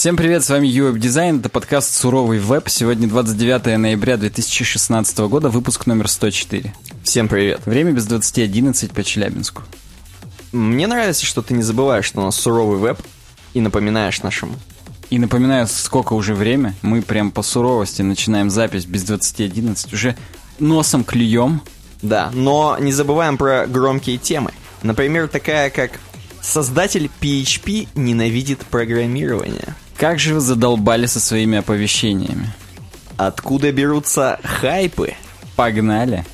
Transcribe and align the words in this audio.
Всем 0.00 0.16
привет, 0.16 0.42
с 0.42 0.48
вами 0.48 0.66
UWeb 0.66 0.94
Design, 0.94 1.40
это 1.40 1.50
подкаст 1.50 1.94
«Суровый 1.94 2.38
веб». 2.38 2.70
Сегодня 2.70 3.06
29 3.06 3.76
ноября 3.78 4.16
2016 4.16 5.18
года, 5.18 5.50
выпуск 5.50 5.84
номер 5.84 6.08
104. 6.08 6.72
Всем 7.02 7.28
привет. 7.28 7.60
Время 7.66 7.92
без 7.92 8.08
20.11 8.08 8.94
по 8.94 9.04
Челябинску. 9.04 9.62
Мне 10.52 10.86
нравится, 10.86 11.26
что 11.26 11.42
ты 11.42 11.52
не 11.52 11.62
забываешь, 11.62 12.06
что 12.06 12.22
у 12.22 12.24
нас 12.24 12.36
суровый 12.36 12.78
веб, 12.78 12.98
и 13.52 13.60
напоминаешь 13.60 14.22
нашим. 14.22 14.56
И 15.10 15.18
напоминаю, 15.18 15.66
сколько 15.66 16.14
уже 16.14 16.34
время, 16.34 16.74
мы 16.80 17.02
прям 17.02 17.30
по 17.30 17.42
суровости 17.42 18.00
начинаем 18.00 18.48
запись 18.48 18.86
без 18.86 19.04
20.11, 19.04 19.92
уже 19.92 20.16
носом 20.58 21.04
клюем. 21.04 21.60
Да, 22.00 22.30
но 22.32 22.78
не 22.80 22.92
забываем 22.92 23.36
про 23.36 23.66
громкие 23.66 24.16
темы. 24.16 24.52
Например, 24.82 25.28
такая 25.28 25.68
как 25.68 26.00
«Создатель 26.40 27.10
PHP 27.20 27.88
ненавидит 27.94 28.60
программирование». 28.60 29.74
Как 30.00 30.18
же 30.18 30.32
вы 30.32 30.40
задолбали 30.40 31.04
со 31.04 31.20
своими 31.20 31.58
оповещениями? 31.58 32.50
Откуда 33.18 33.70
берутся 33.70 34.40
хайпы? 34.42 35.12
Погнали! 35.56 36.24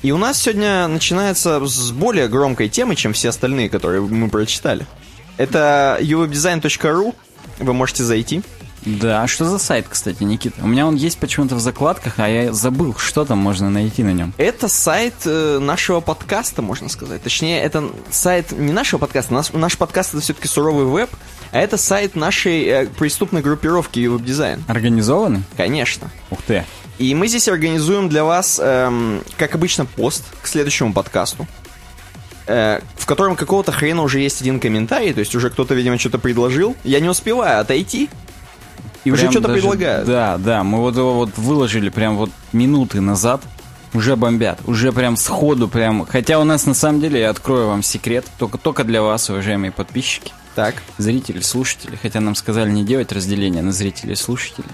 И 0.00 0.10
у 0.10 0.16
нас 0.16 0.38
сегодня 0.40 0.88
начинается 0.88 1.62
с 1.66 1.90
более 1.90 2.28
громкой 2.28 2.70
темы, 2.70 2.96
чем 2.96 3.12
все 3.12 3.28
остальные, 3.28 3.68
которые 3.68 4.00
мы 4.00 4.30
прочитали. 4.30 4.86
Это 5.36 5.98
uwebdesign.ru. 6.00 7.14
Вы 7.58 7.72
можете 7.74 8.04
зайти. 8.04 8.42
Да, 8.84 9.22
а 9.22 9.26
что 9.26 9.44
за 9.44 9.58
сайт, 9.58 9.86
кстати, 9.88 10.22
Никита? 10.22 10.62
У 10.62 10.66
меня 10.66 10.86
он 10.86 10.94
есть 10.96 11.18
почему-то 11.18 11.54
в 11.54 11.60
закладках, 11.60 12.18
а 12.18 12.28
я 12.28 12.52
забыл, 12.52 12.94
что 12.96 13.24
там 13.24 13.38
можно 13.38 13.70
найти 13.70 14.02
на 14.02 14.12
нем. 14.12 14.34
Это 14.36 14.68
сайт 14.68 15.14
э, 15.24 15.58
нашего 15.58 16.00
подкаста, 16.00 16.60
можно 16.60 16.88
сказать. 16.88 17.22
Точнее, 17.22 17.62
это 17.62 17.90
сайт 18.10 18.52
не 18.52 18.72
нашего 18.72 19.00
подкаста. 19.00 19.32
Наш, 19.32 19.52
наш 19.52 19.78
подкаст 19.78 20.14
это 20.14 20.22
все-таки 20.22 20.48
суровый 20.48 20.84
веб, 20.84 21.10
а 21.52 21.58
это 21.58 21.76
сайт 21.76 22.14
нашей 22.14 22.64
э, 22.64 22.86
преступной 22.86 23.40
группировки 23.40 24.00
Uweb 24.00 24.60
Организованный? 24.68 25.42
Конечно. 25.56 26.10
Ух 26.30 26.40
ты. 26.46 26.64
И 26.98 27.14
мы 27.14 27.26
здесь 27.26 27.48
организуем 27.48 28.08
для 28.08 28.24
вас, 28.24 28.60
эм, 28.62 29.22
как 29.36 29.54
обычно, 29.54 29.84
пост 29.84 30.24
к 30.42 30.46
следующему 30.46 30.92
подкасту. 30.92 31.46
Э, 32.46 32.80
в 32.96 33.06
котором 33.06 33.36
какого-то 33.36 33.72
хрена 33.72 34.02
уже 34.02 34.20
есть 34.20 34.42
один 34.42 34.60
комментарий, 34.60 35.14
то 35.14 35.20
есть 35.20 35.34
уже 35.34 35.48
кто-то, 35.48 35.74
видимо, 35.74 35.98
что-то 35.98 36.18
предложил. 36.18 36.76
Я 36.84 37.00
не 37.00 37.08
успеваю 37.08 37.60
отойти, 37.60 38.10
и 39.04 39.10
уже 39.10 39.30
что-то 39.30 39.48
даже- 39.48 39.60
предлагают. 39.60 40.06
Да, 40.06 40.38
да, 40.38 40.64
мы 40.64 40.78
вот 40.80 40.96
его 40.96 41.14
вот 41.14 41.36
выложили 41.36 41.88
прям 41.88 42.16
вот 42.16 42.30
минуты 42.52 43.00
назад. 43.00 43.42
Уже 43.92 44.16
бомбят, 44.16 44.58
уже 44.66 44.90
прям 44.92 45.16
сходу 45.16 45.68
прям. 45.68 46.04
Хотя 46.04 46.40
у 46.40 46.44
нас 46.44 46.66
на 46.66 46.74
самом 46.74 47.00
деле, 47.00 47.20
я 47.20 47.30
открою 47.30 47.68
вам 47.68 47.84
секрет, 47.84 48.26
только, 48.38 48.58
только 48.58 48.82
для 48.82 49.02
вас, 49.02 49.30
уважаемые 49.30 49.70
подписчики, 49.70 50.32
Так. 50.56 50.74
зрители, 50.98 51.40
слушатели. 51.40 51.96
Хотя 52.02 52.18
нам 52.20 52.34
сказали 52.34 52.70
не 52.70 52.82
делать 52.82 53.12
разделение 53.12 53.62
на 53.62 53.70
зрителей 53.70 54.14
и 54.14 54.16
слушателей. 54.16 54.66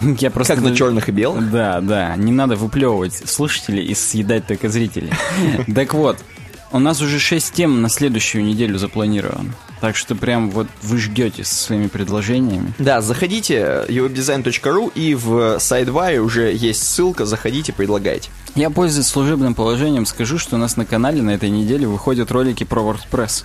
Я 0.18 0.30
просто... 0.30 0.54
Как 0.54 0.64
на 0.64 0.74
черных 0.74 1.10
и 1.10 1.12
белых. 1.12 1.50
Да, 1.50 1.82
да, 1.82 2.16
не 2.16 2.32
надо 2.32 2.56
выплевывать 2.56 3.12
слушателей 3.28 3.84
и 3.84 3.94
съедать 3.94 4.46
только 4.46 4.70
зрителей. 4.70 5.12
Так 5.74 5.92
вот, 5.92 6.18
у 6.72 6.78
нас 6.78 7.00
уже 7.00 7.18
6 7.18 7.52
тем 7.52 7.82
на 7.82 7.88
следующую 7.88 8.44
неделю 8.44 8.78
запланировано. 8.78 9.52
Так 9.80 9.96
что 9.96 10.14
прям 10.14 10.50
вот 10.50 10.68
вы 10.82 10.98
ждете 10.98 11.44
со 11.44 11.54
своими 11.54 11.86
предложениями. 11.86 12.72
Да, 12.78 13.02
заходите 13.02 13.84
uwebdesign.ru 13.88 14.92
и 14.94 15.14
в 15.14 15.58
сайдваре 15.58 16.20
уже 16.20 16.52
есть 16.52 16.82
ссылка, 16.84 17.26
заходите, 17.26 17.72
предлагайте. 17.72 18.30
Я, 18.54 18.70
пользуясь 18.70 19.06
служебным 19.06 19.54
положением, 19.54 20.06
скажу, 20.06 20.38
что 20.38 20.56
у 20.56 20.58
нас 20.58 20.76
на 20.76 20.86
канале 20.86 21.20
на 21.22 21.30
этой 21.30 21.50
неделе 21.50 21.86
выходят 21.86 22.30
ролики 22.30 22.64
про 22.64 22.80
WordPress. 22.80 23.44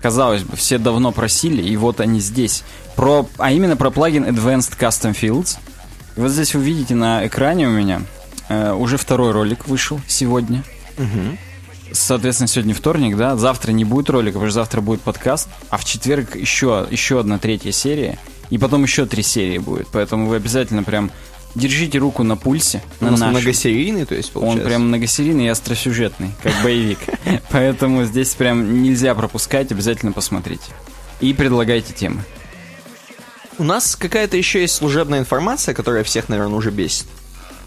Казалось 0.00 0.42
бы, 0.42 0.56
все 0.56 0.78
давно 0.78 1.12
просили, 1.12 1.62
и 1.62 1.76
вот 1.76 2.00
они 2.00 2.20
здесь. 2.20 2.62
Про, 2.94 3.26
а 3.38 3.52
именно 3.52 3.76
про 3.76 3.90
плагин 3.90 4.24
Advanced 4.24 4.78
Custom 4.78 5.16
Fields. 5.18 5.58
Вот 6.16 6.30
здесь 6.30 6.54
вы 6.54 6.62
видите 6.62 6.94
на 6.94 7.26
экране 7.26 7.68
у 7.68 7.72
меня 7.72 8.02
э, 8.48 8.72
уже 8.72 8.96
второй 8.98 9.32
ролик 9.32 9.66
вышел 9.66 10.00
сегодня. 10.06 10.62
Соответственно, 12.04 12.48
сегодня 12.48 12.74
вторник, 12.74 13.16
да? 13.16 13.34
Завтра 13.34 13.72
не 13.72 13.86
будет 13.86 14.10
ролика, 14.10 14.34
потому 14.34 14.50
что 14.50 14.60
завтра 14.60 14.82
будет 14.82 15.00
подкаст, 15.00 15.48
а 15.70 15.78
в 15.78 15.86
четверг 15.86 16.36
еще, 16.36 16.86
еще 16.90 17.18
одна 17.18 17.38
третья 17.38 17.72
серия, 17.72 18.18
и 18.50 18.58
потом 18.58 18.82
еще 18.82 19.06
три 19.06 19.22
серии 19.22 19.56
будет. 19.56 19.88
Поэтому 19.90 20.26
вы 20.26 20.36
обязательно 20.36 20.82
прям 20.82 21.10
держите 21.54 21.96
руку 21.96 22.22
на 22.22 22.36
пульсе. 22.36 22.82
У 23.00 23.06
на 23.06 23.12
нас 23.12 23.20
нашем. 23.20 23.36
многосерийный, 23.36 24.04
то 24.04 24.14
есть, 24.14 24.32
получается. 24.32 24.62
Он 24.62 24.68
прям 24.68 24.88
многосерийный 24.88 25.46
и 25.46 25.48
остросюжетный, 25.48 26.32
как 26.42 26.52
боевик. 26.62 26.98
Поэтому 27.50 28.04
здесь 28.04 28.34
прям 28.34 28.82
нельзя 28.82 29.14
пропускать, 29.14 29.72
обязательно 29.72 30.12
посмотрите. 30.12 30.72
И 31.20 31.32
предлагайте 31.32 31.94
темы. 31.94 32.22
У 33.56 33.64
нас 33.64 33.96
какая-то 33.96 34.36
еще 34.36 34.60
есть 34.60 34.74
служебная 34.74 35.20
информация, 35.20 35.74
которая 35.74 36.04
всех, 36.04 36.28
наверное, 36.28 36.56
уже 36.56 36.70
бесит. 36.70 37.06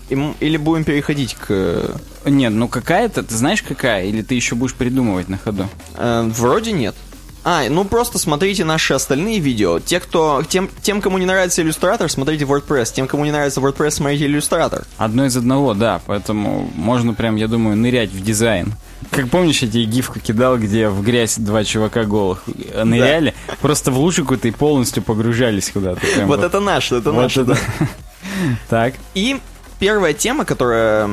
Или 0.10 0.58
будем 0.58 0.84
переходить 0.84 1.36
к... 1.36 1.46
э, 1.50 1.96
Нет, 2.26 2.54
ну 2.54 2.68
какая-то, 2.68 3.24
ты 3.24 3.36
знаешь 3.36 3.62
какая? 3.62 4.06
Или 4.06 4.22
ты 4.22 4.36
еще 4.36 4.56
будешь 4.56 4.74
придумывать 4.74 5.28
на 5.30 5.38
ходу? 5.38 5.68
э, 5.98 6.30
вроде 6.34 6.72
нет. 6.72 6.96
А, 7.44 7.64
ну 7.70 7.86
просто 7.86 8.20
смотрите 8.20 8.66
наши 8.66 8.94
остальные 8.94 9.40
видео. 9.40 9.80
Те, 9.80 10.02
кто, 10.02 10.44
тем, 10.48 10.70
тем, 10.82 11.00
кому 11.02 11.18
не 11.18 11.26
нравится 11.26 11.62
иллюстратор, 11.62 12.12
смотрите 12.12 12.44
WordPress. 12.44 12.94
Тем, 12.94 13.08
кому 13.08 13.24
не 13.24 13.32
нравится 13.32 13.62
WordPress, 13.62 13.92
смотрите 13.92 14.26
иллюстратор. 14.26 14.86
Одно 14.98 15.26
из 15.26 15.38
одного, 15.38 15.74
да, 15.74 16.02
поэтому 16.08 16.70
можно 16.76 17.14
прям, 17.14 17.38
я 17.38 17.48
думаю, 17.48 17.78
нырять 17.78 18.10
в 18.12 18.22
дизайн. 18.22 18.74
Как 19.12 19.30
помнишь, 19.30 19.62
я 19.62 19.70
тебе 19.70 19.86
гифку 19.86 20.20
кидал, 20.20 20.58
где 20.58 20.90
в 20.90 21.02
грязь 21.04 21.38
два 21.38 21.64
чувака 21.64 22.04
голых 22.04 22.44
ныряли, 22.84 23.34
просто 23.62 23.92
в 23.92 23.98
лужу 24.00 24.24
какую-то 24.24 24.50
и 24.50 24.52
полностью 24.52 25.02
погружались 25.04 25.70
куда-то. 25.70 26.02
Прям 26.02 26.28
Вот 26.28 26.44
это 26.44 26.60
наше, 26.60 26.96
это 26.96 27.12
вот 27.12 27.22
наше, 27.22 27.42
это. 27.42 27.54
да. 27.80 27.88
Так, 28.70 28.96
И 29.14 29.40
первая 29.80 30.14
тема, 30.14 30.46
которая, 30.46 31.10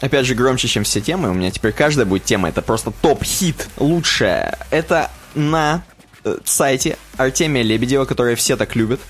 опять 0.00 0.26
же, 0.26 0.34
громче, 0.34 0.68
чем 0.68 0.84
все 0.84 1.00
темы, 1.00 1.30
у 1.30 1.34
меня 1.34 1.50
теперь 1.50 1.72
каждая 1.72 2.06
будет 2.06 2.24
тема, 2.24 2.48
это 2.48 2.62
просто 2.62 2.92
топ-хит, 3.02 3.68
лучшая. 3.76 4.58
Это 4.70 5.10
на 5.34 5.82
э, 6.24 6.36
сайте 6.44 6.96
Артемия 7.16 7.62
Лебедева, 7.62 8.04
который 8.04 8.34
все 8.34 8.56
так 8.56 8.76
любят, 8.76 9.00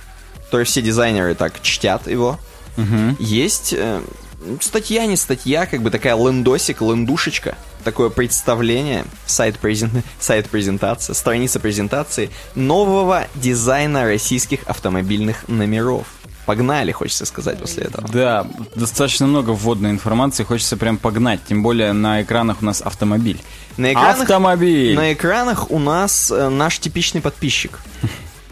который 0.46 0.66
все 0.66 0.82
дизайнеры 0.82 1.34
так 1.34 1.60
чтят 1.62 2.06
его. 2.06 2.38
Есть 3.18 3.74
э, 3.76 4.00
статья, 4.60 5.06
не 5.06 5.16
статья, 5.16 5.66
как 5.66 5.82
бы 5.82 5.90
такая 5.90 6.16
лендосик, 6.16 6.80
лендушечка, 6.80 7.56
такое 7.84 8.08
представление, 8.08 9.04
сайт, 9.26 9.56
презен- 9.60 10.02
сайт 10.20 10.48
презентации, 10.48 11.12
страница 11.12 11.60
презентации 11.60 12.30
нового 12.54 13.26
дизайна 13.34 14.04
российских 14.04 14.60
автомобильных 14.66 15.46
номеров. 15.48 16.06
Погнали, 16.50 16.90
хочется 16.90 17.26
сказать 17.26 17.60
после 17.60 17.84
этого. 17.84 18.08
Да, 18.08 18.44
достаточно 18.74 19.28
много 19.28 19.50
вводной 19.50 19.90
информации, 19.92 20.42
хочется 20.42 20.76
прям 20.76 20.98
погнать, 20.98 21.38
тем 21.48 21.62
более 21.62 21.92
на 21.92 22.22
экранах 22.22 22.56
у 22.60 22.64
нас 22.64 22.82
автомобиль. 22.82 23.40
На 23.76 23.92
экранах, 23.92 24.22
Автомобиль! 24.22 24.96
на 24.96 25.12
экранах 25.12 25.70
у 25.70 25.78
нас 25.78 26.28
э, 26.32 26.48
наш 26.48 26.80
типичный 26.80 27.20
подписчик. 27.20 27.78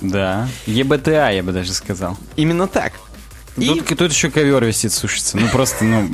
Да. 0.00 0.48
ЕБТА, 0.66 1.30
я 1.30 1.42
бы 1.42 1.52
даже 1.52 1.72
сказал. 1.72 2.16
Именно 2.36 2.68
так. 2.68 2.92
И 3.58 3.66
Тут, 3.66 3.98
тут 3.98 4.12
еще 4.12 4.30
ковер 4.30 4.64
висит, 4.64 4.92
сушится. 4.92 5.36
Ну 5.36 5.48
просто, 5.48 5.84
ну, 5.84 6.08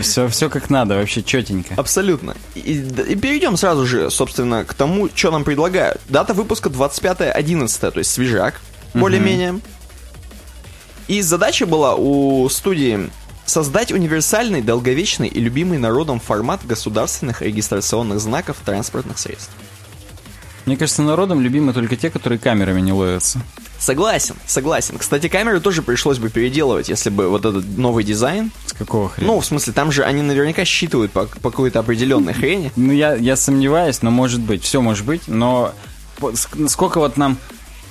все, 0.00 0.28
все 0.28 0.50
как 0.50 0.70
надо, 0.70 0.96
вообще 0.96 1.22
четенько. 1.22 1.74
Абсолютно. 1.76 2.36
И, 2.54 2.72
и 3.08 3.16
перейдем 3.16 3.56
сразу 3.56 3.86
же, 3.86 4.10
собственно, 4.10 4.64
к 4.64 4.74
тому, 4.74 5.08
что 5.14 5.30
нам 5.30 5.44
предлагают. 5.44 6.00
Дата 6.08 6.34
выпуска 6.34 6.68
25.11, 6.68 7.90
то 7.90 7.98
есть 7.98 8.10
свежак, 8.10 8.60
более-менее. 8.94 9.60
И 11.08 11.20
задача 11.20 11.66
была 11.66 11.94
у 11.94 12.48
студии 12.48 13.10
создать 13.44 13.92
универсальный, 13.92 14.62
долговечный 14.62 15.28
и 15.28 15.40
любимый 15.40 15.78
народом 15.78 16.20
формат 16.20 16.64
государственных 16.66 17.42
регистрационных 17.42 18.20
знаков 18.20 18.58
транспортных 18.64 19.18
средств. 19.18 19.50
Мне 20.64 20.76
кажется, 20.76 21.02
народом 21.02 21.40
любимы 21.40 21.72
только 21.72 21.96
те, 21.96 22.08
которые 22.08 22.38
камерами 22.38 22.80
не 22.80 22.92
ловятся. 22.92 23.40
Согласен, 23.82 24.36
согласен. 24.46 24.96
Кстати, 24.96 25.28
камеры 25.28 25.58
тоже 25.58 25.82
пришлось 25.82 26.18
бы 26.18 26.30
переделывать, 26.30 26.88
если 26.88 27.10
бы 27.10 27.28
вот 27.28 27.44
этот 27.44 27.66
новый 27.76 28.04
дизайн. 28.04 28.52
С 28.64 28.72
какого 28.72 29.08
хрена? 29.08 29.32
Ну, 29.32 29.40
в 29.40 29.44
смысле, 29.44 29.72
там 29.72 29.90
же 29.90 30.04
они 30.04 30.22
наверняка 30.22 30.64
считывают 30.64 31.10
по, 31.10 31.26
по 31.26 31.50
какой-то 31.50 31.80
определенной 31.80 32.32
хрени. 32.32 32.70
Ну, 32.76 32.92
я, 32.92 33.16
я 33.16 33.34
сомневаюсь, 33.34 34.00
но 34.02 34.12
может 34.12 34.40
быть, 34.40 34.62
все 34.62 34.80
может 34.80 35.04
быть, 35.04 35.22
но 35.26 35.74
сколько 36.68 36.98
вот 36.98 37.16
нам, 37.16 37.38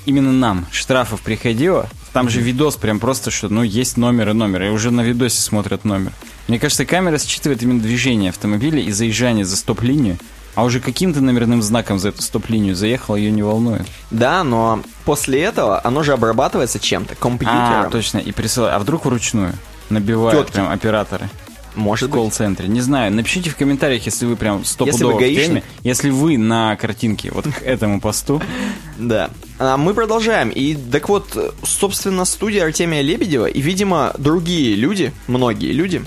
именно 0.05 0.31
нам, 0.31 0.65
штрафов 0.71 1.19
приходило 1.19 1.89
Там 2.13 2.29
же 2.29 2.39
видос 2.39 2.77
прям 2.77 3.01
просто, 3.01 3.29
что, 3.29 3.49
ну, 3.49 3.61
есть 3.61 3.97
номер 3.97 4.29
и 4.29 4.33
номер, 4.33 4.63
и 4.63 4.69
уже 4.69 4.91
на 4.91 5.01
видосе 5.01 5.41
смотрят 5.41 5.83
номер. 5.83 6.13
Мне 6.47 6.57
кажется, 6.57 6.85
камера 6.85 7.17
считывает 7.19 7.61
именно 7.63 7.81
движение 7.81 8.29
автомобиля 8.29 8.81
и 8.81 8.91
заезжание 8.91 9.43
за 9.43 9.57
стоп-линию, 9.57 10.17
а 10.55 10.63
уже 10.63 10.79
каким-то 10.79 11.21
номерным 11.21 11.61
знаком 11.61 11.99
за 11.99 12.09
эту 12.09 12.21
стоп-линию 12.21 12.75
заехал, 12.75 13.15
ее 13.15 13.31
не 13.31 13.43
волнует. 13.43 13.87
Да, 14.09 14.43
но 14.43 14.81
после 15.05 15.41
этого 15.41 15.79
оно 15.83 16.03
же 16.03 16.13
обрабатывается 16.13 16.79
чем-то, 16.79 17.15
компьютером. 17.15 17.87
А, 17.87 17.89
точно, 17.89 18.17
и 18.17 18.31
присылают. 18.31 18.75
А 18.75 18.79
вдруг 18.79 19.05
вручную? 19.05 19.53
Набивают 19.89 20.47
Тетки. 20.47 20.53
прям 20.53 20.69
операторы. 20.69 21.29
Может 21.75 22.09
в 22.09 22.11
колл-центре. 22.11 22.67
Не 22.67 22.81
знаю, 22.81 23.13
напишите 23.13 23.49
в 23.49 23.55
комментариях, 23.55 24.05
если 24.05 24.25
вы 24.25 24.35
прям 24.35 24.65
стопудово 24.65 25.17
в 25.17 25.19
теме. 25.19 25.63
Если 25.83 26.09
вы 26.09 26.37
на 26.37 26.75
картинке 26.75 27.31
вот 27.31 27.45
к 27.47 27.61
этому 27.63 28.01
посту. 28.01 28.41
Да. 28.97 29.31
А 29.57 29.77
мы 29.77 29.95
продолжаем. 29.95 30.49
И 30.49 30.75
так 30.75 31.09
вот, 31.09 31.55
собственно, 31.63 32.23
студия 32.23 32.65
Артемия 32.65 33.01
Лебедева 33.01 33.47
и, 33.47 33.59
видимо, 33.59 34.13
другие 34.19 34.75
люди, 34.75 35.11
многие 35.25 35.71
люди, 35.71 36.03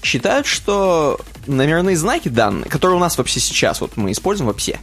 считают, 0.00 0.46
что 0.46 1.18
номерные 1.46 1.96
знаки 1.96 2.28
данные, 2.28 2.68
которые 2.68 2.96
у 2.96 3.00
нас 3.00 3.18
вообще 3.18 3.40
сейчас, 3.40 3.80
вот 3.80 3.96
мы 3.96 4.12
используем 4.12 4.48
вообще, 4.48 4.78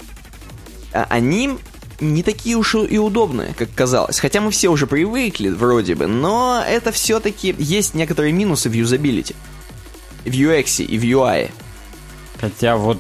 а, 0.94 1.06
они 1.10 1.58
не 2.00 2.24
такие 2.24 2.56
уж 2.56 2.76
и 2.76 2.98
удобные, 2.98 3.54
как 3.54 3.74
казалось. 3.74 4.20
Хотя 4.20 4.42
мы 4.42 4.52
все 4.52 4.70
уже 4.70 4.88
привыкли, 4.88 5.50
вроде 5.50 5.96
бы, 5.96 6.08
но 6.08 6.64
это 6.66 6.92
все-таки 6.92 7.56
есть 7.58 7.94
некоторые 7.94 8.34
минусы 8.34 8.70
в 8.70 8.74
юзабилити. 8.74 9.36
В 10.24 10.30
UX 10.30 10.84
и 10.84 10.98
в 10.98 11.04
UI. 11.04 11.52
Хотя 12.40 12.78
вот... 12.78 13.00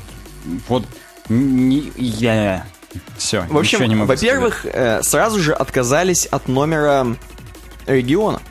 Вот... 0.67 0.85
Не, 1.29 1.91
я... 1.95 2.65
Все, 3.17 3.45
В 3.49 3.57
общем, 3.57 3.83
не 3.83 3.95
могу 3.95 4.07
во-первых, 4.07 4.65
э, 4.65 5.03
сразу 5.03 5.39
же 5.39 5.53
отказались 5.53 6.25
от 6.25 6.47
номера 6.47 7.05
региона, 7.85 8.41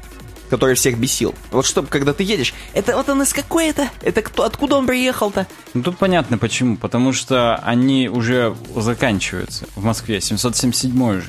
который 0.48 0.74
всех 0.74 0.98
бесил. 0.98 1.34
Вот 1.50 1.66
чтобы, 1.66 1.88
когда 1.88 2.12
ты 2.12 2.22
едешь, 2.22 2.54
это 2.74 2.96
вот 2.96 3.08
он 3.08 3.22
из 3.22 3.32
какой 3.32 3.68
это? 3.68 3.88
Это 4.02 4.22
кто? 4.22 4.44
Откуда 4.44 4.76
он 4.76 4.86
приехал-то? 4.86 5.46
Ну 5.74 5.82
тут 5.82 5.98
понятно 5.98 6.38
почему. 6.38 6.76
Потому 6.76 7.12
что 7.12 7.56
они 7.56 8.08
уже 8.08 8.56
заканчиваются 8.74 9.66
в 9.76 9.84
Москве. 9.84 10.20
777 10.20 11.18
уже. 11.18 11.28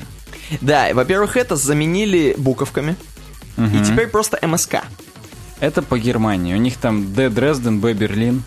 Да, 0.60 0.88
во-первых, 0.92 1.36
это 1.36 1.56
заменили 1.56 2.34
буковками. 2.36 2.96
И 3.58 3.84
теперь 3.84 4.08
просто 4.08 4.38
МСК. 4.46 4.84
Это 5.60 5.82
по 5.82 5.98
Германии. 5.98 6.54
У 6.54 6.56
них 6.56 6.78
там 6.78 7.12
Д. 7.12 7.28
Дрезден, 7.28 7.80
Б. 7.80 7.92
Берлин 7.92 8.42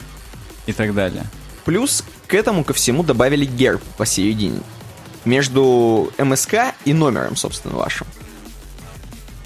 и 0.65 0.73
так 0.73 0.95
далее. 0.95 1.25
Плюс 1.65 2.03
к 2.27 2.33
этому 2.33 2.63
ко 2.63 2.73
всему 2.73 3.03
добавили 3.03 3.45
герб 3.45 3.81
посередине. 3.97 4.61
Между 5.23 6.11
МСК 6.17 6.73
и 6.83 6.93
номером, 6.93 7.35
собственно, 7.35 7.75
вашим. 7.75 8.07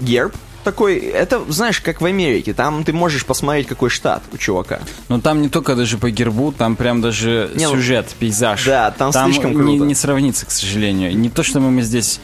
Герб 0.00 0.34
такой, 0.70 0.96
это, 0.98 1.42
знаешь, 1.50 1.80
как 1.80 2.00
в 2.02 2.04
Америке. 2.04 2.52
Там 2.52 2.84
ты 2.84 2.92
можешь 2.92 3.24
посмотреть, 3.24 3.66
какой 3.66 3.88
штат 3.88 4.22
у 4.32 4.36
чувака. 4.36 4.80
Но 5.08 5.18
там 5.20 5.40
не 5.40 5.48
только 5.48 5.74
даже 5.74 5.96
по 5.96 6.10
гербу, 6.10 6.52
там 6.52 6.76
прям 6.76 7.00
даже 7.00 7.50
Не, 7.54 7.66
ну, 7.66 7.72
сюжет, 7.72 8.14
пейзаж. 8.18 8.64
да, 8.64 8.90
там 8.90 9.12
слишком 9.12 9.52
не, 9.52 9.56
круто. 9.56 9.84
не 9.84 9.94
сравнится, 9.94 10.44
к 10.44 10.50
сожалению. 10.50 11.16
Не 11.16 11.30
то, 11.30 11.42
что 11.42 11.60
мы, 11.60 11.70
мы 11.70 11.82
здесь 11.82 12.20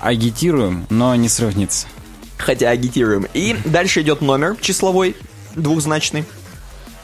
агитируем, 0.00 0.86
но 0.90 1.14
не 1.16 1.28
сравнится. 1.28 1.86
хотя 2.36 2.70
агитируем. 2.70 3.26
И 3.34 3.56
дальше 3.64 4.02
идет 4.02 4.20
номер 4.20 4.56
числовой, 4.60 5.16
двухзначный, 5.56 6.24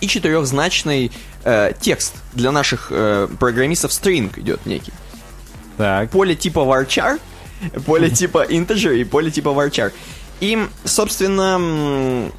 и 0.01 0.07
четырехзначный 0.07 1.11
э, 1.45 1.73
текст. 1.81 2.15
Для 2.35 2.53
наших 2.53 2.89
э, 2.91 3.27
программистов 3.41 3.91
string 3.91 4.31
идет 4.39 4.65
некий. 4.67 4.93
Так. 5.77 6.11
Поле 6.11 6.37
типа 6.37 6.61
varchar, 6.61 7.19
поле 7.85 8.11
типа 8.21 8.47
integer 8.49 8.97
и 8.97 9.03
поле 9.05 9.31
типа 9.31 9.49
varchar. 9.49 9.93
И, 10.45 10.59
собственно, 10.85 12.31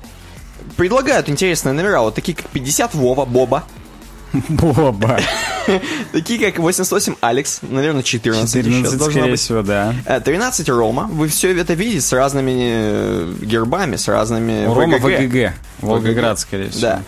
предлагают 0.78 1.28
интересные 1.28 1.74
номера, 1.74 2.02
вот 2.02 2.14
такие 2.14 2.38
как 2.38 2.48
50 2.50 2.94
Вова, 2.94 3.26
Боба, 3.26 3.64
Боба. 4.50 5.20
такие 6.12 6.40
как 6.40 6.60
88 6.60 7.16
Алекс, 7.22 7.62
наверное, 7.64 8.04
14, 8.04 8.54
еще 8.54 8.64
14, 8.64 8.98
должно 9.00 9.12
скорее 9.12 9.32
быть. 9.32 9.40
всего, 9.40 9.64
да. 9.64 9.96
Э, 10.06 10.20
13 10.20 10.70
Рома. 10.70 11.08
Вы 11.12 11.30
все 11.30 11.58
это 11.60 11.74
видите 11.74 12.02
с 12.02 12.14
разными 12.14 12.54
э, 12.58 13.34
гербами, 13.42 13.96
с 13.96 14.08
разными 14.08 14.66
Рома 14.66 14.98
ВГГ. 14.98 15.22
ВГГ. 15.22 15.54
Волгоград, 15.82 16.40
скорее 16.40 16.70
всего. 16.70 16.82
Да. 16.82 17.02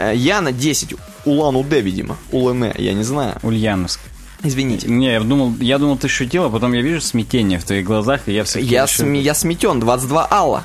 Э, 0.00 0.16
Яна 0.16 0.50
10. 0.50 0.94
Улан-Удэ, 1.26 1.80
видимо. 1.80 2.16
Улане, 2.32 2.74
я 2.76 2.92
не 2.92 3.04
знаю. 3.04 3.36
Ульяновск. 3.44 4.00
Извините. 4.42 4.88
Не, 4.88 5.12
я 5.12 5.20
думал, 5.20 5.54
я 5.60 5.78
думал, 5.78 5.96
ты 5.98 6.08
шутил, 6.08 6.44
а 6.44 6.50
потом 6.50 6.72
я 6.72 6.80
вижу 6.80 7.00
смятение 7.00 7.58
в 7.58 7.64
твоих 7.64 7.84
глазах, 7.84 8.22
и 8.26 8.32
я 8.32 8.44
все 8.44 8.60
Я, 8.60 8.84
сме- 8.84 9.20
я 9.20 9.34
сметен. 9.34 9.80
22 9.80 10.28
Алла. 10.30 10.64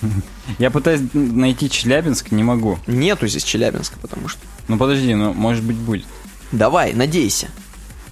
Я 0.58 0.70
пытаюсь 0.70 1.02
найти 1.12 1.68
Челябинск, 1.68 2.30
не 2.30 2.42
могу. 2.42 2.78
Нету 2.86 3.26
здесь 3.26 3.44
Челябинска, 3.44 3.98
потому 4.00 4.28
что... 4.28 4.40
Ну 4.68 4.78
подожди, 4.78 5.14
ну 5.14 5.34
может 5.34 5.62
быть 5.62 5.76
будет. 5.76 6.06
Давай, 6.52 6.94
надейся. 6.94 7.48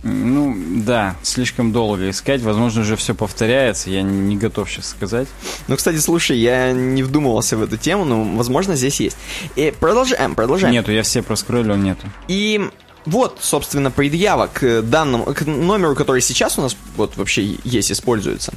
Ну, 0.02 0.54
да, 0.84 1.16
слишком 1.22 1.72
долго 1.72 2.10
искать, 2.10 2.40
возможно, 2.42 2.82
уже 2.82 2.94
все 2.96 3.14
повторяется, 3.14 3.90
я 3.90 4.02
не 4.02 4.18
не 4.18 4.36
готов 4.36 4.70
сейчас 4.70 4.90
сказать. 4.90 5.26
Ну, 5.66 5.76
кстати, 5.76 5.96
слушай, 5.96 6.38
я 6.38 6.72
не 6.72 7.02
вдумывался 7.02 7.56
в 7.56 7.62
эту 7.62 7.76
тему, 7.76 8.04
но, 8.04 8.22
возможно, 8.22 8.76
здесь 8.76 9.00
есть. 9.00 9.16
И 9.56 9.72
продолжаем, 9.80 10.34
продолжаем. 10.34 10.72
Нету, 10.72 10.92
я 10.92 11.02
все 11.02 11.22
проскроллил, 11.22 11.74
нету. 11.76 12.06
И 12.28 12.68
вот, 13.06 13.38
собственно, 13.40 13.90
предъява 13.90 14.48
к 14.48 14.82
данному, 14.82 15.24
к 15.32 15.42
номеру, 15.46 15.94
который 15.94 16.20
сейчас 16.20 16.58
у 16.58 16.62
нас 16.62 16.76
вот 16.96 17.16
вообще 17.16 17.56
есть, 17.64 17.90
используется. 17.90 18.52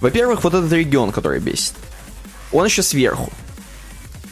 Во-первых, 0.00 0.44
вот 0.44 0.54
этот 0.54 0.70
регион, 0.72 1.10
который 1.10 1.40
бесит. 1.40 1.74
Он 2.52 2.66
еще 2.66 2.82
сверху. 2.82 3.30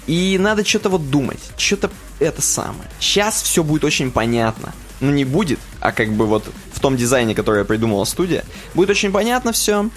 И 0.07 0.37
надо 0.39 0.65
что-то 0.65 0.91
вот 0.91 1.11
думать, 1.11 1.41
что-то 1.57 1.91
это 2.19 2.43
самое. 2.43 2.89
Сейчас 3.01 3.43
все 3.43 3.65
будет 3.65 3.85
очень 3.85 4.11
понятно. 4.13 4.75
Ну, 5.01 5.11
не 5.11 5.25
будет, 5.25 5.59
а 5.81 5.93
как 5.93 6.13
бы 6.13 6.27
вот 6.27 6.45
в 6.73 6.81
том 6.81 6.97
дизайне, 6.97 7.35
который 7.35 7.65
придумала 7.65 8.05
студия, 8.05 8.45
будет 8.75 8.91
очень 8.91 9.11
понятно 9.11 9.53
все. 9.53 9.89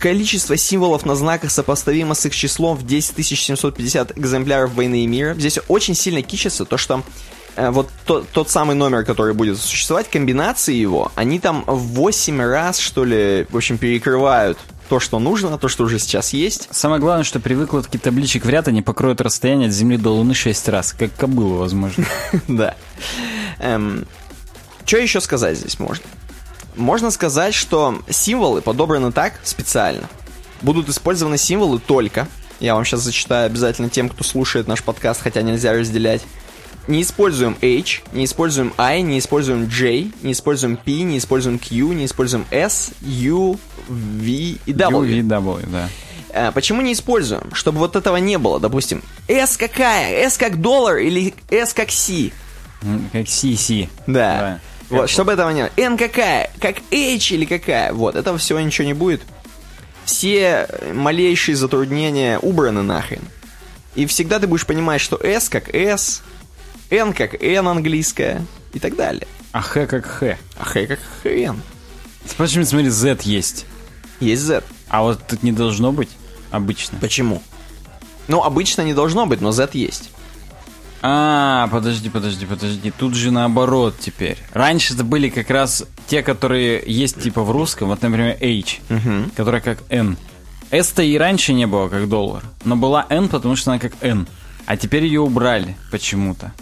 Количество 0.00 0.56
символов 0.56 1.04
на 1.04 1.14
знаках 1.14 1.50
сопоставимо 1.50 2.14
с 2.14 2.24
их 2.24 2.34
числом 2.34 2.74
в 2.74 2.86
10 2.86 3.24
750 3.26 4.16
экземпляров 4.16 4.72
«Войны 4.72 5.04
и 5.04 5.06
мира». 5.06 5.34
Здесь 5.34 5.58
очень 5.68 5.94
сильно 5.94 6.22
кичится 6.22 6.64
то, 6.64 6.78
что 6.78 7.02
э, 7.56 7.68
вот 7.70 7.90
то- 8.06 8.24
тот 8.32 8.48
самый 8.48 8.74
номер, 8.74 9.04
который 9.04 9.34
будет 9.34 9.58
существовать, 9.58 10.08
комбинации 10.08 10.74
его, 10.74 11.12
они 11.16 11.38
там 11.38 11.64
в 11.66 11.78
8 11.94 12.40
раз, 12.40 12.78
что 12.78 13.04
ли, 13.04 13.46
в 13.50 13.56
общем, 13.58 13.76
перекрывают 13.76 14.56
то, 14.88 15.00
что 15.00 15.18
нужно, 15.18 15.58
то, 15.58 15.68
что 15.68 15.84
уже 15.84 15.98
сейчас 15.98 16.32
есть. 16.32 16.68
Самое 16.70 16.98
главное, 16.98 17.24
что 17.24 17.38
при 17.38 17.52
выкладке 17.52 17.98
табличек 17.98 18.46
в 18.46 18.48
ряд 18.48 18.68
они 18.68 18.80
покроют 18.80 19.20
расстояние 19.20 19.68
от 19.68 19.74
Земли 19.74 19.98
до 19.98 20.14
Луны 20.14 20.32
6 20.32 20.68
раз, 20.70 20.94
как 20.94 21.14
кобылу, 21.14 21.58
возможно. 21.58 22.06
Да. 22.48 22.74
Что 23.58 24.96
еще 24.96 25.20
сказать 25.20 25.58
здесь 25.58 25.78
можно? 25.78 26.04
Можно 26.76 27.10
сказать, 27.10 27.54
что 27.54 28.00
символы 28.08 28.62
подобраны 28.62 29.12
так 29.12 29.40
специально. 29.42 30.08
Будут 30.62 30.88
использованы 30.88 31.38
символы 31.38 31.78
только. 31.78 32.28
Я 32.60 32.74
вам 32.74 32.84
сейчас 32.84 33.00
зачитаю 33.00 33.46
обязательно 33.46 33.88
тем, 33.88 34.08
кто 34.08 34.22
слушает 34.22 34.68
наш 34.68 34.82
подкаст, 34.82 35.22
хотя 35.22 35.42
нельзя 35.42 35.72
разделять. 35.72 36.22
Не 36.86 37.02
используем 37.02 37.56
H, 37.62 38.02
не 38.12 38.24
используем 38.24 38.72
I, 38.76 39.02
не 39.02 39.18
используем 39.18 39.68
J, 39.68 40.10
не 40.22 40.32
используем 40.32 40.76
P, 40.76 41.02
не 41.02 41.18
используем 41.18 41.58
Q, 41.58 41.92
не 41.92 42.06
используем 42.06 42.46
S, 42.50 42.90
U, 43.02 43.58
V 43.88 44.26
и 44.26 44.58
W. 44.66 45.22
UVW, 45.22 45.68
да. 45.70 45.88
Э, 46.32 46.52
Почему 46.52 46.80
не 46.82 46.92
используем? 46.92 47.54
Чтобы 47.54 47.78
вот 47.78 47.96
этого 47.96 48.16
не 48.16 48.38
было. 48.38 48.60
Допустим, 48.60 49.02
S 49.28 49.56
какая? 49.56 50.26
S 50.26 50.36
как 50.36 50.60
доллар 50.60 50.98
или 50.98 51.34
S 51.50 51.74
как 51.74 51.90
C? 51.90 52.30
Как 53.12 53.26
CC. 53.26 53.88
Да. 54.06 54.40
Да. 54.40 54.60
Вот, 54.90 55.08
чтобы 55.08 55.32
этого 55.32 55.50
не 55.50 55.62
было. 55.62 55.70
N 55.76 55.96
какая? 55.96 56.50
Как 56.60 56.78
H 56.90 57.32
или 57.32 57.44
какая? 57.44 57.92
Вот, 57.92 58.16
этого 58.16 58.38
всего 58.38 58.60
ничего 58.60 58.86
не 58.86 58.94
будет. 58.94 59.22
Все 60.04 60.68
малейшие 60.92 61.56
затруднения 61.56 62.38
убраны 62.38 62.82
нахрен. 62.82 63.22
И 63.94 64.06
всегда 64.06 64.38
ты 64.38 64.46
будешь 64.46 64.66
понимать, 64.66 65.00
что 65.00 65.16
S 65.16 65.48
как 65.48 65.72
S, 65.74 66.22
N 66.90 67.12
как 67.12 67.40
N 67.40 67.68
английская 67.68 68.44
и 68.72 68.78
так 68.78 68.96
далее. 68.96 69.26
А 69.52 69.60
Х 69.60 69.86
как 69.86 70.04
Х. 70.04 70.36
А 70.58 70.64
Х 70.64 70.86
как 70.86 70.98
хрен. 71.22 71.60
Почему, 72.36 72.64
смотри, 72.64 72.88
Z 72.88 73.20
есть. 73.22 73.66
Есть 74.20 74.42
Z. 74.42 74.62
А 74.88 75.02
вот 75.02 75.26
тут 75.26 75.42
не 75.42 75.52
должно 75.52 75.92
быть 75.92 76.10
обычно. 76.50 76.98
Почему? 77.00 77.42
Ну, 78.28 78.42
обычно 78.42 78.82
не 78.82 78.94
должно 78.94 79.26
быть, 79.26 79.40
но 79.40 79.52
Z 79.52 79.70
есть. 79.72 80.10
А, 81.02 81.68
подожди, 81.68 82.10
подожди, 82.10 82.46
подожди. 82.46 82.90
Тут 82.90 83.14
же 83.14 83.30
наоборот 83.30 83.96
теперь. 83.98 84.36
Раньше 84.52 84.94
это 84.94 85.04
были 85.04 85.28
как 85.30 85.48
раз 85.50 85.84
те, 86.06 86.22
которые 86.22 86.82
есть 86.86 87.22
типа 87.22 87.42
в 87.42 87.50
русском, 87.50 87.88
вот, 87.88 88.02
например, 88.02 88.36
H, 88.40 88.80
которая 89.36 89.60
как 89.60 89.78
N. 89.88 90.16
S-то 90.70 91.02
и 91.02 91.16
раньше 91.16 91.52
не 91.52 91.66
было 91.66 91.88
как 91.88 92.08
доллар, 92.08 92.44
но 92.64 92.76
была 92.76 93.06
N, 93.08 93.28
потому 93.28 93.56
что 93.56 93.72
она 93.72 93.80
как 93.80 93.92
N. 94.02 94.26
А 94.66 94.76
теперь 94.76 95.04
ее 95.04 95.20
убрали 95.20 95.76
почему-то. 95.90 96.52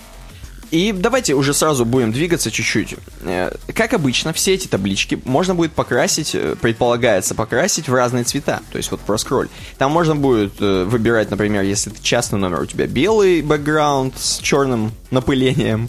И 0.70 0.92
давайте 0.92 1.34
уже 1.34 1.54
сразу 1.54 1.84
будем 1.84 2.12
двигаться 2.12 2.50
чуть-чуть. 2.50 2.96
Э, 3.22 3.54
Как 3.74 3.94
обычно, 3.94 4.32
все 4.32 4.54
эти 4.54 4.66
таблички 4.66 5.20
можно 5.24 5.54
будет 5.54 5.72
покрасить, 5.72 6.34
э, 6.34 6.56
предполагается 6.60 7.34
покрасить 7.34 7.88
в 7.88 7.94
разные 7.94 8.24
цвета. 8.24 8.60
То 8.70 8.76
есть 8.76 8.90
вот 8.90 9.00
проскроль. 9.00 9.48
Там 9.78 9.92
можно 9.92 10.14
будет 10.14 10.54
э, 10.60 10.84
выбирать, 10.84 11.30
например, 11.30 11.62
если 11.62 11.90
ты 11.90 12.02
частный 12.02 12.38
номер, 12.38 12.60
у 12.60 12.66
тебя 12.66 12.86
белый 12.86 13.40
бэкграунд 13.42 14.18
с 14.18 14.38
черным 14.38 14.92
напылением. 15.10 15.88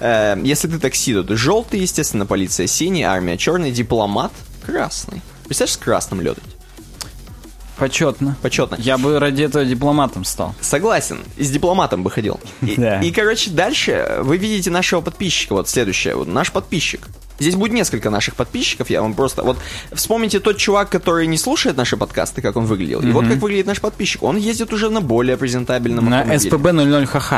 Если 0.00 0.68
ты 0.68 0.78
такси, 0.78 1.14
то 1.14 1.22
ты 1.22 1.36
желтый, 1.36 1.80
естественно, 1.80 2.26
полиция 2.26 2.66
синий, 2.66 3.02
армия 3.02 3.38
черный, 3.38 3.70
дипломат 3.70 4.32
красный. 4.64 5.22
Представляешь, 5.46 5.74
с 5.74 5.78
красным 5.78 6.20
летать? 6.20 6.57
Почетно. 7.78 8.36
Почетно. 8.42 8.76
Я 8.78 8.98
бы 8.98 9.18
ради 9.18 9.42
этого 9.42 9.64
дипломатом 9.64 10.24
стал. 10.24 10.54
Согласен, 10.60 11.20
и 11.36 11.44
с 11.44 11.50
дипломатом 11.50 12.02
бы 12.02 12.10
ходил. 12.10 12.40
И, 12.62 12.74
Да. 12.76 13.00
и, 13.00 13.10
короче, 13.10 13.50
дальше 13.50 14.18
вы 14.20 14.36
видите 14.36 14.70
нашего 14.70 15.00
подписчика. 15.00 15.52
Вот 15.54 15.68
следующее. 15.68 16.14
Вот 16.16 16.28
наш 16.28 16.50
подписчик. 16.52 17.08
Здесь 17.38 17.54
будет 17.54 17.72
несколько 17.72 18.10
наших 18.10 18.34
подписчиков, 18.34 18.90
я 18.90 19.00
вам 19.00 19.14
просто... 19.14 19.44
Вот 19.44 19.58
вспомните 19.92 20.40
тот 20.40 20.56
чувак, 20.56 20.90
который 20.90 21.28
не 21.28 21.38
слушает 21.38 21.76
наши 21.76 21.96
подкасты, 21.96 22.42
как 22.42 22.56
он 22.56 22.66
выглядел. 22.66 23.00
И 23.00 23.12
вот 23.12 23.26
как 23.28 23.36
выглядит 23.38 23.66
наш 23.66 23.80
подписчик. 23.80 24.22
Он 24.24 24.36
ездит 24.36 24.72
уже 24.72 24.90
на 24.90 25.00
более 25.00 25.36
презентабельном 25.36 26.10
На. 26.10 26.38
СПБ 26.38 26.72
00 26.72 27.06
ХХ. 27.06 27.32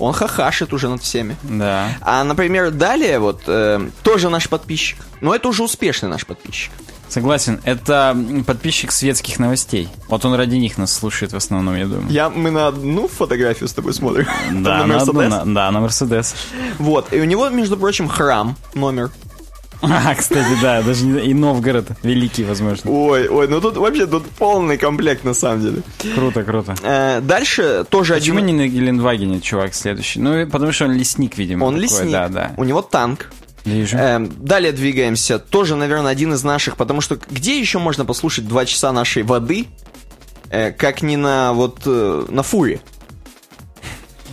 Он 0.00 0.12
хахашит 0.12 0.72
уже 0.72 0.88
над 0.88 1.02
всеми. 1.02 1.36
Да. 1.44 1.88
А, 2.00 2.24
например, 2.24 2.72
далее 2.72 3.20
вот 3.20 3.42
э, 3.46 3.88
тоже 4.02 4.28
наш 4.28 4.48
подписчик. 4.48 4.98
Но 5.20 5.32
это 5.32 5.48
уже 5.48 5.62
успешный 5.62 6.08
наш 6.08 6.26
подписчик. 6.26 6.72
Согласен, 7.14 7.60
это 7.62 8.16
подписчик 8.44 8.90
светских 8.90 9.38
новостей. 9.38 9.88
Вот 10.08 10.24
он 10.24 10.34
ради 10.34 10.56
них 10.56 10.78
нас 10.78 10.92
слушает 10.92 11.32
в 11.32 11.36
основном, 11.36 11.76
я 11.76 11.86
думаю. 11.86 12.08
Я, 12.10 12.28
мы 12.28 12.50
на 12.50 12.66
одну 12.66 13.06
фотографию 13.06 13.68
с 13.68 13.72
тобой 13.72 13.94
смотрим. 13.94 14.26
Там 14.48 14.64
Да, 14.64 14.78
на 14.84 14.86
на 14.86 15.02
одну, 15.02 15.22
на- 15.22 15.44
да, 15.44 15.70
на 15.70 15.78
Мерседес. 15.78 16.34
Вот. 16.80 17.12
И 17.12 17.20
у 17.20 17.24
него, 17.24 17.48
между 17.50 17.76
прочим, 17.76 18.08
храм 18.08 18.56
номер. 18.74 19.12
А, 19.80 20.12
кстати, 20.16 20.48
да, 20.60 20.82
даже 20.82 21.04
не- 21.04 21.20
и 21.20 21.34
Новгород 21.34 21.86
великий, 22.02 22.42
возможно. 22.42 22.90
Ой, 22.90 23.28
ой, 23.28 23.46
ну 23.46 23.60
тут 23.60 23.76
вообще 23.76 24.06
тут 24.06 24.24
полный 24.30 24.76
комплект 24.76 25.22
на 25.22 25.34
самом 25.34 25.60
деле. 25.60 25.82
Круто, 26.16 26.42
круто. 26.42 26.74
Э, 26.82 27.20
дальше 27.20 27.84
тоже 27.90 28.14
Почему 28.14 28.38
один... 28.38 28.56
не 28.56 28.64
на 28.64 28.66
Гелендвагене 28.68 29.40
чувак 29.40 29.72
следующий? 29.74 30.18
Ну, 30.18 30.48
потому 30.48 30.72
что 30.72 30.86
он 30.86 30.92
лесник, 30.94 31.38
видимо. 31.38 31.64
Он 31.66 31.74
такой, 31.74 31.84
лесник, 31.84 32.10
Да, 32.10 32.28
да. 32.28 32.50
у 32.56 32.64
него 32.64 32.82
танк. 32.82 33.30
Вижу. 33.64 33.96
Эм, 33.96 34.30
далее 34.44 34.72
двигаемся. 34.72 35.38
Тоже, 35.38 35.74
наверное, 35.76 36.10
один 36.12 36.32
из 36.34 36.42
наших, 36.44 36.76
потому 36.76 37.00
что 37.00 37.16
где 37.30 37.58
еще 37.58 37.78
можно 37.78 38.04
послушать 38.04 38.46
два 38.46 38.66
часа 38.66 38.92
нашей 38.92 39.22
воды, 39.22 39.66
э, 40.50 40.70
как 40.72 41.02
не 41.02 41.16
на 41.16 41.52
вот 41.54 41.80
э, 41.86 42.26
на 42.28 42.42
фуре? 42.42 42.80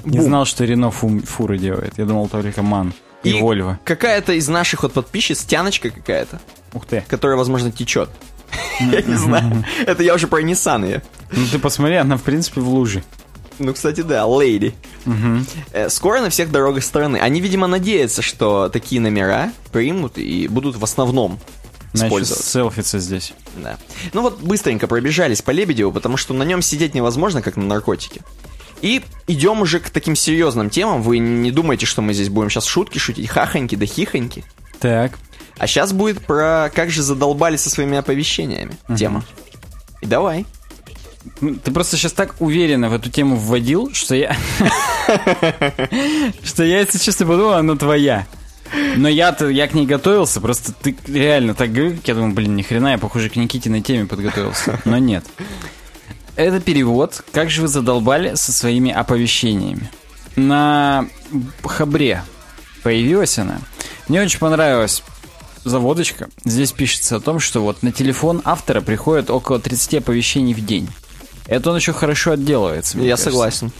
Не 0.03 0.17
Бум. 0.17 0.27
знал, 0.27 0.45
что 0.45 0.65
Рено 0.65 0.91
фу- 0.91 1.21
фуры 1.21 1.57
делает. 1.57 1.93
Я 1.97 2.05
думал 2.05 2.27
только 2.27 2.61
Ман 2.61 2.93
и, 3.23 3.33
Вольво. 3.39 3.79
какая-то 3.85 4.33
из 4.33 4.47
наших 4.47 4.83
вот 4.83 4.93
подписчиц, 4.93 5.43
тяночка 5.45 5.91
какая-то, 5.91 6.41
Ух 6.73 6.85
ты. 6.88 7.03
которая, 7.07 7.38
возможно, 7.38 7.71
течет. 7.71 8.09
Я 8.79 9.01
не 9.01 9.15
знаю. 9.15 9.63
Это 9.85 10.03
я 10.03 10.13
уже 10.15 10.27
про 10.27 10.41
Nissan. 10.41 11.01
Ну 11.31 11.45
ты 11.50 11.59
посмотри, 11.59 11.95
она 11.95 12.17
в 12.17 12.23
принципе 12.23 12.59
в 12.61 12.67
луже. 12.67 13.03
Ну, 13.60 13.74
кстати, 13.74 14.01
да, 14.01 14.25
лейди. 14.25 14.74
Э, 15.74 15.89
Скоро 15.89 16.22
на 16.22 16.29
всех 16.29 16.51
дорогах 16.51 16.84
страны. 16.84 17.17
Они, 17.17 17.41
видимо, 17.41 17.67
надеются, 17.67 18.22
что 18.22 18.70
такие 18.70 19.00
номера 19.01 19.51
примут 19.72 20.17
и 20.17 20.48
будут 20.48 20.75
в 20.77 20.84
основном 20.84 21.39
Значит, 21.93 22.08
использоваться. 22.08 22.50
селфиться 22.50 23.00
здесь. 23.00 23.34
Да. 23.58 23.77
Ну 24.13 24.22
вот 24.22 24.39
быстренько 24.39 24.88
пробежались 24.88 25.41
по 25.41 25.51
Лебедеву, 25.51 25.91
потому 25.91 26.17
что 26.17 26.34
на 26.34 26.43
нем 26.43 26.62
сидеть 26.62 26.93
невозможно, 26.96 27.41
как 27.41 27.58
на 27.58 27.65
наркотике. 27.65 28.22
И 28.81 29.03
идем 29.27 29.62
уже 29.62 29.79
к 29.79 29.89
таким 29.91 30.15
серьезным 30.15 30.70
темам. 30.72 31.03
Вы 31.03 31.20
не 31.20 31.51
думайте, 31.51 31.86
что 31.86 32.01
мы 32.01 32.13
здесь 32.13 32.29
будем 32.29 32.50
сейчас 32.50 32.65
шутки 32.65 32.98
шутить, 32.98 33.29
хахоньки 33.29 33.75
да 33.75 33.86
хихоньки. 33.86 34.43
Так. 34.79 35.20
А 35.58 35.67
сейчас 35.67 35.93
будет 35.93 36.25
про 36.25 36.72
как 36.74 36.89
же 36.89 37.03
задолбали 37.03 37.58
со 37.58 37.70
своими 37.70 37.98
оповещениями 37.98 38.75
тема. 38.98 39.24
И 40.01 40.08
давай. 40.08 40.46
Ну, 41.40 41.56
Ты 41.56 41.72
просто 41.72 41.98
сейчас 41.98 42.13
так 42.13 42.36
уверенно 42.40 42.90
в 42.90 42.94
эту 42.94 43.10
тему 43.10 43.36
вводил, 43.36 43.94
что 43.94 44.16
я... 44.16 44.36
Что 46.44 46.63
я, 46.63 46.80
если 46.80 46.98
честно, 46.98 47.25
подумал, 47.25 47.54
она 47.54 47.75
твоя. 47.75 48.28
Но 48.96 49.10
я-то, 49.10 49.50
я 49.50 49.68
к 49.68 49.74
ней 49.74 49.86
готовился, 49.86 50.40
просто 50.40 50.72
ты 50.72 50.96
реально 51.08 51.54
так 51.54 51.72
говорил, 51.74 51.98
как 51.98 52.08
я 52.08 52.16
думаю, 52.16 52.34
блин, 52.34 52.56
ни 52.56 52.62
хрена, 52.62 52.90
я, 52.90 52.98
похоже, 52.98 53.30
к 53.30 53.36
Никитиной 53.36 53.82
теме 53.82 54.06
подготовился. 54.06 54.80
Но 54.86 54.98
нет. 54.98 55.25
Это 56.36 56.62
перевод 56.62 57.24
«Как 57.34 57.50
же 57.50 57.62
вы 57.62 57.68
задолбали 57.68 58.36
со 58.36 58.51
своими 58.54 58.92
оповещениями». 58.92 59.92
На 60.38 61.06
Хабре 61.63 62.24
появилась 62.84 63.38
она. 63.38 63.60
Мне 64.08 64.22
очень 64.22 64.40
понравилась 64.40 65.04
заводочка. 65.63 66.30
Здесь 66.46 66.72
пишется 66.72 67.18
о 67.18 67.20
том, 67.20 67.40
что 67.40 67.62
вот 67.62 67.84
на 67.84 67.92
телефон 67.92 68.42
автора 68.46 68.82
приходит 68.82 69.30
около 69.30 69.60
30 69.60 69.96
оповещений 69.96 70.54
в 70.54 70.66
день. 70.66 70.88
Это 71.51 71.70
он 71.70 71.75
еще 71.75 71.91
хорошо 71.91 72.31
отделывается. 72.31 72.98
Я 72.98 73.12
кажется. 73.12 73.25
согласен. 73.25 73.72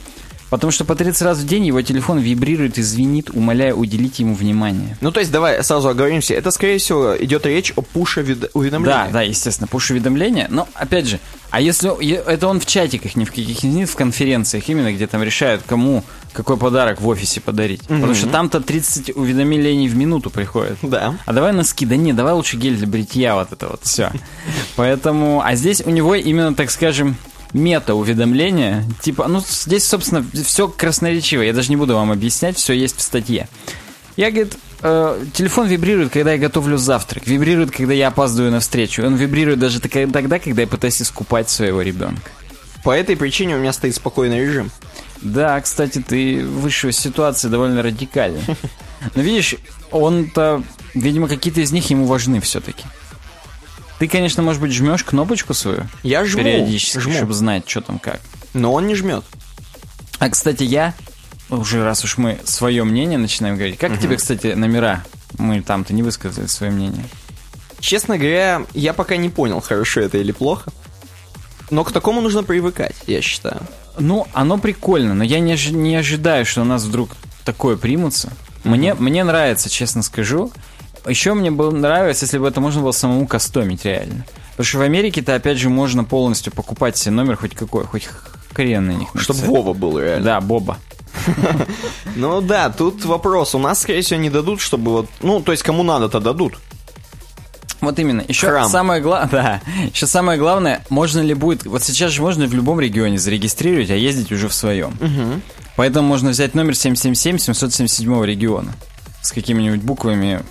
Потому 0.50 0.72
что 0.72 0.84
по 0.84 0.94
30 0.94 1.22
раз 1.22 1.38
в 1.38 1.48
день 1.48 1.66
его 1.66 1.82
телефон 1.82 2.20
вибрирует 2.20 2.78
и 2.78 2.82
звенит, 2.82 3.30
умоляя 3.30 3.74
уделить 3.74 4.20
ему 4.20 4.36
внимание. 4.36 4.98
Ну, 5.00 5.14
то 5.14 5.22
есть, 5.22 5.32
давай 5.32 5.64
сразу 5.64 5.88
оговоримся. 5.88 6.34
Это, 6.34 6.52
скорее 6.52 6.80
всего, 6.80 7.16
идет 7.18 7.46
речь 7.46 7.72
о 7.78 7.82
пуш-уведомлении. 7.82 8.84
Да, 8.84 9.08
да, 9.10 9.22
естественно, 9.22 9.68
пуш-уведомления. 9.68 10.48
Но, 10.50 10.68
опять 10.74 11.08
же, 11.08 11.22
а 11.50 11.62
если 11.62 12.14
это 12.18 12.50
он 12.50 12.60
в 12.60 12.66
чатиках, 12.66 13.16
не 13.16 13.24
в 13.24 13.30
каких-нибудь 13.30 13.90
в 13.90 13.96
конференциях, 13.96 14.68
именно 14.68 14.92
где 14.92 15.08
там 15.08 15.24
решают, 15.24 15.64
кому 15.66 16.04
какой 16.34 16.58
подарок 16.58 17.00
в 17.00 17.08
офисе 17.08 17.40
подарить. 17.40 17.84
Потому 17.84 18.14
что 18.14 18.28
там-то 18.28 18.60
30 18.60 19.16
уведомлений 19.16 19.88
в 19.88 19.96
минуту 19.96 20.30
приходит. 20.30 20.78
Да. 20.82 21.16
А 21.26 21.32
давай 21.32 21.54
носки, 21.54 21.86
да 21.86 21.96
не, 21.96 22.12
давай 22.12 22.34
лучше 22.34 22.58
гель 22.58 22.76
для 22.76 22.88
бритья, 22.88 23.36
вот 23.36 23.54
это 23.54 23.70
вот 23.70 23.84
все. 23.84 24.12
Поэтому, 24.76 25.42
а 25.42 25.56
здесь 25.56 25.82
у 25.86 25.92
него 25.92 26.16
именно, 26.16 26.54
так 26.54 26.72
скажем, 26.72 27.16
мета-уведомления. 27.54 28.86
Типа, 29.02 29.28
ну, 29.28 29.42
здесь, 29.48 29.88
собственно, 29.88 30.26
все 30.44 30.68
красноречиво. 30.68 31.42
Я 31.42 31.54
даже 31.54 31.70
не 31.70 31.76
буду 31.76 31.96
вам 31.96 32.12
объяснять, 32.12 32.58
все 32.58 32.74
есть 32.74 32.98
в 32.98 33.02
статье. 33.02 33.48
Я, 34.18 34.30
говорит, 34.30 34.58
э, 34.82 35.26
телефон 35.34 35.68
вибрирует, 35.68 36.12
когда 36.12 36.34
я 36.34 36.38
готовлю 36.38 36.78
завтрак. 36.78 37.28
Вибрирует, 37.28 37.72
когда 37.72 37.94
я 37.94 38.10
опаздываю 38.10 38.52
на 38.52 38.60
встречу. 38.60 39.06
Он 39.06 39.16
вибрирует 39.16 39.60
даже 39.60 39.80
тогда, 39.80 40.40
когда 40.40 40.62
я 40.62 40.68
пытаюсь 40.68 41.02
искупать 41.02 41.50
своего 41.50 41.82
ребенка. 41.82 42.30
По 42.84 42.92
этой 42.92 43.16
причине 43.16 43.56
у 43.56 43.60
меня 43.60 43.74
стоит 43.74 43.96
спокойный 43.96 44.40
режим. 44.40 44.72
Да, 45.22 45.60
кстати, 45.62 46.04
ты 46.06 46.44
вышел 46.44 46.90
из 46.90 46.98
ситуации 46.98 47.48
довольно 47.48 47.84
радикально. 47.84 48.42
Но 49.16 49.22
видишь, 49.22 49.56
он-то, 49.92 50.64
видимо, 50.94 51.28
какие-то 51.28 51.62
из 51.62 51.72
них 51.72 51.90
ему 51.90 52.06
важны 52.06 52.42
все-таки. 52.42 52.86
Ты, 54.02 54.08
конечно, 54.08 54.42
может 54.42 54.60
быть, 54.60 54.74
жмешь 54.74 55.04
кнопочку 55.04 55.54
свою 55.54 55.88
Я 56.02 56.26
жму, 56.26 56.42
периодически, 56.42 56.98
жму. 56.98 57.14
чтобы 57.14 57.36
знать, 57.36 57.70
что 57.70 57.82
там 57.82 58.00
как. 58.00 58.20
Но 58.56 58.74
он 58.74 58.88
не 58.88 58.96
жмет. 58.96 59.24
А, 60.18 60.28
кстати, 60.28 60.64
я, 60.64 60.96
уже 61.50 61.84
раз 61.84 62.04
уж 62.04 62.18
мы 62.18 62.40
свое 62.44 62.84
мнение 62.84 63.20
начинаем 63.20 63.58
говорить, 63.58 63.78
как 63.78 64.00
тебе, 64.00 64.18
кстати, 64.18 64.54
номера? 64.54 65.04
Мы 65.38 65.62
там-то 65.62 65.94
не 65.94 66.02
высказали 66.02 66.48
свое 66.48 66.72
мнение. 66.72 67.06
Честно 67.80 68.18
говоря, 68.18 68.64
я 68.74 68.94
пока 68.94 69.18
не 69.18 69.30
понял, 69.30 69.62
хорошо 69.62 70.02
это 70.02 70.18
или 70.18 70.32
плохо. 70.32 70.72
Но 71.70 71.84
к 71.84 71.92
такому 71.92 72.22
нужно 72.22 72.42
привыкать, 72.42 72.96
я 73.06 73.22
считаю. 73.22 73.62
Ну, 74.00 74.26
оно 74.34 74.58
прикольно, 74.58 75.14
но 75.14 75.24
я 75.24 75.40
не, 75.40 75.56
не 75.74 75.96
ожидаю, 75.96 76.48
что 76.48 76.62
у 76.62 76.66
нас 76.66 76.86
вдруг 76.86 77.12
такое 77.46 77.78
примутся. 77.78 78.34
Мне, 78.64 78.96
мне 78.96 79.24
нравится, 79.24 79.70
честно 79.70 80.02
скажу. 80.02 80.52
Еще 81.08 81.34
мне 81.34 81.52
было 81.52 81.72
нравилось, 81.72 82.22
если 82.22 82.38
бы 82.38 82.48
это 82.48 82.62
можно 82.62 82.82
было 82.82 82.92
самому 82.92 83.28
кастомить 83.28 83.86
реально. 83.86 84.26
Потому 84.52 84.66
что 84.66 84.78
в 84.78 84.82
Америке-то, 84.82 85.34
опять 85.36 85.58
же, 85.58 85.70
можно 85.70 86.04
полностью 86.04 86.54
покупать 86.54 86.98
себе 86.98 87.12
номер 87.12 87.38
хоть 87.38 87.56
какой, 87.56 87.86
хоть 87.86 88.08
хрен 88.54 88.86
на 88.86 88.92
них. 88.92 89.10
Чтобы. 89.16 89.40
Вова 89.40 89.74
был 89.74 90.00
реально. 90.00 90.26
Да, 90.26 90.42
Боба. 90.42 90.78
Ну 92.16 92.42
да, 92.42 92.70
тут 92.70 93.04
вопрос. 93.06 93.56
У 93.56 93.60
нас, 93.60 93.82
скорее 93.82 94.02
всего, 94.02 94.20
не 94.20 94.30
дадут, 94.30 94.62
чтобы 94.62 94.92
вот... 94.92 95.08
Ну, 95.22 95.42
то 95.42 95.52
есть, 95.52 95.64
кому 95.64 95.84
надо-то 95.84 96.20
дадут. 96.20 96.54
Вот 97.82 97.98
именно. 97.98 98.24
Еще 98.28 98.48
Храм. 98.48 98.70
самое 98.70 99.02
главное, 99.02 99.30
да. 99.32 99.62
Еще 99.92 100.06
самое 100.08 100.38
главное, 100.38 100.84
можно 100.90 101.20
ли 101.20 101.34
будет, 101.34 101.66
вот 101.66 101.84
сейчас 101.84 102.12
же 102.12 102.22
можно 102.22 102.46
в 102.46 102.54
любом 102.54 102.80
регионе 102.80 103.18
зарегистрировать, 103.18 103.90
а 103.90 103.96
ездить 103.96 104.32
уже 104.32 104.48
в 104.48 104.54
своем. 104.54 104.94
Поэтому 105.76 106.08
можно 106.08 106.30
взять 106.30 106.54
номер 106.54 106.76
777 106.76 107.40
777 107.40 108.24
региона 108.24 108.74
с 109.22 109.32
какими-нибудь 109.32 109.82
буквами 109.82 110.44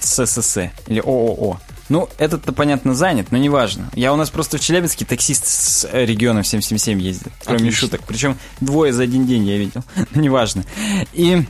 ССС 0.00 0.58
или 0.86 1.00
ООО. 1.00 1.58
Ну, 1.88 2.08
этот-то, 2.18 2.52
понятно, 2.52 2.94
занят, 2.94 3.28
но 3.30 3.38
неважно. 3.38 3.90
Я 3.94 4.12
у 4.12 4.16
нас 4.16 4.30
просто 4.30 4.58
в 4.58 4.60
Челябинске 4.60 5.04
таксист 5.04 5.46
с 5.46 5.88
э, 5.90 6.04
регионом 6.04 6.42
777 6.42 7.00
ездит. 7.00 7.32
Кроме 7.44 7.58
Отлично. 7.58 7.80
шуток. 7.80 8.00
Причем 8.06 8.36
двое 8.60 8.92
за 8.92 9.04
один 9.04 9.26
день 9.26 9.46
я 9.46 9.56
видел. 9.56 9.84
неважно. 10.14 10.64
И 11.12 11.44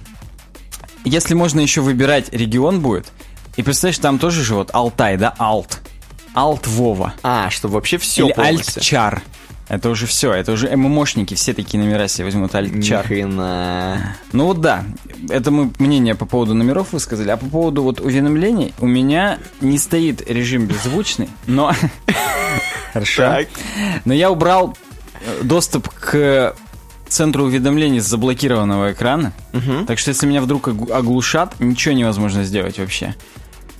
если 1.05 1.35
можно 1.35 1.61
еще 1.61 1.81
выбирать 1.81 2.33
регион 2.33 2.81
будет, 2.81 3.07
и 3.57 3.62
представляешь, 3.62 3.99
там 3.99 4.19
тоже 4.19 4.45
же 4.45 4.55
вот 4.55 4.71
Алтай, 4.75 5.17
да, 5.17 5.35
Алт. 5.38 5.81
Алт 6.35 6.67
Вова. 6.67 7.15
А, 7.23 7.49
чтобы 7.49 7.75
вообще 7.75 7.97
все 7.97 8.26
Или. 8.26 8.35
Альтчар. 8.37 9.23
Это 9.68 9.90
уже 9.90 10.06
все, 10.06 10.32
это 10.32 10.52
уже 10.52 10.75
ММОшники, 10.76 11.35
все 11.35 11.52
такие 11.52 11.82
номера 11.82 12.06
себе 12.06 12.26
возьмут, 12.26 12.52
Ни 12.52 12.58
альт-чар. 12.58 13.04
хрена. 13.04 14.16
Ну 14.32 14.46
вот 14.46 14.61
да, 14.61 14.85
это 15.28 15.50
мы 15.50 15.73
мнение 15.78 16.14
по 16.14 16.25
поводу 16.25 16.54
номеров 16.54 16.92
высказали, 16.92 17.30
а 17.30 17.37
по 17.37 17.46
поводу 17.46 17.82
вот 17.82 18.00
уведомлений 18.00 18.75
у 18.78 18.87
меня 18.87 19.38
не 19.61 19.78
стоит 19.78 20.28
режим 20.30 20.66
беззвучный, 20.66 21.28
но... 21.46 21.73
Хорошо. 22.92 23.38
Но 24.04 24.14
я 24.14 24.30
убрал 24.30 24.76
э, 25.20 25.42
доступ 25.42 25.88
к 25.90 26.54
центру 27.08 27.44
уведомлений 27.44 28.00
с 28.00 28.06
заблокированного 28.06 28.92
экрана. 28.92 29.32
Так 29.87 29.99
что 29.99 30.11
если 30.11 30.26
меня 30.26 30.40
вдруг 30.40 30.68
оглушат, 30.68 31.58
ничего 31.58 31.94
невозможно 31.94 32.44
сделать 32.44 32.78
вообще. 32.78 33.14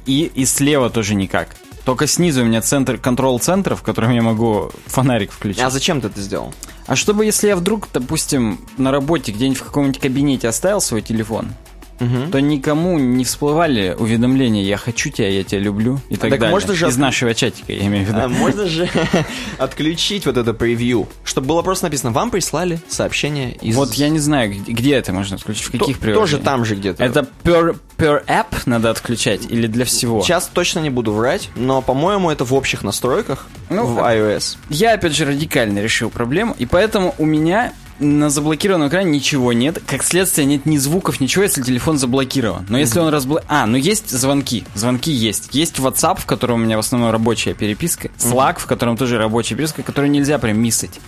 И, 0.05 0.31
и 0.35 0.45
слева 0.45 0.91
тоже 0.91 1.15
никак. 1.15 1.57
Только 1.87 2.09
снизу 2.09 2.43
у 2.43 2.45
меня 2.45 2.63
центр, 2.63 2.99
контрол-центр, 2.99 3.77
в 3.77 3.83
котором 3.83 4.11
я 4.11 4.21
могу 4.21 4.73
фонарик 4.87 5.31
включить. 5.31 5.63
А 5.63 5.71
зачем 5.71 6.01
ты 6.01 6.09
это 6.09 6.21
сделал? 6.21 6.53
А 6.89 6.97
чтобы, 6.97 7.25
если 7.25 7.47
я 7.47 7.55
вдруг, 7.55 7.89
допустим, 7.95 8.59
на 8.77 8.91
работе 8.91 9.31
где-нибудь 9.31 9.61
в 9.61 9.65
каком-нибудь 9.65 10.01
кабинете 10.01 10.49
оставил 10.49 10.81
свой 10.81 11.01
телефон, 11.01 11.53
Мгм. 11.99 12.31
то 12.31 12.41
никому 12.41 12.99
не 12.99 13.25
всплывали 13.25 13.97
уведомления 13.99 14.63
«я 14.65 14.77
хочу 14.77 15.11
тебя, 15.11 15.29
я 15.29 15.45
тебя 15.45 15.61
люблю» 15.61 15.99
и 16.09 16.17
так, 16.17 16.31
Так 16.31 16.41
далее. 16.41 16.51
можно 16.51 16.75
же 16.75 16.87
Из 16.89 16.97
нашего 16.97 17.35
чатика, 17.35 17.73
я 17.73 17.87
имею 17.87 18.05
в 18.05 18.09
виду. 18.09 18.19
А 18.21 18.29
можно 18.29 18.67
же 18.67 18.89
отключить 19.59 20.27
вот 20.27 20.37
это 20.37 20.53
превью, 20.55 21.09
чтобы 21.25 21.49
было 21.49 21.63
просто 21.63 21.87
написано, 21.87 22.13
вам 22.13 22.31
прислали 22.31 22.81
сообщение 22.89 23.55
из... 23.57 23.75
Вот 23.77 23.95
я 23.95 24.09
не 24.09 24.19
знаю, 24.19 24.55
где, 24.67 24.95
это 24.95 25.13
можно 25.13 25.37
отключить, 25.37 25.65
в 25.65 25.71
каких 25.71 25.97
Тоже 25.99 26.01
приложениях. 26.01 26.45
там 26.45 26.65
же 26.65 26.75
где-то. 26.77 27.03
Это 27.03 27.27
per, 27.45 27.77
per 27.97 28.25
app 28.27 28.47
надо 28.67 28.91
отключать 28.91 29.43
или 29.49 29.67
для 29.67 29.85
всего? 29.85 30.23
Сейчас 30.23 30.51
точно 30.53 30.81
не 30.81 30.91
буду 30.91 31.13
врать, 31.13 31.51
но, 31.57 31.83
по-моему, 31.83 32.31
это 32.31 32.45
в 32.45 32.53
общих 32.55 32.83
настройках 32.83 33.47
Ну, 33.71 33.87
в 33.87 33.99
iOS. 33.99 34.57
Я, 34.69 34.93
опять 34.95 35.13
же, 35.15 35.25
радикально 35.25 35.79
решил 35.81 36.11
проблему, 36.11 36.55
и 36.59 36.67
поэтому 36.67 37.15
у 37.19 37.25
меня 37.27 37.73
на 37.99 38.31
заблокированном 38.31 38.89
экране 38.89 39.11
ничего 39.11 39.53
нет. 39.53 39.83
Как 39.87 40.03
следствие, 40.03 40.47
нет 40.47 40.67
ни 40.67 40.77
звуков, 40.77 41.21
ничего, 41.21 41.45
если 41.45 41.63
телефон 41.63 41.99
заблокирован. 41.99 42.67
Но 42.69 42.79
если 42.79 43.01
он 43.01 43.09
разбло... 43.09 43.43
А, 43.49 43.67
ну 43.67 43.77
есть 43.77 44.11
звонки. 44.11 44.65
Звонки 44.75 45.11
есть. 45.11 45.49
Есть 45.53 45.79
WhatsApp, 45.79 46.21
в 46.21 46.27
котором 46.27 46.61
у 46.61 46.65
меня 46.65 46.77
в 46.77 46.81
основном 46.81 47.11
рабочая 47.11 47.55
переписка. 47.55 48.09
Slack, 48.19 48.59
в 48.59 48.67
котором 48.67 48.97
тоже 48.97 49.19
рабочая 49.19 49.55
переписка, 49.55 49.83
которую 49.83 50.11
нельзя 50.11 50.39
прям 50.39 50.59
миссать. 50.59 51.01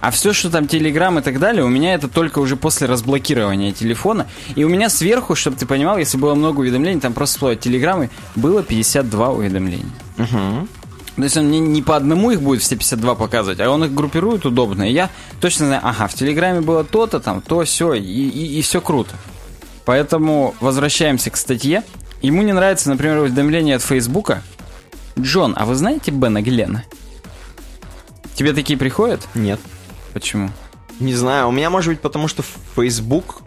А 0.00 0.10
все, 0.10 0.32
что 0.32 0.50
там 0.50 0.64
Telegram 0.64 1.18
и 1.18 1.22
так 1.22 1.38
далее, 1.38 1.64
у 1.64 1.68
меня 1.68 1.94
это 1.94 2.06
только 2.06 2.38
уже 2.38 2.56
после 2.56 2.86
разблокирования 2.86 3.72
телефона. 3.72 4.28
И 4.54 4.62
у 4.62 4.68
меня 4.68 4.88
сверху, 4.88 5.34
чтобы 5.34 5.56
ты 5.56 5.66
понимал, 5.66 5.98
если 5.98 6.18
было 6.18 6.34
много 6.34 6.60
уведомлений, 6.60 7.00
там 7.00 7.12
просто 7.12 7.34
всплывают 7.34 7.60
телеграммы, 7.60 8.10
было 8.36 8.62
52 8.62 9.30
уведомления. 9.30 9.90
Мгм. 10.16 10.68
То 11.16 11.22
есть 11.22 11.36
он 11.36 11.46
мне 11.46 11.60
не 11.60 11.80
по 11.80 11.96
одному 11.96 12.30
их 12.30 12.42
будет 12.42 12.62
все 12.62 12.76
52 12.76 13.14
показывать, 13.14 13.58
а 13.60 13.70
он 13.70 13.84
их 13.84 13.94
группирует 13.94 14.44
удобно. 14.44 14.88
И 14.88 14.92
я 14.92 15.08
точно 15.40 15.66
знаю, 15.66 15.80
ага, 15.82 16.08
в 16.08 16.14
Телеграме 16.14 16.60
было 16.60 16.84
то-то, 16.84 17.20
там, 17.20 17.40
то, 17.40 17.64
все, 17.64 17.94
и, 17.94 18.02
и, 18.02 18.60
все 18.60 18.82
круто. 18.82 19.14
Поэтому 19.86 20.54
возвращаемся 20.60 21.30
к 21.30 21.36
статье. 21.38 21.82
Ему 22.20 22.42
не 22.42 22.52
нравится, 22.52 22.90
например, 22.90 23.18
уведомление 23.18 23.76
от 23.76 23.82
Фейсбука. 23.82 24.42
Джон, 25.18 25.54
а 25.56 25.64
вы 25.64 25.74
знаете 25.74 26.10
Бена 26.10 26.42
Глена? 26.42 26.84
Тебе 28.34 28.52
такие 28.52 28.78
приходят? 28.78 29.26
Нет. 29.34 29.58
Почему? 30.12 30.50
Не 31.00 31.14
знаю, 31.14 31.48
у 31.48 31.52
меня 31.52 31.70
может 31.70 31.90
быть 31.90 32.00
потому, 32.00 32.28
что 32.28 32.44
Facebook 32.74 33.42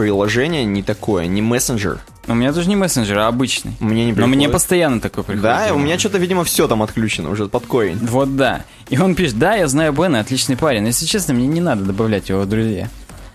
приложение 0.00 0.64
не 0.64 0.82
такое, 0.82 1.26
не 1.26 1.42
мессенджер. 1.42 1.98
У 2.26 2.32
меня 2.34 2.54
тоже 2.54 2.70
не 2.70 2.76
мессенджер, 2.76 3.18
а 3.18 3.28
обычный. 3.28 3.72
Мне 3.80 4.06
не 4.06 4.12
Но 4.12 4.26
мне 4.26 4.36
приходит. 4.36 4.52
постоянно 4.52 4.98
такое 5.00 5.24
приходит. 5.24 5.42
Да, 5.42 5.74
у 5.74 5.78
меня 5.78 5.98
что-то, 5.98 6.16
видимо, 6.16 6.44
все 6.44 6.66
там 6.66 6.82
отключено 6.82 7.28
уже 7.28 7.48
под 7.48 7.66
корень. 7.66 7.98
Вот 8.00 8.34
да. 8.34 8.64
И 8.88 8.98
он 8.98 9.14
пишет, 9.14 9.38
да, 9.38 9.56
я 9.56 9.68
знаю 9.68 9.92
Бена, 9.92 10.20
отличный 10.20 10.56
парень. 10.56 10.80
Но 10.80 10.86
если 10.86 11.04
честно, 11.04 11.34
мне 11.34 11.46
не 11.46 11.60
надо 11.60 11.84
добавлять 11.84 12.30
его 12.30 12.40
в 12.40 12.48
друзья. 12.48 12.88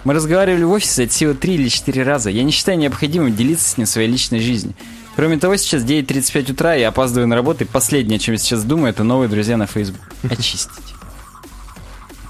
Мы 0.05 0.15
разговаривали 0.15 0.63
в 0.63 0.71
офисе 0.71 1.03
это 1.03 1.13
всего 1.13 1.33
три 1.35 1.53
или 1.53 1.67
четыре 1.67 2.01
раза. 2.01 2.31
Я 2.31 2.41
не 2.43 2.51
считаю 2.51 2.79
необходимым 2.79 3.35
делиться 3.35 3.69
с 3.69 3.77
ним 3.77 3.85
своей 3.85 4.09
личной 4.09 4.39
жизнью. 4.39 4.73
Кроме 5.15 5.37
того, 5.37 5.57
сейчас 5.57 5.83
9.35 5.83 6.53
утра, 6.53 6.73
я 6.73 6.87
опаздываю 6.87 7.27
на 7.27 7.35
работу, 7.35 7.63
и 7.63 7.67
последнее, 7.67 8.17
о 8.17 8.19
чем 8.19 8.33
я 8.33 8.39
сейчас 8.39 8.63
думаю, 8.63 8.89
это 8.89 9.03
новые 9.03 9.29
друзья 9.29 9.55
на 9.55 9.67
Facebook. 9.67 10.01
Очистить. 10.29 10.94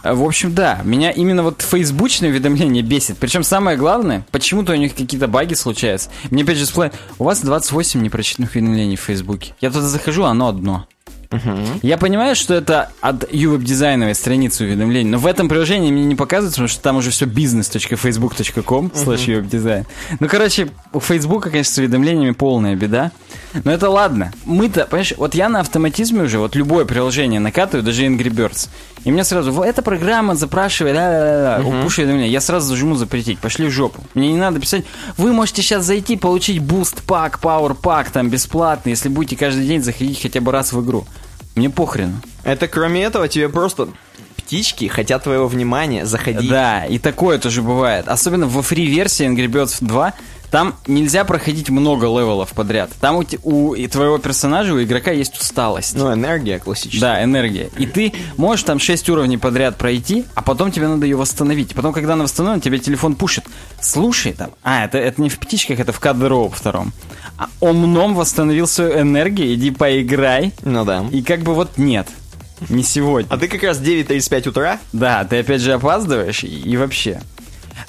А, 0.05 0.13
В 0.13 0.23
общем, 0.23 0.53
да, 0.53 0.81
меня 0.83 1.09
именно 1.09 1.41
вот 1.41 1.63
фейсбучное 1.63 2.29
уведомление 2.29 2.83
бесит. 2.83 3.17
Причем 3.17 3.43
самое 3.43 3.75
главное, 3.75 4.23
почему-то 4.31 4.73
у 4.73 4.75
них 4.75 4.93
какие-то 4.95 5.27
баги 5.27 5.55
случаются. 5.55 6.11
Мне 6.29 6.43
опять 6.43 6.57
же 6.57 6.65
всплывает, 6.65 6.93
у 7.17 7.23
вас 7.23 7.41
28 7.41 8.03
непрочитанных 8.03 8.51
уведомлений 8.53 8.97
в 8.97 9.01
Фейсбуке. 9.01 9.55
Я 9.61 9.71
туда 9.71 9.87
захожу, 9.87 10.23
оно 10.23 10.47
одно. 10.47 10.87
Я 11.81 11.97
понимаю, 11.97 12.35
что 12.35 12.53
это 12.53 12.91
от 13.01 13.31
ювеб-дизайновой 13.33 14.15
страницы 14.15 14.63
уведомлений, 14.63 15.09
но 15.09 15.17
в 15.17 15.25
этом 15.25 15.49
приложении 15.49 15.91
мне 15.91 16.05
не 16.05 16.15
показывается, 16.15 16.57
потому 16.57 16.69
что 16.69 16.81
там 16.81 16.97
уже 16.97 17.09
все 17.09 17.25
business.facebook.com 17.25 18.91
slash 18.93 19.29
ювеб-дизайн. 19.29 19.85
Ну, 20.19 20.27
короче, 20.27 20.69
у 20.93 20.99
Фейсбука, 20.99 21.49
конечно, 21.49 21.73
с 21.73 21.77
уведомлениями 21.77 22.31
полная 22.31 22.75
беда. 22.75 23.11
Но 23.63 23.71
это 23.71 23.89
ладно. 23.89 24.31
Мы-то, 24.45 24.85
понимаешь, 24.85 25.13
вот 25.17 25.35
я 25.35 25.49
на 25.49 25.61
автоматизме 25.61 26.23
уже, 26.23 26.39
вот 26.39 26.55
любое 26.55 26.85
приложение 26.85 27.39
накатываю, 27.39 27.83
даже 27.83 28.05
Angry 28.05 28.29
Birds. 28.29 28.69
И 29.05 29.11
мне 29.11 29.23
сразу, 29.23 29.51
«Во, 29.51 29.63
эта 29.63 29.83
программа 29.83 30.35
запрашивает, 30.35 30.95
ла-ла-ла-ла, 30.95 31.81
push 31.83 31.99
уведомления. 31.99 32.31
Я 32.31 32.41
сразу 32.41 32.67
зажму 32.67 32.95
запретить, 32.95 33.37
пошли 33.39 33.67
в 33.67 33.71
жопу. 33.71 34.03
Мне 34.15 34.33
не 34.33 34.37
надо 34.37 34.59
писать, 34.59 34.83
вы 35.17 35.31
можете 35.31 35.61
сейчас 35.61 35.85
зайти, 35.85 36.17
получить 36.17 36.59
boost 36.59 37.03
pack, 37.03 37.39
power 37.41 37.75
pack, 37.75 38.09
там, 38.09 38.29
бесплатно, 38.29 38.89
если 38.89 39.09
будете 39.09 39.37
каждый 39.37 39.67
день 39.67 39.83
заходить 39.83 40.21
хотя 40.21 40.41
бы 40.41 40.51
раз 40.51 40.73
в 40.73 40.83
игру. 40.83 41.05
Мне 41.53 41.69
похрену. 41.69 42.19
Это 42.43 42.67
кроме 42.67 43.03
этого 43.03 43.27
тебе 43.27 43.47
просто 43.47 43.89
птички 44.37 44.87
хотят 44.87 45.23
твоего 45.23 45.47
внимания, 45.47 46.05
заходи. 46.05 46.49
Да, 46.49 46.85
и 46.85 46.97
такое 46.97 47.37
тоже 47.37 47.61
бывает. 47.61 48.07
Особенно 48.07 48.47
во 48.47 48.61
free-версии 48.61 49.27
Angry 49.27 49.47
Birds 49.47 49.77
2 49.81 50.13
там 50.55 50.73
нельзя 50.87 51.25
проходить 51.25 51.69
много 51.69 52.05
левелов 52.05 52.53
подряд. 52.53 52.89
Там 53.01 53.17
у, 53.17 53.25
у 53.43 53.73
и 53.73 53.87
твоего 53.87 54.19
персонажа, 54.19 54.73
у 54.73 54.81
игрока 54.81 55.11
есть 55.11 55.37
усталость. 55.37 55.97
Ну, 55.97 56.13
энергия 56.13 56.59
классическая. 56.59 57.01
Да, 57.01 57.23
энергия. 57.25 57.69
И 57.77 57.85
ты 57.85 58.13
можешь 58.37 58.63
там 58.63 58.79
6 58.79 59.09
уровней 59.09 59.37
подряд 59.37 59.75
пройти, 59.77 60.23
а 60.33 60.41
потом 60.41 60.71
тебе 60.71 60.87
надо 60.87 61.05
ее 61.05 61.17
восстановить. 61.17 61.75
Потом, 61.75 61.91
когда 61.91 62.13
она 62.13 62.23
восстановлена, 62.23 62.61
тебе 62.61 62.79
телефон 62.79 63.15
пушит. 63.15 63.43
Слушай 63.81 64.31
там. 64.31 64.51
А, 64.63 64.85
это, 64.85 64.97
это 64.97 65.21
не 65.21 65.27
в 65.27 65.39
птичках, 65.39 65.81
это 65.81 65.91
в 65.91 65.99
Rope 65.99 66.55
втором. 66.55 66.93
А 67.37 67.49
Om 67.59 67.82
Nom 67.82 68.15
восстановил 68.15 68.65
свою 68.65 69.01
энергию, 69.01 69.53
иди 69.55 69.71
поиграй. 69.71 70.53
Ну 70.63 70.85
да. 70.85 71.03
И 71.11 71.21
как 71.21 71.41
бы 71.41 71.53
вот 71.53 71.77
нет. 71.77 72.07
Не 72.69 72.83
сегодня. 72.83 73.27
А 73.29 73.37
ты 73.37 73.49
как 73.49 73.61
раз 73.63 73.81
9.35 73.81 74.47
утра? 74.47 74.79
Да, 74.93 75.25
ты 75.25 75.39
опять 75.39 75.59
же 75.59 75.73
опаздываешь 75.73 76.45
и, 76.45 76.47
и 76.47 76.77
вообще. 76.77 77.19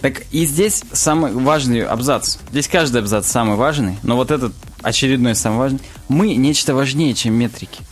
Так 0.01 0.23
и 0.31 0.45
здесь 0.45 0.83
самый 0.93 1.33
важный 1.33 1.85
абзац. 1.85 2.39
Здесь 2.51 2.69
каждый 2.69 3.01
абзац 3.01 3.27
самый 3.27 3.57
важный, 3.57 3.97
но 4.03 4.17
вот 4.17 4.31
этот 4.31 4.53
очередной 4.83 5.35
самый 5.35 5.59
важный. 5.59 5.81
Мы 6.09 6.35
нечто 6.35 6.75
важнее, 6.75 7.15
чем 7.15 7.35
метрики. 7.35 7.83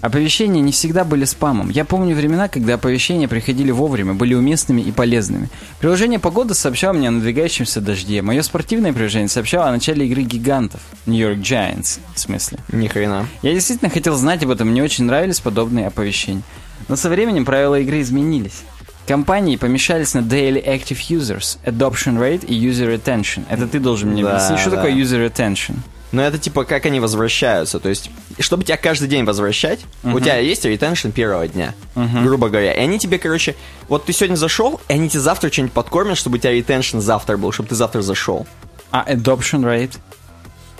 Оповещения 0.00 0.62
не 0.62 0.70
всегда 0.70 1.04
были 1.04 1.24
спамом. 1.24 1.70
Я 1.70 1.84
помню 1.84 2.14
времена, 2.14 2.48
когда 2.48 2.74
оповещения 2.74 3.26
приходили 3.26 3.72
вовремя, 3.72 4.14
были 4.14 4.34
уместными 4.34 4.80
и 4.80 4.92
полезными. 4.92 5.48
Приложение 5.80 6.20
«Погода» 6.20 6.54
сообщало 6.54 6.92
мне 6.92 7.08
о 7.08 7.10
надвигающемся 7.10 7.80
дожде. 7.80 8.22
Мое 8.22 8.42
спортивное 8.42 8.92
приложение 8.92 9.28
сообщало 9.28 9.66
о 9.66 9.72
начале 9.72 10.06
игры 10.06 10.22
гигантов. 10.22 10.80
New 11.06 11.18
York 11.18 11.38
Giants, 11.38 11.98
в 12.14 12.20
смысле. 12.20 12.58
Ни 12.70 12.86
хрена. 12.86 13.26
Я 13.42 13.52
действительно 13.52 13.90
хотел 13.90 14.14
знать 14.14 14.44
об 14.44 14.50
этом, 14.50 14.68
мне 14.68 14.84
очень 14.84 15.04
нравились 15.04 15.40
подобные 15.40 15.88
оповещения. 15.88 16.42
Но 16.86 16.94
со 16.94 17.08
временем 17.08 17.44
правила 17.44 17.80
игры 17.80 18.00
изменились. 18.00 18.62
Компании 19.08 19.56
помешались 19.56 20.14
на 20.14 20.18
Daily 20.20 20.64
Active 20.64 20.98
Users, 21.08 21.58
Adoption 21.64 22.18
Rate 22.18 22.44
и 22.46 22.54
User 22.54 22.94
Retention. 22.94 23.44
Это 23.48 23.66
ты 23.66 23.80
должен 23.80 24.10
мне 24.10 24.22
Да, 24.22 24.36
объяснить, 24.36 24.60
что 24.60 24.70
да. 24.70 24.76
такое 24.76 24.92
User 24.92 25.26
Retention. 25.26 25.76
Но 26.12 26.22
это 26.22 26.38
типа 26.38 26.64
как 26.64 26.86
они 26.86 27.00
возвращаются. 27.00 27.80
То 27.80 27.88
есть, 27.88 28.10
чтобы 28.38 28.64
тебя 28.64 28.76
каждый 28.76 29.08
день 29.08 29.24
возвращать, 29.24 29.80
у 30.04 30.20
тебя 30.20 30.36
есть 30.36 30.64
ретеншн 30.64 31.10
первого 31.10 31.46
дня, 31.48 31.74
грубо 31.94 32.48
говоря. 32.48 32.72
И 32.72 32.78
они 32.80 32.98
тебе, 32.98 33.18
короче, 33.18 33.56
вот 33.88 34.04
ты 34.04 34.12
сегодня 34.12 34.36
зашел, 34.36 34.80
и 34.88 34.92
они 34.94 35.08
тебе 35.08 35.20
завтра 35.20 35.50
что-нибудь 35.50 35.72
подкормят, 35.72 36.16
чтобы 36.16 36.36
у 36.36 36.38
тебя 36.38 36.52
ретеншн 36.52 37.00
завтра 37.00 37.36
был, 37.36 37.52
чтобы 37.52 37.68
ты 37.68 37.74
завтра 37.74 38.02
зашел. 38.02 38.46
А 38.90 39.04
Adoption 39.10 39.62
Rate? 39.64 39.98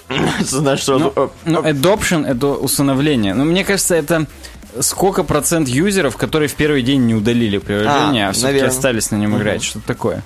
Знаешь, 0.40 0.80
что... 0.80 0.98
Ну, 0.98 1.30
ну, 1.44 1.60
Adoption— 1.60 2.26
это 2.26 2.46
усыновление. 2.46 3.34
Но 3.34 3.44
мне 3.44 3.64
кажется, 3.64 3.94
это 3.94 4.26
сколько 4.80 5.22
процент 5.22 5.68
юзеров, 5.68 6.16
которые 6.16 6.48
в 6.48 6.54
первый 6.54 6.82
день 6.82 7.06
не 7.06 7.14
удалили 7.14 7.58
приложение, 7.58 8.26
а, 8.26 8.30
А, 8.30 8.32
все-таки 8.32 8.64
остались 8.64 9.10
на 9.10 9.16
нем 9.16 9.36
играть. 9.36 9.62
Что-то 9.62 9.86
такое. 9.86 10.22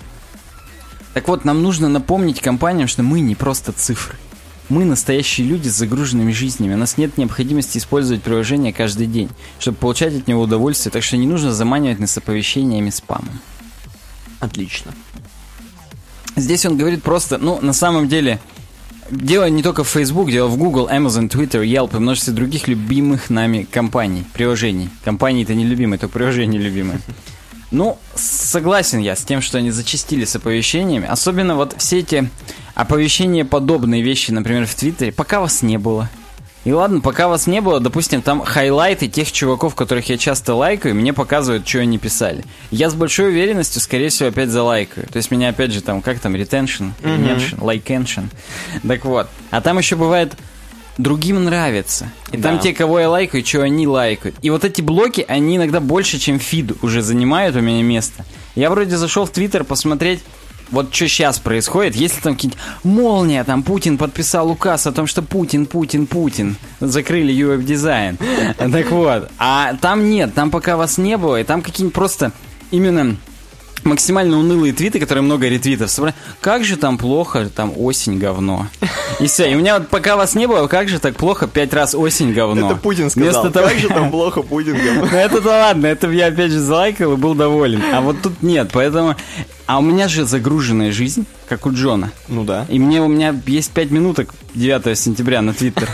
Так 1.14 1.28
вот, 1.28 1.44
нам 1.44 1.62
нужно 1.62 1.88
напомнить 1.88 2.40
компаниям, 2.40 2.88
что 2.88 3.02
мы 3.02 3.20
не 3.20 3.34
просто 3.34 3.72
цифры. 3.72 4.16
Мы 4.68 4.84
настоящие 4.84 5.46
люди 5.46 5.68
с 5.68 5.74
загруженными 5.74 6.32
жизнями. 6.32 6.74
У 6.74 6.78
нас 6.78 6.96
нет 6.96 7.18
необходимости 7.18 7.76
использовать 7.76 8.22
приложение 8.22 8.72
каждый 8.72 9.06
день, 9.06 9.28
чтобы 9.58 9.76
получать 9.76 10.14
от 10.14 10.26
него 10.26 10.42
удовольствие, 10.42 10.90
так 10.90 11.02
что 11.02 11.16
не 11.16 11.26
нужно 11.26 11.52
заманивать 11.52 11.98
нас 11.98 12.16
оповещениями 12.16 12.88
спамом. 12.88 13.40
Отлично. 14.40 14.92
Здесь 16.36 16.64
он 16.64 16.78
говорит 16.78 17.02
просто, 17.02 17.36
ну, 17.36 17.60
на 17.60 17.74
самом 17.74 18.08
деле, 18.08 18.40
дело 19.10 19.48
не 19.48 19.62
только 19.62 19.84
в 19.84 19.88
Facebook, 19.88 20.30
дело 20.30 20.48
в 20.48 20.56
Google, 20.56 20.88
Amazon, 20.88 21.28
Twitter, 21.28 21.64
Yelp 21.64 21.96
и 21.96 22.00
множестве 22.00 22.32
других 22.32 22.68
любимых 22.68 23.30
нами 23.30 23.66
компаний, 23.70 24.24
приложений. 24.32 24.90
Компании-то 25.04 25.54
не 25.54 25.64
любимые, 25.64 25.98
только 25.98 26.14
приложения 26.14 26.58
любимые. 26.58 27.00
Ну, 27.70 27.98
согласен 28.14 28.98
я 28.98 29.16
с 29.16 29.24
тем, 29.24 29.40
что 29.40 29.58
они 29.58 29.70
зачастили 29.70 30.26
с 30.26 30.36
оповещениями. 30.36 31.06
Особенно 31.08 31.56
вот 31.56 31.74
все 31.78 32.00
эти 32.00 32.28
оповещения 32.74 33.46
подобные 33.46 34.02
вещи, 34.02 34.30
например, 34.30 34.66
в 34.66 34.74
Твиттере, 34.74 35.10
пока 35.10 35.40
вас 35.40 35.62
не 35.62 35.78
было. 35.78 36.10
И 36.64 36.72
ладно, 36.72 37.00
пока 37.00 37.26
вас 37.26 37.46
не 37.48 37.60
было, 37.60 37.80
допустим, 37.80 38.22
там 38.22 38.42
хайлайты 38.44 39.08
тех 39.08 39.32
чуваков, 39.32 39.74
которых 39.74 40.08
я 40.08 40.16
часто 40.16 40.54
лайкаю, 40.54 40.94
мне 40.94 41.12
показывают, 41.12 41.66
что 41.68 41.80
они 41.80 41.98
писали. 41.98 42.44
Я 42.70 42.88
с 42.88 42.94
большой 42.94 43.30
уверенностью, 43.30 43.80
скорее 43.80 44.10
всего, 44.10 44.28
опять 44.28 44.48
залайкаю. 44.50 45.08
То 45.08 45.16
есть 45.16 45.30
меня 45.32 45.48
опять 45.48 45.72
же 45.72 45.80
там, 45.80 46.00
как 46.02 46.20
там, 46.20 46.36
retention, 46.36 46.90
retention, 47.02 47.62
лайкеншн. 47.64 48.22
Так 48.86 49.04
вот. 49.04 49.28
А 49.50 49.60
там 49.60 49.78
еще 49.78 49.96
бывает, 49.96 50.34
другим 50.98 51.42
нравится. 51.44 52.12
И 52.30 52.36
Да. 52.36 52.50
там 52.50 52.58
те, 52.60 52.72
кого 52.72 53.00
я 53.00 53.10
лайкаю, 53.10 53.44
что 53.44 53.62
они 53.62 53.88
лайкают. 53.88 54.36
И 54.42 54.50
вот 54.50 54.64
эти 54.64 54.82
блоки, 54.82 55.24
они 55.26 55.56
иногда 55.56 55.80
больше, 55.80 56.18
чем 56.18 56.38
фид 56.38 56.72
уже 56.82 57.02
занимают 57.02 57.56
у 57.56 57.60
меня 57.60 57.82
место. 57.82 58.24
Я 58.54 58.70
вроде 58.70 58.96
зашел 58.96 59.24
в 59.24 59.30
Твиттер 59.30 59.64
посмотреть, 59.64 60.20
вот 60.72 60.92
что 60.94 61.06
сейчас 61.06 61.38
происходит, 61.38 61.94
если 61.94 62.20
там 62.20 62.34
какие-нибудь 62.34 62.60
молния, 62.82 63.44
там 63.44 63.62
Путин 63.62 63.98
подписал 63.98 64.50
указ 64.50 64.86
о 64.86 64.92
том, 64.92 65.06
что 65.06 65.22
Путин, 65.22 65.66
Путин, 65.66 66.06
Путин, 66.06 66.56
закрыли 66.80 67.32
UF 67.34 67.62
дизайн. 67.62 68.18
Так 68.72 68.90
вот, 68.90 69.30
а 69.38 69.74
там 69.80 70.08
нет, 70.08 70.34
там 70.34 70.50
пока 70.50 70.76
вас 70.76 70.96
не 70.96 71.16
было, 71.16 71.40
и 71.40 71.44
там 71.44 71.62
какие-нибудь 71.62 71.94
просто 71.94 72.32
именно 72.70 73.16
максимально 73.84 74.38
унылые 74.38 74.72
твиты, 74.72 74.98
которые 74.98 75.22
много 75.22 75.48
ретвитов 75.48 75.90
собрали. 75.90 76.14
Как 76.40 76.64
же 76.64 76.76
там 76.76 76.98
плохо, 76.98 77.48
там 77.54 77.72
осень 77.76 78.18
говно. 78.18 78.68
И 79.20 79.26
все. 79.26 79.50
И 79.50 79.54
у 79.54 79.58
меня 79.58 79.78
вот 79.78 79.88
пока 79.88 80.16
вас 80.16 80.34
не 80.34 80.46
было, 80.46 80.66
как 80.66 80.88
же 80.88 80.98
так 80.98 81.16
плохо, 81.16 81.46
пять 81.46 81.72
раз 81.72 81.94
осень 81.94 82.32
говно. 82.32 82.66
Это 82.66 82.76
Путин 82.76 83.10
сказал. 83.10 83.30
Вместо 83.30 83.50
того, 83.50 83.68
Как 83.68 83.78
же 83.78 83.88
там 83.88 84.10
плохо 84.10 84.42
Путин 84.42 84.74
говорил? 84.74 85.06
ну 85.10 85.16
это-то 85.16 85.48
ладно, 85.48 85.86
это 85.86 86.10
я 86.10 86.26
опять 86.26 86.50
же 86.50 86.60
залайкал 86.60 87.14
и 87.14 87.16
был 87.16 87.34
доволен. 87.34 87.82
А 87.92 88.00
вот 88.00 88.20
тут 88.22 88.42
нет, 88.42 88.70
поэтому... 88.72 89.16
А 89.66 89.78
у 89.78 89.82
меня 89.82 90.08
же 90.08 90.24
загруженная 90.24 90.92
жизнь, 90.92 91.24
как 91.48 91.66
у 91.66 91.72
Джона. 91.72 92.10
Ну 92.28 92.44
да. 92.44 92.66
И 92.68 92.78
мне 92.78 93.00
у 93.00 93.08
меня 93.08 93.34
есть 93.46 93.70
5 93.70 93.90
минуток 93.90 94.34
9 94.54 94.98
сентября 94.98 95.40
на 95.40 95.54
Твиттер. 95.54 95.88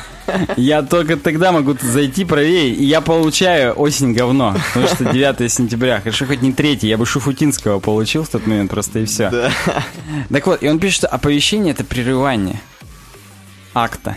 Я 0.57 0.83
только 0.83 1.17
тогда 1.17 1.53
могу 1.53 1.77
зайти 1.81 2.25
правее, 2.25 2.71
и 2.71 2.85
я 2.85 3.01
получаю 3.01 3.75
осень 3.79 4.13
говно. 4.13 4.57
Потому 4.75 4.95
что 4.95 5.13
9 5.13 5.51
сентября. 5.53 6.01
Хорошо, 6.01 6.27
хоть 6.27 6.43
не 6.43 6.53
3, 6.53 6.79
я 6.83 6.97
бы 6.97 7.07
Шуфутинского 7.07 7.79
получил 7.79 8.25
в 8.25 8.29
тот 8.29 8.47
момент 8.47 8.71
просто 8.71 9.01
и 9.01 9.05
все. 9.05 9.31
Да. 9.31 9.53
Так 10.31 10.47
вот, 10.47 10.63
и 10.63 10.69
он 10.69 10.79
пишет, 10.79 10.99
что 10.99 11.09
оповещение 11.09 11.73
это 11.73 11.85
прерывание 11.85 12.61
акта. 13.75 14.17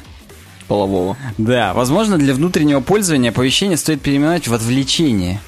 Полового. 0.67 1.17
Да, 1.37 1.73
возможно, 1.73 2.17
для 2.17 2.33
внутреннего 2.33 2.79
пользования 2.79 3.31
оповещение 3.31 3.77
стоит 3.77 4.01
переименовать 4.01 4.47
в 4.47 4.53
отвлечение. 4.53 5.41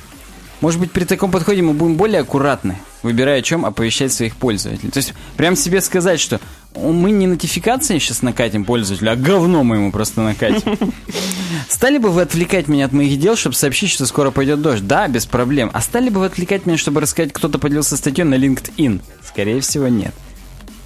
Может 0.60 0.80
быть, 0.80 0.92
при 0.92 1.04
таком 1.04 1.32
подходе 1.32 1.62
мы 1.62 1.74
будем 1.74 1.96
более 1.96 2.22
аккуратны, 2.22 2.78
выбирая, 3.04 3.40
о 3.40 3.42
чем 3.42 3.66
оповещать 3.66 4.12
своих 4.14 4.36
пользователей. 4.36 4.92
То 4.92 4.98
есть, 5.00 5.14
прям 5.38 5.56
себе 5.56 5.82
сказать, 5.82 6.20
что 6.20 6.36
«О, 6.36 6.40
мы 6.76 7.12
не 7.12 7.28
нотификации 7.28 8.00
сейчас 8.00 8.22
накатим 8.22 8.66
пользователю, 8.66 9.12
а 9.12 9.16
говно 9.16 9.64
мы 9.64 9.78
ему 9.78 9.92
просто 9.92 10.22
накатим. 10.22 10.78
Стали 11.70 11.98
бы 11.98 12.10
вы 12.10 12.22
отвлекать 12.22 12.68
меня 12.68 12.86
от 12.86 12.92
моих 12.92 13.20
дел, 13.20 13.36
чтобы 13.36 13.56
сообщить, 13.56 13.92
что 13.92 14.06
скоро 14.06 14.32
пойдет 14.32 14.62
дождь? 14.62 14.86
Да, 14.86 15.08
без 15.08 15.26
проблем. 15.26 15.70
А 15.74 15.82
стали 15.82 16.10
бы 16.10 16.20
вы 16.20 16.28
отвлекать 16.28 16.66
меня, 16.66 16.78
чтобы 16.78 17.02
рассказать, 17.02 17.34
кто-то 17.34 17.60
поделился 17.60 17.98
статьей 17.98 18.26
на 18.26 18.36
LinkedIn? 18.36 19.02
Скорее 19.26 19.62
всего, 19.62 19.88
нет. 19.88 20.14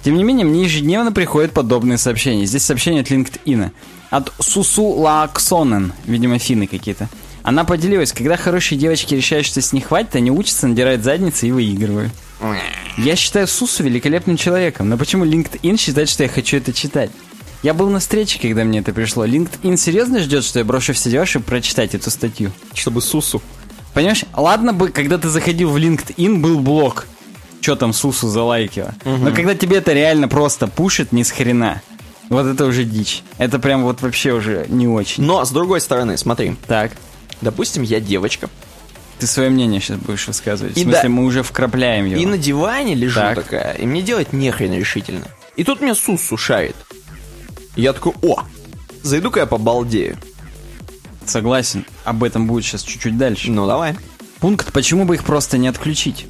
Тем 0.04 0.16
не 0.16 0.24
менее, 0.24 0.46
мне 0.46 0.64
ежедневно 0.64 1.12
приходят 1.12 1.52
подобные 1.52 1.98
сообщения. 1.98 2.46
Здесь 2.46 2.64
сообщение 2.64 3.02
от 3.02 3.10
LinkedIn. 3.10 3.70
От 4.10 4.32
Сусу 4.38 4.84
Лааксонен, 4.84 5.92
видимо, 6.06 6.38
финны 6.38 6.66
какие-то. 6.66 7.08
Она 7.42 7.64
поделилась, 7.64 8.12
когда 8.12 8.36
хорошие 8.36 8.78
девочки 8.78 9.14
решают, 9.14 9.46
что 9.46 9.60
с 9.60 9.72
них 9.72 9.86
хватит, 9.86 10.16
они 10.16 10.30
учатся 10.30 10.66
надирать 10.66 11.02
задницы 11.02 11.48
и 11.48 11.52
выигрывают. 11.52 12.12
Я 12.96 13.16
считаю 13.16 13.46
Сусу 13.46 13.82
великолепным 13.82 14.36
человеком, 14.36 14.88
но 14.88 14.96
почему 14.96 15.24
LinkedIn 15.24 15.76
считает, 15.76 16.08
что 16.08 16.22
я 16.22 16.28
хочу 16.28 16.56
это 16.56 16.72
читать? 16.72 17.10
Я 17.62 17.74
был 17.74 17.90
на 17.90 17.98
встрече, 17.98 18.38
когда 18.40 18.64
мне 18.64 18.78
это 18.78 18.92
пришло. 18.92 19.26
LinkedIn 19.26 19.76
серьезно 19.76 20.20
ждет, 20.20 20.44
что 20.44 20.60
я 20.60 20.64
брошу 20.64 20.92
все 20.92 21.10
дела, 21.10 21.26
чтобы 21.26 21.44
прочитать 21.44 21.94
эту 21.94 22.10
статью? 22.10 22.52
Чтобы 22.72 23.02
Сусу. 23.02 23.42
Понимаешь, 23.94 24.24
ладно 24.36 24.72
бы, 24.72 24.90
когда 24.90 25.18
ты 25.18 25.28
заходил 25.28 25.70
в 25.70 25.76
LinkedIn, 25.76 26.36
был 26.36 26.60
блог. 26.60 27.06
Что 27.60 27.74
там 27.74 27.92
Сусу 27.92 28.28
залайкила. 28.28 28.94
Но 29.04 29.32
когда 29.32 29.54
тебе 29.54 29.78
это 29.78 29.92
реально 29.92 30.28
просто 30.28 30.68
пушит, 30.68 31.10
ни 31.10 31.24
с 31.24 31.30
хрена. 31.32 31.82
Вот 32.28 32.46
это 32.46 32.66
уже 32.66 32.84
дичь. 32.84 33.22
Это 33.38 33.58
прям 33.58 33.82
вот 33.82 34.02
вообще 34.02 34.32
уже 34.32 34.66
не 34.68 34.86
очень. 34.86 35.24
Но, 35.24 35.44
с 35.44 35.50
другой 35.50 35.80
стороны, 35.80 36.16
смотри. 36.16 36.56
Так, 36.66 36.92
Допустим, 37.40 37.82
я 37.82 38.00
девочка. 38.00 38.50
Ты 39.18 39.26
свое 39.26 39.50
мнение 39.50 39.80
сейчас 39.80 39.98
будешь 39.98 40.26
высказывать. 40.26 40.76
И 40.76 40.80
в 40.80 40.82
смысле, 40.84 41.02
да. 41.02 41.08
мы 41.08 41.24
уже 41.24 41.42
вкрапляем 41.42 42.06
его. 42.06 42.20
И 42.20 42.26
на 42.26 42.38
диване 42.38 42.94
лежу 42.94 43.20
Так. 43.20 43.34
такая, 43.36 43.74
и 43.74 43.86
мне 43.86 44.02
делать 44.02 44.32
нехрен 44.32 44.72
решительно. 44.72 45.26
И 45.56 45.64
тут 45.64 45.80
меня 45.80 45.94
Сусу 45.94 46.36
шарит. 46.36 46.76
И 47.76 47.82
я 47.82 47.92
такой, 47.92 48.12
о, 48.22 48.42
зайду-ка 49.02 49.40
я 49.40 49.46
побалдею. 49.46 50.16
Согласен. 51.26 51.84
Об 52.04 52.24
этом 52.24 52.46
будет 52.46 52.64
сейчас 52.64 52.82
чуть-чуть 52.82 53.18
дальше. 53.18 53.50
Ну, 53.50 53.66
давай. 53.66 53.96
Пункт, 54.40 54.72
почему 54.72 55.04
бы 55.04 55.16
их 55.16 55.24
просто 55.24 55.58
не 55.58 55.68
отключить? 55.68 56.26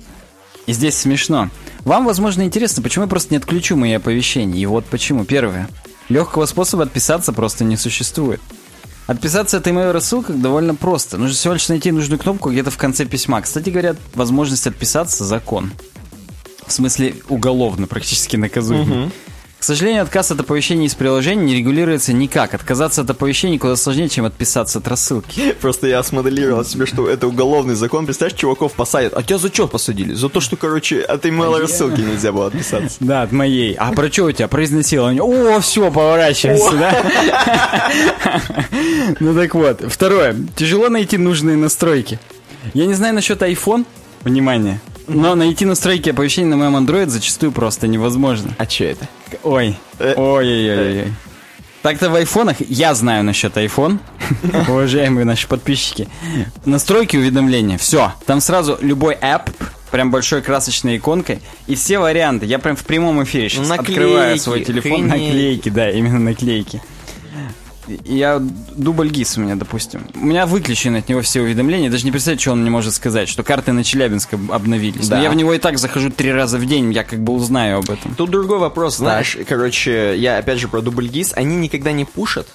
И 0.66 0.72
здесь 0.72 0.96
смешно. 0.96 1.50
Вам, 1.80 2.04
возможно, 2.04 2.42
интересно, 2.42 2.82
почему 2.82 3.04
я 3.04 3.08
просто 3.08 3.32
не 3.32 3.38
отключу 3.38 3.76
мои 3.76 3.92
оповещения. 3.92 4.60
И 4.60 4.66
вот 4.66 4.84
почему. 4.86 5.24
Первое. 5.24 5.68
Легкого 6.08 6.46
способа 6.46 6.84
отписаться 6.84 7.32
просто 7.32 7.64
не 7.64 7.76
существует. 7.76 8.40
Отписаться 9.08 9.56
от 9.56 9.66
email 9.66 9.92
рассылках 9.92 10.36
довольно 10.36 10.74
просто. 10.74 11.16
Нужно 11.16 11.34
всего 11.34 11.54
лишь 11.54 11.66
найти 11.70 11.90
нужную 11.90 12.18
кнопку 12.18 12.50
где-то 12.50 12.70
в 12.70 12.76
конце 12.76 13.06
письма. 13.06 13.40
Кстати 13.40 13.70
говоря, 13.70 13.96
возможность 14.14 14.66
отписаться– 14.66 15.24
закон. 15.26 15.72
В 16.66 16.72
смысле, 16.72 17.14
уголовно 17.30 17.86
практически 17.86 18.36
наказуемый. 18.36 19.10
К 19.58 19.64
сожалению, 19.64 20.02
отказ 20.04 20.30
от 20.30 20.38
оповещений 20.40 20.86
из 20.86 20.94
приложения 20.94 21.44
не 21.44 21.56
регулируется 21.56 22.12
никак. 22.12 22.54
Отказаться 22.54 23.00
от 23.02 23.10
оповещений 23.10 23.58
куда 23.58 23.74
сложнее, 23.74 24.08
чем 24.08 24.24
отписаться 24.24 24.78
от 24.78 24.86
рассылки. 24.86 25.52
Просто 25.60 25.88
я 25.88 26.02
смоделировал 26.04 26.64
себе, 26.64 26.86
что 26.86 27.08
это 27.08 27.26
уголовный 27.26 27.74
закон. 27.74 28.06
Представляешь, 28.06 28.38
чуваков 28.38 28.72
посадят. 28.74 29.14
А 29.16 29.22
тебя 29.22 29.38
за 29.38 29.48
что 29.48 29.66
посадили? 29.66 30.14
За 30.14 30.28
то, 30.28 30.40
что, 30.40 30.56
короче, 30.56 31.02
от 31.02 31.26
имейла 31.26 31.58
рассылки 31.60 32.00
нельзя 32.00 32.30
было 32.30 32.46
отписаться. 32.46 32.96
Да, 33.00 33.22
от 33.22 33.32
моей. 33.32 33.74
А 33.74 33.92
про 33.92 34.10
что 34.10 34.26
у 34.26 34.32
тебя? 34.32 34.46
Про 34.46 34.64
изнасилование. 34.64 35.22
О, 35.22 35.58
все, 35.60 35.90
поворачиваемся, 35.90 36.76
да? 36.76 37.92
Ну 39.20 39.34
так 39.34 39.54
вот. 39.54 39.82
Второе. 39.88 40.36
Тяжело 40.54 40.88
найти 40.88 41.16
нужные 41.18 41.56
настройки. 41.56 42.20
Я 42.74 42.86
не 42.86 42.94
знаю 42.94 43.14
насчет 43.14 43.42
iPhone. 43.42 43.84
Внимание. 44.22 44.80
Но 45.08 45.34
найти 45.34 45.64
настройки 45.64 46.10
оповещений 46.10 46.50
на 46.50 46.56
моем 46.56 46.76
Android 46.76 47.08
зачастую 47.08 47.52
просто 47.52 47.86
невозможно. 47.88 48.54
А 48.58 48.66
че 48.66 48.90
это? 48.90 49.08
Ой. 49.42 49.76
Э. 49.98 50.14
Ой-ой-ой. 50.16 51.12
Так-то 51.82 52.10
в 52.10 52.14
айфонах, 52.16 52.56
я 52.60 52.92
знаю 52.94 53.24
насчет 53.24 53.56
iPhone, 53.56 53.98
уважаемые 54.68 55.24
наши 55.24 55.46
подписчики, 55.46 56.08
настройки 56.64 57.16
уведомления, 57.16 57.78
все, 57.78 58.12
там 58.26 58.40
сразу 58.40 58.76
любой 58.80 59.14
app, 59.14 59.48
прям 59.92 60.10
большой 60.10 60.42
красочной 60.42 60.96
иконкой, 60.96 61.40
и 61.68 61.76
все 61.76 62.00
варианты, 62.00 62.46
я 62.46 62.58
прям 62.58 62.74
в 62.74 62.84
прямом 62.84 63.22
эфире 63.22 63.48
сейчас 63.48 63.68
Наклейки, 63.68 63.92
открываю 63.92 64.38
свой 64.40 64.64
телефон, 64.64 65.06
охренеть. 65.06 65.28
наклейки, 65.28 65.68
да, 65.68 65.90
именно 65.90 66.18
наклейки. 66.18 66.82
Я 68.04 68.40
дубль 68.76 69.08
ГИС 69.10 69.38
у 69.38 69.40
меня, 69.40 69.56
допустим. 69.56 70.02
У 70.14 70.26
меня 70.26 70.46
выключены 70.46 70.98
от 70.98 71.08
него 71.08 71.22
все 71.22 71.40
уведомления. 71.42 71.90
Даже 71.90 72.04
не 72.04 72.10
представляю, 72.12 72.40
что 72.40 72.52
он 72.52 72.60
мне 72.62 72.70
может 72.70 72.94
сказать, 72.94 73.28
что 73.28 73.42
карты 73.42 73.72
на 73.72 73.84
Челябинск 73.84 74.34
об- 74.34 74.52
обновились. 74.52 75.08
Да. 75.08 75.16
Но 75.16 75.22
я 75.22 75.30
в 75.30 75.34
него 75.34 75.52
и 75.54 75.58
так 75.58 75.78
захожу 75.78 76.10
три 76.10 76.32
раза 76.32 76.58
в 76.58 76.66
день, 76.66 76.92
я 76.92 77.04
как 77.04 77.20
бы 77.20 77.32
узнаю 77.32 77.78
об 77.78 77.90
этом. 77.90 78.14
Тут 78.14 78.30
другой 78.30 78.58
вопрос, 78.58 78.96
знаешь, 78.96 79.36
короче, 79.48 80.16
я 80.18 80.38
опять 80.38 80.58
же 80.58 80.68
про 80.68 80.80
дубль 80.80 81.08
ГИС, 81.08 81.32
они 81.36 81.56
никогда 81.56 81.92
не 81.92 82.04
пушат, 82.04 82.46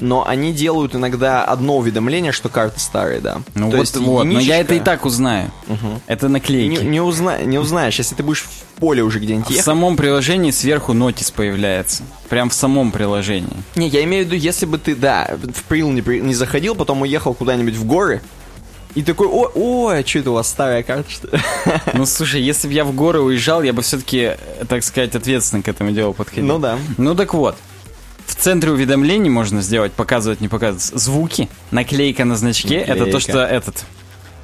но 0.00 0.26
они 0.26 0.52
делают 0.52 0.94
иногда 0.94 1.44
одно 1.44 1.76
уведомление, 1.78 2.32
что 2.32 2.48
карты 2.48 2.80
старые, 2.80 3.20
да. 3.20 3.42
Ну 3.54 3.70
То 3.70 3.76
вот, 3.76 3.82
есть 3.82 3.96
вот. 3.96 4.24
Но 4.24 4.40
я 4.40 4.58
это 4.58 4.74
и 4.74 4.78
единичка- 4.78 4.84
так 4.84 5.04
узнаю. 5.04 5.50
Это 6.06 6.26
Не, 6.26 6.32
наклейки. 6.32 6.82
не, 6.82 7.00
узна- 7.00 7.42
не 7.44 7.58
узнаешь, 7.58 7.96
если 7.98 8.14
ты 8.14 8.22
будешь 8.22 8.42
в 8.42 8.80
поле 8.80 9.02
уже 9.02 9.18
где-нибудь 9.18 9.46
В 9.46 9.50
ехать. 9.50 9.64
самом 9.64 9.96
приложении 9.96 10.50
сверху 10.50 10.92
нотис 10.92 11.30
появляется. 11.30 12.02
Прям 12.28 12.48
в 12.50 12.54
самом 12.54 12.92
приложении. 12.92 13.48
Не, 13.76 13.88
я 13.88 14.02
имею 14.04 14.24
в 14.24 14.28
виду, 14.28 14.36
если 14.36 14.66
бы 14.66 14.78
ты, 14.78 14.94
да, 14.96 15.30
в 15.42 15.62
прил 15.64 15.90
не, 15.90 16.02
при- 16.02 16.20
не 16.20 16.34
заходил, 16.34 16.74
потом 16.74 17.02
уехал 17.02 17.34
куда-нибудь 17.34 17.74
в 17.74 17.84
горы, 17.84 18.22
и 18.96 19.02
такой, 19.02 19.28
о, 19.28 19.48
о, 19.54 19.88
а 19.90 20.04
что 20.04 20.18
это 20.18 20.30
у 20.32 20.34
вас 20.34 20.48
старая 20.48 20.82
карта, 20.82 21.08
что 21.10 21.28
ли?» 21.28 21.38
Ну, 21.94 22.06
слушай, 22.06 22.42
если 22.42 22.66
бы 22.66 22.74
я 22.74 22.84
в 22.84 22.92
горы 22.94 23.20
уезжал, 23.20 23.62
я 23.62 23.72
бы 23.72 23.82
все-таки, 23.82 24.32
так 24.68 24.82
сказать, 24.82 25.14
ответственно 25.14 25.62
к 25.62 25.68
этому 25.68 25.92
делу 25.92 26.12
подходил. 26.12 26.44
Ну 26.46 26.58
да. 26.58 26.76
Ну 26.98 27.14
так 27.14 27.32
вот. 27.34 27.56
В 28.30 28.36
центре 28.36 28.70
уведомлений 28.70 29.28
можно 29.28 29.60
сделать, 29.60 29.92
показывать, 29.92 30.40
не 30.40 30.46
показывать, 30.48 30.84
звуки. 31.00 31.48
Наклейка 31.72 32.24
на 32.24 32.36
значке. 32.36 32.76
Это 32.76 32.92
то, 32.94 32.98
Наклейка. 33.00 33.20
что 33.20 33.38
этот... 33.44 33.84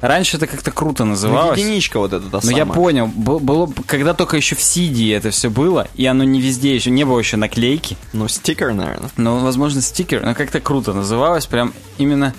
Раньше 0.01 0.35
это 0.37 0.45
как-то 0.45 0.69
круто 0.71 1.05
Ну, 1.05 1.11
называлось. 1.11 1.57
единичка 1.57 1.97
вот 1.97 2.11
эта 2.13 2.29
та 2.29 2.41
Но 2.43 2.51
я 2.51 2.65
понял, 2.67 3.07
б- 3.07 3.39
было, 3.39 3.67
когда 3.87 4.13
только 4.13 4.37
еще 4.37 4.55
в 4.55 4.59
CD 4.59 5.15
это 5.15 5.31
все 5.31 5.49
было, 5.49 5.87
и 5.95 6.05
оно 6.05 6.23
не 6.25 6.39
везде 6.41 6.75
еще, 6.75 6.91
не 6.91 7.03
было 7.05 7.17
еще 7.17 7.37
наклейки, 7.37 7.97
Ну, 8.13 8.27
стикер, 8.27 8.73
наверное. 8.73 9.09
но, 9.17 9.39
возможно, 9.39 9.81
стикер, 9.81 10.23
но 10.23 10.35
как-то 10.35 10.59
круто 10.59 10.93
называлось, 10.93 11.47
прям 11.47 11.73
именно, 11.97 12.35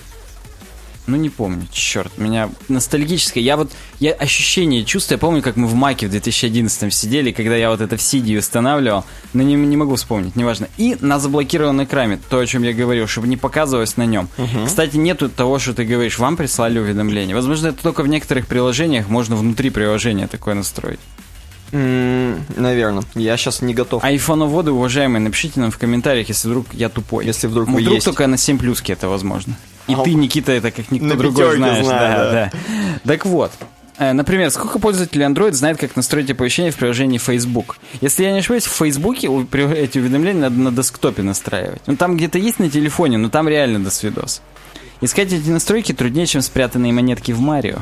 ну 1.09 1.17
не 1.17 1.31
помню, 1.31 1.67
черт, 1.73 2.17
меня 2.19 2.51
ностальгическое, 2.69 3.43
я 3.43 3.57
вот, 3.57 3.73
я 3.99 4.13
ощущение 4.13 4.85
чувствую, 4.85 5.17
я 5.17 5.19
помню, 5.19 5.43
как 5.43 5.57
мы 5.57 5.67
в 5.67 5.75
Маке 5.75 6.07
в 6.07 6.11
2011 6.11 6.95
сидели, 6.95 7.33
когда 7.33 7.57
я 7.57 7.71
вот 7.71 7.81
это 7.81 7.97
в 7.97 8.01
CD 8.01 8.39
устанавливал, 8.39 9.05
но 9.33 9.43
не, 9.43 9.55
не 9.55 9.77
могу 9.77 9.97
вспомнить, 9.97 10.37
неважно. 10.37 10.69
И 10.77 10.97
на 11.01 11.19
заблокированном 11.19 11.85
экране, 11.87 12.21
то, 12.29 12.39
о 12.39 12.47
чем 12.47 12.63
я 12.63 12.73
говорил, 12.73 13.07
чтобы 13.07 13.27
не 13.27 13.37
показывалось 13.37 13.97
на 13.97 14.05
нем. 14.05 14.29
Кстати, 14.67 14.97
нету 14.97 15.29
того, 15.29 15.59
что 15.59 15.75
ты 15.75 15.85
говоришь, 15.85 16.19
вам 16.19 16.37
прислали 16.37 16.79
уведомление. 16.79 17.35
Возможно, 17.35 17.69
это 17.69 17.83
только 17.83 18.03
в 18.03 18.09
некоторых 18.09 18.47
приложениях 18.47 19.09
можно 19.09 19.35
внутри 19.35 19.71
приложения 19.71 20.29
такое 20.29 20.55
настроить. 20.55 21.01
наверное. 22.57 23.03
Я 23.15 23.37
сейчас 23.37 23.63
не 23.63 23.75
готов. 23.75 24.05
Айфоноводы, 24.05 24.73
уважаемые, 24.73 25.21
напишите 25.21 25.61
нам 25.61 25.71
в 25.71 25.79
комментариях, 25.79 26.29
если 26.29 26.49
вдруг 26.49 26.67
я 26.73 26.89
тупой. 26.89 27.25
Если 27.27 27.47
вдруг 27.47 27.69
вы 27.69 27.81
вдруг 27.81 27.95
есть. 27.95 28.05
только 28.05 28.27
на 28.27 28.37
7 28.37 28.59
плюске 28.59 28.93
это 28.95 29.09
возможно. 29.09 29.57
И 29.89 29.95
А 29.95 30.03
ты, 30.03 30.15
Никита, 30.15 30.53
это 30.53 30.71
как 30.71 30.91
никто 30.91 31.15
другой 31.15 31.57
знаешь. 31.57 31.85
знаю, 31.85 32.19
да, 32.19 32.51
да. 32.53 32.53
Так 33.05 33.25
вот, 33.27 33.51
э, 33.99 34.13
Например, 34.13 34.51
сколько 34.51 34.79
пользователей 34.79 35.25
Android 35.25 35.53
знает, 35.53 35.79
как 35.79 35.97
настроить 35.97 36.31
оповещения 36.31 36.71
в 36.71 36.77
приложении 36.77 37.19
Facebook? 37.19 37.79
Если 38.01 38.23
я 38.25 38.33
не 38.33 38.39
ошибаюсь, 38.39 38.65
в 38.67 38.73
Facebook 38.73 39.17
эти 39.25 39.99
уведомления 39.99 40.43
надо 40.43 40.59
на 40.59 40.71
десктопе 40.71 41.23
настраивать. 41.23 41.83
Ну, 41.87 41.97
там 41.97 42.17
где-то 42.17 42.39
есть 42.39 42.59
на 42.59 42.69
телефоне, 42.71 43.19
но 43.19 43.31
там 43.31 43.49
реально 43.49 43.83
до 43.83 43.91
свидос. 43.91 44.43
Искать 45.01 45.33
эти 45.33 45.49
настройки 45.49 45.93
труднее, 45.93 46.27
чем 46.27 46.43
спрятанные 46.43 46.93
монетки 46.93 47.33
в 47.33 47.41
Марио. 47.41 47.79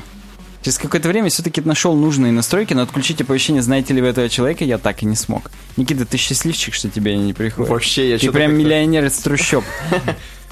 Через 0.63 0.79
какое-то 0.79 1.09
время 1.09 1.29
все-таки 1.29 1.61
нашел 1.61 1.95
нужные 1.95 2.33
настройки, 2.33 2.75
но 2.75 2.83
отключить 2.83 3.21
оповещение, 3.21 3.63
знаете 3.63 3.95
ли 3.95 4.03
вы 4.03 4.09
этого 4.09 4.29
человека, 4.29 4.65
я 4.65 4.79
так 4.79 5.03
и 5.03 5.07
не 5.07 5.15
смог. 5.15 5.51
Никита, 5.77 6.05
ты 6.05 6.17
счастливчик, 6.17 6.75
что 6.75 6.89
тебе 6.91 7.17
не 7.17 7.33
приходят. 7.33 7.71
Вообще, 7.71 8.11
я 8.11 8.19
Ты 8.19 8.33
прям 8.33 8.55
миллионер 8.55 9.05
из 9.05 9.17
трущоб. 9.19 9.65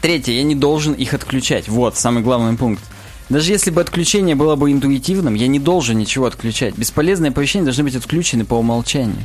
Третье, 0.00 0.32
я 0.32 0.42
не 0.44 0.54
должен 0.54 0.92
их 0.92 1.14
отключать. 1.14 1.68
Вот, 1.68 1.96
самый 1.96 2.22
главный 2.22 2.56
пункт. 2.56 2.82
Даже 3.28 3.52
если 3.52 3.70
бы 3.70 3.80
отключение 3.80 4.34
было 4.34 4.56
бы 4.56 4.72
интуитивным, 4.72 5.34
я 5.34 5.48
не 5.48 5.58
должен 5.58 5.98
ничего 5.98 6.26
отключать. 6.26 6.76
Бесполезные 6.76 7.30
оповещения 7.30 7.64
должны 7.64 7.84
быть 7.84 7.96
отключены 7.96 8.44
по 8.44 8.54
умолчанию. 8.54 9.24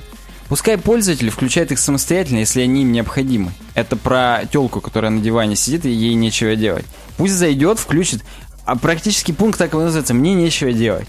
Пускай 0.50 0.78
пользователь 0.78 1.30
включает 1.30 1.72
их 1.72 1.80
самостоятельно, 1.80 2.40
если 2.40 2.62
они 2.62 2.82
им 2.82 2.92
необходимы. 2.92 3.52
Это 3.76 3.96
про 3.96 4.42
телку, 4.52 4.82
которая 4.82 5.10
на 5.12 5.22
диване 5.22 5.56
сидит 5.56 5.86
и 5.86 5.90
ей 5.90 6.16
нечего 6.16 6.56
делать. 6.56 6.86
Пусть 7.18 7.34
зайдет, 7.34 7.80
включит. 7.80 8.24
А 8.66 8.78
практически 8.78 9.32
пункт 9.34 9.60
так 9.60 9.74
и 9.74 9.78
называется. 9.78 10.14
Мне 10.14 10.34
нечего 10.34 10.72
делать. 10.72 11.08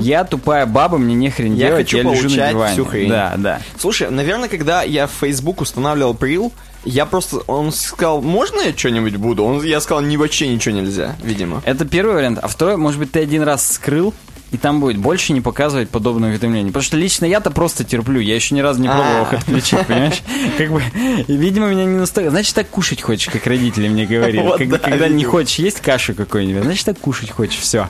Я 0.00 0.24
тупая 0.24 0.66
баба, 0.66 0.98
мне 0.98 1.14
нехрен 1.14 1.54
Я 1.54 1.68
делать, 1.68 1.86
хочу 1.86 1.96
я 1.98 2.04
на 2.04 2.10
получать 2.10 2.50
диване. 2.50 2.72
всю 2.74 2.84
хрень. 2.84 3.08
Да, 3.08 3.34
да. 3.38 3.60
Слушай, 3.78 4.10
наверное, 4.10 4.48
когда 4.48 4.82
я 4.82 5.06
в 5.06 5.12
Facebook 5.18 5.60
устанавливал 5.62 6.14
Прил, 6.14 6.52
я 6.84 7.06
просто... 7.06 7.38
Он 7.46 7.72
сказал, 7.72 8.20
можно 8.22 8.60
я 8.60 8.76
что-нибудь 8.76 9.16
буду? 9.16 9.44
Он, 9.44 9.62
я 9.62 9.80
сказал, 9.80 10.02
ни 10.02 10.16
вообще 10.16 10.48
ничего 10.48 10.74
нельзя, 10.74 11.16
видимо. 11.22 11.62
Это 11.64 11.84
первый 11.86 12.14
вариант. 12.16 12.38
А 12.42 12.48
второй, 12.48 12.76
может 12.76 12.98
быть, 12.98 13.12
ты 13.12 13.20
один 13.20 13.42
раз 13.42 13.66
скрыл, 13.66 14.12
и 14.52 14.56
там 14.56 14.80
будет 14.80 14.96
больше 14.96 15.32
не 15.32 15.40
показывать 15.40 15.90
подобные 15.90 16.30
уведомления. 16.30 16.68
Потому 16.70 16.82
что 16.82 16.96
лично 16.96 17.24
я-то 17.24 17.50
просто 17.50 17.84
терплю. 17.84 18.20
Я 18.20 18.34
еще 18.34 18.54
ни 18.54 18.60
разу 18.60 18.80
не 18.80 18.88
пробовал 18.88 19.22
их 19.22 19.32
А. 19.32 19.36
отключить, 19.36 19.86
понимаешь? 19.86 20.22
Как 20.58 20.70
бы, 20.70 20.82
видимо, 21.28 21.68
меня 21.68 21.84
не 21.84 21.98
настолько... 21.98 22.30
Значит, 22.30 22.54
так 22.54 22.68
кушать 22.68 23.00
хочешь, 23.02 23.28
как 23.32 23.46
родители 23.46 23.88
мне 23.88 24.06
говорили. 24.06 24.40
Вот 24.42 24.58
Как- 24.58 24.68
да, 24.68 24.78
Когда 24.78 25.08
не 25.08 25.24
хочешь 25.24 25.58
есть 25.60 25.80
кашу 25.80 26.14
какую-нибудь, 26.14 26.64
значит, 26.64 26.84
так 26.86 26.98
кушать 26.98 27.30
хочешь. 27.30 27.58
Все. 27.60 27.88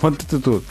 Вот 0.00 0.22
это 0.22 0.40
тут. 0.40 0.64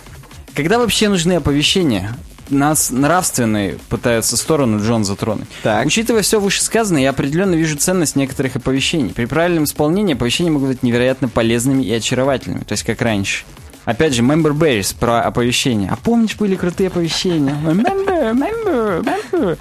Когда 0.56 0.80
вообще 0.80 1.08
нужны 1.10 1.34
оповещения? 1.34 2.16
Нас 2.50 2.92
нравственные 2.92 3.78
пытаются 3.90 4.38
сторону 4.38 4.80
Джон 4.82 5.04
затронуть. 5.04 5.48
Так. 5.64 5.86
Учитывая 5.86 6.22
все 6.22 6.40
вышесказанное, 6.40 7.02
я 7.02 7.10
определенно 7.10 7.54
вижу 7.56 7.76
ценность 7.78 8.16
некоторых 8.16 8.56
оповещений. 8.56 9.10
При 9.14 9.26
правильном 9.26 9.66
исполнении 9.66 10.14
оповещения 10.16 10.52
могут 10.52 10.70
быть 10.70 10.82
невероятно 10.84 11.28
полезными 11.28 11.84
и 11.84 11.92
очаровательными, 11.94 12.64
то 12.64 12.72
есть 12.72 12.84
как 12.86 13.02
раньше. 13.02 13.44
Опять 13.88 14.14
же, 14.14 14.22
Member 14.22 14.52
Berries 14.52 14.94
про 14.94 15.22
оповещения. 15.22 15.90
А 15.90 15.96
помнишь, 15.96 16.36
были 16.36 16.58
крутые 16.58 16.90
оповещения? 16.90 17.54
Member, 17.54 18.34
member, 18.34 19.02
member. 19.32 19.58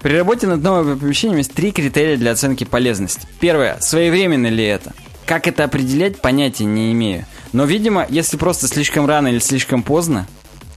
При 0.00 0.16
работе 0.16 0.46
над 0.46 0.62
новым 0.62 0.94
оповещением 0.94 1.36
есть 1.36 1.52
три 1.52 1.70
критерия 1.70 2.16
для 2.16 2.30
оценки 2.30 2.64
полезности. 2.64 3.28
Первое, 3.40 3.76
своевременно 3.80 4.46
ли 4.46 4.64
это? 4.64 4.94
Как 5.26 5.46
это 5.46 5.64
определять, 5.64 6.18
понятия 6.22 6.64
не 6.64 6.92
имею. 6.92 7.26
Но, 7.52 7.66
видимо, 7.66 8.06
если 8.08 8.38
просто 8.38 8.68
слишком 8.68 9.04
рано 9.04 9.28
или 9.28 9.38
слишком 9.38 9.82
поздно, 9.82 10.26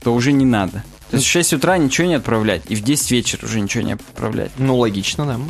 то 0.02 0.12
уже 0.12 0.32
не 0.32 0.44
надо. 0.44 0.84
То 1.10 1.16
есть 1.16 1.26
в 1.26 1.30
6 1.30 1.54
утра 1.54 1.78
ничего 1.78 2.06
не 2.06 2.14
отправлять, 2.16 2.64
и 2.68 2.74
в 2.74 2.82
10 2.82 3.10
вечера 3.10 3.46
уже 3.46 3.58
ничего 3.60 3.84
не 3.84 3.92
отправлять. 3.92 4.50
Ну, 4.58 4.76
логично, 4.76 5.24
да. 5.24 5.40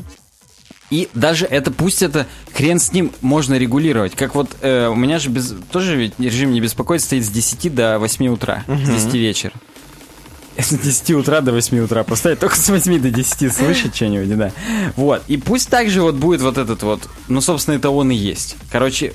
И 0.92 1.08
даже 1.14 1.46
это, 1.46 1.70
пусть 1.70 2.02
это, 2.02 2.26
хрен 2.52 2.78
с 2.78 2.92
ним, 2.92 3.12
можно 3.22 3.54
регулировать. 3.54 4.14
Как 4.14 4.34
вот, 4.34 4.54
э, 4.60 4.88
у 4.88 4.94
меня 4.94 5.18
же 5.18 5.30
без, 5.30 5.54
тоже 5.70 5.96
ведь 5.96 6.12
режим 6.18 6.52
не 6.52 6.60
беспокоит 6.60 7.00
стоит 7.00 7.24
с 7.24 7.30
10 7.30 7.74
до 7.74 7.98
8 7.98 8.28
утра, 8.28 8.62
с 8.68 8.90
10 8.90 9.14
вечера. 9.14 9.54
С 10.58 10.68
10 10.68 11.12
утра 11.12 11.40
до 11.40 11.52
8 11.52 11.78
утра 11.78 12.04
поставить, 12.04 12.38
только 12.40 12.56
с 12.56 12.68
8 12.68 13.00
до 13.00 13.10
10 13.10 13.50
слышать 13.54 13.96
что-нибудь, 13.96 14.36
да. 14.36 14.52
Вот, 14.96 15.22
и 15.26 15.38
пусть 15.38 15.70
также 15.70 16.02
вот 16.02 16.16
будет 16.16 16.42
вот 16.42 16.58
этот 16.58 16.82
вот, 16.82 17.08
ну, 17.26 17.40
собственно, 17.40 17.76
это 17.76 17.88
он 17.88 18.10
и 18.10 18.14
есть. 18.14 18.56
Короче, 18.70 19.14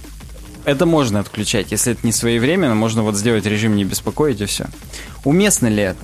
это 0.65 0.87
можно 0.87 1.19
отключать, 1.19 1.71
если 1.71 1.93
это 1.93 2.07
не 2.07 2.11
своевременно, 2.11 2.73
можно 2.73 3.03
вот 3.03 3.15
сделать 3.15 3.45
режим 3.45 3.75
не 3.75 3.83
беспокоить 3.83 4.41
и 4.41 4.45
все. 4.45 4.65
Уместно 5.23 5.67
ли 5.67 5.83
это? 5.83 5.99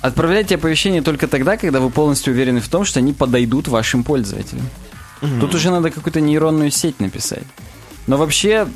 Отправляйте 0.00 0.56
оповещения 0.56 1.02
только 1.02 1.28
тогда, 1.28 1.56
когда 1.56 1.78
вы 1.78 1.88
полностью 1.88 2.32
уверены 2.32 2.60
в 2.60 2.68
том, 2.68 2.84
что 2.84 2.98
они 2.98 3.12
подойдут 3.12 3.68
вашим 3.68 4.02
пользователям. 4.02 4.68
Тут 5.40 5.54
уже 5.54 5.70
надо 5.70 5.90
какую-то 5.90 6.20
нейронную 6.20 6.70
сеть 6.70 7.00
написать. 7.00 7.44
Но 8.06 8.16
вообще 8.16 8.66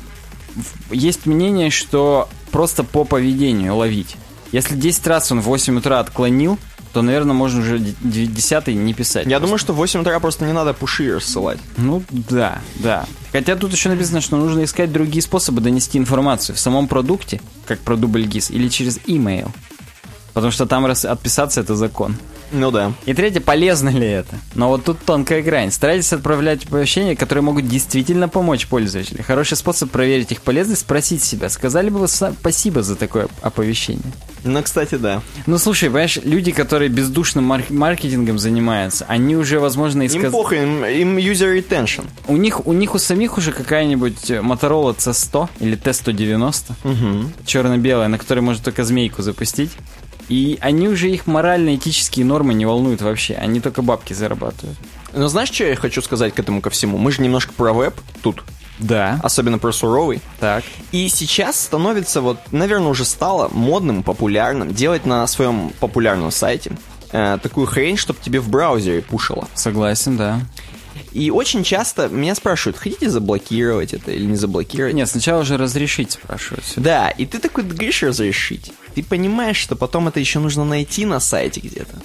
есть 0.91 1.25
мнение, 1.25 1.69
что 1.69 2.29
просто 2.51 2.83
по 2.83 3.03
поведению 3.03 3.75
ловить. 3.75 4.15
Если 4.51 4.75
10 4.75 5.07
раз 5.07 5.31
он 5.31 5.41
в 5.41 5.45
8 5.45 5.77
утра 5.77 5.99
отклонил, 5.99 6.59
то, 6.93 7.01
наверное, 7.01 7.33
можно 7.33 7.61
уже 7.61 7.79
10 7.79 8.67
не 8.67 8.93
писать. 8.93 9.25
Я 9.25 9.31
просто. 9.31 9.45
думаю, 9.47 9.57
что 9.57 9.73
в 9.73 9.77
8 9.77 10.01
утра 10.01 10.19
просто 10.19 10.45
не 10.45 10.53
надо 10.53 10.73
пуши 10.73 11.15
рассылать. 11.15 11.57
Ну 11.77 12.03
да, 12.11 12.61
да. 12.75 13.07
Хотя 13.31 13.55
тут 13.55 13.73
еще 13.73 13.89
написано, 13.89 14.21
что 14.21 14.37
нужно 14.37 14.63
искать 14.63 14.93
другие 14.93 15.23
способы 15.23 15.59
донести 15.59 15.97
информацию 15.97 16.55
в 16.55 16.59
самом 16.59 16.87
продукте, 16.87 17.41
как 17.65 17.79
про 17.79 17.95
дубль 17.95 18.25
ГИС, 18.25 18.51
или 18.51 18.67
через 18.69 18.99
email. 19.07 19.49
Потому 20.33 20.51
что 20.51 20.67
там 20.67 20.85
раз 20.85 21.03
отписаться 21.03 21.61
это 21.61 21.75
закон. 21.75 22.15
Ну 22.51 22.71
да. 22.71 22.93
И 23.05 23.13
третье, 23.13 23.39
полезно 23.41 23.89
ли 23.89 24.07
это? 24.07 24.35
Но 24.55 24.67
вот 24.69 24.83
тут 24.85 24.99
тонкая 24.99 25.41
грань. 25.41 25.71
Старайтесь 25.71 26.13
отправлять 26.13 26.65
оповещения, 26.65 27.15
которые 27.15 27.43
могут 27.43 27.67
действительно 27.67 28.29
помочь 28.29 28.67
пользователю. 28.67 29.23
Хороший 29.23 29.57
способ 29.57 29.89
проверить 29.91 30.31
их 30.31 30.41
полезность, 30.41 30.81
спросить 30.81 31.23
себя, 31.23 31.49
сказали 31.49 31.89
бы 31.89 31.99
вы 31.99 32.07
спасибо 32.07 32.83
за 32.83 32.95
такое 32.95 33.27
оповещение. 33.41 34.03
Ну, 34.43 34.61
кстати, 34.61 34.95
да. 34.95 35.21
Ну, 35.45 35.57
слушай, 35.57 35.85
понимаешь, 35.89 36.19
люди, 36.23 36.51
которые 36.51 36.89
бездушным 36.89 37.45
мар- 37.45 37.63
маркетингом 37.69 38.37
занимаются, 38.37 39.05
они 39.07 39.37
уже, 39.37 39.59
возможно, 39.59 40.01
и 40.01 40.07
Им 40.07 40.19
сказ- 40.21 40.31
похуй, 40.31 40.57
им, 40.61 40.83
им 40.85 41.17
user 41.17 41.57
retention. 41.57 42.05
У 42.27 42.35
них, 42.35 42.67
у 42.67 42.73
них 42.73 42.93
у 42.93 42.97
самих 42.99 43.37
уже 43.37 43.53
какая-нибудь 43.53 44.29
э, 44.31 44.39
Motorola 44.41 44.95
C100 44.97 45.47
или 45.61 45.77
T190, 45.77 46.71
Угу. 46.83 47.31
черно-белая, 47.45 48.09
на 48.09 48.17
которой 48.17 48.41
можно 48.41 48.61
только 48.63 48.83
змейку 48.83 49.21
запустить. 49.21 49.71
И 50.29 50.57
они 50.61 50.87
уже 50.87 51.09
их 51.09 51.27
морально-этические 51.27 52.25
нормы 52.25 52.53
не 52.53 52.65
волнуют 52.65 53.01
вообще. 53.01 53.33
Они 53.35 53.59
только 53.59 53.81
бабки 53.81 54.13
зарабатывают. 54.13 54.77
Но 55.13 55.27
знаешь, 55.27 55.51
что 55.51 55.65
я 55.65 55.75
хочу 55.75 56.01
сказать 56.01 56.33
к 56.33 56.39
этому 56.39 56.61
ко 56.61 56.69
всему? 56.69 56.97
Мы 56.97 57.11
же 57.11 57.21
немножко 57.21 57.53
про 57.53 57.73
веб 57.73 57.93
тут, 58.21 58.43
Да. 58.79 59.19
особенно 59.21 59.59
про 59.59 59.71
суровый. 59.71 60.21
Так. 60.39 60.63
И 60.91 61.07
сейчас 61.09 61.59
становится, 61.59 62.21
вот, 62.21 62.39
наверное, 62.51 62.87
уже 62.87 63.05
стало 63.05 63.47
модным, 63.49 64.01
популярным 64.03 64.73
делать 64.73 65.05
на 65.05 65.27
своем 65.27 65.71
популярном 65.79 66.31
сайте 66.31 66.71
э, 67.11 67.37
такую 67.43 67.67
хрень, 67.67 67.97
чтобы 67.97 68.19
тебе 68.21 68.39
в 68.39 68.49
браузере 68.49 69.01
пушило. 69.01 69.47
Согласен, 69.53 70.17
да. 70.17 70.39
И 71.13 71.29
очень 71.29 71.63
часто 71.63 72.07
меня 72.09 72.33
спрашивают, 72.35 72.77
хотите 72.77 73.09
заблокировать 73.09 73.93
это 73.93 74.11
или 74.11 74.25
не 74.25 74.35
заблокировать? 74.35 74.93
Нет, 74.95 75.07
сначала 75.09 75.43
же 75.45 75.57
разрешить 75.57 76.11
спрашивают. 76.13 76.63
Да, 76.75 77.09
и 77.09 77.25
ты 77.25 77.39
такой 77.39 77.63
говоришь 77.63 78.01
разрешить. 78.03 78.71
Ты 78.95 79.03
понимаешь, 79.03 79.57
что 79.57 79.75
потом 79.75 80.07
это 80.07 80.19
еще 80.19 80.39
нужно 80.39 80.65
найти 80.65 81.05
на 81.05 81.19
сайте 81.19 81.59
где-то. 81.61 81.95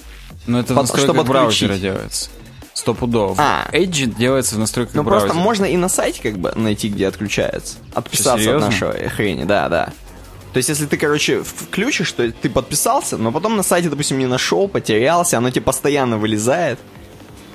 Но 0.47 0.59
это 0.59 0.73
Под- 0.73 0.83
настройках 0.83 1.15
чтобы 1.15 1.23
браузера 1.27 1.73
отключить. 1.73 1.81
делается. 1.81 2.29
Стопудово. 2.73 3.35
А. 3.37 3.67
Edge 3.73 4.05
делается 4.15 4.55
в 4.55 4.59
настройках 4.59 4.95
Ну 4.95 5.03
браузера. 5.03 5.29
просто 5.29 5.43
можно 5.43 5.65
и 5.65 5.75
на 5.75 5.89
сайте 5.89 6.21
как 6.21 6.37
бы 6.37 6.53
найти, 6.55 6.87
где 6.89 7.07
отключается. 7.07 7.77
Отписаться 7.93 8.33
от 8.35 8.39
серьезно? 8.41 8.65
нашей 8.69 9.09
хрени, 9.09 9.43
да, 9.43 9.67
да. 9.69 9.91
То 10.53 10.57
есть, 10.57 10.69
если 10.69 10.85
ты, 10.85 10.97
короче, 10.97 11.43
включишь, 11.43 12.11
то 12.13 12.31
ты 12.31 12.49
подписался, 12.49 13.17
но 13.17 13.31
потом 13.31 13.55
на 13.57 13.63
сайте, 13.63 13.89
допустим, 13.89 14.17
не 14.17 14.25
нашел, 14.27 14.67
потерялся, 14.67 15.37
оно 15.37 15.51
тебе 15.51 15.61
постоянно 15.61 16.17
вылезает. 16.17 16.79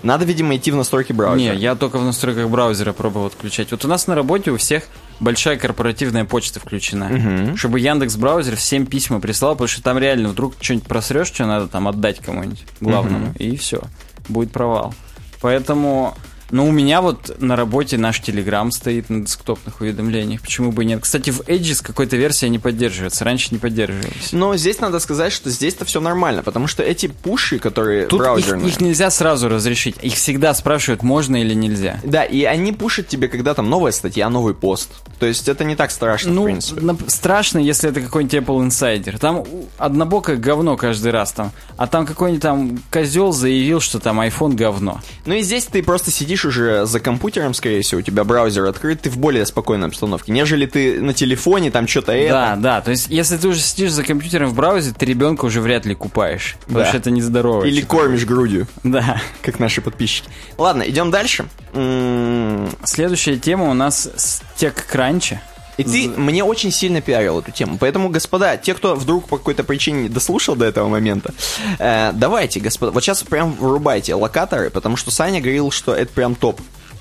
Надо, 0.05 0.27
видимо, 0.27 0.55
идти 0.55 0.71
в 0.71 0.77
настройки 0.77 1.13
браузера. 1.13 1.55
Не, 1.55 1.59
я 1.59 1.75
только 1.75 1.99
в 1.99 2.05
настройках 2.05 2.49
браузера 2.51 2.93
пробовал 2.93 3.27
отключать. 3.27 3.71
Вот 3.71 3.85
у 3.87 3.89
нас 3.89 4.07
на 4.07 4.15
работе 4.15 4.51
у 4.51 4.59
всех 4.59 4.85
большая 5.19 5.57
корпоративная 5.57 6.27
почта 6.27 6.61
включена. 6.61 7.07
Мгм. 7.07 7.57
Чтобы 7.57 7.81
Яндекс 7.81 8.17
браузер 8.17 8.57
всем 8.57 8.85
письма 8.85 9.19
прислал, 9.19 9.55
потому 9.55 9.69
что 9.69 9.83
там 9.83 9.97
реально 9.99 10.29
вдруг 10.29 10.55
что-нибудь 10.61 10.87
просрешь, 10.87 11.29
что 11.29 11.47
надо 11.47 11.69
там 11.69 11.89
отдать 11.89 12.21
кому-нибудь 12.21 12.65
главному, 12.81 13.33
и 13.39 13.57
все, 13.57 13.81
будет 14.29 14.53
провал. 14.53 14.95
Поэтому, 15.41 16.15
ну, 16.55 16.69
у 16.69 16.71
меня 16.73 17.01
вот 17.03 17.37
на 17.41 17.57
работе 17.57 17.99
наш 17.99 18.21
Telegram 18.21 18.71
стоит 18.71 19.11
на 19.11 19.23
десктопных 19.25 19.81
уведомлениях. 19.81 20.41
Почему 20.41 20.71
бы 20.71 20.85
и 20.85 20.87
нет? 20.87 21.01
Кстати, 21.03 21.31
в 21.31 21.41
Edge 21.41 21.75
с 21.75 21.81
какой-то 21.81 22.17
версией 22.17 22.49
не 22.51 22.61
поддерживается. 22.61 23.25
Раньше 23.25 23.49
не 23.51 23.59
поддерживались. 23.59 24.33
Но 24.33 24.57
здесь 24.57 24.79
надо 24.79 25.01
сказать, 25.01 25.33
что 25.33 25.51
здесь-то 25.51 25.85
все 25.85 26.01
нормально, 26.01 26.45
потому 26.45 26.69
что 26.69 26.85
эти 26.85 27.09
пуши, 27.09 27.59
которые 27.59 28.07
Тут 28.07 28.21
их, 28.21 28.25
браузерные... 28.27 28.69
их 28.69 28.81
нельзя 28.81 29.11
сразу 29.11 29.49
разрешить. 29.49 29.97
Их 30.01 30.15
всегда 30.15 30.55
спрашивают, 30.55 31.03
можно 31.03 31.35
или 31.43 31.55
нельзя. 31.55 31.99
Да, 32.05 32.23
и 32.25 32.45
они 32.45 32.73
пушат 32.73 33.09
тебе, 33.09 33.27
когда 33.27 33.55
там 33.55 33.69
новая 33.69 33.91
статья, 33.91 34.29
новый 34.31 34.55
пост. 34.55 34.91
То 35.19 35.27
есть 35.27 35.49
это 35.49 35.65
не 35.65 35.75
так 35.75 35.91
страшно, 35.91 36.31
в 36.31 36.35
Ну, 36.35 36.45
принципе. 36.45 36.81
нап- 36.81 37.11
страшно, 37.11 37.59
если 37.59 37.91
это 37.91 38.01
какой-нибудь 38.01 38.35
Apple 38.35 38.67
Insider. 38.69 39.19
Там 39.19 39.45
однобокое 39.79 40.37
говно 40.37 40.77
каждый 40.77 41.11
раз 41.11 41.33
там. 41.33 41.51
А 41.77 41.89
там 41.89 42.07
какой-нибудь 42.07 42.43
там 42.43 42.79
козел 42.93 43.33
заявил, 43.33 43.81
что 43.81 43.99
там 43.99 44.21
iPhone 44.21 44.55
говно. 44.55 45.01
Ну 45.27 45.35
и 45.35 45.43
здесь 45.43 45.65
ты 45.65 45.83
просто 45.83 46.13
сидишь 46.13 46.44
уже 46.45 46.87
за 46.87 47.01
компьютером, 47.01 47.55
скорее 47.55 47.83
всего, 47.83 48.01
у 48.01 48.03
тебя 48.03 48.25
браузер 48.25 48.65
открыт, 48.65 49.01
ты 49.03 49.11
в 49.11 49.19
более 49.19 49.47
спокойной 49.47 49.89
обстановке, 49.89 50.33
нежели 50.33 50.67
ты 50.67 51.01
на 51.01 51.15
телефоне, 51.15 51.71
там 51.71 51.87
что-то 51.89 52.13
это. 52.13 52.33
Да, 52.33 52.57
да. 52.57 52.81
То 52.81 52.91
есть, 52.91 53.09
если 53.09 53.37
ты 53.37 53.49
уже 53.49 53.61
сидишь 53.61 53.93
за 53.93 54.03
компьютером 54.05 54.51
в 54.51 54.55
браузере, 54.55 54.95
ты 54.99 55.07
ребенка 55.07 55.45
уже 55.45 55.61
вряд 55.61 55.87
ли 55.87 55.95
купаешь. 55.95 56.57
Потому 56.61 56.79
Да. 56.81 56.87
что 56.87 56.97
это 56.99 57.11
нездорово. 57.11 57.65
Или 57.65 57.81
кормишь 57.81 58.25
грудью, 58.25 58.67
Да. 58.83 59.21
как 59.43 59.59
наши 59.59 59.81
подписчики. 59.81 60.29
Ладно, 60.59 60.83
идем 60.83 61.11
дальше. 61.11 61.47
М, 61.73 62.69
Следующая 62.85 63.37
тема 63.37 63.71
у 63.71 63.75
нас 63.75 64.09
с 64.17 64.43
TechCrunch. 64.59 65.37
И 65.77 65.85
ты 65.85 66.09
мне 66.09 66.45
очень 66.45 66.71
сильно 66.71 67.01
пиарил 67.01 67.41
эту 67.41 67.51
тему. 67.51 67.79
Поэтому, 67.81 68.09
господа, 68.09 68.57
те, 68.57 68.75
кто 68.75 68.95
вдруг 68.95 69.27
по 69.29 69.39
какой-то 69.39 69.65
причине 69.65 70.03
не 70.05 70.09
дослушал 70.09 70.55
до 70.57 70.65
этого 70.65 70.89
момента, 70.89 71.35
э, 71.79 72.13
давайте, 72.15 72.61
господа, 72.61 72.93
вот 72.93 73.03
сейчас 73.03 73.23
прям 73.23 73.53
вырубайте 73.53 74.15
локаторы, 74.15 74.71
потому 74.71 74.97
что 74.97 75.11
Саня 75.11 75.41
говорил, 75.41 75.71
что 75.71 75.95
это 75.95 76.13
прям 76.13 76.35
топ. 76.35 76.61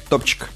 Топчик. 0.09 0.49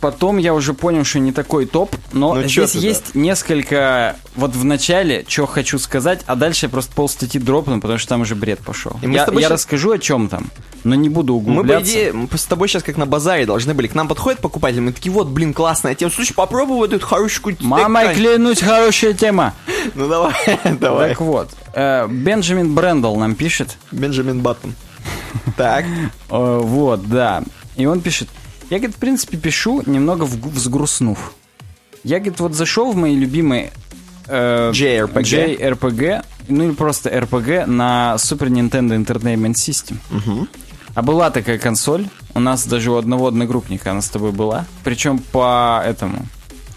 Потом 0.00 0.38
я 0.38 0.54
уже 0.54 0.72
понял, 0.72 1.04
что 1.04 1.18
не 1.18 1.30
такой 1.30 1.66
топ, 1.66 1.94
но 2.12 2.34
Ну, 2.34 2.42
здесь 2.48 2.72
ты, 2.72 2.80
да? 2.80 2.86
есть 2.86 3.14
несколько... 3.14 4.16
Вот 4.34 4.56
в 4.56 4.64
начале, 4.64 5.26
что 5.28 5.46
хочу 5.46 5.78
сказать, 5.78 6.22
а 6.26 6.36
дальше 6.36 6.66
я 6.66 6.70
просто 6.70 6.92
пол 6.94 7.06
статьи 7.08 7.38
дропну, 7.38 7.80
потому 7.82 7.98
что 7.98 8.08
там 8.08 8.22
уже 8.22 8.34
бред 8.34 8.60
пошел. 8.60 8.96
Я, 9.02 9.08
я 9.30 9.40
щас- 9.40 9.50
расскажу, 9.50 9.90
о 9.92 9.98
чем 9.98 10.28
там, 10.30 10.46
но 10.84 10.94
не 10.94 11.08
буду 11.08 11.34
Мы, 11.34 11.44
по 11.44 11.50
углубляться. 11.50 11.90
идее, 11.90 12.12
мы 12.12 12.28
с 12.32 12.44
тобой 12.44 12.68
сейчас 12.68 12.82
как 12.82 12.96
на 12.96 13.06
базаре 13.06 13.46
должны 13.46 13.74
были. 13.74 13.86
К 13.86 13.94
нам 13.94 14.08
подходят 14.08 14.40
покупатели, 14.40 14.80
мы 14.80 14.92
такие, 14.92 15.12
вот, 15.12 15.28
блин, 15.28 15.52
классная 15.52 15.94
тема. 15.94 16.10
Слушай, 16.10 16.34
попробуй 16.34 16.76
вот 16.76 16.92
эту 16.92 17.06
хорошую 17.06 17.56
Мама, 17.60 18.00
стейк-крань». 18.00 18.16
клянусь, 18.16 18.60
хорошая 18.60 19.12
тема. 19.14 19.54
Ну 19.94 20.08
давай, 20.08 20.34
давай. 20.80 21.08
Так 21.10 21.20
вот, 21.20 21.50
э, 21.72 22.06
Бенджамин 22.08 22.74
Брэндл 22.74 23.16
нам 23.16 23.34
пишет. 23.34 23.76
Бенджамин 23.90 24.40
Баттон. 24.40 24.74
Так. 25.56 25.84
Э, 26.28 26.60
вот, 26.62 27.08
да. 27.08 27.42
И 27.76 27.86
он 27.86 28.00
пишет, 28.00 28.28
я, 28.68 28.78
говорит, 28.78 28.96
в 28.96 28.98
принципе, 28.98 29.36
пишу, 29.36 29.82
немного 29.86 30.24
взгрустнув. 30.24 31.32
Я, 32.04 32.18
говорит, 32.18 32.40
вот 32.40 32.54
зашел 32.54 32.92
в 32.92 32.96
мои 32.96 33.14
любимые 33.16 33.72
э, 34.26 34.70
JRPG. 34.72 35.58
JRPG, 35.58 36.24
ну 36.48 36.64
или 36.64 36.72
просто 36.72 37.10
RPG 37.10 37.66
на 37.66 38.14
Super 38.16 38.48
Nintendo 38.48 38.96
Entertainment 38.96 39.54
System. 39.54 39.96
А 40.94 41.02
была 41.02 41.30
такая 41.30 41.58
консоль, 41.58 42.08
у 42.34 42.40
нас 42.40 42.66
даже 42.66 42.90
у 42.90 42.96
одного 42.96 43.28
одногруппника 43.28 43.92
она 43.92 44.02
с 44.02 44.08
тобой 44.08 44.32
была, 44.32 44.66
причем 44.84 45.18
по 45.18 45.82
этому, 45.84 46.26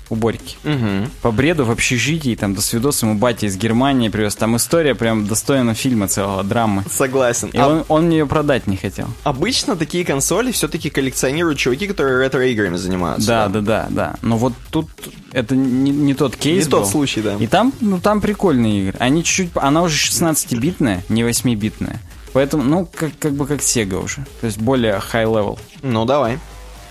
у 0.09 0.15
Борьки. 0.15 0.57
Мгм. 0.63 1.09
По 1.21 1.31
бреду 1.31 1.65
в 1.65 1.71
общежитии, 1.71 2.35
там, 2.35 2.53
до 2.53 2.61
свидос 2.61 3.01
ему 3.01 3.15
батя 3.15 3.47
из 3.47 3.57
Германии 3.57 4.09
привез. 4.09 4.35
Там 4.35 4.55
история 4.57 4.93
прям 4.93 5.25
достойна 5.25 5.73
фильма 5.73 6.07
целого, 6.07 6.43
драмы. 6.43 6.83
Согласен. 6.89 7.49
И 7.49 7.57
А 7.57 7.67
он, 7.67 7.85
он 7.87 8.09
ее 8.11 8.27
продать 8.27 8.67
не 8.67 8.77
хотел. 8.77 9.07
Обычно 9.23 9.75
такие 9.75 10.05
консоли 10.05 10.51
все-таки 10.51 10.89
коллекционируют 10.91 11.57
чуваки, 11.57 11.87
которые 11.87 12.19
ретро-играми 12.19 12.75
занимаются. 12.75 13.27
Да, 13.27 13.47
да, 13.47 13.61
да, 13.61 13.87
да. 13.89 14.15
Но 14.21 14.37
вот 14.37 14.53
тут 14.69 14.87
это 15.31 15.55
не, 15.55 15.89
не 15.89 16.13
тот 16.13 16.35
кейс 16.35 16.65
Не 16.65 16.69
тот 16.69 16.81
был. 16.83 16.89
случай, 16.89 17.21
да. 17.21 17.35
И 17.39 17.47
там, 17.47 17.73
ну, 17.79 17.99
там 17.99 18.21
прикольные 18.21 18.81
игры. 18.83 18.95
Они 18.99 19.23
чуть-чуть... 19.23 19.49
Она 19.55 19.81
уже 19.81 19.97
16-битная, 19.97 21.01
не 21.09 21.23
8-битная. 21.23 21.97
Поэтому, 22.33 22.63
ну, 22.63 22.85
как, 22.85 23.11
как 23.19 23.33
бы 23.33 23.45
как 23.45 23.59
Sega 23.59 24.03
уже. 24.03 24.25
То 24.41 24.47
есть 24.47 24.57
более 24.57 24.99
high-level. 25.11 25.59
Ну, 25.83 26.05
давай. 26.05 26.39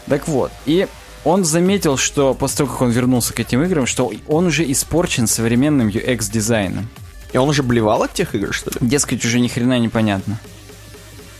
Так 0.06 0.28
вот. 0.28 0.52
И 0.66 0.86
он 1.24 1.44
заметил, 1.44 1.96
что 1.96 2.34
после 2.34 2.58
того, 2.58 2.70
как 2.70 2.82
он 2.82 2.90
вернулся 2.90 3.32
к 3.32 3.40
этим 3.40 3.62
играм, 3.62 3.86
что 3.86 4.12
он 4.28 4.46
уже 4.46 4.70
испорчен 4.70 5.26
современным 5.26 5.88
UX-дизайном. 5.88 6.88
И 7.32 7.38
он 7.38 7.48
уже 7.48 7.62
блевал 7.62 8.02
от 8.02 8.12
тех 8.12 8.34
игр, 8.34 8.52
что 8.52 8.70
ли? 8.70 8.76
Дескать, 8.80 9.24
уже 9.24 9.40
ни 9.40 9.48
хрена 9.48 9.78
непонятно. 9.78 10.38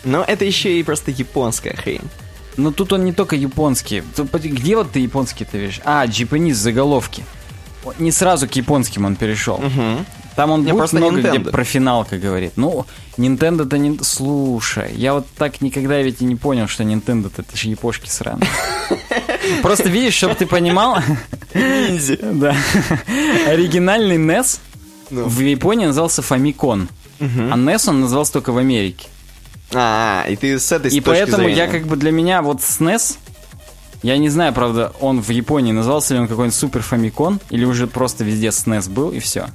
Но 0.05 0.25
это 0.27 0.45
еще 0.45 0.79
и 0.79 0.83
просто 0.83 1.11
японская 1.11 1.75
хрень. 1.75 2.09
Но 2.57 2.71
тут 2.71 2.93
он 2.93 3.05
не 3.05 3.13
только 3.13 3.37
японский. 3.37 4.03
Где 4.17 4.77
вот 4.77 4.93
ты 4.93 5.01
японский-то 5.01 5.59
видишь? 5.59 5.81
А, 5.85 6.07
Japanese 6.07 6.55
заголовки. 6.55 7.25
Не 7.99 8.13
сразу 8.13 8.49
к 8.49 8.53
японским 8.53 9.05
он 9.05 9.17
перешел. 9.17 9.59
Мгм. 9.59 10.07
Там 10.37 10.51
он 10.51 10.61
Не, 10.65 10.73
будет 10.73 10.79
просто 10.79 10.97
много 10.97 11.21
где 11.21 11.41
про 11.41 11.65
финалка 11.65 12.19
говорит. 12.19 12.53
Ну, 12.57 12.87
Nintendo-то 13.17 13.77
не... 13.77 13.99
Слушай, 14.03 14.93
я 14.95 15.15
вот 15.15 15.27
так 15.37 15.61
никогда 15.61 16.01
ведь 16.01 16.23
и 16.23 16.25
не 16.25 16.37
понял, 16.37 16.69
что 16.69 16.85
Nintendo-то 16.85 17.43
это 17.43 17.57
же 17.57 17.69
япошки 17.69 18.09
сраные. 18.09 18.49
Просто 19.63 19.89
видишь, 19.89 20.15
чтобы 20.15 20.35
ты 20.35 20.47
понимал... 20.47 20.99
Ниндзя. 21.55 22.19
Да. 22.23 22.57
Оригинальный 23.47 24.17
NES 24.17 24.59
Ну. 25.11 25.25
в 25.25 25.41
Японии 25.41 25.87
назывался 25.87 26.23
Famicom. 26.23 26.89
А 27.21 27.25
NES 27.25 27.89
он 27.89 28.01
назывался 28.01 28.33
только 28.33 28.53
в 28.53 28.59
Америке. 28.59 29.07
А, 29.75 30.27
и 30.29 30.37
ты 30.37 30.59
с 30.59 30.73
этой 30.73 30.91
И 30.91 31.01
поэтому 31.01 31.49
я 31.49 31.67
как 31.67 31.87
бы 31.87 31.97
для 31.97 32.11
меня 32.11 32.43
вот 32.43 32.59
SNES, 32.59 33.17
я 34.03 34.19
не 34.19 34.29
знаю, 34.29 34.53
правда, 34.53 34.93
он 35.01 35.21
в 35.23 35.31
Японии 35.31 35.73
назывался 35.73 36.15
ли 36.15 36.21
он 36.21 36.29
какой-нибудь 36.29 36.59
Супер 36.59 36.85
Famicom, 36.89 37.41
или 37.51 37.65
уже 37.65 37.87
просто 37.87 38.25
везде 38.25 38.49
SNES 38.49 38.91
был, 38.91 39.13
и 39.13 39.19
все. 39.19 39.47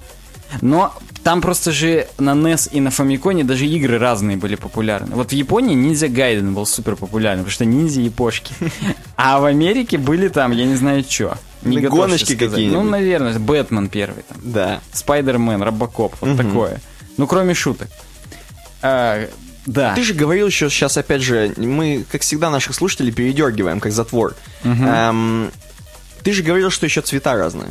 Но 0.61 0.93
там 1.23 1.41
просто 1.41 1.71
же 1.71 2.07
на 2.17 2.31
NES 2.31 2.69
и 2.71 2.79
на 2.79 2.89
Famicom 2.89 3.43
даже 3.43 3.65
игры 3.65 3.97
разные 3.97 4.37
были 4.37 4.55
популярны. 4.55 5.15
Вот 5.15 5.29
в 5.29 5.33
Японии 5.33 5.75
Ниндзя 5.75 6.07
Гайден 6.07 6.53
был 6.53 6.65
супер 6.65 6.95
популярный, 6.95 7.43
потому 7.43 7.51
что 7.51 7.65
ниндзя 7.65 8.01
япошки. 8.01 8.53
А 9.15 9.39
в 9.39 9.45
Америке 9.45 9.97
были 9.97 10.27
там, 10.27 10.51
я 10.51 10.65
не 10.65 10.75
знаю, 10.75 11.03
что. 11.07 11.37
Не 11.63 11.79
Ну, 11.81 11.89
гоночки 11.89 12.35
какие-нибудь. 12.35 12.83
Ну, 12.83 12.83
наверное, 12.83 13.37
Бэтмен 13.39 13.89
первый 13.89 14.23
там. 14.23 14.37
Да. 14.43 14.81
Спайдермен, 14.93 15.61
Робокоп, 15.61 16.15
вот 16.21 16.37
такое. 16.37 16.79
Ну, 17.17 17.25
кроме 17.25 17.55
шуток. 17.55 17.89
А, 18.83 19.27
да. 19.65 19.95
Ты 19.95 20.03
же 20.03 20.13
говорил 20.13 20.47
еще 20.47 20.69
сейчас, 20.69 20.97
опять 20.97 21.21
же, 21.21 21.53
мы, 21.57 22.05
как 22.09 22.21
всегда, 22.21 22.49
наших 22.49 22.73
слушателей 22.73 23.11
передергиваем, 23.11 23.79
как 23.79 23.91
затвор. 23.91 24.35
Эм, 24.63 25.51
ты 26.23 26.31
же 26.31 26.43
говорил, 26.43 26.69
что 26.69 26.85
еще 26.85 27.01
цвета 27.01 27.35
разные. 27.35 27.69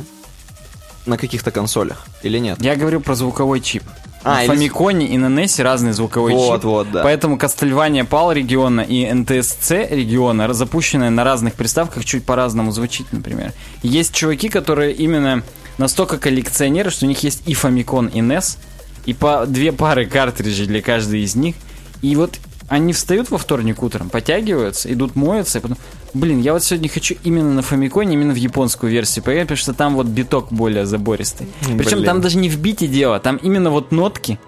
На 1.07 1.17
каких-то 1.17 1.51
консолях, 1.51 2.05
или 2.21 2.37
нет? 2.37 2.61
Я 2.61 2.75
говорю 2.75 2.99
про 3.01 3.15
звуковой 3.15 3.61
чип. 3.61 3.83
А, 4.23 4.35
на 4.35 4.41
или- 4.43 4.47
Фамиконе 4.49 5.07
и 5.07 5.17
на 5.17 5.27
NES 5.27 5.63
разный 5.63 5.93
звуковой 5.93 6.33
Вот, 6.33 6.57
чип. 6.57 6.65
вот, 6.65 6.91
да. 6.91 7.01
Поэтому 7.01 7.37
Castlevania 7.37 8.05
PAL 8.05 8.33
региона 8.33 8.81
и 8.81 9.05
NTSC 9.05 9.87
региона, 9.95 10.53
запущенные 10.53 11.09
на 11.09 11.23
разных 11.23 11.53
приставках, 11.53 12.03
чуть 12.03 12.25
по-разному 12.25 12.71
звучит, 12.71 13.07
например. 13.13 13.53
Есть 13.83 14.13
чуваки, 14.13 14.49
которые 14.49 14.93
именно 14.93 15.43
настолько 15.77 16.17
коллекционеры, 16.17 16.89
что 16.89 17.05
у 17.05 17.09
них 17.09 17.23
есть 17.23 17.43
и 17.45 17.53
Famicom, 17.53 18.11
и 18.11 18.19
NES, 18.19 18.57
и 19.05 19.13
по 19.13 19.45
две 19.47 19.71
пары 19.71 20.05
картриджей 20.07 20.65
для 20.67 20.81
каждой 20.81 21.21
из 21.21 21.35
них. 21.35 21.55
И 22.01 22.13
вот 22.17 22.37
они 22.67 22.91
встают 22.91 23.31
во 23.31 23.37
вторник 23.37 23.81
утром, 23.81 24.09
потягиваются, 24.09 24.91
идут 24.91 25.15
моются, 25.15 25.59
и 25.59 25.61
потом, 25.61 25.77
блин, 26.13 26.41
я 26.41 26.53
вот 26.53 26.63
сегодня 26.63 26.89
хочу 26.89 27.15
именно 27.23 27.53
на 27.53 27.61
Фамиконе, 27.61 28.13
именно 28.13 28.33
в 28.33 28.37
японскую 28.37 28.91
версию 28.91 29.23
поиграть, 29.23 29.47
потому 29.47 29.57
что 29.57 29.73
там 29.73 29.95
вот 29.95 30.07
биток 30.07 30.47
более 30.51 30.85
забористый. 30.85 31.47
Причем 31.77 32.03
там 32.03 32.21
даже 32.21 32.37
не 32.37 32.49
в 32.49 32.59
бите 32.59 32.87
дело, 32.87 33.19
там 33.19 33.37
именно 33.37 33.69
вот 33.69 33.91
нотки, 33.91 34.39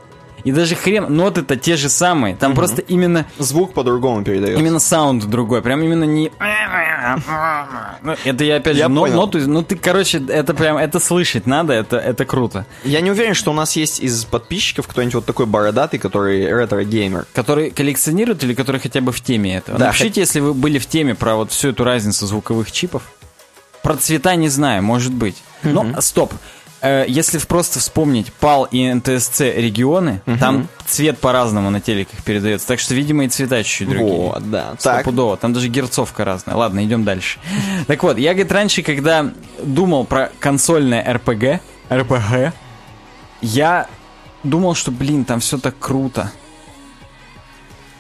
и 0.44 0.52
даже 0.52 0.76
хрен, 0.76 1.06
ноты-то 1.14 1.56
те 1.56 1.76
же 1.78 1.90
самые, 1.90 2.36
там 2.36 2.54
просто 2.56 2.82
именно 2.82 3.26
Звук 3.38 3.74
по-другому 3.74 4.24
передает. 4.24 4.58
Именно 4.58 4.80
саунд 4.80 5.26
другой, 5.26 5.62
прям 5.62 5.82
именно 5.82 6.04
не... 6.04 6.32
Ну, 8.04 8.16
Это 8.24 8.44
я 8.44 8.58
опять 8.58 8.76
Я 8.78 8.84
же 8.86 8.90
но- 8.90 9.02
понял. 9.02 9.16
ноту, 9.16 9.40
ну 9.40 9.64
ты, 9.64 9.76
короче, 9.76 10.22
это 10.28 10.54
прям, 10.54 10.78
это 10.78 11.00
слышать 11.00 11.46
надо, 11.46 11.74
это, 11.74 11.98
это 11.98 12.26
круто. 12.26 12.66
Я 12.84 13.02
не 13.02 13.12
уверен, 13.12 13.34
что 13.34 13.52
у 13.52 13.54
нас 13.54 13.76
есть 13.76 14.00
из 14.00 14.26
подписчиков 14.26 14.88
кто-нибудь 14.88 15.16
вот 15.16 15.26
такой 15.26 15.46
бородатый, 15.46 15.98
который 15.98 16.46
ретро-геймер. 16.46 17.26
Который 17.34 17.72
коллекционирует 17.72 18.44
или 18.44 18.54
который 18.54 18.80
хотя 18.82 19.02
бы 19.02 19.12
в 19.12 19.22
теме 19.22 19.58
этого? 19.58 19.78
Да, 19.78 19.88
Напишите, 19.88 20.22
если 20.22 20.40
вы 20.40 20.54
были 20.54 20.80
в 20.80 20.88
теме 20.88 21.16
про 21.16 21.36
вот 21.36 21.52
всю 21.52 21.70
эту 21.70 21.84
разницу 21.84 22.26
звуковых 22.28 22.72
чипов. 22.72 23.04
Про 23.82 23.96
цвета 23.96 24.36
не 24.36 24.50
знаю, 24.50 24.84
может 24.84 25.14
быть. 25.14 25.38
Но 25.64 25.86
стоп. 26.02 26.34
Э, 26.82 27.06
если 27.08 27.38
просто 27.40 27.80
вспомнить 27.80 28.32
PAL 28.42 28.68
и 28.72 28.94
НТСЦ 28.94 29.42
регионы, 29.42 30.22
там 30.40 30.68
цвет 30.86 31.20
по-разному 31.20 31.70
на 31.70 31.82
телеках 31.82 32.24
передается. 32.24 32.68
Так 32.68 32.80
что, 32.80 32.96
видимо, 32.96 33.26
и 33.26 33.28
цвета 33.28 33.64
чуть-чуть 33.64 33.90
другие. 33.90 34.12
Вот, 34.14 34.50
да. 34.50 34.76
Так, 34.82 35.02
Стопудово. 35.02 35.38
Там 35.38 35.54
даже 35.54 35.68
герцовка 35.68 36.26
разная. 36.26 36.56
Ладно, 36.56 36.84
идем 36.84 37.04
дальше. 37.04 37.40
Так 37.88 38.04
вот, 38.04 38.18
я, 38.18 38.34
говорит, 38.34 38.52
раньше, 38.52 38.84
когда 38.84 39.32
думал 39.64 40.06
про 40.06 40.32
консольное 40.40 41.04
РПГ, 41.14 41.62
РПГ, 41.92 42.54
я 43.42 43.88
думал, 44.44 44.76
что, 44.76 44.92
блин, 44.92 45.26
там 45.26 45.40
все 45.40 45.58
так 45.58 45.78
круто. 45.80 46.32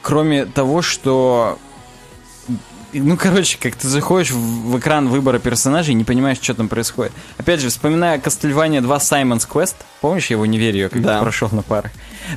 Кроме 0.01 0.45
того, 0.45 0.82
что... 0.82 1.57
Ну, 2.94 3.18
короче, 3.18 3.58
как 3.62 3.76
ты 3.76 3.88
заходишь 3.88 4.32
в, 4.32 4.38
в 4.72 4.80
экран 4.80 5.10
выбора 5.10 5.40
персонажей 5.40 5.92
и 5.94 5.96
не 5.96 6.04
понимаешь, 6.04 6.40
что 6.42 6.54
там 6.56 6.68
происходит. 6.68 7.12
Опять 7.38 7.60
же, 7.60 7.70
вспоминая 7.70 8.18
Castlevania 8.18 8.82
2 8.82 8.98
Simon's 8.98 9.48
Quest, 9.48 9.76
помнишь, 10.02 10.28
я 10.28 10.36
его 10.36 10.46
не 10.46 10.58
верю, 10.58 10.90
когда 10.90 11.16
Да. 11.18 11.22
прошел 11.22 11.50
на 11.52 11.62
парах? 11.62 11.92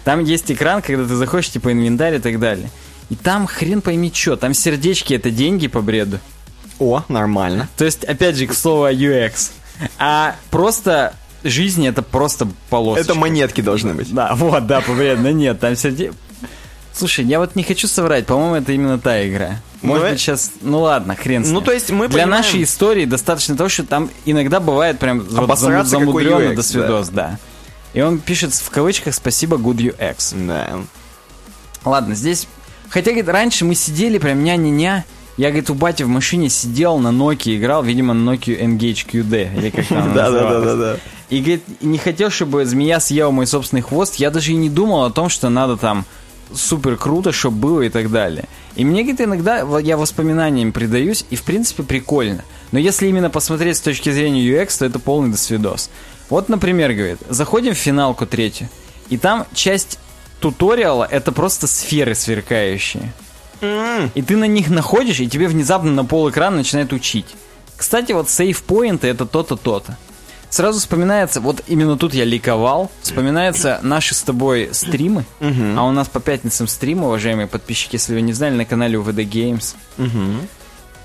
Там 0.05 0.23
есть 0.25 0.51
экран, 0.53 0.83
когда 0.83 1.05
ты 1.07 1.15
заходишь, 1.15 1.51
типа, 1.51 1.73
инвентарь 1.73 2.17
и 2.17 2.19
так 2.19 2.39
далее. 2.39 2.71
И 3.09 3.17
там 3.17 3.47
хрен 3.47 3.81
пойми 3.81 4.11
что, 4.15 4.37
там 4.37 4.55
сердечки 4.55 5.15
это 5.15 5.31
деньги 5.31 5.67
по 5.69 5.81
бреду. 5.81 6.19
о, 6.79 7.03
нормально. 7.09 7.69
То 7.77 7.85
есть, 7.85 8.05
опять 8.05 8.37
же, 8.37 8.47
к 8.47 8.55
слову 8.55 8.85
о 8.85 8.93
UX. 8.93 9.53
А 9.99 10.37
просто 10.51 11.15
жизнь 11.45 11.87
это 11.87 12.03
просто 12.03 12.47
полосочка. 12.71 13.13
Это 13.13 13.19
монетки 13.19 13.61
должны 13.61 13.95
быть. 13.95 14.13
Да, 14.13 14.35
вот, 14.35 14.67
да, 14.67 14.81
по 14.81 14.93
бреду. 14.93 15.31
Нет, 15.31 15.61
там 15.61 15.77
сердечки... 15.77 16.15
Слушай, 16.95 17.25
я 17.25 17.39
вот 17.39 17.57
не 17.57 17.63
хочу 17.63 17.89
соврать, 17.89 18.27
по-моему, 18.27 18.57
это 18.57 18.73
именно 18.73 18.99
та 18.99 19.27
игра. 19.27 19.57
Может 19.81 20.05
Ну, 20.05 20.11
быть, 20.11 20.21
сейчас... 20.21 20.53
Ну 20.61 20.81
ладно, 20.83 21.17
хрен 21.17 21.45
с 21.45 21.49
Ну, 21.49 21.57
ним. 21.57 21.65
то 21.65 21.73
есть 21.73 21.91
мы 21.91 22.07
Для 22.09 22.25
понимаем- 22.25 22.31
нашей 22.31 22.63
истории 22.63 23.05
достаточно 23.07 23.57
того, 23.57 23.69
что 23.69 23.85
там 23.85 24.11
иногда 24.27 24.61
бывает 24.61 24.99
прям 24.99 25.21
вот 25.21 25.31
зам- 25.31 25.45
Обосраться, 25.45 25.99
какой 25.99 26.25
замудренно 26.25 26.55
до 26.55 26.63
свидос, 26.63 27.09
да. 27.09 27.39
И 27.95 28.01
он 28.01 28.19
пишет 28.19 28.55
в 28.55 28.71
кавычках 28.71 29.15
«Спасибо, 29.15 29.57
good 29.57 29.77
UX». 29.97 30.35
Да. 30.47 30.81
Ладно, 31.85 32.15
здесь... 32.15 32.47
Хотя, 32.91 33.11
говорит, 33.13 33.29
раньше 33.29 33.65
мы 33.65 33.75
сидели 33.75 34.19
прям 34.19 34.45
ня-ня-ня. 34.45 35.05
Я, 35.39 35.49
говорит, 35.49 35.71
у 35.71 35.75
бати 35.75 36.03
в 36.03 36.09
машине 36.09 36.51
сидел 36.51 36.99
на 36.99 37.09
Nokia, 37.09 37.57
играл, 37.57 37.83
видимо, 37.83 38.13
на 38.13 38.31
Nokia 38.35 38.61
Engage 38.61 39.07
QD, 39.11 39.57
или 39.59 39.71
как 39.71 39.87
там 39.87 39.99
она 40.05 40.15
Да, 40.15 40.31
да, 40.31 40.39
да, 40.41 40.43
называлась. 40.43 40.65
да, 40.67 40.77
да. 40.95 40.97
И, 41.31 41.39
говорит, 41.41 41.63
не 41.81 41.97
хотел, 41.97 42.29
чтобы 42.31 42.67
змея 42.67 43.01
съела 43.01 43.31
мой 43.31 43.47
собственный 43.47 43.81
хвост. 43.81 44.17
Я 44.17 44.31
даже 44.31 44.53
и 44.53 44.57
не 44.57 44.69
думал 44.69 45.05
о 45.05 45.11
том, 45.11 45.31
что 45.31 45.49
надо 45.49 45.79
там 45.79 46.05
супер 46.55 46.97
круто, 46.97 47.33
чтобы 47.33 47.57
было 47.57 47.81
и 47.83 47.89
так 47.89 48.11
далее. 48.11 48.45
И 48.77 48.85
мне, 48.85 49.03
говорит, 49.03 49.21
иногда 49.21 49.79
я 49.81 49.97
воспоминаниям 49.97 50.73
предаюсь, 50.73 51.25
и 51.31 51.37
в 51.37 51.43
принципе 51.43 51.83
прикольно. 51.83 52.45
Но 52.71 52.79
если 52.79 53.07
именно 53.07 53.31
посмотреть 53.31 53.77
с 53.77 53.81
точки 53.81 54.11
зрения 54.11 54.47
UX, 54.47 54.79
то 54.79 54.87
это 54.87 54.99
полный 54.99 55.31
досвидос. 55.31 55.91
Вот, 56.31 56.49
например, 56.49 56.95
говорит, 56.95 57.19
заходим 57.29 57.75
в 57.75 57.79
финалку 57.79 58.27
третью, 58.27 58.69
и 59.11 59.19
там 59.19 59.47
часть 59.53 59.99
туториала 60.41 61.07
это 61.11 61.33
просто 61.33 61.67
сферы 61.67 62.15
сверкающие. 62.15 63.13
И 64.15 64.23
ты 64.23 64.37
на 64.37 64.47
них 64.47 64.71
находишь, 64.71 65.21
и 65.21 65.29
тебе 65.29 65.47
внезапно 65.47 65.93
на 65.93 66.05
пол 66.05 66.31
экрана 66.31 66.57
начинает 66.57 66.93
учить. 66.93 67.27
Кстати, 67.77 68.13
вот 68.13 68.29
сейф-поинты 68.29 69.09
это 69.09 69.27
то-то, 69.27 69.57
то-то. 69.57 69.97
Сразу 70.53 70.81
вспоминается, 70.81 71.41
вот 71.41 71.63
именно 71.67 71.97
тут 71.97 72.13
я 72.13 72.27
ликовал, 72.27 72.91
вспоминаются 73.01 73.81
наши 73.83 74.15
с 74.15 74.21
тобой 74.21 74.69
стримы, 74.73 75.25
а 75.41 75.87
у 75.87 75.93
нас 75.93 76.09
по 76.09 76.21
пятницам 76.21 76.69
стримы, 76.69 77.07
уважаемые 77.07 77.47
подписчики, 77.47 77.95
если 77.95 78.13
вы 78.13 78.21
не 78.21 78.35
знали, 78.35 78.55
на 78.55 78.67
канале 78.67 78.99
UVD 78.99 79.25
Games. 79.25 79.75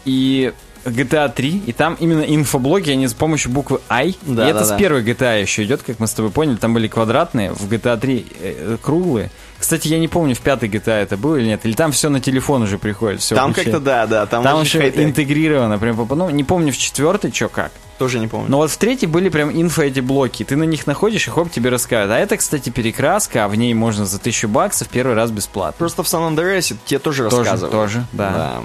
И 0.04 0.54
GTA 0.84 1.32
3, 1.34 1.64
и 1.66 1.72
там 1.72 1.96
именно 1.98 2.24
инфоблоги, 2.24 2.92
они 2.92 3.08
с 3.08 3.14
помощью 3.14 3.52
буквы 3.52 3.80
I. 3.88 4.16
Да, 4.24 4.46
и 4.46 4.50
это 4.50 4.60
да, 4.60 4.66
с 4.66 4.70
да. 4.70 4.78
первой 4.78 5.04
GTA 5.04 5.42
еще 5.42 5.64
идет, 5.64 5.82
как 5.82 6.00
мы 6.00 6.08
с 6.08 6.12
тобой 6.12 6.32
поняли, 6.32 6.58
там 6.58 6.74
были 6.74 6.90
квадратные, 6.90 7.54
в 7.54 7.72
GTA 7.72 7.98
3 7.98 8.26
э, 8.42 8.78
круглые. 8.82 9.32
Кстати, 9.60 9.88
я 9.88 9.98
не 9.98 10.10
помню, 10.10 10.36
в 10.36 10.42
пятой 10.42 10.68
GTA 10.68 11.04
это 11.04 11.16
было 11.16 11.38
или 11.38 11.48
нет, 11.48 11.62
или 11.64 11.74
там 11.74 11.94
все 11.94 12.10
на 12.10 12.20
телефон 12.20 12.64
уже 12.64 12.78
приходит, 12.78 13.22
все 13.22 13.36
Там 13.36 13.54
как-то 13.54 13.80
да, 13.80 14.08
да, 14.08 14.26
там, 14.26 14.44
Там 14.44 14.62
еще 14.62 14.90
интегрировано, 14.90 15.80
прям, 15.80 16.06
ну, 16.10 16.30
не 16.30 16.44
помню 16.44 16.74
в 16.74 16.78
четвертой, 16.78 17.32
что 17.34 17.48
как. 17.48 17.72
Тоже 17.98 18.20
не 18.20 18.28
помню. 18.28 18.48
Но 18.50 18.58
вот 18.58 18.70
в 18.70 18.78
третьей 18.78 19.08
были 19.08 19.30
прям 19.30 19.50
инфо 19.52 19.82
эти 19.82 20.00
блоки. 20.02 20.44
Ты 20.44 20.56
на 20.56 20.64
них 20.64 20.86
находишь, 20.86 21.28
и 21.28 21.32
хоп, 21.32 21.50
тебе 21.52 21.70
рассказывают. 21.72 22.12
А 22.12 22.20
это, 22.20 22.38
кстати, 22.38 22.70
перекраска, 22.70 23.46
а 23.46 23.48
в 23.48 23.56
ней 23.56 23.74
можно 23.74 24.06
за 24.06 24.20
тысячу 24.20 24.48
баксов 24.48 24.88
первый 24.90 25.16
раз 25.16 25.32
бесплатно. 25.32 25.76
Просто 25.80 26.04
в 26.04 26.08
Сан-Андреасе 26.08 26.76
тебе 26.86 27.00
тоже 27.00 27.24
Тоже, 27.30 27.38
рассказывают. 27.38 27.72
тоже, 27.72 28.06
да. 28.12 28.62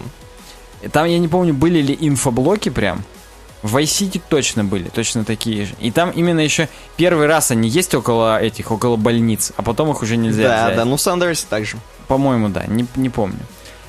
И 0.83 0.89
Там, 0.89 1.07
я 1.07 1.19
не 1.19 1.29
помню, 1.29 1.55
были 1.55 1.81
ли 1.81 1.97
инфоблоки 1.99 2.69
прям. 2.69 3.03
В 3.63 3.77
Vice 3.77 3.85
City 4.11 4.21
точно 4.29 4.65
были, 4.65 4.89
точно 4.89 5.25
такие 5.25 5.67
же. 5.67 5.75
И 5.79 5.93
там 5.93 6.11
именно 6.11 6.41
еще 6.41 6.69
первый 6.97 7.29
раз 7.29 7.53
они 7.53 7.69
есть 7.69 7.95
около 7.95 8.43
этих, 8.43 8.73
около 8.73 8.97
больниц, 8.97 9.53
а 9.57 9.63
потом 9.63 9.89
их 9.93 10.03
уже 10.03 10.17
нельзя 10.17 10.43
Да, 10.49 10.65
взять. 10.65 10.77
да, 10.79 10.85
ну 10.85 10.97
в 10.97 11.01
Сан-Андреасе 11.01 11.47
так 11.49 11.65
же. 11.65 11.77
По-моему, 12.09 12.49
да, 12.49 12.65
не, 12.67 12.85
не 12.97 13.09
помню. 13.09 13.39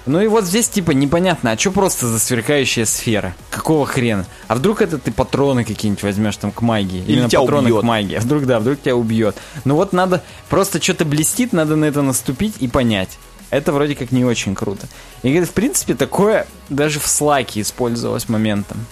Ну 0.06 0.20
и 0.20 0.28
вот 0.28 0.44
здесь 0.46 0.68
типа 0.68 0.92
непонятно, 0.92 1.52
а 1.52 1.58
что 1.58 1.72
просто 1.72 2.08
за 2.08 2.20
сверкающая 2.20 2.84
сфера? 2.86 3.34
Какого 3.50 3.86
хрена? 3.86 4.26
А 4.50 4.56
вдруг 4.56 4.82
это 4.82 4.98
ты 4.98 5.12
патроны 5.14 5.64
какие-нибудь 5.64 6.04
возьмешь 6.04 6.36
там 6.36 6.52
к 6.52 6.62
магии? 6.62 7.00
Или 7.04 7.14
Именно 7.14 7.30
тебя 7.30 7.40
патроны 7.40 7.68
убьет. 7.70 7.82
к 7.82 7.84
магии. 7.84 8.16
А 8.18 8.20
вдруг, 8.20 8.46
да, 8.46 8.60
вдруг 8.60 8.82
тебя 8.82 8.96
убьет. 8.98 9.38
Ну 9.64 9.76
вот 9.76 9.94
надо, 9.94 10.22
просто 10.50 10.82
что-то 10.82 11.06
блестит, 11.06 11.54
надо 11.54 11.78
на 11.78 11.86
это 11.86 12.02
наступить 12.02 12.56
и 12.60 12.68
понять. 12.68 13.18
Это 13.50 13.72
вроде 13.72 13.96
как 13.96 14.12
не 14.12 14.26
очень 14.26 14.56
круто. 14.56 14.88
И 15.22 15.30
говорит, 15.30 15.48
в 15.48 15.54
принципе, 15.54 15.94
такое 15.96 16.48
даже 16.70 17.00
в 17.00 17.08
слаке 17.08 17.62
использовалось 17.62 18.28
моментом. 18.28 18.86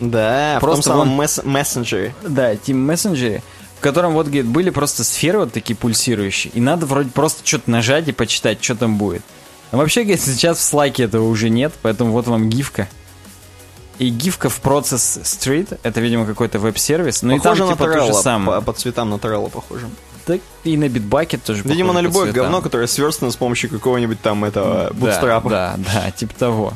Да, 0.00 0.58
Просто 0.60 0.80
в 0.82 0.84
том 0.84 0.92
самом 0.92 1.08
вон- 1.16 1.24
месс- 1.24 1.44
мессенджере. 1.46 2.14
Да, 2.22 2.54
Team 2.54 2.86
Messenger, 2.86 3.42
в 3.78 3.80
котором 3.80 4.12
вот, 4.12 4.26
говорит, 4.26 4.46
были 4.46 4.70
просто 4.70 5.04
сферы 5.04 5.40
вот 5.40 5.52
такие 5.52 5.76
пульсирующие, 5.76 6.52
и 6.54 6.60
надо 6.60 6.86
вроде 6.86 7.10
просто 7.10 7.46
что-то 7.46 7.70
нажать 7.70 8.08
и 8.08 8.12
почитать, 8.12 8.62
что 8.64 8.74
там 8.76 8.96
будет. 8.96 9.22
Но 9.72 9.78
вообще, 9.78 10.04
сейчас 10.16 10.58
в 10.58 10.62
слайке 10.62 11.04
этого 11.04 11.28
уже 11.28 11.50
нет, 11.50 11.72
поэтому 11.82 12.12
вот 12.12 12.26
вам 12.26 12.48
гифка. 12.48 12.88
И 13.98 14.10
гифка 14.10 14.48
в 14.48 14.62
Process 14.62 15.22
Street, 15.22 15.78
это, 15.82 16.00
видимо, 16.00 16.24
какой-то 16.24 16.58
веб-сервис, 16.60 17.22
ну 17.22 17.36
похоже 17.36 17.64
и 17.64 17.66
там 17.66 17.68
на 17.68 17.74
типа 17.74 17.92
то 17.92 18.06
же 18.06 18.14
самое. 18.14 18.60
по, 18.60 18.66
по 18.66 18.78
цветам 18.78 19.10
на 19.10 19.18
Торелло 19.18 19.48
похоже. 19.48 19.88
Так 20.24 20.40
и 20.62 20.76
на 20.76 20.84
Bitbucket 20.84 21.40
тоже 21.44 21.62
Видимо, 21.64 21.92
на 21.92 22.00
любое 22.00 22.32
говно, 22.32 22.60
которое 22.60 22.86
сверстано 22.86 23.30
с 23.30 23.36
помощью 23.36 23.70
какого-нибудь 23.70 24.20
там 24.20 24.44
этого 24.44 24.92
бутстрапа. 24.92 25.48
Да, 25.50 25.74
да, 25.78 26.02
да, 26.04 26.10
типа 26.12 26.34
того. 26.34 26.74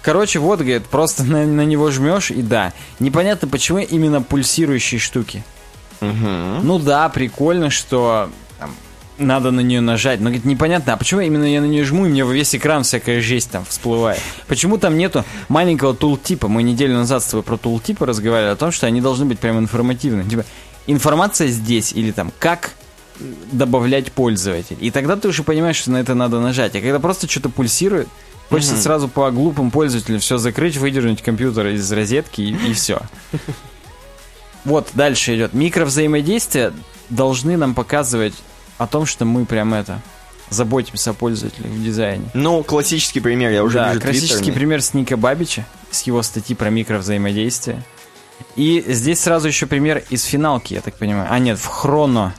Короче, 0.00 0.38
вот, 0.38 0.60
говорит, 0.60 0.84
просто 0.86 1.24
на, 1.24 1.44
на 1.44 1.62
него 1.62 1.90
жмешь, 1.90 2.30
и 2.30 2.42
да. 2.42 2.72
Непонятно, 2.98 3.48
почему 3.48 3.78
именно 3.78 4.22
пульсирующие 4.22 5.00
штуки. 5.00 5.42
Мгм. 6.00 6.66
Ну 6.66 6.78
да, 6.78 7.08
прикольно, 7.08 7.70
что 7.70 8.30
там, 8.58 8.74
надо 9.18 9.50
на 9.50 9.60
нее 9.60 9.80
нажать. 9.80 10.20
Но 10.20 10.26
говорит, 10.26 10.44
непонятно, 10.44 10.94
а 10.94 10.96
почему 10.96 11.20
именно 11.20 11.44
я 11.44 11.60
на 11.60 11.66
нее 11.66 11.84
жму, 11.84 12.06
и 12.06 12.08
мне 12.08 12.24
весь 12.24 12.54
экран 12.54 12.82
всякая 12.82 13.20
жесть 13.20 13.50
там 13.50 13.64
всплывает? 13.64 14.20
Почему 14.48 14.78
там 14.78 14.96
нету 14.96 15.24
маленького 15.48 15.94
тултипа? 15.94 16.48
Мы 16.48 16.62
неделю 16.62 16.94
назад 16.94 17.22
с 17.22 17.26
тобой 17.26 17.42
про 17.42 17.56
тултипы 17.56 18.06
разговаривали, 18.06 18.52
о 18.52 18.56
том, 18.56 18.72
что 18.72 18.86
они 18.86 19.00
должны 19.00 19.26
быть 19.26 19.38
прям 19.38 19.58
информативны. 19.58 20.24
Типа, 20.28 20.44
информация 20.86 21.48
здесь, 21.48 21.92
или 21.92 22.10
там, 22.10 22.32
как 22.38 22.72
добавлять 23.52 24.12
пользователь. 24.12 24.76
И 24.80 24.90
тогда 24.90 25.16
ты 25.16 25.28
уже 25.28 25.44
понимаешь, 25.44 25.76
что 25.76 25.92
на 25.92 25.98
это 25.98 26.14
надо 26.14 26.40
нажать. 26.40 26.74
А 26.74 26.80
когда 26.80 26.98
просто 26.98 27.30
что-то 27.30 27.48
пульсирует, 27.48 28.08
хочется 28.48 28.76
сразу 28.76 29.08
по 29.08 29.30
глупым 29.30 29.70
пользователям 29.70 30.18
все 30.18 30.36
закрыть, 30.36 30.76
выдернуть 30.76 31.22
компьютер 31.22 31.68
из 31.68 31.90
розетки 31.92 32.40
и, 32.40 32.72
все. 32.72 33.00
Вот, 34.64 34.88
дальше 34.94 35.36
идет. 35.36 35.52
Микровзаимодействия 35.52 36.72
должны 37.10 37.58
нам 37.58 37.74
показывать 37.74 38.32
о 38.78 38.86
том, 38.86 39.06
что 39.06 39.24
мы 39.24 39.44
прям 39.44 39.74
это 39.74 40.00
заботимся 40.50 41.10
о 41.10 41.14
пользователях 41.14 41.70
в 41.70 41.82
дизайне. 41.82 42.24
Ну, 42.34 42.62
классический 42.62 43.20
пример, 43.20 43.50
я 43.50 43.64
уже 43.64 43.78
да, 43.78 43.88
вижу 43.88 44.00
классический 44.00 44.52
пример 44.52 44.82
с 44.82 44.94
Ника 44.94 45.16
Бабича, 45.16 45.64
с 45.90 46.02
его 46.02 46.22
статьи 46.22 46.54
про 46.54 46.70
микровзаимодействие. 46.70 47.82
И 48.56 48.84
здесь 48.86 49.20
сразу 49.20 49.48
еще 49.48 49.66
пример 49.66 50.04
из 50.10 50.24
финалки, 50.24 50.74
я 50.74 50.80
так 50.80 50.94
понимаю. 50.96 51.28
А, 51.30 51.38
нет, 51.38 51.58
в 51.58 51.66
Хроно. 51.66 52.34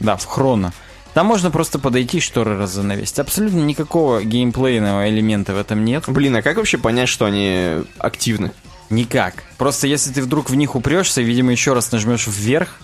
Да, 0.00 0.16
в 0.16 0.24
Хроно. 0.24 0.72
Там 1.14 1.26
можно 1.26 1.50
просто 1.50 1.78
подойти 1.78 2.18
и 2.18 2.20
шторы 2.20 2.58
раззанавесить. 2.58 3.18
Абсолютно 3.18 3.60
никакого 3.60 4.22
геймплейного 4.22 5.08
элемента 5.08 5.54
в 5.54 5.58
этом 5.58 5.84
нет. 5.84 6.04
Блин, 6.08 6.36
а 6.36 6.42
как 6.42 6.56
вообще 6.56 6.76
понять, 6.76 7.08
что 7.08 7.24
они 7.24 7.84
активны? 7.98 8.52
Никак. 8.90 9.44
Просто 9.56 9.86
если 9.86 10.12
ты 10.12 10.22
вдруг 10.22 10.50
в 10.50 10.54
них 10.54 10.76
упрешься, 10.76 11.22
видимо, 11.22 11.52
еще 11.52 11.72
раз 11.72 11.90
нажмешь 11.90 12.26
вверх. 12.26 12.80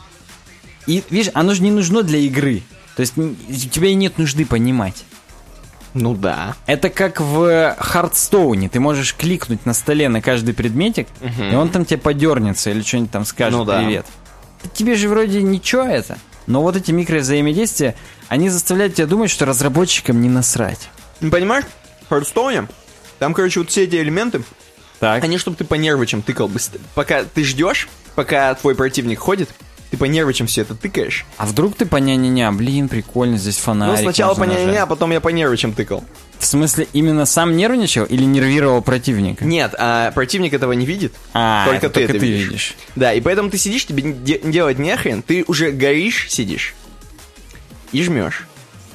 И, 0.87 1.03
видишь, 1.11 1.30
оно 1.35 1.55
же 1.55 1.62
не 1.62 1.70
нужно 1.70 2.03
для 2.03 2.18
игры. 2.18 2.62
То 2.97 3.01
есть 3.01 3.16
у 3.16 3.35
тебя 3.70 3.89
и 3.89 3.95
нет 3.95 4.18
нужды 4.18 4.45
понимать. 4.45 5.05
Ну 5.95 6.14
да. 6.14 6.57
Это 6.66 6.89
как 6.89 7.20
в 7.20 7.76
Хардстоуне. 7.78 8.68
Ты 8.68 8.80
можешь 8.80 9.14
кликнуть 9.14 9.66
на 9.66 9.74
столе 9.74 10.09
на 10.09 10.20
каждый 10.22 10.55
предметик, 10.55 11.07
и 11.51 11.55
он 11.55 11.68
там 11.68 11.85
тебе 11.85 11.99
подернется 11.99 12.70
или 12.70 12.83
что-нибудь 12.83 13.11
там 13.11 13.24
скажет 13.24 13.59
Ну 13.59 13.64
да. 13.64 13.78
привет. 13.78 14.07
Тебе 14.74 14.95
же 14.95 15.09
вроде 15.09 15.43
ничего 15.43 15.83
это. 15.83 16.18
Но 16.47 16.62
вот 16.62 16.76
эти 16.76 16.91
микровзаимодействия, 16.93 17.95
они 18.28 18.49
заставляют 18.49 18.95
тебя 18.95 19.07
думать, 19.07 19.30
что 19.30 19.45
разработчикам 19.47 20.20
не 20.20 20.28
насрать. 20.28 20.89
Понимаешь, 21.20 21.64
в 22.07 22.09
Хардстоуне, 22.09 22.66
там, 23.18 23.33
короче, 23.35 23.61
вот 23.61 23.70
все 23.70 23.85
эти 23.85 23.97
элементы, 23.97 24.43
Так. 24.99 25.22
они, 25.22 25.39
чтобы 25.39 25.57
ты 25.57 25.64
по 25.64 25.74
нервычам 25.74 26.20
тыкал 26.22 26.49
быстро. 26.49 26.80
Пока 26.95 27.22
ты 27.24 27.45
ждешь, 27.45 27.89
пока 28.16 28.53
твой 28.55 28.74
противник 28.74 29.20
ходит, 29.20 29.51
ты 29.93 29.99
по 29.99 30.07
нервичам 30.07 30.47
все 30.47 30.62
это 30.62 30.74
тыкаешь. 30.74 31.26
А 31.36 31.45
вдруг 31.45 31.76
ты 31.76 31.84
по 31.84 31.97
ня-ня-ня, 31.97 32.51
блин, 32.51 32.88
прикольно, 32.88 33.36
здесь 33.36 33.59
фонарик. 33.59 33.99
ну, 33.99 34.03
сначала 34.03 34.32
по 34.32 34.38
можно 34.40 34.53
ня 34.55 34.66
нажать. 34.66 34.80
а 34.80 34.86
потом 34.86 35.12
я 35.12 35.20
по 35.20 35.28
нервичам 35.28 35.74
тыкал. 35.74 36.03
В 36.38 36.47
смысле, 36.47 36.88
именно 36.95 37.26
сам 37.26 37.55
нервничал 37.59 38.07
или 38.07 38.24
нервировал 38.24 38.80
противника? 38.80 39.45
Нет, 39.45 39.74
а 39.78 40.11
противник 40.12 40.55
этого 40.55 40.72
не 40.72 40.86
видит. 40.86 41.12
А, 41.34 41.66
только 41.66 41.90
ты 41.90 42.01
только 42.01 42.12
это 42.12 42.20
ты 42.20 42.26
видишь. 42.26 42.47
видишь. 42.47 42.74
Да, 42.97 43.12
и 43.12 43.20
поэтому 43.20 43.51
ты 43.51 43.59
сидишь, 43.59 43.84
тебе 43.84 44.03
де- 44.14 44.40
делать 44.43 44.78
нехрен, 44.78 45.20
ты 45.22 45.45
уже 45.47 45.72
горишь, 45.72 46.26
сидишь 46.30 46.74
и 47.93 48.03
жмешь. 48.03 48.47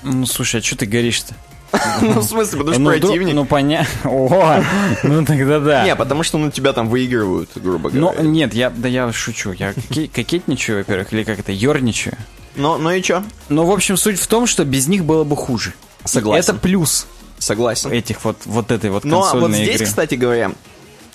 Ну, 0.02 0.26
слушай, 0.26 0.62
а 0.62 0.64
что 0.64 0.78
ты 0.78 0.88
горишь-то? 0.88 1.36
Ну, 2.02 2.20
в 2.20 2.24
смысле, 2.24 2.60
потому 2.60 2.74
что 2.74 2.82
ну, 2.82 2.90
противник... 2.92 3.34
Ну, 3.34 3.46
понятно. 3.46 3.88
О, 4.10 4.64
ну 5.04 5.26
тогда 5.26 5.60
да. 5.60 5.84
Не, 5.86 5.96
потому 5.96 6.24
что 6.24 6.38
ну 6.38 6.52
тебя 6.52 6.74
там 6.74 6.88
выигрывают, 6.90 7.50
грубо 7.56 7.90
Ну, 7.92 8.12
говоря. 8.12 8.22
нет, 8.24 8.54
я, 8.54 8.70
да 8.70 8.88
я 8.88 9.12
шучу. 9.12 9.52
Я 9.52 9.74
коке- 9.74 10.08
кокетничаю, 10.08 10.80
во-первых, 10.80 11.12
или 11.14 11.24
как 11.24 11.40
это, 11.40 11.52
ерничаю. 11.52 12.16
Но, 12.56 12.78
ну 12.78 12.92
и 12.92 13.02
чё? 13.02 13.24
Ну, 13.50 13.66
в 13.66 13.72
общем, 13.72 13.98
суть 13.98 14.20
в 14.20 14.28
том, 14.28 14.48
что 14.48 14.66
без 14.66 14.88
них 14.88 15.06
было 15.06 15.24
бы 15.24 15.36
хуже. 15.36 15.74
Согласен. 16.06 16.52
Это 16.52 16.54
плюс 16.60 17.06
Согласен. 17.38 17.92
этих 17.92 18.24
вот, 18.24 18.38
вот 18.46 18.72
этой 18.72 18.90
вот 18.90 19.04
Но 19.04 19.22
консольной 19.22 19.48
вот 19.50 19.56
здесь, 19.56 19.76
игры. 19.76 19.86
кстати 19.86 20.16
говоря, 20.16 20.52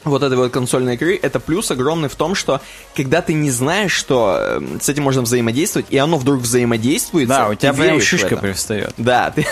вот 0.05 0.23
этой 0.23 0.37
вот 0.37 0.53
консольной 0.53 0.95
игры, 0.95 1.19
это 1.21 1.41
плюс 1.41 1.71
огромный 1.71 2.09
в 2.09 2.17
том, 2.17 2.35
что 2.35 2.61
когда 2.97 3.23
ты 3.23 3.33
не 3.33 3.51
знаешь, 3.51 3.93
что 3.93 4.37
э, 4.39 4.79
с 4.81 4.89
этим 4.89 5.05
можно 5.05 5.23
взаимодействовать, 5.23 5.87
и 5.91 5.97
оно 5.99 6.19
вдруг 6.19 6.41
взаимодействует, 6.41 7.29
Да, 7.29 7.49
у 7.49 7.55
тебя 7.55 7.73
прям 7.73 8.01
шишка 8.01 8.37
привстает. 8.37 8.93
Да, 8.97 9.31
ты, 9.35 9.47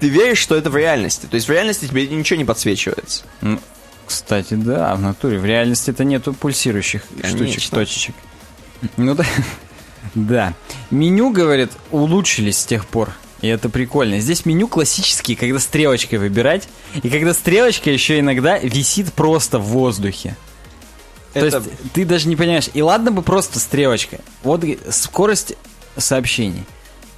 ты 0.00 0.08
веришь, 0.08 0.38
что 0.38 0.54
это 0.54 0.70
в 0.70 0.76
реальности. 0.76 1.26
То 1.26 1.36
есть 1.36 1.48
в 1.48 1.50
реальности 1.50 1.86
тебе 1.86 2.06
ничего 2.06 2.38
не 2.38 2.44
подсвечивается. 2.44 3.24
Кстати, 4.06 4.54
да, 4.54 4.94
в 4.94 5.00
натуре. 5.00 5.38
В 5.38 5.44
реальности 5.44 5.90
это 5.90 6.04
нету 6.04 6.32
пульсирующих 6.32 7.02
Конечно. 7.20 7.46
штучек, 7.46 7.70
точечек. 7.70 8.14
Ну 8.96 9.14
да. 9.14 9.24
Да. 10.14 10.54
Меню, 10.90 11.30
говорит, 11.30 11.72
улучшились 11.90 12.58
с 12.58 12.64
тех 12.64 12.86
пор. 12.86 13.10
И 13.42 13.48
это 13.48 13.68
прикольно. 13.68 14.18
Здесь 14.20 14.46
меню 14.46 14.66
классические, 14.68 15.36
когда 15.36 15.58
стрелочкой 15.58 16.18
выбирать. 16.18 16.68
И 17.02 17.10
когда 17.10 17.34
стрелочка 17.34 17.90
еще 17.90 18.18
иногда 18.20 18.58
висит 18.58 19.12
просто 19.12 19.58
в 19.58 19.64
воздухе. 19.64 20.36
То 21.34 21.40
Это- 21.46 21.58
есть 21.58 21.70
ты 21.92 22.04
даже 22.06 22.28
не 22.28 22.36
понимаешь. 22.36 22.70
И 22.72 22.80
ладно 22.80 23.10
бы 23.10 23.22
просто 23.22 23.58
стрелочка. 23.58 24.20
Вот 24.42 24.64
скорость 24.90 25.54
сообщений. 25.98 26.64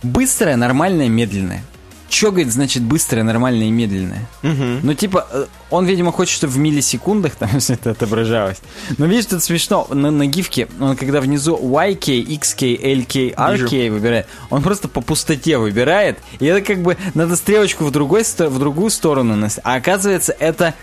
Быстрая, 0.03 0.57
нормальная, 0.57 1.09
медленная. 1.09 1.65
Че, 2.09 2.31
говорит, 2.31 2.53
значит 2.53 2.83
быстрая, 2.83 3.23
нормальная 3.25 3.67
и 3.67 3.71
медленная? 3.71 4.27
Ну, 4.43 4.95
типа, 4.95 5.27
э, 5.31 5.47
он, 5.71 5.85
видимо, 5.85 6.11
хочет, 6.11 6.37
чтобы 6.37 6.53
в 6.55 6.59
миллисекундах 6.59 7.35
там 7.39 7.61
все 7.61 7.75
это 7.75 7.91
отображалось. 7.91 8.59
Но 8.97 9.07
видишь, 9.07 9.27
тут 9.27 9.43
смешно, 9.43 9.87
на, 9.91 10.11
на 10.11 10.27
гифке, 10.27 10.69
он 10.81 10.97
когда 10.97 11.21
внизу 11.21 11.57
YK, 11.57 12.27
XK, 12.27 12.83
LK, 12.83 13.35
RK 13.35 13.91
выбирает, 13.91 14.27
он 14.51 14.63
просто 14.63 14.89
по 14.89 15.01
пустоте 15.01 15.59
выбирает, 15.59 16.19
и 16.41 16.47
это 16.47 16.63
как 16.63 16.83
бы 16.83 16.97
надо 17.15 17.37
стрелочку 17.37 17.85
в, 17.85 17.91
другой, 17.91 18.23
в 18.25 18.59
другую 18.59 18.91
сторону. 18.91 19.49
А 19.63 19.75
оказывается, 19.75 20.35
это 20.39 20.75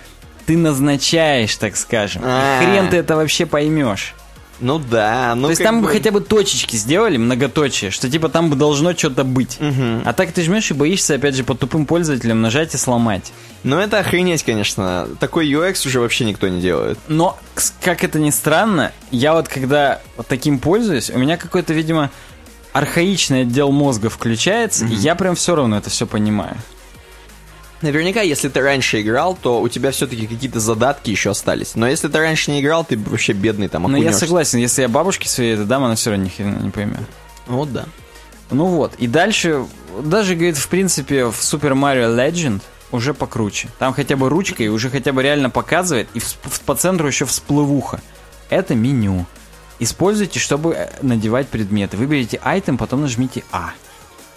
ты 0.46 0.58
назначаешь, 0.58 1.56
так 1.56 1.76
скажем. 1.76 2.22
И 2.22 2.26
А. 2.28 2.60
хрен 2.62 2.90
ты 2.90 2.98
это 2.98 3.16
вообще 3.16 3.46
поймешь. 3.46 4.14
Ну 4.60 4.80
да, 4.80 5.34
ну 5.36 5.44
То 5.44 5.50
есть 5.50 5.64
там 5.64 5.82
бы 5.82 5.88
хотя 5.90 6.12
бы 6.12 6.22
точечки 6.22 6.76
сделали, 6.76 7.18
многоточие, 7.18 7.92
что 7.92 8.10
типа 8.10 8.30
там 8.30 8.50
бы 8.50 8.56
должно 8.56 8.94
что-то 8.94 9.24
быть. 9.24 9.58
А 9.60 10.14
так 10.14 10.32
ты 10.32 10.44
жмешь 10.44 10.72
и 10.72 10.74
боишься, 10.74 11.16
опять 11.16 11.36
же, 11.36 11.44
по 11.44 11.56
тупым 11.56 11.86
пользователям 11.86 12.42
нажать 12.42 12.74
и 12.74 12.78
сломать. 12.78 13.32
Ну 13.64 13.78
это 13.78 14.00
охренеть, 14.00 14.44
конечно. 14.44 15.08
Такой 15.20 15.52
UX 15.52 15.88
уже 15.88 16.00
вообще 16.00 16.26
никто 16.26 16.48
не 16.48 16.62
делает. 16.62 17.00
Но, 17.08 17.38
как 17.82 18.04
это 18.04 18.20
ни 18.20 18.30
странно, 18.30 18.92
я 19.12 19.34
вот 19.34 19.48
когда 19.48 20.02
вот 20.18 20.28
таким 20.28 20.60
пользуюсь, 20.60 21.10
у 21.10 21.18
меня 21.18 21.38
какой-то, 21.38 21.74
видимо, 21.74 22.12
архаичный 22.74 23.42
отдел 23.42 23.72
мозга 23.72 24.10
включается, 24.10 24.86
и 24.86 24.94
я 24.94 25.16
прям 25.16 25.36
все 25.36 25.56
равно 25.56 25.78
это 25.78 25.90
все 25.90 26.06
понимаю. 26.06 26.58
Наверняка, 27.82 28.22
если 28.22 28.50
ты 28.50 28.62
раньше 28.62 29.02
играл, 29.02 29.38
то 29.40 29.62
у 29.62 29.68
тебя 29.68 29.92
все-таки 29.92 30.28
какие-то 30.28 30.60
задатки 30.60 31.10
еще 31.12 31.32
остались. 31.32 31.76
Но 31.76 31.88
если 31.88 32.08
ты 32.08 32.18
раньше 32.18 32.52
не 32.52 32.62
играл, 32.62 32.86
ты 32.86 32.98
вообще 32.98 33.34
бедный 33.34 33.68
там 33.68 33.84
Но 33.84 33.90
я 33.90 33.96
окунешься. 33.96 34.20
согласен, 34.22 34.60
если 34.60 34.84
я 34.84 34.88
бабушке 34.88 35.28
своей 35.28 35.54
это 35.56 35.66
дам, 35.66 35.84
она 35.84 35.96
все 35.96 36.12
равно 36.12 36.26
ни 36.26 36.30
хрена 36.30 36.58
не 36.58 36.72
поймет. 36.72 37.02
Вот 37.48 37.72
да. 37.74 37.86
Ну 38.52 38.66
вот, 38.66 38.94
и 38.98 39.08
дальше, 39.08 39.66
даже, 40.04 40.36
говорит, 40.36 40.58
в 40.58 40.68
принципе, 40.68 41.26
в 41.26 41.40
Super 41.40 41.74
Mario 41.74 42.16
Legend 42.16 42.62
уже 42.92 43.14
покруче. 43.14 43.70
Там 43.80 43.94
хотя 43.94 44.16
бы 44.16 44.30
ручкой 44.30 44.68
уже 44.70 44.90
хотя 44.90 45.12
бы 45.12 45.22
реально 45.24 45.50
показывает, 45.50 46.08
и 46.14 46.22
по 46.66 46.76
центру 46.76 47.08
еще 47.08 47.26
всплывуха. 47.26 48.02
Это 48.50 48.76
меню. 48.76 49.26
Используйте, 49.80 50.40
чтобы 50.40 50.74
э, 50.74 50.90
надевать 51.02 51.48
предметы. 51.50 51.98
Выберите 51.98 52.40
айтем, 52.44 52.78
потом 52.78 53.02
нажмите 53.02 53.44
А. 53.52 53.72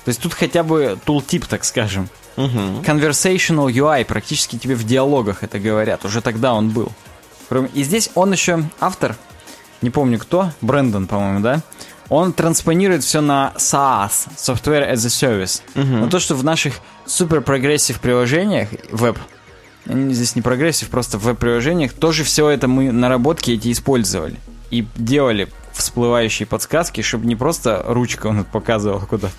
То 0.04 0.08
есть 0.08 0.20
тут 0.20 0.32
хотя 0.34 0.62
бы 0.62 0.98
tooltip, 1.04 1.46
так 1.46 1.64
скажем. 1.64 2.08
Conversational 2.38 3.68
UI, 3.68 4.04
практически 4.04 4.56
тебе 4.56 4.74
в 4.74 4.84
диалогах 4.84 5.42
это 5.42 5.58
говорят. 5.58 6.04
Уже 6.04 6.20
тогда 6.20 6.54
он 6.54 6.70
был. 6.70 6.92
И 7.74 7.82
здесь 7.82 8.10
он 8.14 8.32
еще 8.32 8.64
автор, 8.78 9.16
не 9.82 9.90
помню 9.90 10.18
кто, 10.18 10.50
Брэндон, 10.60 11.06
по-моему, 11.06 11.40
да? 11.40 11.62
Он 12.10 12.32
транспонирует 12.32 13.02
все 13.04 13.20
на 13.20 13.52
SaaS, 13.56 14.28
Software 14.36 14.92
as 14.92 15.04
a 15.04 15.08
Service. 15.08 15.62
Но 15.74 16.08
то, 16.08 16.20
что 16.20 16.34
в 16.34 16.44
наших 16.44 16.74
супер 17.06 17.40
progressive 17.40 18.00
приложениях, 18.00 18.68
веб, 18.90 19.18
здесь 19.86 20.36
не 20.36 20.42
progressive, 20.42 20.88
просто 20.90 21.18
в 21.18 21.22
веб-приложениях, 21.24 21.92
тоже 21.92 22.24
все 22.24 22.48
это 22.50 22.68
мы 22.68 22.92
наработки 22.92 23.50
эти 23.50 23.72
использовали. 23.72 24.36
И 24.70 24.86
делали 24.96 25.48
всплывающие 25.78 26.46
подсказки, 26.46 27.00
чтобы 27.00 27.26
не 27.26 27.36
просто 27.36 27.82
ручка 27.86 28.26
он 28.26 28.44
показывал 28.44 29.00
куда-то, 29.00 29.34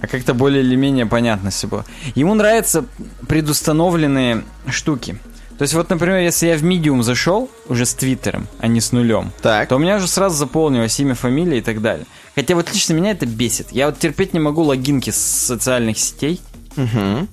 а 0.00 0.06
как-то 0.06 0.34
более 0.34 0.62
или 0.62 0.76
менее 0.76 1.06
понятно 1.06 1.50
все 1.50 1.66
было. 1.68 1.84
Ему 2.14 2.34
нравятся 2.34 2.84
предустановленные 3.26 4.44
штуки. 4.68 5.18
То 5.56 5.62
есть 5.62 5.74
вот, 5.74 5.90
например, 5.90 6.18
если 6.18 6.46
я 6.46 6.56
в 6.56 6.62
Medium 6.62 7.02
зашел 7.02 7.50
уже 7.68 7.84
с 7.86 7.94
Твиттером, 7.94 8.46
а 8.60 8.68
не 8.68 8.80
с 8.80 8.92
нулем, 8.92 9.32
Так. 9.42 9.68
то 9.68 9.76
у 9.76 9.78
меня 9.78 9.96
уже 9.96 10.06
сразу 10.06 10.36
заполнилось 10.36 10.98
имя, 11.00 11.14
фамилия 11.14 11.58
и 11.58 11.62
так 11.62 11.80
далее. 11.82 12.06
Хотя 12.36 12.54
вот 12.54 12.72
лично 12.72 12.92
меня 12.92 13.10
это 13.10 13.26
бесит. 13.26 13.72
Я 13.72 13.86
вот 13.86 13.98
терпеть 13.98 14.34
не 14.34 14.38
могу 14.40 14.62
логинки 14.62 15.10
с 15.10 15.16
социальных 15.16 15.98
сетей, 15.98 16.40
Мгм. 16.76 17.28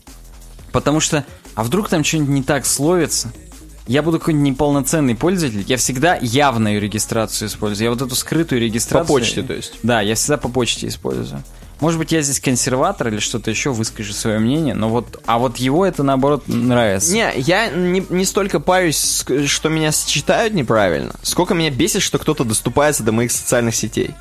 потому 0.71 0.99
что, 0.99 1.23
а 1.53 1.63
вдруг 1.63 1.89
там 1.89 2.03
что-нибудь 2.03 2.29
не 2.29 2.41
так 2.43 2.65
словится? 2.65 3.31
Я 3.87 4.01
буду 4.01 4.19
какой-нибудь 4.19 4.53
неполноценный 4.53 5.15
пользователь, 5.15 5.63
я 5.67 5.77
всегда 5.77 6.17
явную 6.19 6.81
регистрацию 6.81 7.49
использую. 7.49 7.85
Я 7.85 7.91
вот 7.91 8.01
эту 8.01 8.15
скрытую 8.15 8.61
регистрацию... 8.61 9.07
По 9.07 9.13
почте, 9.13 9.43
то 9.43 9.53
есть? 9.53 9.73
Да, 9.83 10.01
я 10.01 10.15
всегда 10.15 10.37
по 10.37 10.49
почте 10.49 10.87
использую. 10.87 11.43
Может 11.81 11.99
быть, 11.99 12.11
я 12.11 12.21
здесь 12.21 12.39
консерватор 12.39 13.09
или 13.09 13.19
что-то 13.19 13.51
еще, 13.51 13.71
выскажу 13.71 14.13
свое 14.13 14.39
мнение, 14.39 14.73
но 14.73 14.89
вот, 14.89 15.21
а 15.25 15.37
вот 15.37 15.57
его 15.57 15.85
это 15.85 16.03
наоборот 16.03 16.47
нравится. 16.47 17.13
Не, 17.13 17.31
я 17.37 17.69
не, 17.69 18.03
не 18.09 18.25
столько 18.25 18.59
парюсь, 18.59 19.25
что 19.45 19.69
меня 19.69 19.91
считают 19.91 20.53
неправильно, 20.53 21.13
сколько 21.21 21.53
меня 21.53 21.69
бесит, 21.69 22.01
что 22.01 22.17
кто-то 22.17 22.45
доступается 22.45 23.03
до 23.03 23.11
моих 23.11 23.31
социальных 23.31 23.75
сетей. 23.75 24.11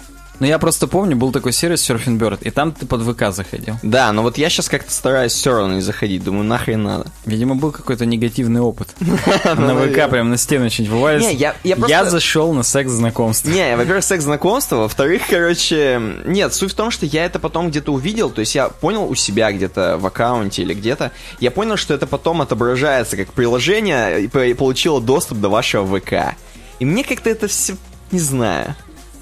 Но 0.40 0.46
я 0.46 0.58
просто 0.58 0.86
помню, 0.86 1.16
был 1.16 1.30
такой 1.32 1.52
сервис 1.52 1.88
Surfing 1.88 2.18
Bird, 2.18 2.38
и 2.42 2.50
там 2.50 2.72
ты 2.72 2.86
под 2.86 3.02
ВК 3.02 3.32
заходил. 3.32 3.76
Да, 3.82 4.12
но 4.12 4.22
вот 4.22 4.36
я 4.36 4.48
сейчас 4.50 4.68
как-то 4.68 4.90
стараюсь 4.92 5.32
все 5.32 5.54
равно 5.54 5.74
не 5.76 5.80
заходить, 5.80 6.24
думаю, 6.24 6.44
нахрен 6.44 6.82
надо. 6.82 7.06
Видимо, 7.24 7.54
был 7.54 7.70
какой-то 7.70 8.04
негативный 8.04 8.60
опыт. 8.60 8.94
На 9.00 9.16
ВК 9.16 9.56
наверное. 9.58 10.08
прям 10.08 10.30
на 10.30 10.36
стену 10.36 10.68
что-нибудь 10.70 10.94
вывалится. 10.94 11.30
Я- 11.30 12.04
зашел 12.04 12.52
на 12.52 12.62
секс-знакомство. 12.62 13.48
Не, 13.50 13.76
во-первых, 13.76 14.04
секс-знакомство, 14.04 14.76
во-вторых, 14.76 15.22
короче, 15.28 16.00
нет, 16.26 16.52
суть 16.52 16.72
в 16.72 16.74
том, 16.74 16.90
что 16.90 17.06
я 17.06 17.24
это 17.24 17.38
потом 17.38 17.70
где-то 17.70 17.92
увидел, 17.92 18.30
то 18.30 18.40
есть 18.40 18.54
я 18.54 18.68
понял 18.68 19.08
у 19.08 19.14
себя 19.14 19.52
где-то 19.52 19.96
в 19.98 20.06
аккаунте 20.06 20.62
или 20.62 20.74
где-то, 20.74 21.12
я 21.40 21.50
понял, 21.50 21.76
что 21.76 21.94
это 21.94 22.06
потом 22.06 22.42
отображается 22.42 23.16
как 23.16 23.32
приложение 23.32 24.24
и 24.24 24.54
получило 24.54 25.00
доступ 25.00 25.38
до 25.38 25.48
вашего 25.48 25.98
ВК. 25.98 26.36
И 26.80 26.84
мне 26.84 27.04
как-то 27.04 27.30
это 27.30 27.46
все, 27.48 27.74
не 28.10 28.18
знаю, 28.18 28.74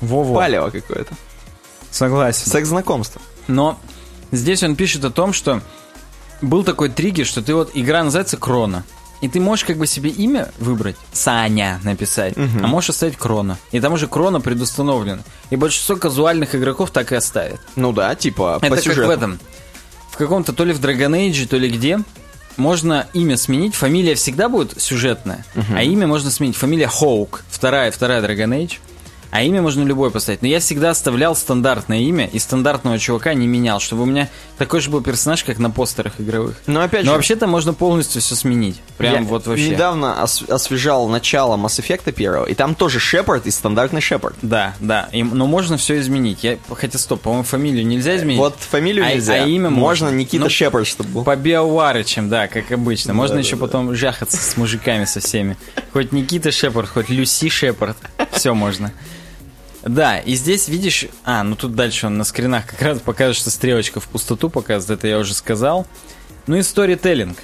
Во-во. 0.03 0.35
палево 0.35 0.69
какое-то. 0.71 1.15
Согласен. 1.91 2.51
Секс-знакомство. 2.51 3.21
Но 3.49 3.79
здесь 4.31 4.63
он 4.63 4.77
пишет 4.77 5.05
о 5.05 5.11
том, 5.11 5.33
что 5.33 5.63
был 6.43 6.65
такой 6.65 6.91
триггер, 6.91 7.25
что 7.25 7.41
ты 7.43 7.55
вот, 7.55 7.71
игра 7.75 8.03
называется 8.03 8.37
Крона. 8.37 8.85
И 9.21 9.29
ты 9.29 9.39
можешь 9.39 9.65
как 9.65 9.77
бы 9.77 9.87
себе 9.87 10.11
имя 10.11 10.51
выбрать, 10.59 10.97
Саня 11.13 11.81
написать, 11.85 12.35
а 12.37 12.67
можешь 12.67 12.91
оставить 12.91 13.17
Крона. 13.17 13.57
И 13.71 13.79
там 13.79 13.93
уже 13.93 14.09
Крона 14.09 14.41
предустановлена. 14.41 15.23
И 15.51 15.55
большинство 15.57 15.95
казуальных 15.95 16.57
игроков 16.57 16.91
так 16.91 17.13
и 17.13 17.15
оставят. 17.15 17.61
Ну 17.77 17.93
да, 17.93 18.17
типа, 18.17 18.59
Это 18.61 18.69
по 18.69 18.75
как 18.75 18.85
сюжету. 18.85 19.07
в 19.07 19.11
этом. 19.11 19.39
В 20.11 20.17
каком-то 20.17 20.53
то 20.53 20.65
ли 20.65 20.73
в 20.73 20.81
Dragon 20.81 21.13
Age, 21.13 21.47
то 21.47 21.57
ли 21.57 21.71
где. 21.71 22.01
Можно 22.57 23.07
имя 23.15 23.37
сменить, 23.37 23.75
фамилия 23.77 24.15
всегда 24.17 24.49
будет 24.49 24.81
сюжетная, 24.83 25.45
а 25.75 25.83
имя 25.83 26.07
можно 26.09 26.31
сменить. 26.31 26.57
Фамилия 26.57 26.89
Хоук, 26.89 27.45
вторая, 27.49 27.93
вторая 27.93 28.21
Dragon 28.23 28.49
Age. 28.51 28.79
А 29.33 29.43
имя 29.43 29.63
можно 29.63 29.83
любое 29.83 30.11
поставить. 30.11 30.43
Но 30.43 30.49
я 30.49 30.61
всегда 30.61 30.91
оставлял 30.91 31.35
стандартное 31.35 32.01
имя 32.01 32.27
и 32.31 32.39
стандартного 32.39 32.99
чувака 32.99 33.33
не 33.33 33.47
менял, 33.47 33.81
чтобы 33.81 34.03
у 34.03 34.05
меня 34.05 34.29
такой 34.59 34.81
же 34.83 34.91
был 34.91 35.01
персонаж, 35.01 35.43
как 35.43 35.59
на 35.59 35.71
постерах 35.71 36.21
игровых. 36.21 36.57
Но 36.67 36.83
опять 36.83 37.05
Но 37.05 37.13
же, 37.13 37.17
вообще-то 37.17 37.47
можно 37.47 37.73
полностью 37.73 38.21
все 38.21 38.35
сменить. 38.35 38.81
Прям 38.99 39.15
я 39.15 39.23
вот 39.23 39.47
вообще. 39.47 39.71
недавно 39.71 40.23
ос- 40.23 40.43
освежал 40.47 41.09
начало 41.09 41.57
Mass 41.57 41.81
Effect 41.81 42.13
первого, 42.13 42.45
и 42.45 42.53
там 42.55 42.75
тоже 42.75 43.01
Шепард 43.01 43.47
и 43.47 43.51
стандартный 43.51 44.03
Шепард. 44.03 44.37
Да, 44.43 44.75
да. 44.81 45.09
И- 45.13 45.23
но 45.23 45.47
можно 45.47 45.79
все 45.79 45.99
изменить. 45.99 46.45
Я, 46.45 46.59
хотя 46.71 46.99
стоп, 46.99 47.23
по-моему, 47.23 47.45
фамилию 47.45 47.87
нельзя 47.87 48.17
изменить. 48.17 48.39
Вот 48.39 48.57
фамилию 48.59 49.07
А- 49.07 49.15
нельзя. 49.15 49.33
а 49.43 49.47
имя 49.47 49.71
можно. 49.71 50.11
Никита 50.11 50.45
Ну, 50.45 50.51
Шепард, 50.51 50.87
чтобы 50.87 51.09
был. 51.09 51.25
По 51.25 51.37
биоварычам, 51.37 52.29
да, 52.29 52.49
как 52.49 52.71
обычно. 52.71 53.15
Можно 53.15 53.37
Да, 53.37 53.41
еще 53.41 53.57
да, 53.57 53.63
потом 53.63 53.95
жахаться 53.95 54.37
с 54.37 54.59
мужиками 54.59 55.07
со 55.07 55.21
всеми. 55.21 55.57
Хоть 55.95 56.13
Никита 56.13 56.53
Шепард, 56.53 56.91
хоть 56.91 57.09
Люси 57.09 57.49
Шепард. 57.49 57.97
Все 58.33 58.53
можно. 58.55 58.93
Да, 59.83 60.19
и 60.19 60.35
здесь 60.35 60.69
видишь... 60.69 61.07
А, 61.25 61.43
ну 61.43 61.57
тут 61.57 61.75
дальше 61.75 62.07
он 62.07 62.17
на 62.17 62.25
скринах 62.25 62.67
как 62.67 62.83
раз 62.83 63.01
показывает, 63.01 63.37
что 63.37 63.51
стрелочка 63.51 64.01
в 64.01 64.09
пустоту 64.09 64.49
показывает. 64.49 65.01
Это 65.01 65.09
я 65.09 65.19
уже 65.19 65.35
сказал. 65.35 65.87
Ну 66.47 66.57
и 66.57 66.63
сторителлинг. 66.63 67.39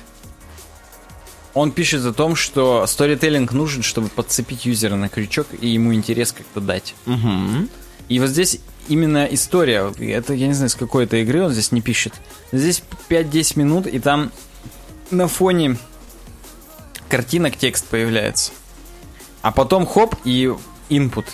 Он 1.54 1.72
пишет 1.72 2.04
о 2.04 2.12
том, 2.12 2.36
что 2.36 2.86
сторителлинг 2.86 3.52
нужен, 3.52 3.82
чтобы 3.82 4.08
подцепить 4.08 4.66
юзера 4.66 4.94
на 4.94 5.08
крючок 5.08 5.48
и 5.60 5.68
ему 5.68 5.92
интерес 5.92 6.32
как-то 6.32 6.60
дать. 6.60 6.94
Мгм. 7.06 7.68
И 8.08 8.20
вот 8.20 8.28
здесь 8.28 8.60
именно 8.86 9.26
история, 9.26 9.92
это 9.98 10.34
я 10.34 10.46
не 10.46 10.54
знаю, 10.54 10.70
с 10.70 10.74
какой 10.74 11.04
это 11.04 11.16
игры 11.16 11.42
он 11.42 11.52
здесь 11.52 11.72
не 11.72 11.80
пишет. 11.80 12.14
Здесь 12.52 12.82
5-10 13.08 13.58
минут, 13.58 13.86
и 13.86 13.98
там 13.98 14.30
на 15.10 15.26
фоне 15.26 15.76
картинок 17.08 17.56
текст 17.56 17.86
появляется. 17.86 18.52
А 19.42 19.52
потом 19.52 19.86
хоп 19.86 20.14
и 20.24 20.52
input. 20.90 21.26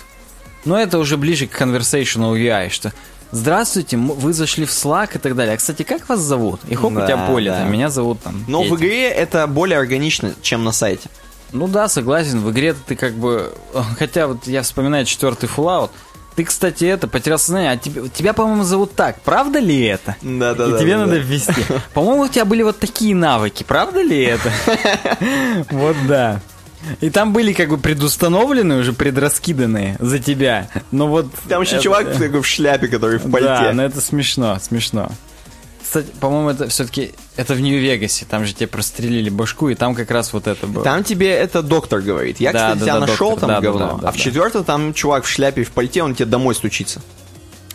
Но 0.65 0.77
это 0.79 0.97
уже 0.99 1.17
ближе 1.17 1.47
к 1.47 1.59
conversational 1.61 2.33
UI, 2.35 2.69
что 2.69 2.91
Здравствуйте, 3.31 3.97
вы 3.97 4.33
зашли 4.33 4.65
в 4.65 4.69
Slack 4.69 5.15
и 5.15 5.17
так 5.17 5.35
далее. 5.35 5.55
А, 5.55 5.57
кстати, 5.57 5.83
как 5.83 6.07
вас 6.07 6.19
зовут? 6.19 6.61
И 6.69 6.75
хоп, 6.75 6.93
у 6.93 6.95
Да, 6.95 7.05
тебя 7.07 7.17
поле, 7.25 7.51
да. 7.51 7.59
там, 7.59 7.71
меня 7.71 7.89
зовут 7.89 8.21
там. 8.21 8.45
Но 8.47 8.61
в 8.61 8.65
Петя. 8.65 8.75
игре 8.75 9.09
это 9.09 9.45
более 9.47 9.77
органично, 9.79 10.33
чем 10.41 10.63
на 10.63 10.71
сайте. 10.71 11.09
Ну 11.51 11.67
да, 11.67 11.89
согласен. 11.89 12.39
В 12.39 12.51
игре 12.51 12.73
ты 12.73 12.95
как 12.95 13.13
бы... 13.15 13.51
Хотя 13.99 14.27
вот 14.27 14.47
я 14.47 14.61
вспоминаю 14.61 15.05
четвертый 15.05 15.49
Fallout. 15.49 15.89
Ты, 16.35 16.43
кстати, 16.45 16.85
это, 16.85 17.07
потерял 17.07 17.39
сознание. 17.39 17.71
А 17.71 17.77
тебя, 17.77 18.03
тебя, 18.09 18.33
по-моему, 18.33 18.63
зовут 18.63 18.93
так. 18.93 19.19
Правда 19.21 19.59
ли 19.59 19.81
это? 19.83 20.15
Да-да-да, 20.21 20.77
И 20.77 20.79
тебе 20.79 20.93
да-да. 20.93 21.05
надо 21.05 21.17
ввести. 21.17 21.53
По-моему, 21.93 22.23
у 22.23 22.27
тебя 22.27 22.45
были 22.45 22.61
вот 22.61 22.79
такие 22.79 23.15
навыки. 23.15 23.63
Правда 23.63 24.01
ли 24.01 24.21
это? 24.21 24.51
Вот 25.71 25.95
да. 26.07 26.41
И 27.01 27.09
там 27.09 27.33
были 27.33 27.53
как 27.53 27.69
бы 27.69 27.77
предустановленные, 27.77 28.79
уже 28.79 28.93
предраскиданные 28.93 29.97
за 29.99 30.19
тебя. 30.19 30.69
Но 30.91 31.07
вот... 31.07 31.27
Там 31.49 31.61
еще 31.61 31.75
это- 31.75 31.83
чувак 31.83 32.13
такой 32.17 32.41
в 32.41 32.47
шляпе, 32.47 32.87
который 32.87 33.19
в 33.19 33.23
Да, 33.25 33.29
пальте. 33.31 33.71
но 33.73 33.83
это 33.83 34.01
смешно, 34.01 34.57
смешно. 34.61 35.11
Кстати, 35.83 36.07
по-моему, 36.19 36.49
это 36.49 36.67
все-таки... 36.67 37.11
Это 37.37 37.53
в 37.53 37.59
Нью-Вегасе. 37.61 38.25
Там 38.29 38.45
же 38.45 38.53
тебе 38.53 38.67
прострелили 38.67 39.29
башку, 39.29 39.69
и 39.69 39.75
там 39.75 39.93
как 39.93 40.09
раз 40.11 40.33
вот 40.33 40.47
это 40.47 40.65
было. 40.67 40.83
Там 40.83 41.03
тебе 41.03 41.29
это 41.29 41.61
доктор 41.61 42.01
говорит. 42.01 42.39
Я, 42.39 42.51
Да, 42.53 42.59
кстати, 42.59 42.79
да, 42.79 42.85
тебя 42.85 42.93
да, 42.95 42.99
нашел 43.01 43.29
доктор, 43.31 43.39
там 43.41 43.49
да, 43.49 43.55
да, 43.55 43.61
говно. 43.61 43.87
да, 43.95 44.01
да, 44.01 44.07
а 44.07 44.11
в 44.11 44.15
да. 44.15 44.21
четвертом 44.21 44.63
там 44.63 44.93
чувак 44.93 45.25
в 45.25 45.29
шляпе 45.29 45.61
и 45.61 45.63
в 45.63 45.71
пальте, 45.71 46.01
он 46.01 46.15
тебе 46.15 46.25
домой 46.25 46.55
стучится. 46.55 47.01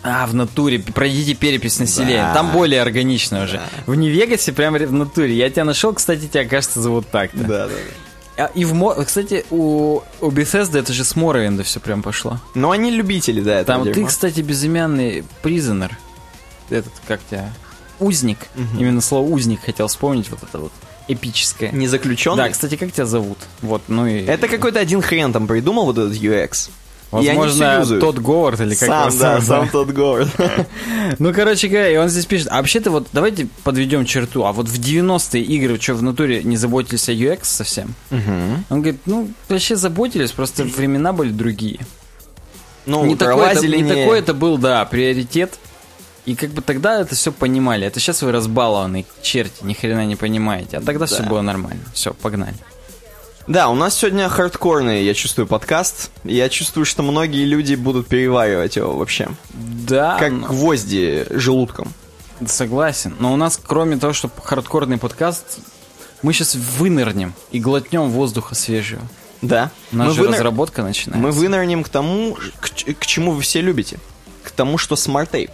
А, 0.03 0.25
в 0.25 0.33
натуре, 0.33 0.79
пройдите 0.79 1.35
перепись 1.35 1.79
населения. 1.79 2.23
Да. 2.23 2.33
Там 2.33 2.51
более 2.51 2.81
органично 2.81 3.43
уже. 3.43 3.61
В 3.85 3.93
Нью-Вегасе 3.95 4.51
прям 4.51 4.73
в 4.73 4.91
натуре. 4.91 5.33
Я 5.35 5.49
тебя 5.49 5.63
нашел, 5.63 5.93
кстати, 5.93 6.27
тебя, 6.27 6.43
кажется, 6.45 6.81
зовут 6.81 7.07
так-то. 7.11 7.37
Да, 7.37 7.67
да. 7.67 7.73
А, 7.73 7.77
и 8.47 8.65
в 8.65 8.73
Мо... 8.73 8.93
Кстати, 9.03 9.45
у, 9.51 10.01
у 10.21 10.31
Bethesda 10.31 10.79
это 10.79 10.93
же 10.93 11.03
с 11.03 11.15
Morrowind 11.15 11.61
все 11.63 11.79
прям 11.79 12.01
пошло. 12.03 12.39
Но 12.55 12.71
они 12.71 12.91
любители, 12.91 13.41
да, 13.41 13.63
Там 13.63 13.83
ты, 13.83 13.93
дерьма. 13.93 14.07
кстати, 14.07 14.41
безымянный 14.41 15.23
призонер. 15.41 15.97
Этот, 16.69 16.93
как 17.07 17.19
тебя? 17.29 17.51
Узник. 17.99 18.39
Именно 18.77 19.01
слово 19.01 19.27
узник 19.27 19.61
хотел 19.63 19.87
вспомнить, 19.87 20.29
вот 20.29 20.43
это 20.43 20.57
вот 20.59 20.71
эпическое. 21.07 21.71
Не 21.71 21.87
заключенный. 21.87 22.37
Да, 22.37 22.49
кстати, 22.49 22.75
как 22.75 22.91
тебя 22.91 23.05
зовут? 23.05 23.37
Вот, 23.61 23.83
ну 23.87 24.07
и... 24.07 24.23
Это 24.23 24.47
какой-то 24.47 24.79
один 24.79 25.01
хрен 25.01 25.33
там 25.33 25.47
придумал 25.47 25.85
вот 25.85 25.97
этот 25.97 26.13
UX. 26.15 26.69
Возможно, 27.11 27.85
тот 27.99 28.19
Говард 28.19 28.61
или 28.61 28.73
как 28.75 28.87
Сам, 28.87 29.17
да, 29.19 29.41
сам 29.41 29.69
тот 29.69 29.89
Говард. 29.89 30.29
Ну, 31.19 31.33
короче 31.33 31.67
говоря, 31.67 31.89
и 31.91 31.97
он 31.97 32.07
здесь 32.07 32.25
пишет, 32.25 32.47
а 32.49 32.57
вообще-то 32.57 32.89
вот 32.89 33.07
давайте 33.11 33.47
подведем 33.63 34.05
черту, 34.05 34.45
а 34.45 34.53
вот 34.53 34.69
в 34.69 34.79
90-е 34.79 35.43
игры 35.43 35.79
что, 35.79 35.95
в 35.95 36.03
натуре 36.03 36.41
не 36.43 36.55
заботились 36.55 37.09
о 37.09 37.11
UX 37.11 37.39
совсем? 37.43 37.93
Он 38.11 38.81
говорит, 38.81 39.01
ну, 39.05 39.29
вообще 39.49 39.75
заботились, 39.75 40.31
просто 40.31 40.63
времена 40.63 41.11
были 41.11 41.31
другие. 41.31 41.79
Ну, 42.85 43.05
не 43.05 43.15
такой, 43.15 43.51
это, 43.51 43.67
не 43.67 43.83
такой 43.83 44.19
это 44.19 44.33
был, 44.33 44.57
да, 44.57 44.83
приоритет. 44.85 45.53
И 46.25 46.35
как 46.35 46.51
бы 46.51 46.61
тогда 46.61 47.01
это 47.01 47.15
все 47.15 47.31
понимали. 47.31 47.87
Это 47.87 47.99
сейчас 47.99 48.21
вы 48.21 48.31
разбалованные 48.31 49.05
черти, 49.23 49.63
ни 49.63 49.73
хрена 49.73 50.05
не 50.05 50.15
понимаете. 50.15 50.77
А 50.77 50.81
тогда 50.81 51.07
все 51.07 51.23
Да. 51.23 51.29
было 51.29 51.41
нормально. 51.41 51.81
Все, 51.93 52.13
погнали. 52.13 52.55
Да, 53.51 53.67
у 53.67 53.75
нас 53.75 53.95
сегодня 53.97 54.29
хардкорный, 54.29 55.03
я 55.03 55.13
чувствую, 55.13 55.45
подкаст. 55.45 56.09
Я 56.23 56.47
чувствую, 56.47 56.85
что 56.85 57.03
многие 57.03 57.43
люди 57.43 57.75
будут 57.75 58.07
переваривать 58.07 58.77
его 58.77 58.93
вообще. 58.95 59.27
Да, 59.53 60.17
Как 60.17 60.31
ну, 60.31 60.47
гвозди 60.47 61.25
желудком. 61.31 61.91
согласен. 62.47 63.13
Но 63.19 63.33
у 63.33 63.35
нас, 63.35 63.59
кроме 63.61 63.97
того, 63.97 64.13
что 64.13 64.31
хардкорный 64.41 64.97
подкаст, 64.97 65.59
мы 66.21 66.31
сейчас 66.31 66.55
вынырнем 66.55 67.33
и 67.51 67.59
глотнем 67.59 68.09
воздуха 68.09 68.55
свежего. 68.55 69.01
Да. 69.41 69.69
У 69.91 69.97
нас 69.97 70.07
Мы 70.07 70.13
же 70.13 70.21
выныр- 70.21 70.31
разработка 70.35 70.81
начинается. 70.81 71.21
Мы 71.21 71.31
вынырнем 71.33 71.83
к 71.83 71.89
тому, 71.89 72.37
к, 72.61 72.69
к 72.99 73.05
чему 73.05 73.33
вы 73.33 73.41
все 73.41 73.59
любите. 73.59 73.99
К 74.45 74.51
тому, 74.51 74.77
что 74.77 74.95
Smart 74.95 75.23
Tape. 75.23 75.51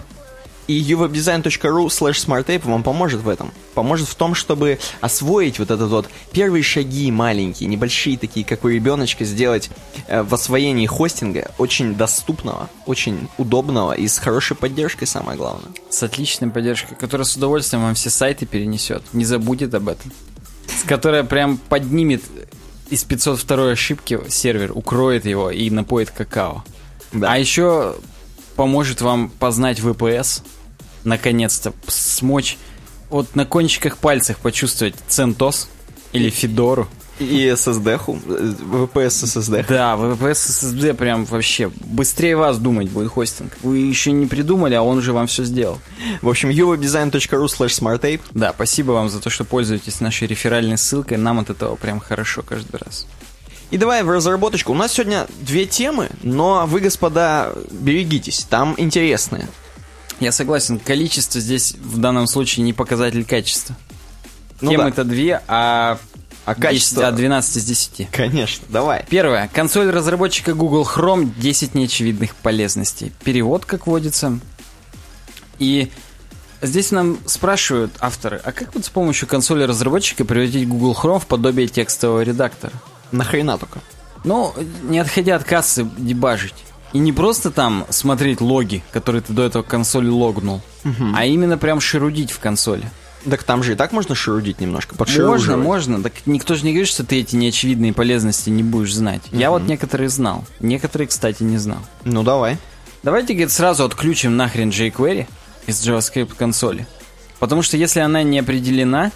И 0.67 0.81
uwebdesign.ru 0.81 1.87
slash 1.87 2.25
smarttape 2.25 2.65
вам 2.65 2.83
поможет 2.83 3.21
в 3.21 3.29
этом. 3.29 3.51
Поможет 3.73 4.07
в 4.07 4.15
том, 4.15 4.35
чтобы 4.35 4.79
освоить 4.99 5.59
вот 5.59 5.71
этот 5.71 5.89
вот 5.89 6.07
первые 6.33 6.61
шаги 6.61 7.09
маленькие, 7.09 7.69
небольшие 7.69 8.17
такие, 8.17 8.45
как 8.45 8.65
у 8.65 8.67
ребеночка, 8.67 9.23
сделать 9.23 9.69
э, 10.07 10.23
в 10.23 10.33
освоении 10.33 10.85
хостинга 10.85 11.51
очень 11.57 11.95
доступного, 11.95 12.69
очень 12.85 13.29
удобного 13.37 13.93
и 13.93 14.07
с 14.07 14.17
хорошей 14.17 14.57
поддержкой, 14.57 15.05
самое 15.05 15.37
главное. 15.37 15.71
С 15.89 16.03
отличной 16.03 16.49
поддержкой, 16.49 16.95
которая 16.95 17.25
с 17.25 17.35
удовольствием 17.35 17.83
вам 17.83 17.95
все 17.95 18.09
сайты 18.09 18.45
перенесет. 18.45 19.03
Не 19.13 19.23
забудет 19.23 19.73
об 19.73 19.87
этом. 19.87 20.11
С 20.67 20.83
которой 20.83 21.23
прям 21.23 21.57
поднимет 21.57 22.23
из 22.89 23.03
502 23.03 23.71
ошибки 23.71 24.19
сервер, 24.29 24.71
укроет 24.75 25.25
его 25.25 25.49
и 25.49 25.69
напоит 25.69 26.11
какао. 26.11 26.63
Да. 27.13 27.33
А 27.33 27.37
еще 27.37 27.95
поможет 28.55 29.01
вам 29.01 29.29
познать 29.29 29.79
VPS, 29.79 30.41
наконец-то 31.07 31.73
смочь 31.87 32.57
вот 33.09 33.35
на 33.35 33.45
кончиках 33.45 33.97
пальцев 33.97 34.37
почувствовать 34.37 34.95
CentOS 35.07 35.67
или 36.11 36.29
Федору. 36.29 36.87
И 37.19 37.47
SSD-ху, 37.47 38.19
э, 38.27 38.53
VPS 38.59 39.25
SSD. 39.25 39.65
Да, 39.67 39.95
VPS 39.95 40.33
SSD 40.33 40.93
прям 40.93 41.25
вообще 41.25 41.71
быстрее 41.83 42.35
вас 42.35 42.59
думать 42.59 42.89
будет 42.89 43.09
хостинг. 43.09 43.57
Вы 43.63 43.79
еще 43.79 44.11
не 44.11 44.27
придумали, 44.27 44.75
а 44.75 44.83
он 44.83 44.99
уже 44.99 45.13
вам 45.13 45.25
все 45.25 45.43
сделал. 45.43 45.79
В 46.21 46.29
общем, 46.29 46.49
uwebdesign.ru 46.49 47.45
slash 47.45 47.81
smarttape. 47.81 48.21
Да, 48.31 48.53
спасибо 48.53 48.91
вам 48.91 49.09
за 49.09 49.19
то, 49.19 49.31
что 49.31 49.45
пользуетесь 49.45 49.99
нашей 49.99 50.27
реферальной 50.27 50.77
ссылкой. 50.77 51.17
Нам 51.17 51.39
от 51.39 51.49
этого 51.49 51.75
прям 51.75 51.99
хорошо 51.99 52.43
каждый 52.43 52.77
раз. 52.77 53.07
И 53.71 53.77
давай 53.77 54.03
в 54.03 54.09
разработочку. 54.11 54.73
У 54.73 54.75
нас 54.75 54.93
сегодня 54.93 55.25
две 55.41 55.65
темы, 55.65 56.09
но 56.21 56.67
вы, 56.67 56.81
господа, 56.81 57.51
берегитесь, 57.71 58.45
там 58.47 58.75
интересные. 58.77 59.47
Я 60.19 60.31
согласен, 60.31 60.79
количество 60.79 61.39
здесь 61.39 61.73
в 61.73 61.99
данном 61.99 62.27
случае 62.27 62.63
не 62.63 62.73
показатель 62.73 63.23
качества. 63.23 63.75
Ну 64.61 64.71
Темы-то 64.71 65.03
две, 65.03 65.41
а, 65.47 65.99
А 66.45 66.55
10 66.55 66.61
качество... 66.61 67.07
а 67.07 67.11
12 67.11 67.57
из 67.57 67.65
10. 67.65 68.09
Конечно, 68.11 68.65
давай. 68.69 69.05
Первое. 69.09 69.47
Консоль 69.53 69.91
разработчика 69.91 70.53
Google 70.55 70.83
Chrome 70.83 71.31
10 71.37 71.75
неочевидных 71.75 72.35
полезностей. 72.35 73.11
Перевод, 73.23 73.65
как 73.65 73.85
водится. 73.85 74.39
И 75.59 75.91
здесь 76.63 76.91
нам 76.91 77.19
спрашивают 77.27 77.91
авторы, 77.99 78.41
а 78.43 78.51
как 78.51 78.73
вот 78.73 78.85
с 78.85 78.89
помощью 78.89 79.27
консоли 79.27 79.63
разработчика 79.63 80.25
превратить 80.25 80.67
Google 80.67 80.97
Chrome 80.99 81.19
в 81.19 81.27
подобие 81.27 81.67
текстового 81.67 82.21
редактора? 82.21 82.73
Нахрена 83.11 83.59
только? 83.59 83.79
Ну, 84.23 84.53
не 84.83 84.97
отходя 84.99 85.35
от 85.35 85.43
кассы, 85.43 85.87
дебажить. 85.97 86.55
И 86.93 86.99
не 86.99 87.11
просто 87.11 87.51
там 87.51 87.85
смотреть 87.89 88.41
логи, 88.41 88.83
которые 88.91 89.21
ты 89.21 89.33
до 89.33 89.43
этого 89.43 89.63
консоли 89.63 90.07
логнул, 90.09 90.61
а 91.15 91.25
именно 91.25 91.57
прям 91.57 91.79
шерудить 91.79 92.31
в 92.31 92.39
консоли. 92.39 92.89
Так 93.29 93.43
там 93.43 93.61
же 93.61 93.73
и 93.73 93.75
так 93.75 93.91
можно 93.91 94.15
шерудить 94.15 94.61
немножко, 94.61 94.95
Можно, 95.57 95.57
можно. 95.57 96.03
Так 96.03 96.13
никто 96.25 96.55
же 96.55 96.63
не 96.63 96.71
говорит, 96.71 96.87
что 96.87 97.03
ты 97.03 97.19
эти 97.19 97.35
неочевидные 97.35 97.91
полезности 97.91 98.49
не 98.49 98.63
будешь 98.63 98.93
знать. 98.93 99.21
Я 99.31 99.49
вот 99.51 99.63
некоторые 99.63 100.09
знал. 100.09 100.45
Некоторые, 100.59 101.07
кстати, 101.07 101.43
не 101.43 101.57
знал. 101.57 101.79
Ну 102.05 102.23
давай. 102.23 102.57
Давайте, 103.03 103.33
говорит, 103.33 103.51
сразу 103.51 103.83
отключим 103.83 104.37
нахрен 104.37 104.69
jQuery 104.69 105.27
из 105.65 105.85
JavaScript 105.85 106.35
консоли. 106.37 106.87
Потому 107.39 107.61
что 107.61 107.77
если 107.77 107.99
она 107.99 108.23
не 108.23 108.39
определена, 108.39 109.11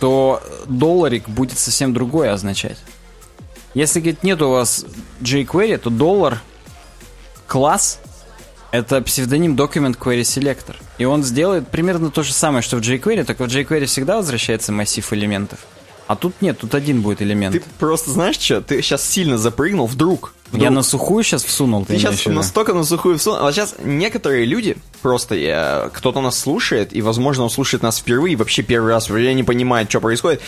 то 0.00 0.42
долларик 0.66 1.28
будет 1.28 1.58
совсем 1.58 1.94
другое 1.94 2.32
означать. 2.32 2.78
Если, 3.74 4.00
говорит, 4.00 4.22
нет 4.22 4.42
у 4.42 4.50
вас 4.50 4.84
jQuery, 5.20 5.78
то 5.78 5.90
доллар 5.90 6.40
класс 7.52 7.98
это 8.70 9.02
псевдоним 9.02 9.56
Document 9.56 9.98
Query 9.98 10.22
Selector. 10.22 10.74
И 10.96 11.04
он 11.04 11.22
сделает 11.22 11.68
примерно 11.68 12.10
то 12.10 12.22
же 12.22 12.32
самое, 12.32 12.62
что 12.62 12.78
в 12.78 12.80
jQuery, 12.80 13.24
только 13.24 13.44
в 13.44 13.48
jQuery 13.48 13.84
всегда 13.84 14.16
возвращается 14.16 14.72
массив 14.72 15.12
элементов. 15.12 15.58
А 16.06 16.16
тут 16.16 16.40
нет, 16.40 16.58
тут 16.58 16.74
один 16.74 17.02
будет 17.02 17.20
элемент. 17.20 17.54
Ты 17.54 17.62
просто 17.78 18.10
знаешь 18.10 18.38
что? 18.38 18.62
Ты 18.62 18.80
сейчас 18.80 19.06
сильно 19.06 19.36
запрыгнул 19.36 19.86
вдруг. 19.86 20.32
вдруг. 20.48 20.62
Я 20.62 20.70
на 20.70 20.82
сухую 20.82 21.24
сейчас 21.24 21.44
всунул. 21.44 21.84
Ты 21.84 21.98
сейчас 21.98 22.24
настолько 22.24 22.72
на 22.72 22.84
сухую 22.84 23.18
всунул. 23.18 23.40
А 23.40 23.42
вот 23.42 23.54
сейчас 23.54 23.74
некоторые 23.84 24.46
люди, 24.46 24.78
просто 25.02 25.34
я, 25.34 25.90
кто-то 25.92 26.22
нас 26.22 26.38
слушает, 26.38 26.96
и, 26.96 27.02
возможно, 27.02 27.44
он 27.44 27.50
слушает 27.50 27.82
нас 27.82 27.98
впервые, 27.98 28.36
вообще 28.36 28.62
первый 28.62 28.92
раз, 28.92 29.10
я 29.10 29.34
не 29.34 29.44
понимает, 29.44 29.90
что 29.90 30.00
происходит. 30.00 30.40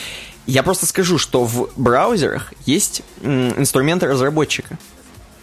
Я 0.46 0.62
просто 0.62 0.86
скажу, 0.86 1.18
что 1.18 1.44
в 1.44 1.68
браузерах 1.76 2.54
есть 2.64 3.02
инструменты 3.22 4.06
разработчика, 4.06 4.78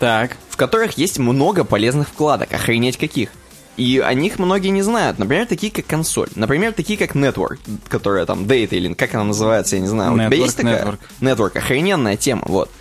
Так. 0.02 0.36
в 0.50 0.58
которых 0.58 0.98
есть 0.98 1.20
много 1.20 1.64
полезных 1.64 2.08
вкладок, 2.10 2.52
охренеть 2.54 2.98
каких. 2.98 3.30
И 3.78 4.00
о 4.00 4.14
них 4.16 4.40
многие 4.40 4.70
не 4.70 4.82
знают. 4.82 5.20
Например, 5.20 5.46
такие 5.46 5.72
как 5.72 5.86
консоль. 5.86 6.28
Например, 6.36 6.74
такие 6.74 6.98
как 6.98 7.16
Network, 7.16 7.60
которая 7.88 8.26
там 8.26 8.44
Data 8.44 8.76
или 8.76 8.94
как 8.96 9.14
она 9.14 9.26
называется, 9.26 9.76
я 9.76 9.82
не 9.82 9.88
знаю. 9.88 10.14
У 10.14 10.16
тебя 10.16 10.28
Network, 10.28 10.36
есть 10.36 10.58
такая? 10.58 10.84
Network. 10.84 11.00
Network, 11.22 11.58
охрененная 11.58 12.18
тема, 12.18 12.42
вот. 12.48 12.72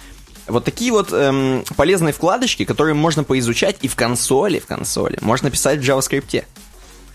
Вот 0.46 0.64
такие 0.64 0.90
вот 0.92 1.12
эм, 1.12 1.62
полезные 1.76 2.14
вкладочки, 2.14 2.64
которые 2.64 2.94
можно 2.94 3.22
поизучать 3.22 3.76
и 3.82 3.88
в 3.88 3.96
консоли, 3.96 4.58
в 4.58 4.66
консоли. 4.66 5.18
Можно 5.20 5.50
писать 5.50 5.78
в 5.78 5.82
JavaScript. 5.82 6.44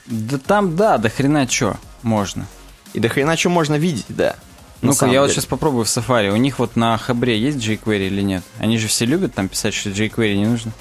Да 0.06 0.38
там, 0.38 0.76
да, 0.76 1.00
до 1.00 1.10
хрена 1.10 1.48
чё 1.48 1.78
можно. 2.04 2.46
И 2.94 3.00
до 3.00 3.10
хрена 3.10 3.36
что 3.36 3.50
можно 3.50 3.76
видеть, 3.76 4.06
да. 4.08 4.36
Ну-ка, 4.82 5.06
я 5.08 5.22
вот 5.22 5.28
деле. 5.28 5.36
сейчас 5.36 5.46
попробую 5.46 5.86
в 5.86 5.88
Safari. 5.88 6.30
У 6.30 6.36
них 6.36 6.60
вот 6.60 6.76
на 6.76 6.98
Хабре 6.98 7.40
есть 7.40 7.58
jQuery 7.58 8.08
или 8.08 8.22
нет? 8.22 8.44
Они 8.60 8.78
же 8.78 8.88
все 8.88 9.06
любят 9.06 9.34
там 9.34 9.48
писать, 9.48 9.74
что 9.74 9.90
jQuery 9.90 10.36
не 10.36 10.46
нужно. 10.46 10.72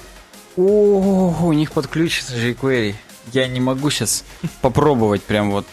О, 0.57 1.35
у 1.41 1.53
них 1.53 1.71
подключится 1.71 2.35
jQuery. 2.35 2.95
Я 3.33 3.47
не 3.47 3.59
могу 3.59 3.89
сейчас 3.89 4.23
попробовать 4.61 5.23
прям 5.23 5.51
вот. 5.51 5.65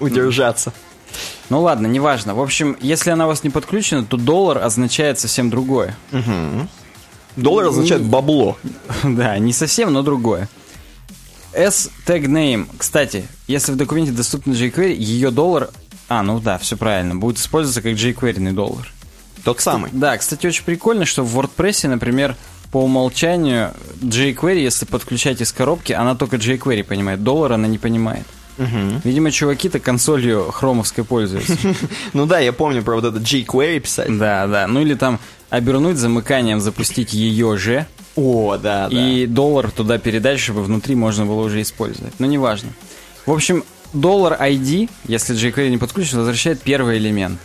удержаться. 0.00 0.72
Ну 1.48 1.62
ладно, 1.62 1.86
неважно. 1.86 2.34
В 2.34 2.40
общем, 2.42 2.76
если 2.80 3.10
она 3.10 3.24
у 3.24 3.28
вас 3.28 3.44
не 3.44 3.50
подключена, 3.50 4.04
то 4.04 4.16
доллар 4.16 4.58
означает 4.58 5.18
совсем 5.18 5.50
другое. 5.50 5.96
Доллар 7.36 7.66
означает 7.66 8.02
бабло. 8.02 8.56
Да, 9.04 9.38
не 9.38 9.52
совсем, 9.52 9.92
но 9.92 10.02
другое. 10.02 10.48
S 11.52 11.90
tag 12.06 12.24
name. 12.24 12.68
Кстати, 12.76 13.26
если 13.46 13.72
в 13.72 13.76
документе 13.76 14.12
доступен 14.12 14.52
jQuery, 14.52 14.94
ее 14.94 15.30
доллар... 15.30 15.70
А, 16.08 16.22
ну 16.22 16.40
да, 16.40 16.58
все 16.58 16.76
правильно. 16.76 17.16
Будет 17.16 17.38
использоваться 17.38 17.82
как 17.82 17.92
jQuery 17.92 18.52
доллар. 18.52 18.92
Тот 19.44 19.60
самый. 19.60 19.90
Да, 19.92 20.16
кстати, 20.18 20.46
очень 20.46 20.64
прикольно, 20.64 21.04
что 21.04 21.24
в 21.24 21.38
WordPress, 21.38 21.88
например, 21.88 22.36
по 22.70 22.82
умолчанию 22.82 23.72
jQuery, 24.00 24.60
если 24.60 24.86
подключать 24.86 25.40
из 25.40 25.52
коробки, 25.52 25.92
она 25.92 26.14
только 26.14 26.36
jQuery 26.36 26.84
понимает. 26.84 27.22
Доллар 27.22 27.52
она 27.52 27.68
не 27.68 27.78
понимает. 27.78 28.26
Видимо, 28.58 29.30
чуваки-то 29.30 29.80
консолью 29.80 30.50
хромовской 30.50 31.04
пользуются. 31.04 31.56
Ну 32.12 32.26
да, 32.26 32.38
я 32.38 32.52
помню 32.52 32.82
про 32.82 32.94
вот 32.94 33.04
это 33.04 33.18
jQuery 33.18 33.80
писать. 33.80 34.16
Да, 34.18 34.46
да. 34.46 34.66
Ну 34.66 34.80
или 34.80 34.94
там 34.94 35.20
обернуть 35.50 35.96
замыканием, 35.96 36.60
запустить 36.60 37.12
ее 37.12 37.56
же, 37.56 37.86
О, 38.16 38.56
да, 38.56 38.88
да. 38.88 38.96
и 38.96 39.26
доллар 39.26 39.70
туда 39.70 39.98
передать, 39.98 40.40
чтобы 40.40 40.64
внутри 40.64 40.94
можно 40.94 41.26
было 41.26 41.42
уже 41.42 41.62
использовать. 41.62 42.14
Но 42.18 42.26
неважно. 42.26 42.70
В 43.26 43.32
общем, 43.32 43.64
доллар 44.00 44.34
ID, 44.40 44.88
если 45.06 45.34
jQuery 45.36 45.70
не 45.70 45.78
подключен, 45.78 46.18
возвращает 46.18 46.60
первый 46.60 46.98
элемент. 46.98 47.38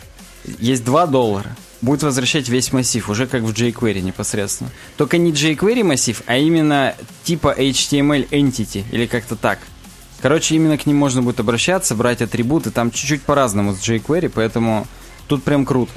Есть 0.59 0.83
два 0.83 1.05
доллара. 1.07 1.55
Будет 1.81 2.03
возвращать 2.03 2.47
весь 2.47 2.71
массив, 2.73 3.09
уже 3.09 3.25
как 3.25 3.41
в 3.41 3.51
jQuery 3.51 4.01
непосредственно. 4.01 4.69
Только 4.97 5.17
не 5.17 5.31
jQuery 5.31 5.83
массив, 5.83 6.21
а 6.27 6.37
именно 6.37 6.95
типа 7.23 7.55
HTML 7.57 8.29
entity, 8.29 8.83
или 8.91 9.07
как-то 9.07 9.35
так. 9.35 9.59
Короче, 10.21 10.55
именно 10.55 10.77
к 10.77 10.85
ним 10.85 10.97
можно 10.97 11.23
будет 11.23 11.39
обращаться, 11.39 11.95
брать 11.95 12.21
атрибуты, 12.21 12.69
там 12.69 12.91
чуть-чуть 12.91 13.23
по-разному 13.23 13.73
с 13.73 13.79
jQuery, 13.79 14.29
поэтому 14.29 14.85
тут 15.27 15.43
прям 15.43 15.65
круто. 15.65 15.91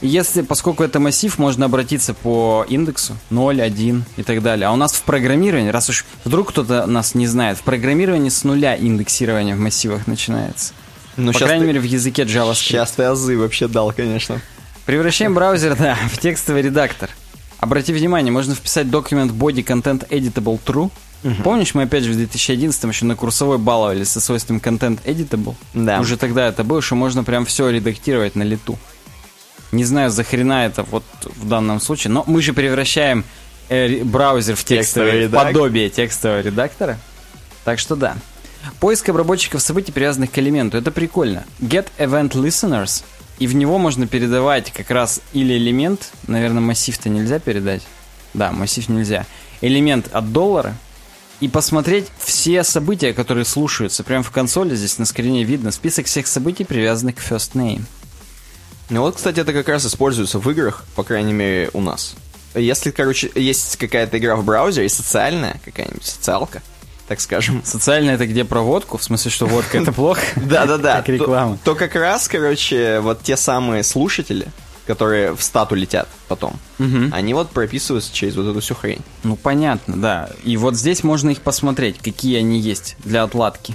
Если, 0.00 0.42
поскольку 0.42 0.82
это 0.82 1.00
массив, 1.00 1.38
можно 1.38 1.66
обратиться 1.66 2.14
по 2.14 2.64
индексу 2.68 3.16
0, 3.30 3.60
1 3.62 4.04
и 4.16 4.22
так 4.22 4.42
далее. 4.42 4.68
А 4.68 4.72
у 4.72 4.76
нас 4.76 4.92
в 4.92 5.02
программировании, 5.02 5.70
раз 5.70 5.88
уж 5.88 6.04
вдруг 6.24 6.50
кто-то 6.50 6.86
нас 6.86 7.14
не 7.14 7.26
знает, 7.26 7.58
в 7.58 7.62
программировании 7.62 8.28
с 8.28 8.44
нуля 8.44 8.76
индексирование 8.76 9.54
в 9.54 9.60
массивах 9.60 10.06
начинается. 10.06 10.72
Ну, 11.16 11.32
по 11.32 11.38
крайней 11.38 11.60
ты- 11.62 11.66
мере, 11.68 11.80
в 11.80 11.84
языке 11.84 12.22
JavaScript. 12.22 12.54
Сейчас 12.54 12.92
ты 12.92 13.04
азы 13.04 13.38
вообще 13.38 13.68
дал, 13.68 13.92
конечно. 13.92 14.40
Превращаем 14.84 15.34
браузер 15.34 15.76
да, 15.76 15.96
в 16.12 16.18
текстовый 16.18 16.62
редактор. 16.62 17.10
Обрати 17.58 17.92
внимание, 17.92 18.30
можно 18.32 18.54
вписать 18.54 18.90
документ 18.90 19.32
body 19.32 19.64
content 19.64 20.06
editable 20.08 20.58
true. 20.64 20.90
Помнишь, 21.42 21.72
мы 21.72 21.84
опять 21.84 22.04
же 22.04 22.12
в 22.12 22.16
2011 22.16 22.84
еще 22.84 23.06
на 23.06 23.16
курсовой 23.16 23.56
баловались 23.56 24.10
со 24.10 24.20
свойством 24.20 24.58
content 24.58 25.00
editable? 25.04 25.54
Да. 25.72 25.98
Уже 26.00 26.18
тогда 26.18 26.48
это 26.48 26.64
было, 26.64 26.82
что 26.82 26.96
можно 26.96 27.24
прям 27.24 27.46
все 27.46 27.70
редактировать 27.70 28.36
на 28.36 28.42
лету. 28.42 28.78
Не 29.72 29.84
знаю, 29.84 30.10
за 30.10 30.24
хрена 30.24 30.66
это 30.66 30.82
вот 30.84 31.04
в 31.24 31.48
данном 31.48 31.80
случае, 31.80 32.12
но 32.12 32.24
мы 32.26 32.42
же 32.42 32.52
превращаем 32.52 33.24
э, 33.68 34.04
браузер 34.04 34.56
в 34.56 34.70
редактор. 34.70 35.46
подобие 35.46 35.90
текстового 35.90 36.40
редактора. 36.40 36.98
Так 37.64 37.78
что 37.78 37.96
да. 37.96 38.16
Поиск 38.80 39.08
обработчиков 39.08 39.60
событий, 39.60 39.92
привязанных 39.92 40.30
к 40.30 40.38
элементу. 40.38 40.78
Это 40.78 40.90
прикольно. 40.90 41.44
Get 41.60 41.88
event 41.98 42.32
listeners. 42.32 43.04
И 43.38 43.46
в 43.46 43.54
него 43.54 43.78
можно 43.78 44.06
передавать 44.06 44.72
как 44.72 44.90
раз 44.90 45.20
или 45.32 45.54
элемент, 45.54 46.12
наверное, 46.26 46.60
массив-то 46.60 47.08
нельзя 47.08 47.40
передать. 47.40 47.82
Да, 48.32 48.52
массив 48.52 48.88
нельзя. 48.88 49.26
Элемент 49.60 50.08
от 50.12 50.32
доллара. 50.32 50.74
И 51.40 51.48
посмотреть 51.48 52.06
все 52.18 52.62
события, 52.62 53.12
которые 53.12 53.44
слушаются. 53.44 54.04
Прямо 54.04 54.22
в 54.22 54.30
консоли 54.30 54.74
здесь 54.76 54.98
на 54.98 55.04
скрине 55.04 55.42
видно 55.44 55.72
список 55.72 56.06
всех 56.06 56.26
событий, 56.26 56.64
привязанных 56.64 57.16
к 57.16 57.18
first 57.18 57.52
name. 57.54 57.82
Ну 58.90 59.00
вот, 59.00 59.16
кстати, 59.16 59.40
это 59.40 59.52
как 59.52 59.68
раз 59.68 59.86
используется 59.86 60.38
в 60.38 60.50
играх, 60.50 60.84
по 60.94 61.04
крайней 61.04 61.32
мере, 61.32 61.70
у 61.72 61.80
нас. 61.80 62.14
Если, 62.54 62.90
короче, 62.90 63.30
есть 63.34 63.76
какая-то 63.76 64.18
игра 64.18 64.36
в 64.36 64.44
браузере, 64.44 64.88
социальная, 64.88 65.60
какая-нибудь 65.64 66.04
социалка, 66.04 66.62
так 67.08 67.20
скажем. 67.20 67.62
Социально 67.64 68.10
это 68.10 68.26
где 68.26 68.44
проводку? 68.44 68.98
В 68.98 69.02
смысле, 69.02 69.30
что 69.30 69.46
водка 69.46 69.78
это 69.78 69.92
плохо? 69.92 70.20
Да-да-да. 70.36 70.96
Как 70.96 71.08
реклама. 71.08 71.58
То, 71.64 71.74
как 71.74 71.94
раз, 71.94 72.28
короче, 72.28 73.00
вот 73.00 73.22
те 73.22 73.36
самые 73.36 73.82
слушатели, 73.82 74.46
которые 74.86 75.34
в 75.34 75.42
стату 75.42 75.74
летят 75.74 76.08
потом, 76.28 76.58
они 76.78 77.34
вот 77.34 77.50
прописываются 77.50 78.14
через 78.14 78.36
вот 78.36 78.46
эту 78.46 78.60
всю 78.60 78.74
хрень. 78.74 79.00
Ну, 79.22 79.34
понятно, 79.36 79.96
да. 79.96 80.30
И 80.44 80.56
вот 80.56 80.76
здесь 80.76 81.02
можно 81.02 81.30
их 81.30 81.40
посмотреть, 81.40 81.98
какие 81.98 82.38
они 82.38 82.60
есть 82.60 82.96
для 83.02 83.22
отладки. 83.24 83.74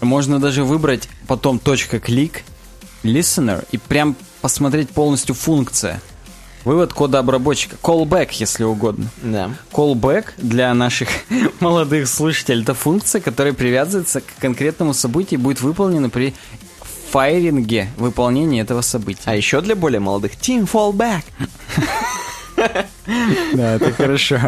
Можно 0.00 0.38
даже 0.38 0.64
выбрать 0.64 1.08
потом 1.26 1.58
точка 1.58 1.98
клик, 2.00 2.42
listener, 3.02 3.64
и 3.72 3.78
прям 3.78 4.16
посмотреть 4.40 4.90
полностью 4.90 5.34
функция. 5.34 6.00
Вывод 6.64 6.92
кода 6.92 7.20
обработчика. 7.20 7.76
Callback, 7.82 8.28
если 8.32 8.64
угодно. 8.64 9.06
Да. 9.22 9.50
Callback 9.72 10.26
для 10.36 10.74
наших 10.74 11.08
молодых 11.60 12.06
слушателей 12.06 12.62
это 12.62 12.74
функция, 12.74 13.20
которая 13.20 13.54
привязывается 13.54 14.20
к 14.20 14.26
конкретному 14.38 14.92
событию 14.92 15.40
и 15.40 15.42
будет 15.42 15.62
выполнена 15.62 16.10
при 16.10 16.34
файринге 17.10 17.88
выполнения 17.96 18.60
этого 18.60 18.82
события. 18.82 19.22
А 19.24 19.34
еще 19.34 19.60
для 19.60 19.74
более 19.74 20.00
молодых 20.00 20.32
Team 20.32 20.70
Fallback. 20.70 21.22
Да, 23.54 23.76
это 23.76 23.90
хорошо. 23.92 24.38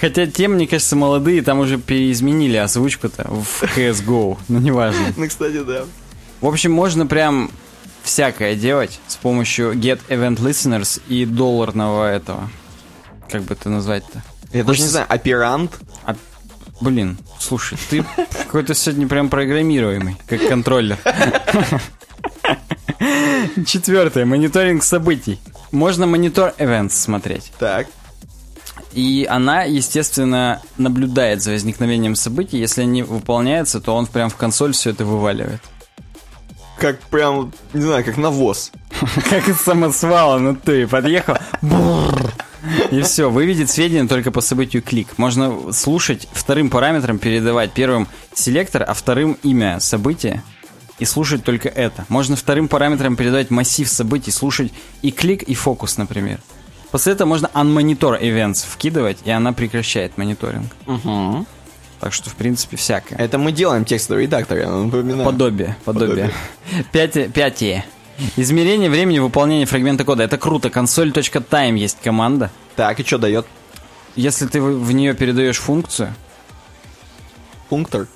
Хотя 0.00 0.26
те, 0.26 0.48
мне 0.48 0.66
кажется, 0.66 0.96
молодые 0.96 1.42
там 1.42 1.60
уже 1.60 1.78
переизменили 1.78 2.56
озвучку-то 2.56 3.30
в 3.30 3.62
CSGO. 3.76 4.38
Ну, 4.48 4.58
неважно. 4.58 5.12
Ну, 5.14 5.28
кстати, 5.28 5.62
да. 5.62 5.84
В 6.40 6.46
общем, 6.46 6.72
можно 6.72 7.06
прям 7.06 7.50
всякое 8.02 8.54
делать 8.54 9.00
с 9.06 9.16
помощью 9.16 9.72
get 9.74 10.00
event 10.08 10.36
listeners 10.36 11.00
и 11.08 11.24
долларного 11.24 12.10
этого. 12.10 12.48
Как 13.30 13.42
бы 13.42 13.54
это 13.54 13.68
назвать-то? 13.68 14.22
Я 14.52 14.64
даже 14.64 14.82
не 14.82 14.88
знаю, 14.88 15.06
оперант. 15.08 15.72
А, 16.04 16.16
блин, 16.80 17.18
слушай, 17.38 17.76
ты 17.90 18.04
какой-то 18.44 18.74
сегодня 18.74 19.06
прям 19.08 19.28
программируемый, 19.28 20.16
как 20.26 20.46
контроллер. 20.48 20.96
Четвертое. 23.66 24.24
Мониторинг 24.24 24.82
событий. 24.82 25.38
Можно 25.70 26.06
монитор 26.06 26.54
events 26.58 26.90
смотреть. 26.90 27.52
Так. 27.58 27.86
И 28.94 29.26
она, 29.28 29.64
естественно, 29.64 30.62
наблюдает 30.78 31.42
за 31.42 31.52
возникновением 31.52 32.14
событий. 32.14 32.58
Если 32.58 32.82
они 32.82 33.02
выполняются, 33.02 33.80
то 33.80 33.94
он 33.94 34.06
прям 34.06 34.30
в 34.30 34.36
консоль 34.36 34.72
все 34.72 34.90
это 34.90 35.04
вываливает. 35.04 35.60
Как 36.78 37.00
прям, 37.00 37.52
не 37.72 37.82
знаю, 37.82 38.04
как 38.04 38.16
навоз. 38.16 38.70
Как 39.30 39.48
из 39.48 39.60
самосвала, 39.60 40.38
ну 40.38 40.56
ты 40.56 40.86
подъехал. 40.86 41.36
бррр, 41.60 42.32
И 42.90 43.02
все, 43.02 43.30
выведет 43.30 43.70
сведения 43.70 44.08
только 44.08 44.30
по 44.30 44.40
событию 44.40 44.82
клик. 44.82 45.18
Можно 45.18 45.72
слушать 45.72 46.28
вторым 46.32 46.70
параметром, 46.70 47.18
передавать 47.18 47.72
первым 47.72 48.08
селектор, 48.34 48.84
а 48.86 48.94
вторым 48.94 49.36
имя 49.42 49.80
события. 49.80 50.42
И 50.98 51.04
слушать 51.04 51.44
только 51.44 51.68
это. 51.68 52.04
Можно 52.08 52.34
вторым 52.34 52.66
параметром 52.66 53.16
передавать 53.16 53.50
массив 53.50 53.88
событий, 53.88 54.30
слушать 54.32 54.72
и 55.02 55.10
клик, 55.10 55.42
и 55.44 55.54
фокус, 55.54 55.96
например. 55.96 56.40
После 56.90 57.12
этого 57.12 57.28
можно 57.28 57.50
unmonitor 57.54 58.20
events 58.20 58.64
вкидывать, 58.68 59.18
и 59.24 59.30
она 59.30 59.52
прекращает 59.52 60.16
мониторинг. 60.16 60.72
Угу. 60.86 61.46
Так 62.00 62.12
что, 62.12 62.30
в 62.30 62.34
принципе, 62.34 62.76
всякое. 62.76 63.18
Это 63.18 63.38
мы 63.38 63.52
делаем 63.52 63.84
текстовый 63.84 64.24
редактор, 64.24 64.58
я 64.58 64.70
напоминаю. 64.70 65.24
Подобие, 65.24 65.76
подобие. 65.84 66.30
Пятие, 66.92 67.28
пятие. 67.28 67.84
Измерение 68.36 68.90
времени 68.90 69.18
выполнения 69.18 69.66
фрагмента 69.66 70.04
кода. 70.04 70.22
Это 70.24 70.38
круто. 70.38 70.68
Console.time 70.68 71.76
есть 71.76 71.98
команда. 72.02 72.50
Так, 72.76 72.98
и 73.00 73.04
что 73.04 73.18
дает? 73.18 73.46
Если 74.16 74.46
ты 74.46 74.60
в 74.60 74.92
нее 74.92 75.14
передаешь 75.14 75.58
функцию... 75.58 76.14
Пунктор. 77.68 78.08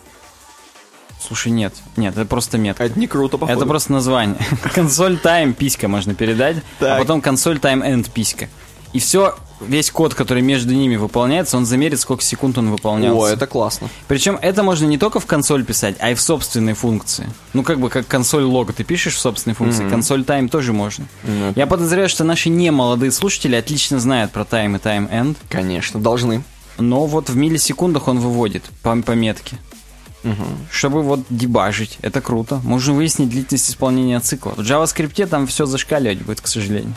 Слушай, 1.20 1.52
нет. 1.52 1.74
Нет, 1.96 2.16
это 2.16 2.24
просто 2.24 2.58
метка. 2.58 2.84
Это 2.84 2.98
не 2.98 3.06
круто, 3.06 3.38
походу. 3.38 3.58
Это 3.58 3.68
просто 3.68 3.92
название. 3.92 4.38
Консоль 4.74 5.16
time 5.22 5.52
писька 5.52 5.86
можно 5.88 6.14
передать, 6.14 6.56
а 6.80 6.98
потом 6.98 7.20
консоль 7.20 7.58
time 7.58 7.86
end 7.86 8.10
писька. 8.10 8.48
И 8.92 8.98
все, 8.98 9.36
весь 9.66 9.90
код, 9.90 10.14
который 10.14 10.42
между 10.42 10.74
ними 10.74 10.96
выполняется, 10.96 11.56
он 11.56 11.66
замерит, 11.66 12.00
сколько 12.00 12.22
секунд 12.22 12.58
он 12.58 12.70
выполнялся. 12.70 13.26
О, 13.26 13.28
это 13.28 13.46
классно. 13.46 13.88
Причем 14.08 14.38
это 14.40 14.62
можно 14.62 14.86
не 14.86 14.98
только 14.98 15.20
в 15.20 15.26
консоль 15.26 15.64
писать, 15.64 15.96
а 15.98 16.10
и 16.10 16.14
в 16.14 16.20
собственной 16.20 16.74
функции. 16.74 17.28
Ну, 17.52 17.62
как 17.62 17.80
бы 17.80 17.88
как 17.88 18.06
консоль 18.06 18.44
лого 18.44 18.72
ты 18.72 18.84
пишешь 18.84 19.14
в 19.14 19.18
собственной 19.20 19.54
функции, 19.54 19.88
консоль 19.88 20.22
time 20.22 20.48
тоже 20.48 20.72
можно. 20.72 21.06
Ну, 21.24 21.52
Я 21.56 21.66
подозреваю, 21.66 22.08
что 22.08 22.24
наши 22.24 22.48
немолодые 22.48 23.12
слушатели 23.12 23.56
отлично 23.56 23.98
знают 23.98 24.32
про 24.32 24.42
time 24.42 24.76
и 24.76 25.14
end, 25.14 25.36
Конечно, 25.48 26.00
должны. 26.00 26.42
но 26.78 27.06
вот 27.06 27.28
в 27.28 27.36
миллисекундах 27.36 28.08
он 28.08 28.18
выводит 28.18 28.64
по, 28.82 28.96
по 29.02 29.12
метке. 29.12 29.56
Чтобы 30.70 31.02
вот 31.02 31.20
дебажить. 31.30 31.98
Это 32.02 32.20
круто. 32.20 32.60
Можно 32.64 32.94
выяснить 32.94 33.28
длительность 33.28 33.70
исполнения 33.70 34.20
цикла. 34.20 34.50
В 34.50 34.60
JavaScript 34.60 35.26
там 35.26 35.46
все 35.46 35.66
зашкаливать 35.66 36.22
будет, 36.22 36.40
к 36.40 36.46
сожалению. 36.46 36.94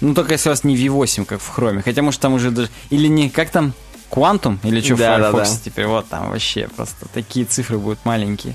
Ну, 0.00 0.14
только 0.14 0.32
если 0.32 0.48
у 0.48 0.52
вас 0.52 0.64
не 0.64 0.76
V8, 0.76 1.24
как 1.24 1.40
в 1.40 1.58
Chrome. 1.58 1.82
Хотя, 1.82 2.02
может, 2.02 2.20
там 2.20 2.34
уже 2.34 2.50
даже... 2.50 2.70
Или 2.90 3.08
не... 3.08 3.30
Как 3.30 3.50
там? 3.50 3.74
Quantum? 4.10 4.58
Или 4.62 4.80
что 4.80 4.94
в 4.94 4.98
Да, 4.98 5.18
да, 5.18 5.30
Firefox 5.30 5.50
да. 5.50 5.60
теперь? 5.64 5.86
Вот 5.86 6.08
там 6.08 6.30
вообще 6.30 6.68
просто 6.74 7.06
такие 7.12 7.46
цифры 7.46 7.78
будут 7.78 8.04
маленькие. 8.04 8.54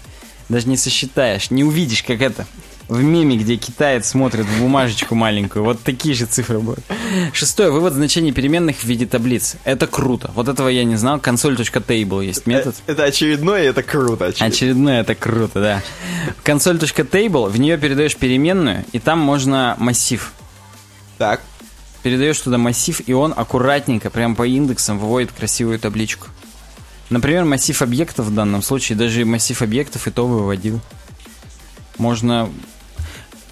Даже 0.49 0.67
не 0.67 0.77
сосчитаешь, 0.77 1.49
не 1.51 1.63
увидишь, 1.63 2.03
как 2.03 2.21
это. 2.21 2.45
В 2.87 3.03
меме, 3.03 3.35
где 3.35 3.57
китаец 3.57 4.07
смотрит 4.07 4.45
в 4.45 4.61
бумажечку 4.61 5.13
маленькую. 5.13 5.65
Вот 5.65 5.81
такие 5.83 6.15
же 6.15 6.25
цифры 6.25 6.59
будут. 6.59 6.85
Шестое. 7.33 7.69
Вывод 7.69 7.93
значений 7.93 8.31
переменных 8.31 8.77
в 8.77 8.83
виде 8.85 9.05
таблиц. 9.05 9.57
Это 9.65 9.87
круто. 9.87 10.31
Вот 10.35 10.47
этого 10.47 10.69
я 10.69 10.85
не 10.85 10.95
знал. 10.95 11.17
Console.table 11.17 12.25
есть 12.25 12.47
метод. 12.47 12.75
Э, 12.87 12.93
Это 12.93 13.03
очередное, 13.03 13.63
и 13.63 13.65
это 13.67 13.83
круто. 13.83 14.27
очевидно. 14.27 14.47
Очередное, 14.47 15.01
это 15.01 15.15
круто, 15.15 15.59
да. 15.61 15.83
Console.table, 16.45 17.49
в 17.49 17.59
нее 17.59 17.77
передаешь 17.77 18.15
переменную, 18.15 18.85
и 18.93 18.99
там 18.99 19.19
можно 19.19 19.75
массив. 19.79 20.31
Так. 21.17 21.41
Передаешь 22.03 22.39
туда 22.39 22.57
массив, 22.57 23.01
и 23.05 23.11
он 23.11 23.33
аккуратненько, 23.35 24.09
прям 24.09 24.33
по 24.35 24.47
индексам, 24.47 24.97
выводит 24.97 25.33
красивую 25.33 25.77
табличку. 25.77 26.27
Например, 27.09 27.43
массив 27.43 27.81
объектов 27.81 28.27
в 28.27 28.33
данном 28.33 28.61
случае, 28.61 28.97
даже 28.97 29.25
массив 29.25 29.61
объектов 29.61 30.07
и 30.07 30.11
то 30.11 30.25
выводил. 30.25 30.79
Можно... 31.97 32.49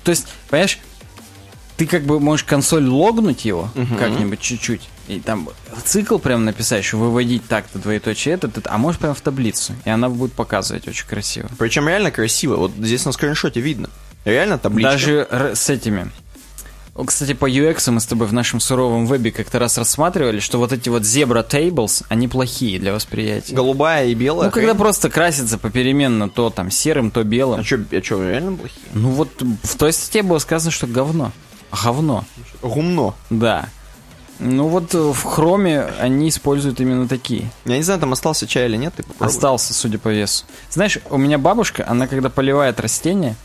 То 0.06 0.12
есть, 0.12 0.28
понимаешь, 0.50 0.80
ты 1.76 1.88
как 1.88 2.04
бы 2.04 2.22
можешь 2.22 2.46
консоль 2.46 2.86
логнуть 2.86 3.44
его 3.44 3.70
как-нибудь 4.00 4.40
чуть-чуть, 4.40 4.88
и 5.10 5.20
там 5.20 5.50
цикл 5.84 6.20
прям 6.20 6.46
написать, 6.46 6.86
что 6.86 6.98
выводить 6.98 7.46
так-то, 7.48 7.80
двоеточие 7.80 8.36
это, 8.36 8.48
это, 8.48 8.62
а 8.72 8.78
можешь 8.78 9.00
прям 9.00 9.14
в 9.14 9.22
таблицу, 9.22 9.74
и 9.84 9.90
она 9.90 10.08
будет 10.08 10.34
показывать 10.34 10.88
очень 10.88 11.08
красиво. 11.08 11.50
Причем 11.58 11.88
реально 11.90 12.12
красиво. 12.12 12.56
Вот 12.56 12.72
здесь 12.78 13.04
на 13.04 13.12
скриншоте 13.12 13.60
видно. 13.60 13.90
Реально 14.24 14.58
табличка. 14.58 14.92
Даже 14.92 15.52
с 15.54 15.70
этими. 15.70 16.10
Кстати, 17.04 17.34
по 17.34 17.50
UX 17.50 17.92
мы 17.92 18.00
с 18.00 18.06
тобой 18.06 18.26
в 18.28 18.34
нашем 18.34 18.60
суровом 18.62 19.06
вебе 19.06 19.32
как-то 19.32 19.60
раз 19.60 19.78
рассматривали, 19.78 20.40
что 20.40 20.60
вот 20.60 20.72
эти 20.72 20.88
вот 20.88 21.02
Zebra 21.02 21.46
Tables, 21.48 22.06
они 22.08 22.28
плохие 22.30 22.80
для 22.80 22.94
восприятия. 22.94 23.54
голубая 23.54 24.06
и 24.08 24.14
белая. 24.14 24.48
Ну, 24.48 24.52
когда 24.54 24.70
хрень. 24.70 24.80
просто 24.80 25.10
красится 25.10 25.58
попеременно 25.58 26.30
то 26.30 26.50
там 26.50 26.72
серым, 26.72 27.12
то 27.12 27.24
белым. 27.24 27.60
А 27.60 27.64
что, 27.64 27.80
а 27.92 28.02
чё, 28.02 28.24
реально 28.28 28.56
плохие? 28.56 28.86
Ну 28.94 29.10
вот 29.10 29.30
в 29.64 29.78
той 29.78 29.92
статье 29.92 30.24
было 30.24 30.40
сказано, 30.40 30.72
что 30.72 30.88
говно. 30.88 31.32
Говно, 31.84 32.24
Гумно. 32.62 33.14
да. 33.30 33.68
Ну 34.40 34.68
вот 34.68 34.94
в 34.94 35.24
хроме 35.24 35.82
они 36.00 36.28
используют 36.30 36.80
именно 36.82 37.08
такие. 37.08 37.50
Я 37.66 37.78
не 37.78 37.84
знаю, 37.84 38.00
там 38.02 38.12
остался 38.14 38.48
чай 38.48 38.66
или 38.68 38.76
нет, 38.78 38.94
ты 38.96 39.04
попробуй. 39.04 39.28
Остался, 39.28 39.74
судя 39.74 39.98
по 39.98 40.10
весу. 40.10 40.46
Знаешь, 40.70 41.00
у 41.10 41.18
меня 41.18 41.38
бабушка, 41.38 41.86
она 41.88 42.08
когда 42.08 42.30
поливает 42.30 42.80
растение, 42.82 43.36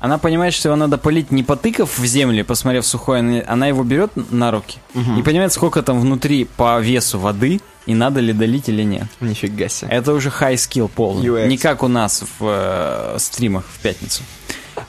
она 0.00 0.18
понимает, 0.18 0.54
что 0.54 0.68
его 0.68 0.76
надо 0.76 0.96
полить 0.98 1.30
не 1.30 1.42
потыкав 1.42 1.98
в 1.98 2.06
землю, 2.06 2.44
посмотрев 2.44 2.86
сухое, 2.86 3.42
она- 3.42 3.66
его 3.66 3.82
берет 3.84 4.12
на 4.30 4.50
руки 4.50 4.78
и 4.94 5.22
понимает, 5.22 5.52
сколько 5.52 5.82
там 5.82 6.00
внутри 6.00 6.44
по 6.44 6.78
весу 6.80 7.18
воды 7.18 7.60
и 7.86 7.94
надо 7.94 8.20
ли 8.20 8.32
долить 8.32 8.68
или 8.68 8.82
нет. 8.82 9.06
Нифига 9.20 9.68
себе. 9.68 9.90
Это 9.90 10.12
уже 10.12 10.28
high 10.28 10.54
skill 10.54 10.88
полный. 10.88 11.26
UX. 11.26 11.46
Не 11.46 11.56
как 11.58 11.82
у 11.82 11.88
нас 11.88 12.22
в 12.38 12.44
э, 12.44 13.16
стримах 13.18 13.64
в 13.66 13.78
пятницу. 13.80 14.22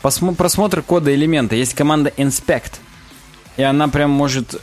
Посмо- 0.04 0.36
просмотр 0.36 0.82
кода 0.82 1.14
элемента. 1.14 1.56
Есть 1.56 1.74
команда 1.74 2.12
inspect. 2.18 2.74
И 3.58 3.64
она 3.64 3.88
прям 3.88 4.12
может 4.12 4.62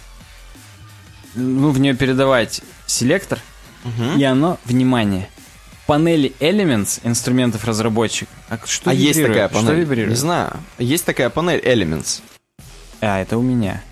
ну, 1.34 1.70
в 1.70 1.78
нее 1.80 1.94
передавать 1.94 2.62
селектор. 2.86 3.38
И 4.16 4.24
оно, 4.24 4.58
внимание, 4.64 5.28
панели 5.86 6.32
Elements 6.40 7.00
инструментов 7.04 7.64
разработчика. 7.64 8.30
А 8.48 8.58
что 8.64 8.90
а 8.90 8.94
есть 8.94 9.22
такая 9.22 9.48
Что 9.48 9.58
панель? 9.62 9.80
вибрирует? 9.80 10.10
Не 10.10 10.16
знаю. 10.16 10.56
Есть 10.78 11.04
такая 11.04 11.30
панель 11.30 11.60
Elements. 11.60 12.20
А, 13.00 13.20
это 13.20 13.38
у 13.38 13.42
меня. 13.42 13.82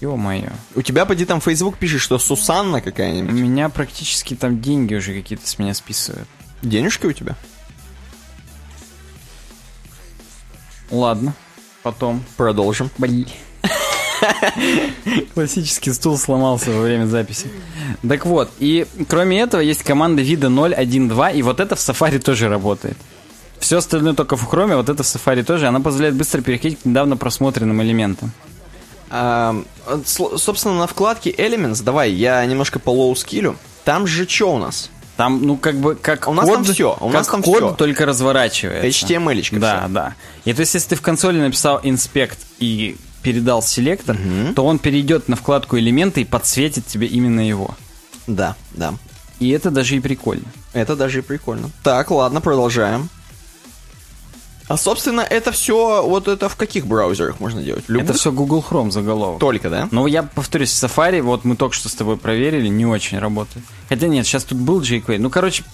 Ё-моё. 0.00 0.50
У 0.74 0.82
тебя, 0.82 1.04
поди, 1.04 1.24
там 1.26 1.40
Facebook 1.40 1.76
пишет, 1.76 2.00
что 2.00 2.18
Сусанна 2.18 2.78
У 2.78 2.82
какая-нибудь. 2.82 3.32
меня 3.32 3.68
практически 3.68 4.34
там 4.34 4.60
деньги 4.60 4.94
уже 4.94 5.12
какие-то 5.14 5.46
с 5.46 5.58
меня 5.58 5.74
списывают. 5.74 6.28
Денежки 6.62 7.06
у 7.06 7.12
тебя? 7.12 7.36
Ладно, 10.90 11.34
потом. 11.82 12.24
Продолжим. 12.36 12.90
Блин. 12.98 13.26
Классический 15.34 15.92
стул 15.92 16.18
сломался 16.18 16.70
во 16.70 16.82
время 16.82 17.06
записи. 17.06 17.46
Так 18.06 18.26
вот, 18.26 18.50
и 18.58 18.86
кроме 19.08 19.40
этого 19.40 19.60
есть 19.60 19.82
команда 19.82 20.22
вида 20.22 20.48
0, 20.48 20.74
1, 20.74 21.08
2, 21.08 21.30
и 21.30 21.42
вот 21.42 21.60
это 21.60 21.76
в 21.76 21.78
Safari 21.78 22.18
тоже 22.18 22.48
работает. 22.48 22.96
Все 23.58 23.78
остальное 23.78 24.14
только 24.14 24.36
в 24.36 24.48
Chrome, 24.52 24.76
вот 24.76 24.88
это 24.88 25.02
в 25.02 25.06
Safari 25.06 25.42
тоже. 25.44 25.66
Она 25.68 25.80
позволяет 25.80 26.14
быстро 26.14 26.40
переходить 26.40 26.80
к 26.80 26.84
недавно 26.84 27.16
просмотренным 27.16 27.82
элементам. 27.82 28.32
А, 29.10 29.60
собственно, 30.04 30.74
на 30.78 30.86
вкладке 30.86 31.30
Elements, 31.30 31.82
давай, 31.82 32.10
я 32.12 32.44
немножко 32.46 32.78
по 32.78 32.90
low 32.90 33.14
skill 33.16 33.41
ю. 33.41 33.56
Там 33.84 34.06
же 34.06 34.26
что 34.28 34.54
у 34.54 34.58
нас? 34.58 34.90
Там, 35.16 35.42
ну, 35.42 35.56
как 35.56 35.76
бы, 35.76 35.96
как 35.96 36.28
У 36.28 36.32
нас 36.32 36.46
код, 36.46 36.54
там 36.54 36.64
всё, 36.64 36.96
у 37.00 37.10
нас 37.10 37.26
там 37.26 37.42
код 37.42 37.56
всё. 37.56 37.70
только 37.72 38.06
разворачивается. 38.06 38.86
HTML-очка 38.86 39.58
Да, 39.58 39.80
всё. 39.80 39.88
да. 39.88 40.14
И 40.46 40.54
то 40.54 40.60
есть, 40.60 40.72
если 40.72 40.90
ты 40.90 40.96
в 40.96 41.02
консоли 41.02 41.38
написал 41.38 41.78
inspect 41.80 42.38
и 42.58 42.96
передал 43.22 43.62
селектор, 43.62 44.16
то 44.54 44.64
он 44.64 44.78
перейдет 44.78 45.28
на 45.28 45.36
вкладку 45.36 45.78
элементы 45.78 46.22
и 46.22 46.24
подсветит 46.24 46.86
тебе 46.86 47.06
именно 47.06 47.40
его. 47.40 47.74
Да, 48.26 48.56
да. 48.72 48.94
И 49.38 49.50
это 49.50 49.70
даже 49.70 49.96
и 49.96 50.00
прикольно. 50.00 50.44
Это 50.72 50.96
даже 50.96 51.20
и 51.20 51.22
прикольно. 51.22 51.70
Так, 51.82 52.10
ладно, 52.10 52.40
продолжаем. 52.40 53.08
А, 54.68 54.76
собственно, 54.76 55.22
это 55.22 55.50
все, 55.50 56.06
вот 56.06 56.28
это 56.28 56.48
в 56.48 56.54
каких 56.54 56.86
браузерах 56.86 57.40
можно 57.40 57.60
делать? 57.60 57.84
Любых? 57.88 58.10
Это 58.10 58.16
все 58.16 58.30
Google 58.30 58.64
Chrome 58.68 58.92
заголовок. 58.92 59.40
Только, 59.40 59.68
да? 59.68 59.88
Но 59.90 60.06
я 60.06 60.22
повторюсь, 60.22 60.70
Safari, 60.70 61.22
вот 61.22 61.44
мы 61.44 61.56
только 61.56 61.74
что 61.74 61.88
с 61.88 61.94
тобой 61.94 62.16
проверили, 62.16 62.68
не 62.68 62.86
очень 62.86 63.18
работает. 63.18 63.64
Хотя 63.88 64.06
нет, 64.06 64.24
сейчас 64.26 64.44
тут 64.44 64.58
был 64.58 64.80
jQuery. 64.80 65.18
Ну, 65.18 65.28
короче, 65.28 65.64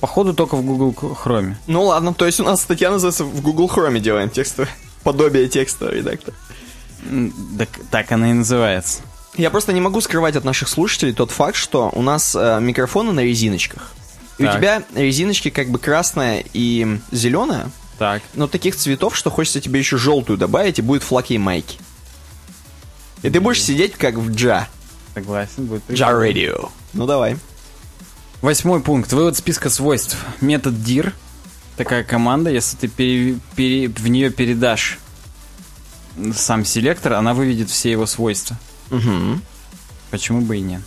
походу 0.00 0.34
только 0.34 0.56
в 0.56 0.62
Google 0.66 0.92
Chrome. 0.92 1.54
Ну 1.66 1.84
ладно, 1.84 2.12
то 2.12 2.26
есть 2.26 2.38
у 2.38 2.44
нас 2.44 2.60
статья 2.60 2.90
называется 2.90 3.24
«В 3.24 3.40
Google 3.40 3.70
Chrome 3.74 4.00
делаем 4.00 4.28
текстовое». 4.28 4.68
Подобие 5.02 5.48
текста 5.48 5.88
редактор. 5.88 6.34
Так, 7.58 7.68
так 7.90 8.12
она 8.12 8.30
и 8.30 8.32
называется. 8.32 9.02
Я 9.36 9.50
просто 9.50 9.72
не 9.72 9.80
могу 9.80 10.00
скрывать 10.00 10.34
от 10.36 10.44
наших 10.44 10.68
слушателей 10.68 11.12
тот 11.12 11.30
факт, 11.30 11.56
что 11.56 11.90
у 11.94 12.02
нас 12.02 12.34
э, 12.34 12.58
микрофоны 12.60 13.12
на 13.12 13.20
резиночках. 13.20 13.92
И 14.38 14.42
у 14.44 14.46
Так. 14.46 14.56
тебя 14.56 14.82
резиночки 14.94 15.50
как 15.50 15.68
бы 15.68 15.78
красная 15.78 16.44
и 16.52 16.98
зеленая, 17.12 17.70
Так. 17.98 18.22
но 18.34 18.46
таких 18.46 18.76
цветов, 18.76 19.16
что 19.16 19.30
хочется 19.30 19.60
тебе 19.60 19.78
еще 19.78 19.96
желтую 19.98 20.38
добавить, 20.38 20.78
и 20.78 20.82
будет 20.82 21.02
флаг 21.02 21.30
и 21.30 21.38
майки. 21.38 21.78
И 23.22 23.30
ты 23.30 23.40
будешь 23.40 23.62
сидеть 23.62 23.94
как 23.94 24.14
в 24.16 24.34
Джа. 24.34 24.68
Согласен, 25.14 25.66
будет 25.66 25.82
Джа. 25.90 26.10
Radio. 26.10 26.70
Ну 26.92 27.06
давай. 27.06 27.36
Восьмой 28.42 28.80
пункт. 28.80 29.12
Вывод 29.12 29.36
списка 29.36 29.70
свойств. 29.70 30.16
Метод 30.40 30.74
dir. 30.74 31.12
Такая 31.76 32.04
команда, 32.04 32.50
если 32.50 32.76
ты 32.76 32.88
пере- 32.88 33.38
пере- 33.54 33.88
в 33.88 34.08
нее 34.08 34.30
передашь 34.30 34.98
сам 36.34 36.64
селектор, 36.64 37.14
она 37.14 37.34
выведет 37.34 37.70
все 37.70 37.90
его 37.90 38.06
свойства. 38.06 38.56
Угу. 38.90 39.40
Почему 40.10 40.40
бы 40.40 40.56
и 40.58 40.60
нет? 40.60 40.82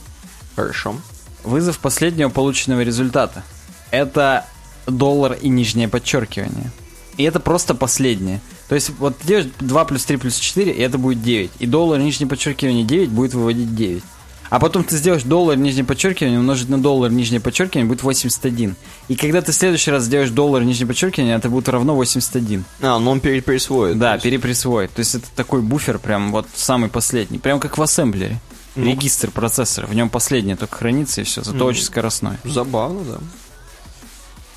Хорошо. 0.56 0.96
Вызов 1.44 1.80
последнего 1.80 2.30
полученного 2.30 2.82
результата. 2.82 3.44
Это 3.92 4.46
доллар 4.88 5.34
и 5.34 5.50
нижнее 5.50 5.88
подчеркивание. 5.88 6.72
И 7.18 7.24
это 7.24 7.40
просто 7.40 7.76
последнее. 7.76 8.42
То 8.70 8.76
есть 8.76 8.92
вот 9.00 9.18
ты 9.18 9.28
делаешь 9.28 9.50
2 9.60 9.86
плюс 9.86 10.06
3 10.06 10.18
плюс 10.18 10.38
4, 10.38 10.72
и 10.72 10.82
это 10.82 10.98
будет 10.98 11.22
9. 11.22 11.52
И 11.60 11.66
доллар, 11.66 12.00
нижнее 12.00 12.30
подчеркивание 12.30 12.84
9 12.84 13.10
будет 13.10 13.34
выводить 13.34 13.76
9. 13.76 14.04
А 14.50 14.60
потом 14.60 14.84
ты 14.84 14.98
сделаешь 14.98 15.24
доллар, 15.24 15.58
нижнее 15.58 15.86
подчеркивание, 15.86 16.40
умножить 16.40 16.70
на 16.70 16.82
доллар, 16.82 17.12
нижнее 17.12 17.40
подчеркивание, 17.40 17.88
будет 17.88 18.02
81. 18.02 18.76
И 19.08 19.16
когда 19.16 19.42
ты 19.42 19.52
в 19.52 19.56
следующий 19.56 19.92
раз 19.92 20.04
сделаешь 20.04 20.32
доллар, 20.32 20.64
нижнее 20.64 20.88
подчеркивание, 20.88 21.36
это 21.36 21.50
будет 21.50 21.70
равно 21.70 21.96
81. 21.96 22.66
А, 22.82 22.98
ну 23.00 23.12
он 23.12 23.20
переприсвоит. 23.20 24.00
Да, 24.00 24.18
переприсвоит. 24.18 24.92
То 24.92 25.00
есть 25.00 25.16
это 25.16 25.28
такой 25.36 25.62
буфер 25.62 26.00
прям 26.00 26.32
вот 26.32 26.48
самый 26.56 26.90
последний. 26.90 27.38
Прям 27.38 27.60
как 27.60 27.78
в 27.78 27.82
ассемблере. 27.82 28.40
Ну. 28.76 28.86
Регистр 28.86 29.30
процессора. 29.32 29.88
В 29.88 29.94
нем 29.94 30.10
последнее 30.10 30.56
только 30.56 30.78
хранится 30.78 31.22
и 31.22 31.24
все. 31.24 31.44
Зато 31.44 31.66
очень 31.66 31.84
скоростной. 31.84 32.38
Забавно, 32.44 33.02
да. 33.04 33.18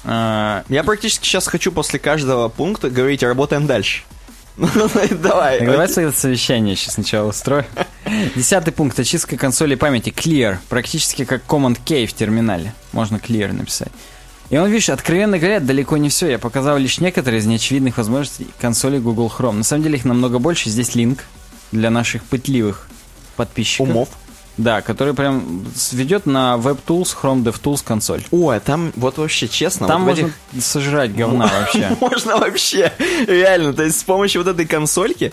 А, 0.04 0.64
Я 0.68 0.84
практически 0.84 1.24
сейчас 1.26 1.46
хочу 1.46 1.70
после 1.72 1.98
каждого 1.98 2.48
пункта 2.48 2.90
говорить, 2.90 3.22
работаем 3.22 3.66
дальше. 3.66 4.02
Ну, 4.56 4.68
Давай. 5.22 5.58
Так 5.58 5.68
давай 5.68 5.86
это 5.88 6.12
совещание 6.12 6.76
сейчас 6.76 6.94
сначала 6.94 7.28
устрою. 7.28 7.64
Десятый 8.36 8.72
пункт. 8.72 8.98
Очистка 8.98 9.36
консоли 9.36 9.74
памяти. 9.74 10.10
Clear. 10.10 10.58
Практически 10.68 11.24
как 11.24 11.42
Command 11.46 11.78
K 11.86 12.06
в 12.06 12.12
терминале. 12.12 12.74
Можно 12.92 13.16
Clear 13.16 13.52
написать. 13.52 13.92
И 14.50 14.58
он, 14.58 14.68
видишь, 14.68 14.90
откровенно 14.90 15.38
говоря, 15.38 15.60
далеко 15.60 15.96
не 15.96 16.10
все. 16.10 16.28
Я 16.28 16.38
показал 16.38 16.76
лишь 16.76 17.00
некоторые 17.00 17.40
из 17.40 17.46
неочевидных 17.46 17.96
возможностей 17.96 18.46
консоли 18.60 18.98
Google 18.98 19.32
Chrome. 19.34 19.56
На 19.56 19.64
самом 19.64 19.82
деле 19.82 19.96
их 19.96 20.04
намного 20.04 20.38
больше. 20.38 20.68
Здесь 20.68 20.94
линк 20.94 21.24
для 21.70 21.88
наших 21.88 22.22
пытливых 22.24 22.88
подписчиков. 23.36 23.88
Умов. 23.88 24.08
Да, 24.58 24.82
который 24.82 25.14
прям 25.14 25.64
ведет 25.92 26.26
на 26.26 26.56
WebTools, 26.56 27.16
Chrome 27.20 27.42
DevTools 27.42 27.82
консоль. 27.84 28.22
Ой, 28.30 28.60
там 28.60 28.92
вот 28.96 29.16
вообще 29.16 29.48
честно. 29.48 29.86
Там 29.88 30.04
вот 30.04 30.10
можно 30.18 30.32
этих- 30.52 30.62
сожрать 30.64 31.14
говна 31.16 31.46
вообще. 31.60 31.96
Можно 32.00 32.36
вообще, 32.36 32.92
реально. 33.26 33.72
То 33.72 33.82
есть 33.84 33.98
с 34.00 34.04
помощью 34.04 34.42
вот 34.44 34.50
этой 34.54 34.66
консольки 34.66 35.32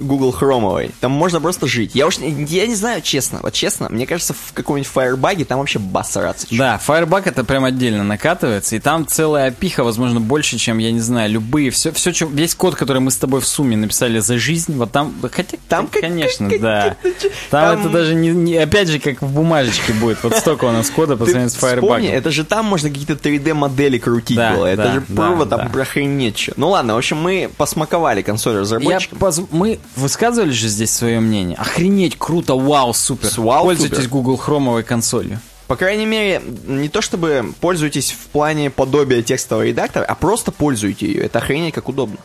Google 0.00 0.34
Chrome'овой, 0.38 0.90
там 1.00 1.12
можно 1.12 1.40
просто 1.40 1.66
жить. 1.66 1.92
Я 1.94 2.06
уж 2.06 2.18
я 2.18 2.66
не 2.66 2.74
знаю, 2.74 3.02
честно, 3.02 3.40
вот 3.42 3.52
честно, 3.52 3.88
мне 3.90 4.06
кажется, 4.06 4.34
в 4.34 4.52
каком-нибудь 4.52 4.90
Firebug 4.92 5.44
там 5.44 5.58
вообще 5.58 5.78
бас 5.78 6.12
сраться. 6.12 6.46
Да, 6.50 6.80
Firebug 6.86 7.22
это 7.26 7.44
прям 7.44 7.64
отдельно 7.64 8.04
накатывается, 8.04 8.76
и 8.76 8.78
там 8.80 9.06
целая 9.06 9.48
опиха, 9.48 9.84
возможно, 9.84 10.20
больше, 10.20 10.58
чем, 10.58 10.78
я 10.78 10.90
не 10.92 11.00
знаю, 11.00 11.30
любые, 11.30 11.70
все, 11.70 11.92
все, 11.92 12.12
чё- 12.12 12.28
весь 12.28 12.54
код, 12.54 12.74
который 12.74 13.00
мы 13.00 13.10
с 13.10 13.16
тобой 13.16 13.40
в 13.40 13.46
сумме 13.46 13.76
написали 13.76 14.18
за 14.20 14.38
жизнь, 14.38 14.74
вот 14.76 14.92
там, 14.92 15.14
хотя, 15.32 15.56
Там 15.68 15.86
конечно, 15.88 16.50
как- 16.50 16.60
да. 16.60 16.96
как- 17.02 17.12
как- 17.18 17.32
Там, 17.50 17.76
там- 17.76 17.80
это 17.80 17.88
даже 17.90 18.14
не, 18.14 18.28
не- 18.30 18.56
опять 18.56 18.88
же, 18.88 18.98
как 18.98 19.22
в 19.22 19.32
бумажечке 19.32 19.92
будет, 19.92 20.22
вот 20.22 20.34
столько 20.36 20.64
у 20.66 20.72
нас 20.72 20.90
кода 20.90 21.16
по 21.16 21.24
сравнению 21.24 21.50
с 21.50 21.54
вспомни, 21.54 22.08
Firebug. 22.08 22.12
это 22.12 22.30
же 22.30 22.44
там 22.44 22.64
можно 22.66 22.88
какие-то 22.88 23.14
3D-модели 23.14 23.98
крутить 23.98 24.36
Да, 24.36 24.52
было. 24.54 24.66
Это 24.66 24.82
да, 24.84 24.92
же 24.94 25.02
да, 25.08 25.14
право 25.16 25.46
да. 25.46 25.58
там 25.58 25.70
прохренеть 25.70 26.36
чё. 26.36 26.52
Ну 26.56 26.70
ладно, 26.70 26.94
в 26.94 26.98
общем, 26.98 27.16
мы 27.18 27.50
посмаковали 27.56 28.22
консоль 28.22 28.54
Я 28.54 28.60
разработчикам. 28.60 29.18
поз- 29.18 29.40
Мы 29.50 29.78
высказывали 29.96 30.50
же 30.50 30.68
здесь 30.68 30.90
свое 30.90 31.20
мнение. 31.20 31.56
Охренеть, 31.56 32.16
круто, 32.18 32.54
вау, 32.54 32.92
супер. 32.94 33.28
С 33.28 33.38
вау, 33.38 33.64
Пользуйтесь 33.64 33.96
супер. 33.96 34.10
Google 34.10 34.36
Хромовой 34.36 34.82
консолью. 34.82 35.40
По 35.66 35.76
крайней 35.76 36.06
мере, 36.06 36.42
не 36.66 36.88
то 36.88 37.00
чтобы 37.00 37.54
пользуйтесь 37.60 38.10
в 38.10 38.26
плане 38.30 38.70
подобия 38.70 39.22
текстового 39.22 39.64
редактора, 39.64 40.04
а 40.04 40.14
просто 40.16 40.50
пользуйте 40.50 41.06
ее. 41.06 41.22
Это 41.22 41.38
охренеть 41.38 41.74
как 41.74 41.88
удобно. 41.88 42.18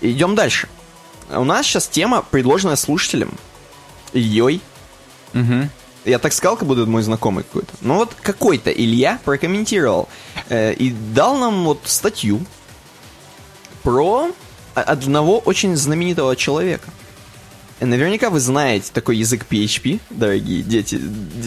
Идем 0.00 0.34
дальше. 0.34 0.68
У 1.30 1.44
нас 1.44 1.64
сейчас 1.64 1.86
тема, 1.86 2.24
предложенная 2.28 2.76
слушателем. 2.76 3.32
Ильей. 4.12 4.60
Мгм. 5.32 5.70
Я 6.04 6.18
так 6.18 6.32
сказал, 6.32 6.56
как 6.56 6.68
будто 6.68 6.84
мой 6.86 7.02
знакомый 7.02 7.44
какой-то. 7.44 7.72
Ну 7.80 7.94
вот 7.94 8.14
какой-то 8.20 8.70
Илья 8.70 9.18
прокомментировал 9.24 10.08
э, 10.48 10.74
и 10.74 10.90
дал 10.90 11.36
нам 11.36 11.64
вот 11.64 11.80
статью 11.84 12.40
про 13.82 14.30
одного 14.82 15.38
очень 15.38 15.76
знаменитого 15.76 16.36
человека. 16.36 16.88
Э, 17.80 17.86
Наверняка 17.86 18.30
вы 18.30 18.40
знаете 18.40 18.90
такой 18.92 19.16
язык 19.16 19.46
PHP, 19.50 20.00
дорогие 20.10 20.62
дети, 20.62 20.96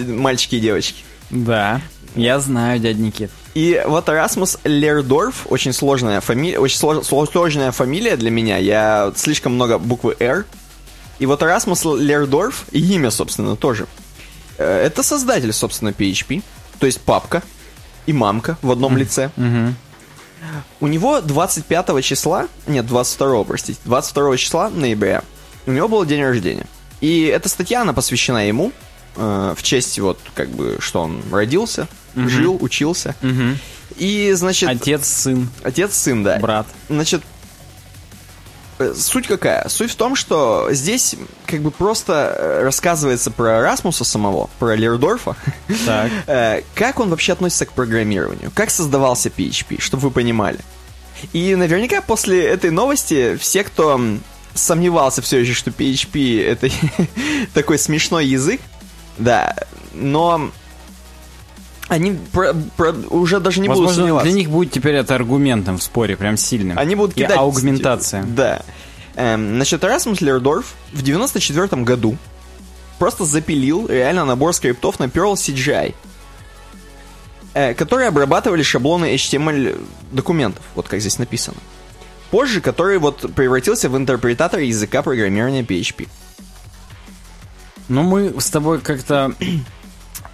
мальчики 0.07 0.55
и 0.55 0.59
девочки. 0.59 1.03
Да, 1.29 1.81
я 2.15 2.39
знаю, 2.39 2.79
дядь 2.79 2.97
Никит. 2.97 3.29
И 3.53 3.81
вот 3.85 4.07
Расмус 4.09 4.57
Лердорф, 4.63 5.47
очень 5.49 5.73
сложная 5.73 6.21
фамилия, 6.21 6.59
очень 6.59 6.79
слож- 6.79 7.01
сло- 7.03 7.29
сложная 7.29 7.71
фамилия 7.71 8.15
для 8.17 8.29
меня, 8.31 8.57
я 8.57 9.11
слишком 9.15 9.53
много 9.55 9.77
буквы 9.77 10.15
R. 10.19 10.45
И 11.19 11.25
вот 11.25 11.41
Расмус 11.41 11.83
Лердорф, 11.83 12.65
и 12.71 12.79
имя, 12.93 13.09
собственно, 13.11 13.55
тоже. 13.55 13.87
Э, 14.57 14.85
Это 14.85 15.01
создатель, 15.03 15.51
собственно, 15.53 15.89
PHP, 15.89 16.43
то 16.79 16.85
есть 16.85 17.01
папка 17.01 17.41
и 18.05 18.13
мамка 18.13 18.57
в 18.61 18.71
одном 18.71 18.95
лице. 18.97 19.31
Мгм. 19.35 19.75
У 20.79 20.87
него 20.87 21.21
25 21.21 22.03
числа, 22.03 22.47
нет, 22.67 22.85
22, 22.85 23.43
простите, 23.43 23.79
22 23.85 24.37
числа 24.37 24.69
ноября 24.69 25.23
у 25.67 25.71
него 25.71 25.87
был 25.87 26.05
день 26.05 26.23
рождения. 26.23 26.65
И 27.01 27.25
эта 27.25 27.47
статья, 27.49 27.81
она 27.81 27.93
посвящена 27.93 28.47
ему, 28.47 28.71
э, 29.15 29.53
в 29.55 29.61
честь 29.61 29.99
вот, 29.99 30.17
как 30.33 30.49
бы, 30.49 30.77
что 30.79 31.01
он 31.01 31.21
родился, 31.31 31.87
жил, 32.15 32.57
учился. 32.59 33.15
Мгм. 33.21 33.59
И, 33.97 34.31
значит, 34.33 34.69
Отец, 34.69 35.07
сын, 35.07 35.49
отец, 35.63 35.93
сын, 35.95 36.23
да. 36.23 36.39
брат. 36.39 36.67
Значит, 36.89 37.21
суть 38.95 39.27
какая? 39.27 39.67
Суть 39.69 39.91
в 39.91 39.95
том, 39.95 40.15
что 40.15 40.67
здесь 40.71 41.15
как 41.45 41.61
бы 41.61 41.71
просто 41.71 42.35
э, 42.37 42.63
рассказывается 42.63 43.31
про 43.31 43.61
Расмуса 43.61 44.03
самого, 44.03 44.49
про 44.59 44.75
Лердорфа, 44.75 45.35
Так. 45.85 46.11
Э, 46.27 46.61
как 46.75 46.99
он 46.99 47.09
вообще 47.09 47.33
относится 47.33 47.65
к 47.65 47.71
программированию, 47.71 48.51
как 48.53 48.69
создавался 48.69 49.29
PHP, 49.29 49.81
чтобы 49.81 50.03
вы 50.03 50.11
понимали. 50.11 50.59
И 51.33 51.55
наверняка 51.55 52.01
после 52.01 52.45
этой 52.45 52.69
новости 52.69 53.37
все, 53.37 53.63
кто 53.63 53.99
сомневался 54.53 55.21
все 55.21 55.39
еще, 55.39 55.53
что 55.53 55.71
PHP 55.71 56.45
это 56.45 56.69
такой 57.53 57.79
смешной 57.79 58.25
язык, 58.25 58.61
да, 59.17 59.55
но 59.93 60.51
они 61.87 62.17
про- 62.31 62.53
про- 62.75 62.93
уже 63.09 63.39
даже 63.39 63.61
не 63.61 63.67
будут 63.67 63.79
Возможно, 63.85 64.01
сомневаться. 64.01 64.29
для 64.29 64.37
них 64.37 64.49
будет 64.49 64.71
теперь 64.71 64.95
это 64.95 65.15
аргументом 65.15 65.77
в 65.77 65.83
споре, 65.83 66.15
прям 66.17 66.37
сильным. 66.37 66.77
Они 66.77 66.95
будут 66.95 67.15
И 67.17 67.21
кидать... 67.23 67.37
аугментация. 67.37 68.23
Да. 68.23 68.61
Эм, 69.15 69.55
значит, 69.55 69.83
Расмус 69.83 70.21
Лердорф 70.21 70.75
в 70.93 71.01
94 71.01 71.83
году 71.83 72.17
просто 72.99 73.25
запилил 73.25 73.87
реально 73.87 74.25
набор 74.25 74.53
скриптов 74.53 74.99
на 74.99 75.05
Perl 75.05 75.33
CGI, 75.33 75.95
э, 77.53 77.73
которые 77.73 78.09
обрабатывали 78.09 78.63
шаблоны 78.63 79.13
HTML 79.15 79.79
документов, 80.11 80.63
вот 80.75 80.87
как 80.87 80.99
здесь 80.99 81.17
написано. 81.19 81.57
Позже, 82.31 82.59
который 82.59 82.97
вот 82.99 83.33
превратился 83.33 83.89
в 83.89 83.95
интерпретатор 83.95 84.59
языка 84.59 85.01
программирования 85.01 85.61
PHP. 85.63 86.07
Ну, 87.87 88.03
мы 88.03 88.33
с 88.39 88.49
тобой 88.49 88.79
как-то 88.81 89.33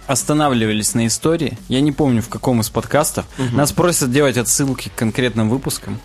останавливались 0.06 0.94
на 0.94 1.06
истории. 1.06 1.58
Я 1.68 1.80
не 1.80 1.92
помню, 1.92 2.22
в 2.22 2.28
каком 2.28 2.60
из 2.60 2.70
подкастов. 2.70 3.26
Нас 3.52 3.72
просят 3.72 4.10
делать 4.10 4.36
отсылки 4.36 4.88
к 4.88 4.94
конкретным 4.94 5.48
выпускам. 5.48 6.00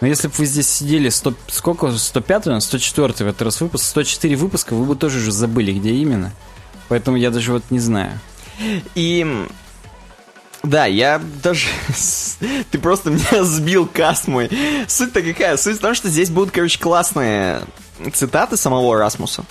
Но 0.00 0.06
если 0.06 0.28
бы 0.28 0.34
вы 0.38 0.46
здесь 0.46 0.68
сидели 0.68 1.08
100, 1.08 1.34
сколько? 1.48 1.90
105 1.90 2.46
у 2.46 2.50
нас? 2.50 2.64
104 2.66 3.08
в 3.12 3.20
этот 3.20 3.42
раз 3.42 3.60
выпуск. 3.60 3.84
104 3.84 4.36
выпуска, 4.36 4.74
вы 4.74 4.84
бы 4.84 4.94
тоже 4.94 5.18
уже 5.18 5.32
забыли, 5.32 5.72
где 5.72 5.90
именно. 5.90 6.32
Поэтому 6.88 7.16
я 7.16 7.30
даже 7.30 7.52
вот 7.52 7.64
не 7.70 7.80
знаю. 7.80 8.18
И 8.94 9.26
да, 10.62 10.86
я 10.86 11.20
даже... 11.42 11.68
Ты 12.70 12.78
просто 12.78 13.10
меня 13.10 13.44
сбил 13.44 13.86
каст 13.86 14.28
мой. 14.28 14.50
Суть-то 14.86 15.22
какая? 15.22 15.56
Суть 15.56 15.78
в 15.78 15.80
том, 15.80 15.94
что 15.94 16.08
здесь 16.08 16.30
будут, 16.30 16.52
короче, 16.52 16.78
классные 16.78 17.62
цитаты 18.12 18.56
самого 18.56 18.96
Расмуса. 18.96 19.44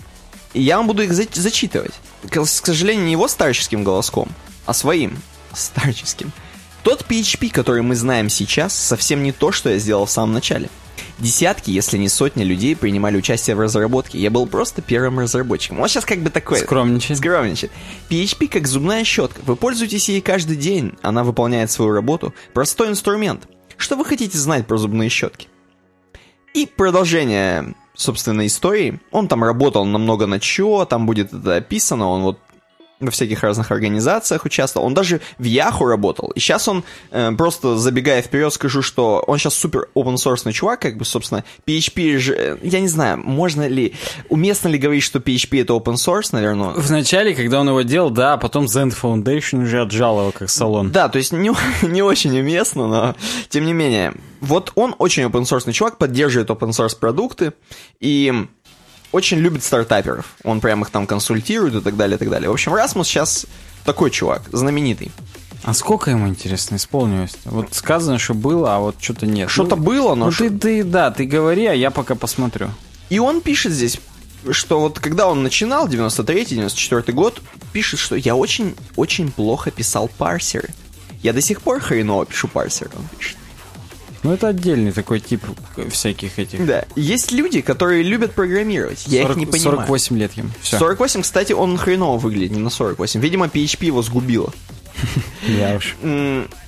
И 0.58 0.62
я 0.64 0.78
вам 0.78 0.88
буду 0.88 1.03
их 1.03 1.14
за- 1.14 1.28
зачитывать. 1.32 1.93
К 2.32 2.41
к 2.41 2.47
сожалению, 2.47 3.05
не 3.05 3.12
его 3.12 3.28
старческим 3.28 3.84
голоском, 3.84 4.30
а 4.66 4.74
своим 4.74 5.20
старческим. 5.53 6.32
Тот 6.82 7.05
PHP, 7.08 7.51
который 7.51 7.84
мы 7.84 7.95
знаем 7.95 8.28
сейчас, 8.28 8.74
совсем 8.74 9.22
не 9.22 9.32
то, 9.32 9.51
что 9.51 9.70
я 9.70 9.78
сделал 9.78 10.08
в 10.08 10.12
самом 10.12 10.34
начале. 10.34 10.70
Десятки, 11.20 11.70
если 11.70 11.99
не 11.99 12.10
сотни 12.10 12.43
людей 12.43 12.76
принимали 12.76 13.18
участие 13.18 13.55
в 13.55 13.60
разработке. 13.60 14.18
Я 14.18 14.32
был 14.32 14.47
просто 14.47 14.82
первым 14.82 15.20
разработчиком. 15.20 15.80
Он 15.80 15.88
сейчас 15.88 16.05
как 16.05 16.24
бы 16.24 16.32
такой... 16.32 16.60
Скромничает. 16.60 17.20
Скромничает. 17.20 17.72
PHP 18.10 18.47
как 18.47 18.68
зубная 18.68 19.03
щетка. 19.03 19.41
Вы 19.45 19.55
пользуетесь 19.58 20.10
ей 20.10 20.22
каждый 20.22 20.58
день. 20.58 20.93
Она 21.03 21.24
выполняет 21.24 21.70
свою 21.70 21.91
работу. 21.91 22.34
Простой 22.53 22.89
инструмент. 22.89 23.47
Что 23.78 23.95
вы 23.95 24.05
хотите 24.05 24.39
знать 24.39 24.66
про 24.66 24.78
зубные 24.78 25.10
щетки? 25.10 25.49
И 26.55 26.66
продолжение, 26.66 27.76
собственно, 27.98 28.45
истории. 28.45 29.02
Он 29.12 29.28
там 29.28 29.43
работал 29.43 29.84
намного 29.86 30.28
на 30.28 30.39
чё, 30.39 30.86
там 30.86 31.06
будет 31.06 31.34
это 31.34 31.58
описано, 31.58 32.08
он 32.08 32.22
вот 32.22 32.39
во 33.00 33.12
всяких 33.12 33.43
разных 33.43 33.72
организациях 33.72 34.45
участвовал. 34.45 34.88
Он 34.88 34.93
даже 34.93 35.22
в 35.38 35.43
Яху 35.43 35.86
работал. 35.86 36.32
И 36.32 36.39
сейчас 36.39 36.68
он, 36.68 36.84
э, 37.12 37.32
просто 37.34 37.78
забегая 37.78 38.22
вперед, 38.22 38.52
скажу, 38.54 38.82
что 38.82 39.24
он 39.28 39.38
сейчас 39.38 39.54
супер 39.54 39.88
open 39.95 40.16
source 40.16 40.52
чувак, 40.52 40.82
как 40.82 40.98
бы, 40.98 41.06
собственно, 41.06 41.43
PHP 41.68 42.18
же, 42.18 42.34
э, 42.36 42.58
я 42.64 42.80
не 42.80 42.88
знаю, 42.88 43.18
можно 43.18 43.68
ли, 43.68 43.93
уместно 44.30 44.70
ли 44.70 44.78
говорить, 44.78 45.04
что 45.04 45.20
PHP 45.20 45.62
это 45.62 45.74
open 45.74 45.95
source, 45.95 46.30
наверное. 46.32 46.70
Вначале, 46.76 47.36
когда 47.36 47.60
он 47.62 47.70
его 47.70 47.82
делал, 47.82 48.10
да, 48.10 48.34
а 48.34 48.38
потом 48.38 48.66
Zen 48.66 48.93
Foundation 49.00 49.64
уже 49.64 49.82
отжал 49.82 50.20
его 50.20 50.32
как 50.32 50.50
салон. 50.50 50.91
Да, 50.91 51.10
то 51.10 51.18
есть 51.18 51.32
не, 51.32 51.52
не 51.84 52.02
очень 52.02 52.38
уместно, 52.39 52.88
но 52.88 53.16
тем 53.50 53.66
не 53.66 53.74
менее. 53.74 54.14
Вот 54.39 54.72
он 54.76 54.95
очень 54.98 55.24
open 55.24 55.43
source 55.43 55.72
чувак, 55.72 55.98
поддерживает 55.98 56.50
open 56.50 56.70
source 56.70 56.98
продукты, 56.98 57.54
и 58.00 58.48
очень 59.12 59.38
любит 59.38 59.64
стартаперов. 59.64 60.36
Он 60.43 60.60
прям 60.62 60.82
их 60.84 60.89
там 60.89 61.08
консультирует 61.08 61.76
и 61.76 61.82
так 61.82 61.95
далее, 61.97 62.16
и 62.16 62.20
так 62.20 62.30
далее. 62.30 62.49
В 62.49 62.53
общем, 62.53 62.74
Расмус 62.74 63.08
сейчас 63.08 63.45
такой 63.86 64.12
чувак, 64.12 64.43
знаменитый. 64.51 65.12
А 65.64 65.74
сколько 65.74 66.12
ему, 66.12 66.28
интересно, 66.28 66.76
исполнилось? 66.76 67.36
Вот 67.45 67.74
сказано, 67.74 68.20
что 68.20 68.34
было, 68.34 68.76
а 68.76 68.80
вот 68.80 68.95
что-то 68.99 69.26
нет. 69.26 69.49
Что-то 69.49 69.76
ну, 69.76 69.84
было, 69.84 70.16
но... 70.16 70.26
Ну, 70.28 70.32
ты, 70.32 70.49
ты, 70.49 70.84
да, 70.84 71.12
ты 71.12 71.26
говори, 71.26 71.66
а 71.66 71.74
я 71.74 71.91
пока 71.91 72.16
посмотрю. 72.16 72.70
И 73.10 73.20
он 73.20 73.41
пишет 73.41 73.74
здесь, 73.74 73.99
что 74.51 74.80
вот 74.80 74.99
когда 74.99 75.28
он 75.28 75.43
начинал, 75.43 75.88
93-94 75.88 77.12
год, 77.12 77.41
пишет, 77.74 77.99
что 77.99 78.16
я 78.16 78.36
очень-очень 78.36 79.32
плохо 79.32 79.72
писал 79.72 80.10
парсеры. 80.18 80.70
Я 81.24 81.34
до 81.34 81.41
сих 81.41 81.62
пор 81.62 81.80
хреново 81.80 82.26
пишу 82.26 82.47
парсеры, 82.47 82.91
он 82.95 83.05
пишет. 83.18 83.38
Ну, 84.24 84.34
это 84.34 84.47
отдельный 84.47 84.91
такой 84.91 85.20
тип 85.20 85.43
всяких 85.89 86.39
этих. 86.39 86.65
Да. 86.65 86.86
Есть 86.95 87.32
люди, 87.32 87.61
которые 87.61 88.03
любят 88.03 88.34
программировать. 88.34 89.05
Я 89.07 89.24
40, 89.24 89.32
их 89.32 89.38
не 89.38 89.45
понимаю. 89.45 89.78
48 89.78 90.18
лет 90.18 90.34
ему. 90.34 90.49
Все. 90.61 90.78
48, 90.78 91.22
кстати, 91.22 91.53
он 91.53 91.78
хреново 91.78 92.18
выглядит, 92.18 92.51
не 92.51 92.59
на 92.59 92.70
48. 92.70 93.22
Видимо, 93.22 93.45
PHP 93.45 93.86
его 93.86 94.01
сгубило. 94.01 94.53
Я 95.47 95.76
уж. 95.76 95.95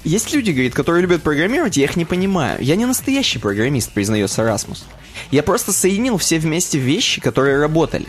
Есть 0.04 0.34
люди, 0.34 0.52
говорит, 0.52 0.74
которые 0.74 1.02
любят 1.02 1.24
программировать, 1.24 1.78
я 1.78 1.86
их 1.86 1.96
не 1.96 2.06
понимаю. 2.06 2.62
Я 2.62 2.76
не 2.76 2.86
настоящий 2.86 3.40
программист, 3.40 3.92
признается 3.92 4.44
Расмус. 4.44 4.86
Я 5.32 5.44
просто 5.44 5.74
соединил 5.74 6.18
все 6.18 6.40
вместе 6.40 6.78
вещи, 6.78 7.22
которые 7.22 7.60
работали. 7.60 8.06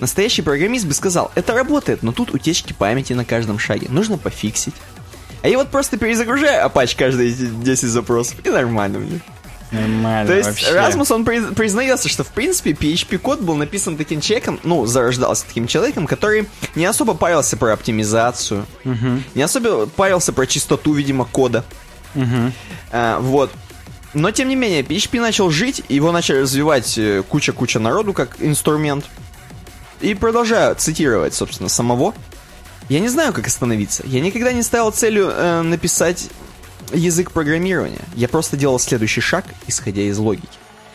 Настоящий 0.00 0.42
программист 0.42 0.86
бы 0.86 0.94
сказал, 0.94 1.32
это 1.34 1.54
работает, 1.54 2.02
но 2.02 2.12
тут 2.12 2.34
утечки 2.34 2.72
памяти 2.72 3.14
на 3.14 3.24
каждом 3.24 3.58
шаге. 3.58 3.88
Нужно 3.88 4.18
пофиксить. 4.18 4.74
А 5.42 5.48
я 5.48 5.58
вот 5.58 5.68
просто 5.68 5.96
перезагружаю 5.96 6.66
Apache 6.66 6.96
каждые 6.96 7.32
10 7.32 7.88
запросов, 7.88 8.36
и 8.44 8.50
нормально 8.50 8.98
мне. 8.98 9.20
Нормально 9.70 10.26
То 10.26 10.34
есть 10.34 10.48
вообще. 10.48 10.72
Расмус, 10.72 11.10
он 11.10 11.24
признается, 11.24 12.08
что 12.08 12.24
в 12.24 12.28
принципе 12.28 12.70
PHP-код 12.70 13.40
был 13.40 13.56
написан 13.56 13.96
таким 13.96 14.20
человеком, 14.20 14.60
ну, 14.62 14.86
зарождался 14.86 15.44
таким 15.46 15.66
человеком, 15.66 16.06
который 16.06 16.48
не 16.74 16.84
особо 16.84 17.14
парился 17.14 17.56
про 17.56 17.72
оптимизацию, 17.72 18.66
угу. 18.84 19.22
не 19.34 19.42
особо 19.42 19.86
парился 19.86 20.32
про 20.32 20.46
чистоту, 20.46 20.92
видимо, 20.92 21.24
кода. 21.24 21.64
Угу. 22.14 22.52
А, 22.92 23.18
вот. 23.20 23.50
Но, 24.14 24.30
тем 24.30 24.48
не 24.48 24.56
менее, 24.56 24.82
PHP 24.82 25.20
начал 25.20 25.50
жить, 25.50 25.82
его 25.88 26.12
начали 26.12 26.38
развивать 26.38 26.96
э, 26.96 27.22
куча-куча 27.28 27.78
народу 27.78 28.12
как 28.12 28.36
инструмент. 28.38 29.04
И 30.00 30.14
продолжаю 30.14 30.74
цитировать, 30.76 31.34
собственно, 31.34 31.68
самого. 31.68 32.14
Я 32.88 33.00
не 33.00 33.08
знаю, 33.08 33.32
как 33.32 33.46
остановиться. 33.46 34.02
Я 34.06 34.20
никогда 34.20 34.52
не 34.52 34.62
ставил 34.62 34.90
целью 34.90 35.30
э, 35.30 35.62
написать 35.62 36.28
язык 36.92 37.32
программирования. 37.32 38.00
Я 38.14 38.28
просто 38.28 38.56
делал 38.56 38.78
следующий 38.78 39.20
шаг, 39.20 39.44
исходя 39.66 40.02
из 40.02 40.18
логики. 40.18 40.48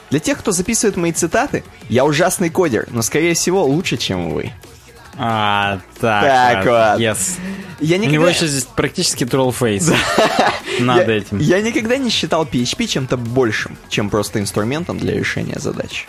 Для 0.09 0.19
тех, 0.19 0.39
кто 0.39 0.51
записывает 0.51 0.97
мои 0.97 1.11
цитаты, 1.11 1.63
я 1.89 2.05
ужасный 2.05 2.49
кодер, 2.49 2.87
но, 2.91 3.01
скорее 3.01 3.33
всего, 3.33 3.65
лучше, 3.65 3.97
чем 3.97 4.31
вы. 4.31 4.51
А, 5.17 5.79
так, 5.99 6.23
Так 6.23 6.65
вот. 6.65 7.01
Yes. 7.01 7.37
Я 7.79 7.97
У 7.97 7.99
него 7.99 8.11
никогда... 8.11 8.29
еще 8.31 8.47
здесь 8.47 8.63
практически 8.63 9.25
троллфейс 9.25 9.91
над 10.79 11.07
я, 11.07 11.13
этим. 11.15 11.39
я 11.39 11.61
никогда 11.61 11.97
не 11.97 12.09
считал 12.09 12.45
PHP 12.45 12.87
чем-то 12.87 13.17
большим, 13.17 13.77
чем 13.89 14.09
просто 14.09 14.39
инструментом 14.39 14.97
для 14.97 15.13
решения 15.13 15.59
задач. 15.59 16.07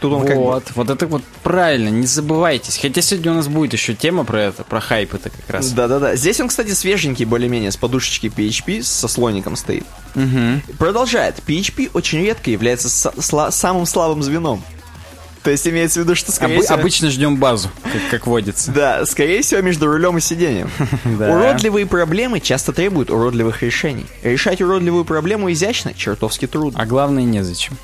Тут 0.00 0.12
он 0.14 0.26
как 0.26 0.36
бы... 0.36 0.42
Вот, 0.42 0.64
вот 0.74 0.90
это 0.90 1.06
вот 1.06 1.22
правильно, 1.42 1.88
не 1.88 2.06
забывайтесь. 2.06 2.78
Хотя 2.78 3.02
сегодня 3.02 3.32
у 3.32 3.34
нас 3.34 3.48
будет 3.48 3.74
еще 3.74 3.94
тема 3.94 4.24
про 4.24 4.44
это, 4.44 4.64
про 4.64 4.80
хайп 4.80 5.14
это 5.14 5.30
как 5.30 5.48
раз. 5.50 5.72
Да-да-да. 5.72 6.16
Здесь 6.16 6.40
он, 6.40 6.48
кстати, 6.48 6.70
свеженький, 6.70 7.26
более-менее, 7.26 7.70
с 7.70 7.76
подушечки 7.76 8.26
PHP, 8.26 8.82
со 8.82 9.08
слоником 9.08 9.56
стоит. 9.56 9.84
Угу. 10.14 10.76
Продолжает. 10.78 11.36
PHP 11.46 11.90
очень 11.92 12.20
редко 12.20 12.50
является 12.50 12.88
сла- 12.88 13.50
самым 13.50 13.84
слабым 13.86 14.22
звеном. 14.22 14.62
То 15.42 15.50
есть 15.50 15.66
имеется 15.66 16.00
в 16.00 16.04
виду, 16.04 16.14
что 16.14 16.32
скорее 16.32 16.58
Обы- 16.58 16.64
всего... 16.64 16.74
обычно 16.74 17.10
ждем 17.10 17.36
базу, 17.38 17.70
как, 17.82 18.02
как 18.10 18.26
водится. 18.26 18.70
Да, 18.72 19.06
скорее 19.06 19.40
всего, 19.42 19.62
между 19.62 19.86
рулем 19.86 20.18
и 20.18 20.20
сиденьем. 20.20 20.70
Уродливые 21.04 21.86
проблемы 21.86 22.40
часто 22.40 22.72
требуют 22.72 23.10
уродливых 23.10 23.62
решений. 23.62 24.04
Решать 24.22 24.60
уродливую 24.60 25.06
проблему 25.06 25.50
изящно 25.50 25.94
чертовски 25.94 26.46
трудно. 26.46 26.78
А 26.80 26.84
главное, 26.84 27.22
незачем. 27.22 27.78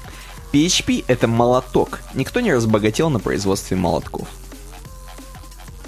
PHP— 0.57 1.04
это 1.09 1.28
молоток. 1.28 2.00
Никто 2.14 2.40
не 2.40 2.52
разбогател 2.54 3.11
на 3.11 3.18
производстве 3.18 3.76
молотков. 3.76 4.26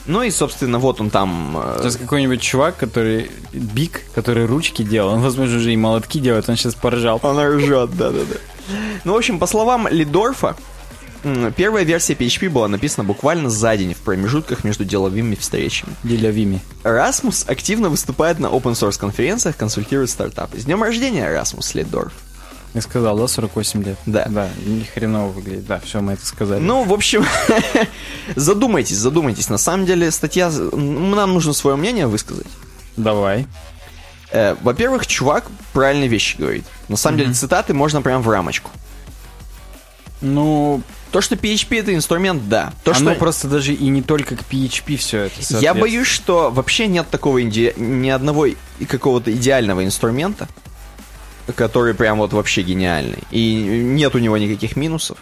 Ну 0.04 0.22
и, 0.22 0.30
собственно, 0.30 0.78
вот 0.78 1.00
он 1.00 1.10
там... 1.10 1.56
э, 1.58 1.78
То 1.78 1.84
есть 1.84 1.98
какой-нибудь 1.98 2.40
чувак, 2.40 2.76
который 2.76 3.30
биг, 3.52 4.02
который 4.14 4.46
ручки 4.46 4.82
делал, 4.82 5.12
он, 5.14 5.20
возможно, 5.20 5.56
уже 5.58 5.72
и 5.72 5.76
молотки 5.76 6.18
делает, 6.18 6.48
он 6.48 6.56
сейчас 6.56 6.74
поржал. 6.74 7.20
Он 7.22 7.38
ржет, 7.38 7.96
да-да-да. 7.96 8.36
Ну, 9.04 9.12
в 9.14 9.16
общем, 9.16 9.38
по 9.38 9.46
словам 9.46 9.86
Лидорфа, 9.88 10.56
первая 11.56 11.84
версия 11.84 12.14
PHP 12.14 12.48
была 12.48 12.68
написана 12.68 13.04
буквально 13.06 13.50
за 13.50 13.76
день 13.76 13.94
в 13.94 13.98
промежутках 13.98 14.64
между 14.64 14.84
деловыми 14.84 15.34
встречами. 15.34 15.94
Делявими. 16.04 16.60
Расмус 16.84 17.44
активно 17.46 17.88
выступает 17.90 18.38
на 18.38 18.46
open 18.46 18.72
source 18.72 18.98
конференциях, 18.98 19.56
консультирует 19.56 20.10
стартапы. 20.10 20.58
С 20.58 20.64
днем 20.64 20.82
рождения, 20.82 21.30
Расмус 21.30 21.74
Лидорф. 21.74 22.12
Я 22.74 22.82
сказал, 22.82 23.16
да, 23.16 23.26
48 23.26 23.82
лет? 23.82 23.98
Да. 24.06 24.26
Да, 24.28 24.50
ни 24.64 24.84
хреново 24.84 25.30
выглядит. 25.32 25.66
Да, 25.66 25.80
все, 25.80 26.00
мы 26.00 26.12
это 26.12 26.26
сказали. 26.26 26.60
Ну, 26.60 26.84
в 26.84 26.92
общем, 26.92 27.24
задумайтесь, 28.36 28.96
задумайтесь. 28.96 29.48
На 29.48 29.58
самом 29.58 29.86
деле, 29.86 30.10
статья... 30.10 30.50
Нам 30.50 31.32
нужно 31.32 31.52
свое 31.54 31.76
мнение 31.76 32.06
высказать. 32.06 32.46
Давай. 32.96 33.46
Э, 34.32 34.54
Во-первых, 34.62 35.06
чувак 35.06 35.46
правильные 35.72 36.08
вещи 36.08 36.36
говорит. 36.36 36.64
На 36.88 36.96
самом 36.96 37.18
деле, 37.18 37.32
цитаты 37.32 37.72
можно 37.72 38.02
прям 38.02 38.22
в 38.22 38.28
рамочку. 38.28 38.70
Ну, 40.20 40.82
То, 41.12 41.20
что 41.20 41.36
PHP 41.36 41.80
это 41.80 41.94
инструмент, 41.94 42.48
да. 42.48 42.72
То, 42.84 42.90
оно 42.90 43.12
что... 43.12 43.18
просто 43.18 43.48
даже 43.48 43.72
и 43.72 43.88
не 43.88 44.02
только 44.02 44.36
к 44.36 44.40
PHP 44.50 44.96
все 44.96 45.22
это. 45.24 45.58
Я 45.58 45.74
боюсь, 45.74 46.08
что 46.08 46.50
вообще 46.50 46.86
нет 46.86 47.08
такого 47.08 47.40
иде- 47.42 47.78
ни 47.80 48.10
одного 48.10 48.48
какого-то 48.88 49.32
идеального 49.32 49.84
инструмента, 49.84 50.48
который 51.54 51.94
прям 51.94 52.18
вот 52.18 52.32
вообще 52.32 52.62
гениальный. 52.62 53.22
И 53.30 53.54
нет 53.54 54.14
у 54.14 54.18
него 54.18 54.36
никаких 54.36 54.76
минусов. 54.76 55.18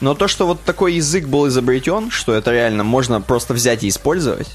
Но 0.00 0.14
то, 0.14 0.28
что 0.28 0.46
вот 0.46 0.62
такой 0.62 0.94
язык 0.94 1.26
был 1.26 1.48
изобретен, 1.48 2.10
что 2.10 2.34
это 2.34 2.52
реально 2.52 2.84
можно 2.84 3.20
просто 3.20 3.54
взять 3.54 3.82
и 3.82 3.88
использовать, 3.88 4.48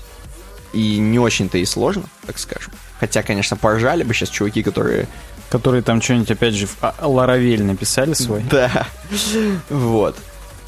и 0.74 0.98
не 0.98 1.20
очень-то 1.20 1.58
и 1.58 1.66
сложно, 1.66 2.04
так 2.26 2.38
скажем. 2.38 2.74
Хотя, 3.00 3.24
конечно, 3.24 3.58
поржали 3.58 4.04
бы 4.04 4.14
сейчас 4.14 4.30
чуваки, 4.30 4.64
которые... 4.64 5.08
Которые 5.50 5.82
там 5.82 6.02
что-нибудь, 6.02 6.32
опять 6.32 6.54
же, 6.54 6.66
в 6.66 6.78
а, 6.80 6.96
Laravel 7.02 7.64
написали 7.64 8.14
свой. 8.14 8.42
Да. 8.50 8.88
Вот. 9.70 10.16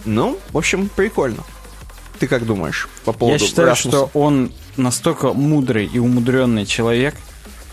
Ну, 0.03 0.37
в 0.51 0.57
общем, 0.57 0.89
прикольно. 0.93 1.43
Ты 2.19 2.27
как 2.27 2.45
думаешь 2.45 2.89
по 3.05 3.13
поводу 3.13 3.41
Я 3.41 3.47
считаю, 3.47 3.69
Расмуса? 3.69 3.97
что 3.97 4.09
он 4.13 4.51
настолько 4.75 5.31
мудрый 5.31 5.85
и 5.85 5.99
умудренный 5.99 6.65
человек, 6.65 7.15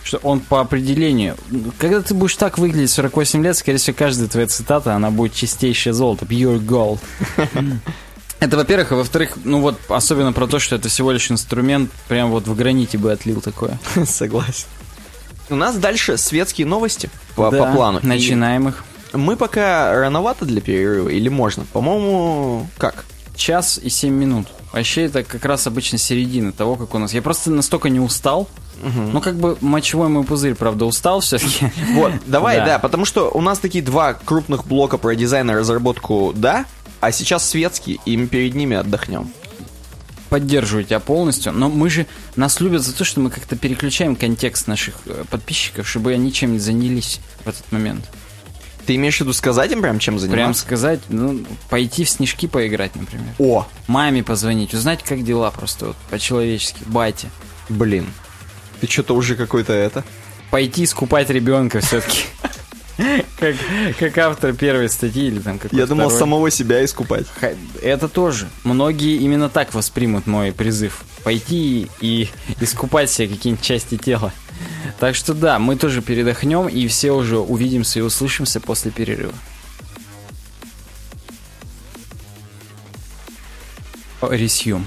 что 0.03 0.19
он 0.19 0.41
по 0.41 0.61
определению... 0.61 1.37
Когда 1.79 2.03
ты 2.03 2.15
будешь 2.15 2.37
так 2.37 2.59
выглядеть 2.59 2.91
в 2.91 2.95
48 2.95 3.45
лет, 3.45 3.57
скорее 3.57 3.79
всего, 3.79 3.97
каждая 3.99 4.29
твоя 4.29 4.47
цитата, 4.47 4.95
она 4.95 5.11
будет 5.11 5.35
чистейшее 5.35 5.93
золото. 5.93 6.25
Pure 6.25 6.65
gold. 6.65 7.01
Это, 8.41 8.57
во-первых, 8.57 8.93
а 8.93 8.97
во-вторых, 8.97 9.37
ну 9.45 9.61
вот, 9.61 9.79
особенно 9.89 10.33
про 10.33 10.47
то, 10.47 10.59
что 10.59 10.75
это 10.75 10.89
всего 10.89 11.13
лишь 11.13 11.31
инструмент, 11.31 11.91
прям 12.09 12.31
вот 12.31 12.49
в 12.49 12.57
граните 12.57 12.97
бы 12.97 13.13
отлил 13.13 13.43
такое. 13.43 13.79
Согласен. 14.07 14.67
У 15.51 15.57
нас 15.57 15.77
дальше 15.77 16.17
светские 16.17 16.67
новости 16.67 17.11
по, 17.37 17.51
Да, 17.51 17.59
по 17.59 17.73
плану. 17.73 17.99
И 18.03 18.07
Начинаем 18.07 18.69
их. 18.69 18.83
Мы 19.13 19.37
пока 19.37 19.93
рановато 19.93 20.47
для 20.47 20.63
перерыва 20.63 21.11
или 21.11 21.29
можно? 21.29 21.67
По-моему, 21.73 22.67
как? 22.79 23.05
Час 23.37 23.79
и 23.83 23.91
семь 23.91 24.15
минут. 24.15 24.47
Вообще, 24.73 25.03
это 25.07 25.25
как 25.25 25.45
раз 25.45 25.67
обычно 25.67 25.99
середина 25.99 26.53
того, 26.53 26.77
как 26.77 26.95
у 26.95 26.99
нас. 26.99 27.13
Я 27.13 27.23
просто 27.23 27.51
настолько 27.51 27.89
не 27.89 28.01
устал. 28.01 28.49
Ну, 28.83 29.21
как 29.21 29.37
бы 29.37 29.59
мочевой 29.61 30.09
мой 30.09 30.25
пузырь, 30.25 30.55
правда, 30.55 30.87
устал 30.87 31.21
все-таки. 31.21 31.71
Вот, 31.93 32.13
давай, 32.27 32.57
Да. 32.59 32.65
да. 32.65 32.79
потому 32.79 33.05
что 33.05 33.31
у 33.31 33.41
нас 33.43 33.59
такие 33.59 33.85
два 33.85 34.15
крупных 34.15 34.67
блока 34.67 34.97
про 34.97 35.15
дизайн 35.15 35.51
и 35.51 35.55
разработку, 35.55 36.33
да, 36.35 36.65
а 37.01 37.13
сейчас 37.13 37.49
светские, 37.49 37.99
и 38.07 38.17
мы 38.17 38.27
перед 38.27 38.55
ними 38.55 38.77
отдохнем. 38.77 39.31
Поддерживаю 40.31 40.85
тебя 40.85 41.01
полностью, 41.01 41.53
но 41.53 41.69
мы 41.69 41.91
же, 41.91 42.07
нас 42.37 42.61
любят 42.61 42.83
за 42.83 42.95
то, 42.95 43.05
что 43.05 43.21
мы 43.21 43.31
как-то 43.31 43.57
переключаем 43.57 44.15
контекст 44.15 44.69
наших 44.69 44.95
э, 45.07 45.25
подписчиков, 45.29 45.89
чтобы 45.89 46.13
они 46.13 46.33
чем-нибудь 46.33 46.63
занялись 46.63 47.21
в 47.45 47.49
этот 47.49 47.71
момент. 47.73 48.09
Ты 48.91 48.97
имеешь 48.97 49.19
в 49.19 49.21
виду 49.21 49.33
сказать 49.33 49.71
им 49.71 49.83
прям, 49.83 50.01
чем 50.01 50.19
Прям 50.19 50.31
заниматься? 50.33 50.63
сказать, 50.63 50.99
ну, 51.11 51.45
пойти 51.69 52.03
в 52.03 52.11
снежки 52.11 52.49
поиграть, 52.49 52.97
например. 52.97 53.29
О, 53.39 53.65
Маме 53.87 54.25
позвонить, 54.25 54.75
узнать, 54.75 55.05
как 55.05 55.23
дела 55.23 55.53
просто 55.53 55.87
вот 55.87 55.97
по-человечески, 56.11 56.83
бате. 56.87 57.31
блин. 57.69 58.07
Ты 58.81 58.89
что-то 58.89 59.15
уже 59.15 59.37
какой-то 59.37 59.73
это... 59.73 60.03
Пойти 60.51 60.83
искупать 60.83 61.31
ребенка 61.31 61.79
все-таки. 61.79 62.25
Как, 63.39 63.55
как 63.99 64.19
автор 64.19 64.53
первой 64.55 64.89
статьи 64.91 65.29
или 65.29 65.39
там 65.39 65.59
какой-то 65.59 65.77
Я 65.77 65.87
думал 65.87 66.07
второй. 66.09 66.19
самого 66.19 66.51
себя 66.51 66.85
искупать. 66.85 67.27
Это 67.81 68.09
тоже. 68.09 68.49
Многие 68.65 69.19
именно 69.19 69.49
так 69.49 69.73
воспримут 69.73 70.27
мой 70.27 70.51
призыв. 70.53 71.05
Пойти 71.23 71.87
и 72.01 72.29
искупать 72.61 73.09
себе 73.09 73.29
какие-нибудь 73.29 73.65
части 73.65 73.97
тела. 73.97 74.33
Так 74.99 75.15
что 75.15 75.35
да, 75.35 75.59
мы 75.59 75.77
тоже 75.77 76.03
передохнем 76.03 76.69
и 76.69 76.87
все 76.89 77.13
уже 77.13 77.39
увидимся 77.39 78.01
и 78.01 78.03
услышимся 78.03 78.61
после 78.61 78.91
перерыва. 78.91 79.33
Ресюм. 84.23 84.87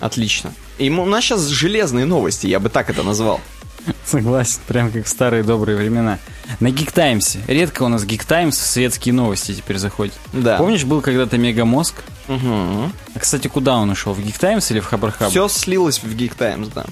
Отлично. 0.00 0.52
И 0.78 0.90
у 0.90 1.04
нас 1.04 1.24
сейчас 1.24 1.46
железные 1.46 2.04
новости, 2.04 2.46
я 2.46 2.58
бы 2.58 2.68
так 2.68 2.90
это 2.90 3.02
назвал. 3.02 3.40
Согласен, 4.06 4.60
прям 4.66 4.90
как 4.90 5.06
в 5.06 5.08
старые 5.08 5.42
добрые 5.42 5.76
времена. 5.76 6.18
На 6.60 6.68
Geek 6.68 6.92
Times. 6.92 7.38
Редко 7.46 7.82
у 7.84 7.88
нас 7.88 8.04
Geek 8.04 8.26
Times 8.26 8.56
в 8.58 8.66
светские 8.66 9.12
новости 9.12 9.54
теперь 9.54 9.78
заходит. 9.78 10.14
Да. 10.32 10.58
Помнишь, 10.58 10.84
был 10.84 11.00
когда-то 11.00 11.38
Мегамозг? 11.38 12.02
Угу. 12.28 12.90
А, 13.14 13.18
кстати, 13.18 13.48
куда 13.48 13.76
он 13.76 13.90
ушел? 13.90 14.12
В 14.12 14.20
Geek 14.20 14.38
Times 14.38 14.70
или 14.70 14.80
в 14.80 14.86
Хабархаб? 14.86 15.30
Все 15.30 15.48
слилось 15.48 15.98
в 15.98 16.16
Geek 16.16 16.36
Times, 16.36 16.70
да. 16.74 16.84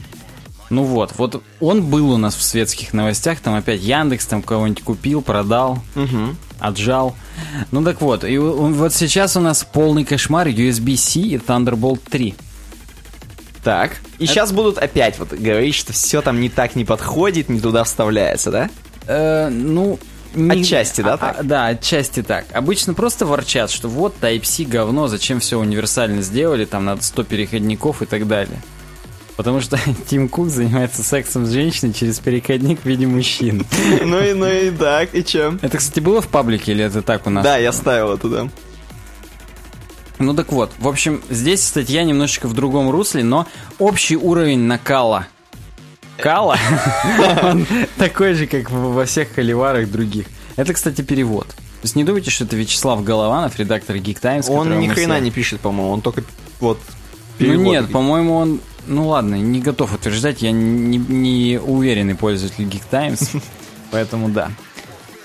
Ну 0.72 0.84
вот, 0.84 1.12
вот 1.18 1.42
он 1.60 1.82
был 1.82 2.10
у 2.12 2.16
нас 2.16 2.34
в 2.34 2.42
светских 2.42 2.94
новостях, 2.94 3.40
там 3.40 3.54
опять 3.54 3.82
Яндекс 3.82 4.24
там 4.24 4.42
кого-нибудь 4.42 4.82
купил, 4.82 5.20
продал, 5.20 5.80
Угу. 5.94 6.34
отжал. 6.60 7.14
Ну 7.72 7.84
так 7.84 8.00
вот, 8.00 8.24
и 8.24 8.38
вот 8.38 8.94
сейчас 8.94 9.36
у 9.36 9.40
нас 9.40 9.66
полный 9.70 10.04
кошмар 10.06 10.48
USB-C 10.48 11.20
и 11.20 11.36
Thunderbolt 11.36 12.00
3. 12.08 12.34
Так. 13.62 13.92
И 14.18 14.24
сейчас 14.26 14.50
будут 14.50 14.78
опять 14.78 15.18
вот 15.18 15.32
говорить, 15.34 15.74
что 15.74 15.92
все 15.92 16.22
там 16.22 16.40
не 16.40 16.48
так 16.48 16.74
не 16.74 16.84
подходит, 16.86 17.50
не 17.50 17.60
туда 17.60 17.84
вставляется, 17.84 18.50
да? 18.50 18.70
Э, 19.06 19.50
ну... 19.50 19.98
не- 20.34 20.62
Отчасти, 20.62 21.02
да, 21.02 21.12
а- 21.14 21.18
так? 21.18 21.36
а, 21.38 21.42
да, 21.42 21.66
отчасти 21.66 22.22
так. 22.22 22.46
Обычно 22.54 22.94
просто 22.94 23.26
ворчат, 23.26 23.70
что 23.70 23.88
вот 23.88 24.14
Type-C 24.22 24.64
говно, 24.64 25.06
зачем 25.06 25.38
все 25.40 25.58
универсально 25.58 26.22
сделали, 26.22 26.64
там 26.64 26.86
надо 26.86 27.02
100 27.02 27.24
переходников 27.24 28.00
и 28.00 28.06
так 28.06 28.26
далее. 28.26 28.56
Потому 29.36 29.60
что 29.60 29.78
Тим 30.08 30.28
Кук 30.28 30.48
занимается 30.48 31.02
сексом 31.02 31.46
с 31.46 31.50
женщиной 31.50 31.92
через 31.92 32.18
переходник 32.18 32.80
в 32.82 32.86
виде 32.86 33.06
мужчин. 33.06 33.64
Ну 34.04 34.20
и, 34.20 34.32
ну 34.34 34.46
и 34.46 34.70
так, 34.70 35.14
и 35.14 35.24
чем? 35.24 35.58
Это, 35.62 35.78
кстати, 35.78 36.00
было 36.00 36.20
в 36.20 36.28
паблике 36.28 36.72
или 36.72 36.84
это 36.84 37.02
так 37.02 37.26
у 37.26 37.30
нас? 37.30 37.44
Да, 37.44 37.56
я 37.56 37.72
ставил 37.72 38.12
это, 38.12 38.28
да. 38.28 38.48
Ну 40.18 40.34
так 40.34 40.52
вот, 40.52 40.70
в 40.78 40.86
общем, 40.86 41.22
здесь 41.30 41.62
статья 41.64 42.04
немножечко 42.04 42.46
в 42.46 42.54
другом 42.54 42.90
русле, 42.90 43.24
но 43.24 43.46
общий 43.78 44.16
уровень 44.16 44.60
накала. 44.60 45.26
Кала, 46.18 46.58
он 47.42 47.66
такой 47.96 48.34
же, 48.34 48.46
как 48.46 48.70
во 48.70 49.04
всех 49.04 49.34
холиварах 49.34 49.90
других. 49.90 50.26
Это, 50.56 50.74
кстати, 50.74 51.02
перевод. 51.02 51.48
То 51.48 51.86
есть 51.86 51.96
не 51.96 52.04
думайте, 52.04 52.30
что 52.30 52.44
это 52.44 52.54
Вячеслав 52.54 53.02
Голованов, 53.02 53.58
редактор 53.58 53.96
Geek 53.96 54.20
Times. 54.20 54.48
Он 54.48 54.78
ни 54.78 54.86
хрена 54.86 55.18
не 55.18 55.32
пишет, 55.32 55.60
по-моему, 55.60 55.92
он 55.92 56.00
только 56.02 56.22
вот 56.60 56.78
Ну 57.40 57.54
нет, 57.54 57.90
по-моему, 57.90 58.36
он... 58.36 58.60
Ну 58.86 59.08
ладно, 59.08 59.36
не 59.36 59.60
готов 59.60 59.94
утверждать, 59.94 60.42
я 60.42 60.50
не, 60.50 60.98
не 60.98 61.58
уверенный 61.58 62.14
пользователь 62.14 62.64
Geek 62.64 62.82
Times, 62.90 63.40
поэтому 63.90 64.28
да. 64.28 64.50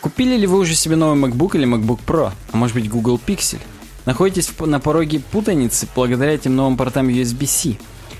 Купили 0.01 0.37
ли 0.37 0.47
вы 0.47 0.59
уже 0.59 0.75
себе 0.75 0.95
новый 0.95 1.19
MacBook 1.19 1.57
или 1.57 1.67
MacBook 1.67 1.99
Pro? 2.05 2.31
А 2.51 2.57
может 2.57 2.75
быть 2.75 2.89
Google 2.89 3.19
Pixel? 3.25 3.59
Находитесь 4.05 4.49
на 4.59 4.79
пороге 4.79 5.19
путаницы 5.19 5.87
благодаря 5.93 6.33
этим 6.33 6.55
новым 6.55 6.77
портам 6.77 7.09
USB-C. 7.09 7.77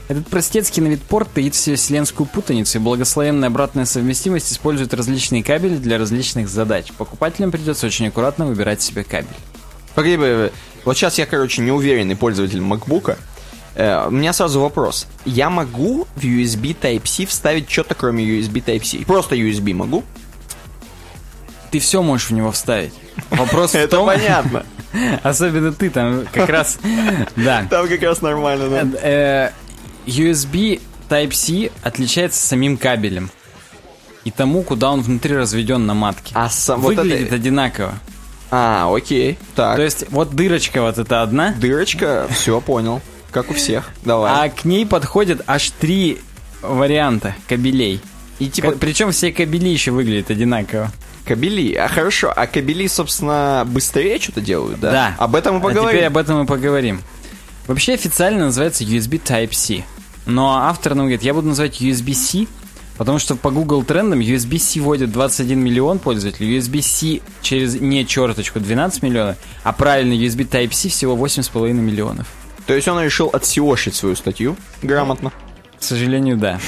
Этот 0.10 0.28
простецкий 0.28 0.82
на 0.82 0.88
вид 0.88 1.02
порт 1.02 1.30
таит 1.34 1.54
в 1.54 1.58
себе 1.58 1.76
вселенскую 1.76 2.28
путаницу, 2.28 2.78
и 2.78 2.82
благословенная 2.82 3.50
обратная 3.50 3.86
совместимость 3.86 4.52
использует 4.52 4.94
различные 4.94 5.44
кабели 5.44 5.76
для 5.76 5.98
различных 5.98 6.50
задач. 6.50 6.92
Покупателям 6.98 7.52
придется 7.52 7.88
очень 7.88 8.08
аккуратно 8.08 8.48
выбирать 8.48 8.82
себе 8.82 9.04
кабель. 9.04 9.28
Погоди, 9.96 10.18
погоди, 10.18 10.52
вот 10.86 10.96
сейчас 10.96 11.18
я, 11.18 11.26
короче, 11.26 11.62
неуверенный 11.62 12.16
пользователь 12.16 12.60
MacBook. 12.60 13.18
Э, 13.78 14.08
У 14.08 14.12
меня 14.12 14.34
сразу 14.34 14.60
вопрос. 14.60 15.08
Я 15.24 15.50
могу 15.52 16.08
в 16.16 16.24
USB 16.24 16.76
Type-C 16.80 17.28
вставить 17.28 17.70
что-то, 17.70 17.94
кроме 17.94 18.24
USB 18.26 18.64
Type-C? 18.64 19.06
Просто 19.06 19.36
USB 19.36 19.74
могу? 19.76 20.04
Ты 21.70 21.80
все 21.80 22.02
можешь 22.02 22.30
в 22.30 22.34
него 22.34 22.52
вставить. 22.52 22.94
Вопрос 23.30 23.72
в 23.74 23.76
Это 23.76 23.98
том, 23.98 24.08
понятно. 24.08 24.66
Особенно 25.24 25.72
ты 25.72 25.92
там 25.92 26.26
как 26.34 26.50
раз... 26.50 26.80
Да. 27.36 27.68
Там 27.70 27.88
как 27.88 28.02
раз 28.02 28.22
нормально, 28.22 28.68
да. 28.68 29.00
Э, 29.02 29.52
USB 30.08 30.82
Type-C 31.08 31.70
отличается 31.84 32.46
самим 32.46 32.78
кабелем. 32.78 33.30
И 34.24 34.32
тому, 34.32 34.64
куда 34.64 34.92
он 34.92 35.02
внутри 35.02 35.38
разведен 35.38 35.86
на 35.86 35.94
матке. 35.94 36.32
А 36.36 36.50
сам 36.50 36.82
вот 36.82 36.96
Выглядит 36.96 37.28
это... 37.28 37.36
одинаково. 37.36 37.94
А, 38.50 38.92
окей. 38.94 39.38
Так, 39.56 39.76
То 39.76 39.84
есть, 39.84 40.06
вот 40.10 40.32
дырочка 40.36 40.82
вот 40.82 40.98
эта 40.98 41.22
одна, 41.22 41.54
дырочка, 41.60 42.28
все, 42.32 42.60
понял. 42.60 43.02
Как 43.32 43.52
у 43.52 43.54
всех. 43.54 43.90
Давай. 44.04 44.46
а 44.46 44.50
к 44.50 44.66
ней 44.66 44.86
подходят 44.86 45.42
аж 45.48 45.72
три 45.80 46.20
варианта 46.62 47.36
кабелей. 47.48 48.02
И 48.40 48.48
типа 48.50 48.72
Причем 48.80 49.12
все 49.12 49.32
кабели 49.32 49.68
еще 49.70 49.92
выглядят 49.92 50.30
одинаково. 50.32 50.92
кабели. 51.26 51.74
А 51.74 51.88
хорошо, 51.88 52.32
а 52.36 52.48
кабели, 52.48 52.88
собственно, 52.88 53.64
быстрее 53.68 54.20
что-то 54.20 54.42
делают, 54.42 54.80
да? 54.80 54.92
Да. 54.92 55.16
Об 55.18 55.36
этом 55.36 55.56
мы 55.56 55.60
А 55.60 55.72
теперь 55.72 55.76
поговорим. 55.84 56.08
об 56.08 56.18
этом 56.18 56.38
мы 56.40 56.46
поговорим. 56.46 57.02
Вообще 57.68 57.94
официально 57.96 58.46
называется 58.46 58.84
USB 58.86 59.22
Type-C. 59.22 59.84
Но 60.26 60.58
автор 60.58 60.94
нам 60.96 61.06
говорит, 61.08 61.24
я 61.24 61.34
буду 61.34 61.48
называть 61.50 61.82
USB-C, 61.82 62.48
потому 62.98 63.18
что 63.20 63.36
по 63.36 63.50
Google 63.52 63.84
трендам 63.84 64.20
USB-C 64.20 64.80
вводит 64.82 65.12
21 65.12 65.60
миллион 65.60 66.00
пользователей, 66.00 66.58
USB-C 66.60 67.22
через 67.42 67.76
не 67.76 68.06
черточку 68.06 68.60
12 68.60 69.04
миллионов, 69.04 69.38
а 69.64 69.74
правильно 69.74 70.14
USB 70.14 70.48
Type-C 70.48 70.90
всего 70.90 71.16
8,5 71.18 71.74
миллионов. 71.74 72.28
То 72.68 72.74
есть 72.76 72.88
он 72.88 73.02
решил 73.02 73.30
отсеошить 73.32 73.96
свою 73.96 74.16
статью 74.16 74.58
грамотно. 74.84 75.32
К 75.80 75.84
сожалению, 75.84 76.38
да. 76.38 76.60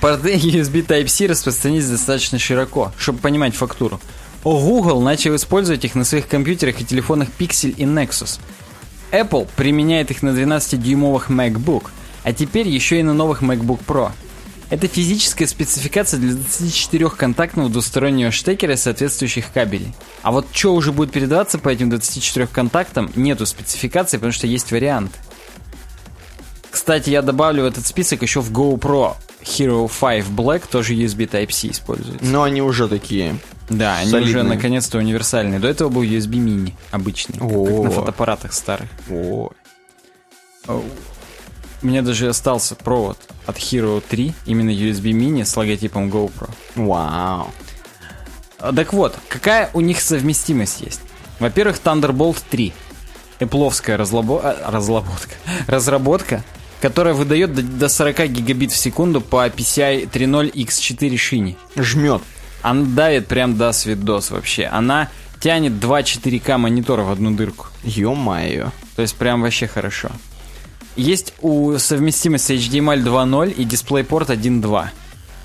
Порты 0.00 0.34
USB 0.34 0.86
Type-C 0.86 1.26
распространились 1.26 1.88
достаточно 1.88 2.38
широко, 2.38 2.92
чтобы 2.96 3.18
понимать 3.18 3.54
фактуру. 3.54 4.00
О, 4.44 4.60
Google 4.60 5.00
начал 5.02 5.34
использовать 5.34 5.84
их 5.84 5.94
на 5.96 6.04
своих 6.04 6.28
компьютерах 6.28 6.80
и 6.80 6.84
телефонах 6.84 7.28
Pixel 7.38 7.70
и 7.70 7.84
Nexus. 7.84 8.38
Apple 9.10 9.48
применяет 9.56 10.10
их 10.10 10.22
на 10.22 10.30
12-дюймовых 10.30 11.28
MacBook, 11.28 11.86
а 12.22 12.32
теперь 12.32 12.68
еще 12.68 13.00
и 13.00 13.02
на 13.02 13.14
новых 13.14 13.42
MacBook 13.42 13.80
Pro. 13.86 14.12
Это 14.70 14.86
физическая 14.86 15.48
спецификация 15.48 16.20
для 16.20 16.32
24-контактного 16.32 17.70
двустороннего 17.70 18.30
штекера 18.30 18.74
и 18.74 18.76
соответствующих 18.76 19.50
кабелей. 19.50 19.94
А 20.22 20.30
вот 20.30 20.46
что 20.52 20.74
уже 20.74 20.92
будет 20.92 21.10
передаваться 21.10 21.58
по 21.58 21.70
этим 21.70 21.88
24 21.88 22.46
контактам, 22.48 23.10
нету 23.14 23.46
спецификации, 23.46 24.18
потому 24.18 24.32
что 24.32 24.46
есть 24.46 24.70
вариант. 24.70 25.12
Кстати, 26.70 27.08
я 27.08 27.22
добавлю 27.22 27.62
в 27.62 27.66
этот 27.66 27.86
список 27.86 28.20
еще 28.22 28.40
в 28.40 28.52
GoPro 28.52 29.16
Hero 29.42 29.88
5 29.88 30.26
Black 30.26 30.64
тоже 30.70 30.94
USB 30.94 31.28
Type-C 31.28 31.68
используется. 31.70 32.24
Но 32.24 32.42
они 32.42 32.60
уже 32.60 32.88
такие. 32.88 33.38
Да, 33.70 33.96
они 33.98 34.10
Солидные. 34.10 34.36
уже 34.36 34.42
наконец-то 34.42 34.98
универсальные. 34.98 35.60
До 35.60 35.68
этого 35.68 35.88
был 35.88 36.02
USB 36.02 36.36
мини 36.36 36.76
обычный, 36.90 37.38
как, 37.38 37.48
как 37.48 37.84
на 37.84 37.90
фотоаппаратах 37.90 38.52
старых. 38.52 38.88
О, 39.10 39.50
У 40.66 40.82
меня 41.86 42.02
даже 42.02 42.28
остался 42.28 42.74
провод 42.74 43.18
от 43.48 43.56
Hero 43.56 44.02
3, 44.06 44.34
именно 44.46 44.70
USB 44.70 45.12
мини 45.12 45.42
с 45.42 45.56
логотипом 45.56 46.10
GoPro. 46.10 46.50
вау. 46.76 47.50
Так 48.58 48.92
вот, 48.92 49.16
какая 49.28 49.70
у 49.72 49.80
них 49.80 50.00
совместимость 50.00 50.82
есть? 50.82 51.00
Во-первых, 51.40 51.80
Thunderbolt 51.82 52.36
3. 52.50 52.72
Эпловская 53.40 53.96
разлабо- 53.96 54.40
а, 54.42 54.70
разработка. 54.70 55.34
разработка, 55.66 56.44
которая 56.82 57.14
выдает 57.14 57.54
до, 57.54 57.62
до 57.62 57.88
40 57.88 58.28
гигабит 58.28 58.72
в 58.72 58.76
секунду 58.76 59.20
по 59.20 59.46
PCI 59.46 60.10
3.0 60.10 60.52
X4 60.52 61.16
шине. 61.16 61.56
Жмет. 61.76 62.20
Она 62.62 62.84
давит 62.84 63.28
прям 63.28 63.56
до 63.56 63.72
свидос 63.72 64.30
вообще. 64.30 64.66
Она 64.66 65.08
тянет 65.40 65.78
2 65.80 66.00
4К 66.00 66.58
монитора 66.58 67.04
в 67.04 67.12
одну 67.12 67.30
дырку. 67.30 67.68
Ё-моё. 67.84 68.72
То 68.96 69.02
есть 69.02 69.14
прям 69.16 69.40
вообще 69.42 69.68
хорошо. 69.68 70.10
Есть 70.98 71.32
у 71.42 71.78
совместимость 71.78 72.46
с 72.46 72.50
HDMI 72.50 73.04
2.0 73.04 73.52
и 73.52 73.64
DisplayPort 73.64 74.26
1.2. 74.36 74.86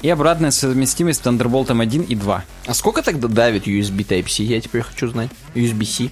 И 0.02 0.10
обратная 0.10 0.50
совместимость 0.50 1.24
с 1.24 1.28
Thunderbolt 1.28 1.72
1 1.80 2.02
и 2.02 2.16
2. 2.16 2.44
А 2.66 2.74
сколько 2.74 3.04
тогда 3.04 3.28
давит 3.28 3.68
USB 3.68 4.04
Type-C? 4.04 4.42
Я 4.42 4.60
теперь 4.60 4.82
хочу 4.82 5.08
знать. 5.10 5.30
USB-C. 5.54 6.10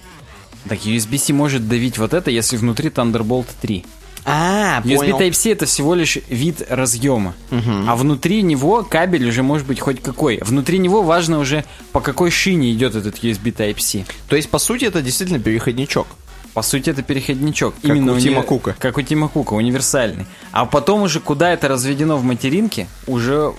Так, 0.68 0.78
USB-C 0.78 1.32
может 1.32 1.68
давить 1.68 1.98
вот 1.98 2.14
это, 2.14 2.30
если 2.30 2.56
внутри 2.56 2.90
Thunderbolt 2.90 3.46
3. 3.60 3.84
А, 4.24 4.80
USB 4.84 4.96
понял. 4.96 5.18
Type-C 5.18 5.50
это 5.50 5.66
всего 5.66 5.96
лишь 5.96 6.18
вид 6.28 6.62
разъема. 6.70 7.34
А 7.50 7.96
внутри 7.96 8.42
него 8.42 8.84
кабель 8.84 9.28
уже 9.28 9.42
может 9.42 9.66
быть 9.66 9.80
хоть 9.80 10.00
какой. 10.00 10.38
Внутри 10.40 10.78
него 10.78 11.02
важно 11.02 11.40
уже, 11.40 11.64
по 11.90 12.00
какой 12.00 12.30
шине 12.30 12.72
идет 12.72 12.94
этот 12.94 13.18
USB 13.24 13.52
Type-C. 13.52 14.04
То 14.28 14.36
есть, 14.36 14.48
по 14.50 14.58
сути, 14.58 14.84
это 14.84 15.02
действительно 15.02 15.40
переходничок. 15.40 16.06
По 16.54 16.62
сути, 16.62 16.90
это 16.90 17.02
переходничок. 17.02 17.74
Как 17.82 17.90
у 17.90 17.94
уни- 17.94 18.20
Тима 18.20 18.42
Кука. 18.42 18.76
Как 18.78 18.98
у 18.98 19.02
Тима 19.02 19.28
Кука, 19.28 19.54
универсальный. 19.54 20.26
А 20.50 20.66
потом 20.66 21.02
уже, 21.02 21.18
куда 21.20 21.52
это 21.52 21.68
разведено 21.68 22.16
в 22.18 22.24
материнке, 22.24 22.86
уже 23.06 23.52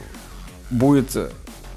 будет... 0.70 1.15
э, 1.15 1.30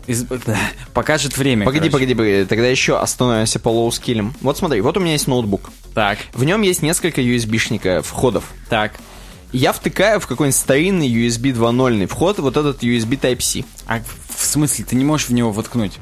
из- 0.07 0.27
покажет 0.95 1.37
время. 1.39 1.65
Погоди, 1.65 1.89
короче. 1.89 1.93
погоди, 1.93 2.15
погоди, 2.15 2.45
тогда 2.45 2.67
еще 2.67 2.99
остановимся 2.99 3.59
по 3.59 3.69
low 3.71 3.87
skill 3.87 4.13
ям. 4.13 4.35
Вот 4.43 4.59
смотри, 4.59 4.81
вот 4.83 4.97
у 4.97 5.01
меня 5.01 5.13
есть 5.13 5.27
ноутбук. 5.27 5.71
Так, 5.95 6.19
В 6.35 6.45
нем 6.45 6.61
есть 6.63 6.83
несколько 6.83 7.21
USB-шника 7.23 8.03
входов. 8.03 8.45
так. 8.69 8.93
Я 9.53 9.73
втыкаю 9.73 10.19
в 10.21 10.27
какой-нибудь 10.27 10.59
старинный 10.59 11.09
USB 11.09 11.55
2.0 11.55 12.07
вход 12.09 12.41
вот 12.41 12.57
этот 12.59 12.83
USB 12.83 13.19
Type-C. 13.19 13.65
А 13.87 14.01
в 14.37 14.45
смысле, 14.45 14.85
ты 14.85 14.97
не 14.97 15.05
можешь 15.05 15.29
в 15.29 15.33
него 15.33 15.51
воткнуть? 15.53 15.93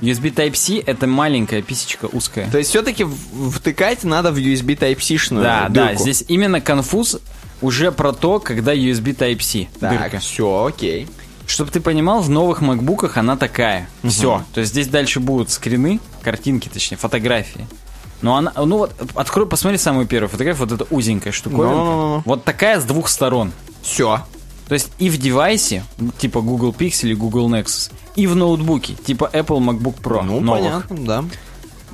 USB 0.00 0.32
Type-C 0.32 0.78
это 0.84 1.06
маленькая 1.06 1.62
писечка 1.62 2.06
узкая. 2.06 2.50
То 2.50 2.58
есть 2.58 2.70
все-таки 2.70 3.04
втыкать 3.52 4.04
надо 4.04 4.32
в 4.32 4.36
USB 4.36 4.78
Type-C-шную 4.78 5.42
Да, 5.42 5.68
да, 5.68 5.86
дырку. 5.88 6.02
здесь 6.02 6.24
именно 6.28 6.60
конфуз 6.60 7.18
уже 7.60 7.90
про 7.92 8.12
то, 8.12 8.38
когда 8.38 8.74
USB 8.74 9.16
Type-C. 9.16 9.68
Так, 9.80 9.98
дырка. 10.00 10.18
все, 10.18 10.64
окей. 10.66 11.08
Чтобы 11.46 11.70
ты 11.70 11.80
понимал, 11.80 12.20
в 12.20 12.28
новых 12.28 12.60
макбуках 12.60 13.16
она 13.16 13.36
такая. 13.36 13.88
Все. 14.04 14.44
То 14.52 14.60
есть 14.60 14.72
здесь 14.72 14.86
дальше 14.88 15.18
будут 15.18 15.50
скрины, 15.50 15.98
картинки, 16.22 16.68
точнее, 16.68 16.98
фотографии. 16.98 17.66
Но 18.20 18.36
она, 18.36 18.52
ну 18.56 18.78
вот, 18.78 18.92
открой, 19.14 19.46
посмотри 19.46 19.78
самую 19.78 20.06
первую 20.06 20.28
фотографию, 20.28 20.66
вот 20.68 20.80
эта 20.80 20.94
узенькая 20.94 21.32
штуковинка. 21.32 21.74
Ну-ну-ну. 21.74 22.22
Вот 22.24 22.44
такая 22.44 22.80
с 22.80 22.84
двух 22.84 23.08
сторон. 23.08 23.52
Все. 23.82 24.20
То 24.68 24.74
есть 24.74 24.90
и 24.98 25.08
в 25.08 25.16
девайсе, 25.18 25.82
типа 26.18 26.40
Google 26.40 26.74
Pixel 26.78 27.06
или 27.06 27.14
Google 27.14 27.48
Nexus, 27.48 27.90
и 28.16 28.26
в 28.26 28.36
ноутбуке, 28.36 28.94
типа 28.94 29.30
Apple 29.32 29.58
MacBook 29.58 30.02
Pro. 30.02 30.22
Ну, 30.22 30.40
новых. 30.40 30.62
понятно, 30.62 31.06
да. 31.06 31.24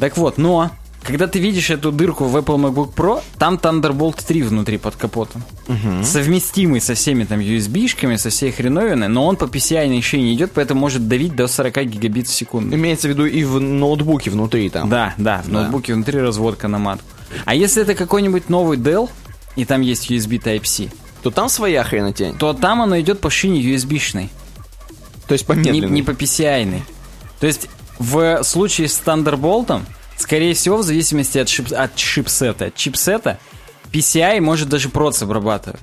Так 0.01 0.17
вот, 0.17 0.39
но 0.39 0.71
когда 1.05 1.27
ты 1.27 1.39
видишь 1.39 1.71
эту 1.71 1.93
дырку 1.93 2.25
в 2.25 2.37
Apple 2.37 2.57
MacBook 2.57 2.95
Pro, 2.95 3.23
там 3.39 3.57
Thunderbolt 3.57 4.25
3 4.27 4.43
внутри 4.43 4.79
под 4.79 4.97
капотом. 4.97 5.45
Совместимый 6.03 6.81
со 6.81 6.95
всеми 6.95 7.25
там 7.25 7.41
USB-шками, 7.41 8.17
со 8.17 8.31
всей 8.31 8.51
хреновиной, 8.51 9.09
но 9.09 9.27
он 9.27 9.37
по 9.37 9.45
PCI 9.45 9.95
еще 9.95 10.21
не 10.21 10.35
идет, 10.35 10.53
поэтому 10.53 10.81
может 10.81 11.07
давить 11.07 11.37
до 11.37 11.47
40 11.47 11.85
гигабит 11.85 12.27
в 12.27 12.35
секунду. 12.35 12.75
Имеется 12.75 13.07
в 13.07 13.11
виду 13.11 13.27
и 13.27 13.45
в 13.45 13.61
ноутбуке 13.61 14.31
внутри 14.31 14.71
там. 14.71 14.89
Да, 14.89 15.15
да, 15.19 15.43
в 15.45 15.49
ноутбуке 15.49 15.95
внутри 15.95 16.21
разводка 16.21 16.69
на 16.69 16.79
матку. 16.79 17.07
А 17.45 17.55
если 17.55 17.83
это 17.83 17.95
какой-нибудь 17.95 18.49
новый 18.49 18.79
Dell, 18.79 19.11
и 19.57 19.65
там 19.65 19.83
есть 19.83 20.11
USB 20.11 20.43
Type-C, 20.43 20.91
То 21.25 21.31
там 21.31 21.49
своя 21.49 21.83
хренотень. 21.83 22.37
то 22.37 22.53
там 22.53 22.83
оно 22.83 23.01
идет 23.01 23.21
по 23.21 23.31
шине 23.31 23.61
USB-шной. 23.63 24.29
То 25.27 25.33
есть 25.33 25.49
не, 25.49 25.55
помедленнее. 25.55 25.89
не 25.89 26.03
по 26.03 26.11
PCI. 26.11 26.83
То 27.41 27.47
есть 27.47 27.69
в 27.99 28.45
случае 28.45 28.89
с 28.89 29.01
Thunderbolt, 29.05 29.81
скорее 30.19 30.53
всего, 30.53 30.77
в 30.77 30.83
зависимости 30.83 31.39
от, 31.39 31.49
шип- 31.49 31.73
от 31.75 31.97
чипсета, 31.97 32.67
от 32.67 32.75
чипсета, 32.75 33.39
PCI 33.91 34.41
может 34.41 34.69
даже 34.69 34.91
проц 34.91 35.23
обрабатывать. 35.23 35.81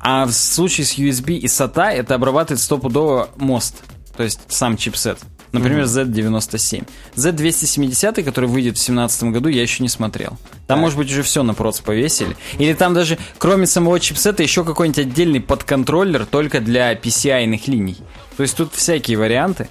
А 0.00 0.26
в 0.26 0.32
случае 0.32 0.84
с 0.84 0.98
USB 0.98 1.34
и 1.36 1.46
SATA 1.46 1.90
это 1.92 2.16
обрабатывает 2.16 2.60
стопудово 2.60 3.28
мост, 3.36 3.76
то 4.16 4.24
есть 4.24 4.40
сам 4.48 4.76
чипсет. 4.76 5.20
Например, 5.58 5.84
Z97. 5.84 6.86
Z270, 7.16 8.22
который 8.22 8.48
выйдет 8.48 8.74
в 8.74 8.84
2017 8.84 9.24
году, 9.24 9.48
я 9.48 9.62
еще 9.62 9.82
не 9.82 9.88
смотрел. 9.88 10.36
Там, 10.66 10.80
может 10.80 10.98
быть, 10.98 11.10
уже 11.10 11.22
все 11.22 11.42
на 11.42 11.54
проц 11.54 11.80
повесили. 11.80 12.36
Или 12.58 12.72
там 12.72 12.94
даже, 12.94 13.18
кроме 13.38 13.66
самого 13.66 14.00
чипсета, 14.00 14.42
еще 14.42 14.64
какой-нибудь 14.64 14.98
отдельный 14.98 15.40
подконтроллер 15.40 16.26
только 16.26 16.60
для 16.60 16.92
PCI-ных 16.94 17.68
линий. 17.68 17.96
То 18.36 18.42
есть 18.42 18.56
тут 18.56 18.74
всякие 18.74 19.18
варианты. 19.18 19.68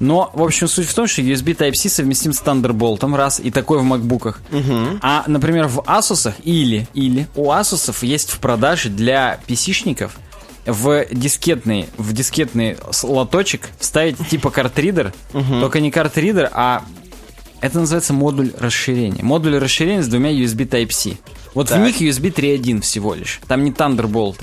Но, 0.00 0.30
в 0.32 0.42
общем, 0.42 0.66
суть 0.66 0.88
в 0.88 0.94
том, 0.94 1.06
что 1.06 1.20
USB 1.20 1.54
Type-C 1.54 1.90
совместим 1.90 2.32
с 2.32 2.40
Thunderbolt, 2.40 3.14
раз, 3.14 3.38
и 3.38 3.50
такой 3.50 3.78
в 3.80 3.82
макбуках. 3.82 4.40
А, 5.02 5.24
например, 5.26 5.66
в 5.68 5.80
Asus 5.80 6.32
или, 6.42 6.88
или 6.94 7.28
у 7.36 7.50
Asus 7.50 7.94
есть 8.04 8.30
в 8.30 8.38
продаже 8.38 8.88
для 8.88 9.38
PC-шников 9.46 10.12
в 10.66 11.06
дискетный, 11.10 11.86
в 11.96 12.12
дискетный 12.12 12.76
с- 12.90 13.04
лоточек 13.04 13.68
вставить 13.78 14.16
типа 14.28 14.50
картридер, 14.50 15.12
только 15.60 15.80
не 15.80 15.90
картридер, 15.90 16.48
а 16.52 16.84
это 17.60 17.80
называется 17.80 18.12
модуль 18.12 18.52
расширения. 18.58 19.22
Модуль 19.22 19.58
расширения 19.58 20.02
с 20.02 20.08
двумя 20.08 20.30
USB 20.32 20.68
Type-C. 20.68 21.16
Вот 21.54 21.70
в 21.70 21.76
них 21.78 22.00
USB 22.00 22.32
3.1 22.32 22.80
всего 22.80 23.14
лишь. 23.14 23.40
Там 23.48 23.64
не 23.64 23.70
Thunderbolt. 23.72 24.36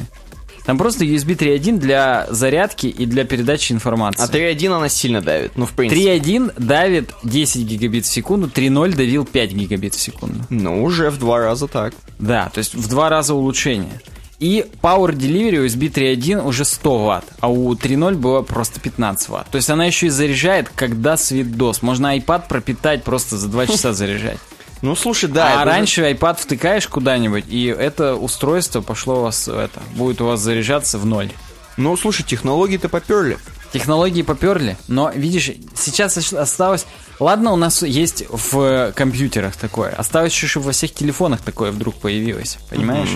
Там 0.65 0.77
просто 0.77 1.05
USB 1.05 1.37
3.1 1.37 1.77
для 1.77 2.27
зарядки 2.29 2.87
и 2.87 3.05
для 3.05 3.23
передачи 3.23 3.71
информации. 3.71 4.21
А 4.21 4.27
3.1 4.27 4.73
она 4.75 4.89
сильно 4.89 5.21
давит. 5.21 5.53
Ну, 5.55 5.65
в 5.65 5.71
принципе. 5.71 6.17
3.1 6.17 6.53
давит 6.61 7.11
10 7.23 7.61
гигабит 7.61 8.05
в 8.05 8.09
секунду, 8.09 8.47
3.0 8.47 8.93
давил 8.93 9.23
5 9.25 9.51
гигабит 9.53 9.95
в 9.95 9.99
секунду. 10.01 10.43
Ну, 10.49 10.83
уже 10.83 11.09
в 11.09 11.17
два 11.19 11.39
раза 11.39 11.67
так. 11.67 11.93
Да, 12.19 12.49
то 12.53 12.57
есть 12.57 12.75
в 12.75 12.89
два 12.89 13.07
раза 13.07 13.33
улучшение. 13.33 14.01
И 14.39 14.65
Power 14.81 15.13
Delivery 15.13 15.65
USB 15.65 15.91
3.1 15.91 16.45
уже 16.45 16.63
100 16.63 16.97
ватт, 17.05 17.25
а 17.39 17.49
у 17.49 17.73
3.0 17.73 18.15
было 18.15 18.43
просто 18.43 18.79
15 18.79 19.29
ватт. 19.29 19.49
То 19.49 19.55
есть 19.55 19.69
она 19.69 19.85
еще 19.85 20.07
и 20.07 20.09
заряжает, 20.09 20.69
когда 20.75 21.17
свет-дос. 21.17 21.81
Можно 21.81 22.15
iPad 22.17 22.43
пропитать 22.47 23.03
просто 23.03 23.37
за 23.37 23.47
2 23.47 23.67
часа 23.67 23.93
заряжать. 23.93 24.37
Ну, 24.83 24.95
слушай, 24.95 25.27
да. 25.27 25.47
а 25.47 25.49
это 25.49 25.61
уже- 25.61 25.69
раньше 25.71 26.01
iPad 26.11 26.39
втыкаешь 26.39 26.87
куда-нибудь, 26.87 27.45
и 27.49 27.65
это 27.65 28.13
устройство 28.13 28.81
пошло 28.81 29.21
у 29.21 29.23
вас, 29.23 29.47
это, 29.47 29.81
будет 29.95 30.21
у 30.21 30.27
вас 30.27 30.39
заряжаться 30.39 30.99
в 30.99 31.05
ноль. 31.07 31.31
Ну, 31.77 31.97
слушай, 31.97 32.21
технологии-то 32.21 32.87
поперли. 32.87 33.39
Технологии 33.71 34.21
поперли, 34.21 34.77
но 34.87 35.11
видишь, 35.13 35.51
сейчас 35.75 36.17
осталось... 36.33 36.85
Ладно, 37.19 37.51
у 37.51 37.55
нас 37.55 37.81
есть 37.83 38.23
в 38.29 38.93
компьютерах 38.95 39.55
такое. 39.55 39.89
Осталось 39.91 40.31
еще, 40.33 40.59
во 40.59 40.71
всех 40.71 40.93
телефонах 40.93 41.41
такое 41.41 41.71
вдруг 41.71 41.95
появилось. 41.95 42.57
Понимаешь? 42.69 43.09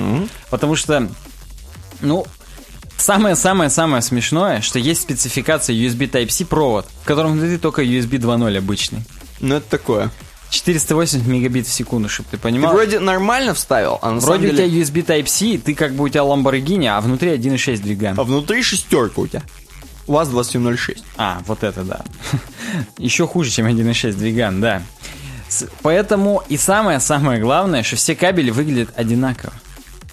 Потому 0.49 0.75
что, 0.75 1.07
ну, 2.01 2.25
самое-самое-самое 2.97 4.01
смешное, 4.01 4.61
что 4.61 4.79
есть 4.79 5.01
спецификация 5.01 5.75
USB 5.75 6.09
Type-C 6.09 6.45
провод, 6.45 6.87
в 7.03 7.05
котором 7.05 7.33
внутри 7.33 7.57
только 7.57 7.83
USB 7.83 8.17
2.0 8.19 8.57
обычный. 8.57 9.03
Ну, 9.39 9.55
это 9.55 9.69
такое. 9.69 10.11
480 10.51 11.25
мегабит 11.25 11.65
в 11.65 11.71
секунду, 11.71 12.09
чтобы 12.09 12.29
ты 12.31 12.37
Ты 12.37 12.43
понимал. 12.43 12.73
вроде 12.73 12.99
нормально 12.99 13.53
вставил, 13.53 13.99
а 14.01 14.11
на 14.11 14.19
Вроде 14.19 14.25
самом 14.25 14.39
у 14.39 14.57
деле... 14.57 14.69
тебя 14.69 14.81
USB 14.81 15.05
Type-C, 15.05 15.59
ты 15.59 15.73
как 15.73 15.93
бы 15.93 16.03
у 16.03 16.09
тебя 16.09 16.21
Lamborghini, 16.21 16.87
а 16.87 16.99
внутри 16.99 17.29
1.6 17.29 17.77
двигатель. 17.77 18.19
А 18.19 18.23
внутри 18.23 18.61
шестерка 18.61 19.21
у 19.21 19.27
тебя. 19.27 19.43
УАЗ-2706. 20.07 21.03
А, 21.17 21.41
вот 21.45 21.63
это 21.63 21.83
да. 21.83 22.01
Еще 22.97 23.27
хуже, 23.27 23.51
чем 23.51 23.67
1.6 23.67 24.13
двиган, 24.13 24.61
да. 24.61 24.81
Поэтому 25.81 26.43
и 26.47 26.57
самое-самое 26.57 27.41
главное, 27.41 27.83
что 27.83 27.95
все 27.95 28.15
кабели 28.15 28.51
выглядят 28.51 28.89
одинаково. 28.95 29.53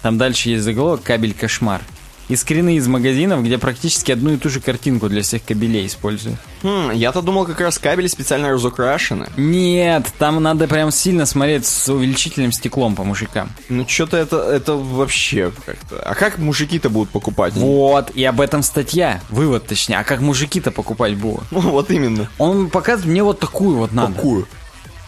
Там 0.01 0.17
дальше 0.17 0.49
есть 0.49 0.63
заголовок 0.63 1.03
«Кабель 1.03 1.33
кошмар». 1.33 1.81
И 2.29 2.35
скрины 2.35 2.75
из 2.75 2.87
магазинов, 2.87 3.43
где 3.43 3.57
практически 3.57 4.11
одну 4.11 4.33
и 4.33 4.37
ту 4.37 4.49
же 4.49 4.61
картинку 4.61 5.09
для 5.09 5.23
всех 5.23 5.43
кабелей 5.43 5.87
используют. 5.87 6.37
Хм, 6.61 6.91
я-то 6.91 7.23
думал, 7.23 7.45
как 7.45 7.59
раз 7.59 7.79
кабели 7.79 8.05
специально 8.05 8.51
разукрашены. 8.51 9.29
Нет, 9.35 10.05
там 10.19 10.41
надо 10.41 10.67
прям 10.67 10.91
сильно 10.91 11.25
смотреть 11.25 11.65
с 11.65 11.89
увеличительным 11.89 12.51
стеклом 12.51 12.95
по 12.95 13.03
мужикам. 13.03 13.49
Ну, 13.67 13.87
что-то 13.87 14.17
это, 14.17 14.37
это 14.37 14.75
вообще 14.75 15.51
как-то... 15.65 15.99
А 16.03 16.13
как 16.13 16.37
мужики-то 16.37 16.91
будут 16.91 17.09
покупать? 17.09 17.53
Вот, 17.55 18.11
и 18.11 18.23
об 18.23 18.41
этом 18.41 18.61
статья. 18.61 19.21
Вывод, 19.29 19.65
точнее. 19.65 19.97
А 19.97 20.03
как 20.03 20.21
мужики-то 20.21 20.69
покупать 20.69 21.15
будут? 21.15 21.43
Ну, 21.49 21.61
вот 21.61 21.89
именно. 21.89 22.29
Он 22.37 22.69
показывает, 22.69 23.11
мне 23.11 23.23
вот 23.23 23.39
такую 23.39 23.75
вот 23.77 23.91
надо. 23.91 24.13
Какую? 24.13 24.47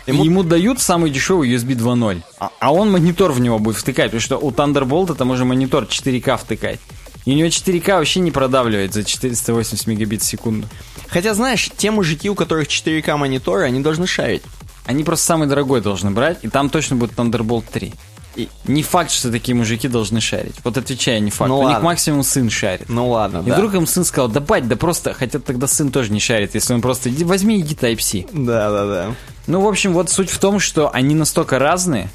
И 0.07 0.11
Ему 0.11 0.41
дают 0.43 0.79
самый 0.79 1.11
дешевый 1.11 1.53
USB 1.53 1.75
2.0. 1.75 2.23
А, 2.39 2.51
а 2.59 2.73
он 2.73 2.91
монитор 2.91 3.31
в 3.31 3.39
него 3.39 3.59
будет 3.59 3.77
втыкать, 3.77 4.07
потому 4.07 4.21
что 4.21 4.37
у 4.37 4.49
Thunderbolt 4.49 5.15
там 5.15 5.29
уже 5.29 5.45
монитор 5.45 5.83
4К 5.83 6.37
втыкать. 6.37 6.79
И 7.25 7.31
у 7.31 7.35
него 7.35 7.47
4К 7.47 7.97
вообще 7.97 8.19
не 8.19 8.31
продавливает 8.31 8.93
за 8.93 9.03
480 9.03 9.87
мегабит 9.87 10.21
в 10.21 10.25
секунду. 10.25 10.67
Хотя, 11.07 11.33
знаешь, 11.33 11.69
те 11.77 11.91
мужики, 11.91 12.29
у 12.29 12.35
которых 12.35 12.67
4К 12.67 13.15
мониторы, 13.17 13.63
они 13.65 13.79
должны 13.81 14.07
шарить. 14.07 14.43
Они 14.85 15.03
просто 15.03 15.25
самый 15.25 15.47
дорогой 15.47 15.81
должны 15.81 16.11
брать, 16.11 16.39
и 16.41 16.49
там 16.49 16.69
точно 16.69 16.95
будет 16.95 17.11
Thunderbolt 17.13 17.65
3. 17.71 17.93
И 18.37 18.47
не 18.65 18.81
факт, 18.81 19.11
что 19.11 19.29
такие 19.29 19.53
мужики 19.53 19.87
должны 19.89 20.21
шарить. 20.21 20.55
Вот 20.63 20.77
отвечаю, 20.77 21.21
не 21.21 21.31
факт. 21.31 21.49
Ну 21.49 21.57
у 21.59 21.63
них 21.63 21.73
ладно. 21.73 21.85
максимум 21.85 22.23
сын 22.23 22.49
шарит. 22.49 22.87
Ну 22.87 23.09
ладно, 23.09 23.39
И 23.45 23.49
да. 23.49 23.55
вдруг 23.55 23.73
им 23.75 23.85
сын 23.85 24.05
сказал, 24.05 24.29
да 24.29 24.39
бать, 24.39 24.67
да 24.69 24.77
просто, 24.77 25.13
хотя 25.13 25.39
тогда 25.39 25.67
сын 25.67 25.91
тоже 25.91 26.11
не 26.13 26.19
шарит, 26.21 26.55
если 26.55 26.73
он 26.73 26.81
просто, 26.81 27.09
иди, 27.09 27.25
возьми, 27.25 27.59
иди 27.59 27.75
Type-C. 27.75 28.27
Да, 28.31 28.71
да, 28.71 28.85
да. 28.85 29.15
Ну, 29.47 29.59
в 29.61 29.67
общем, 29.67 29.91
вот 29.93 30.09
суть 30.09 30.29
в 30.29 30.39
том, 30.39 30.59
что 30.59 30.89
они 30.93 31.13
настолько 31.13 31.59
разные, 31.59 32.09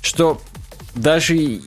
что 0.00 0.40
даже 0.94 1.60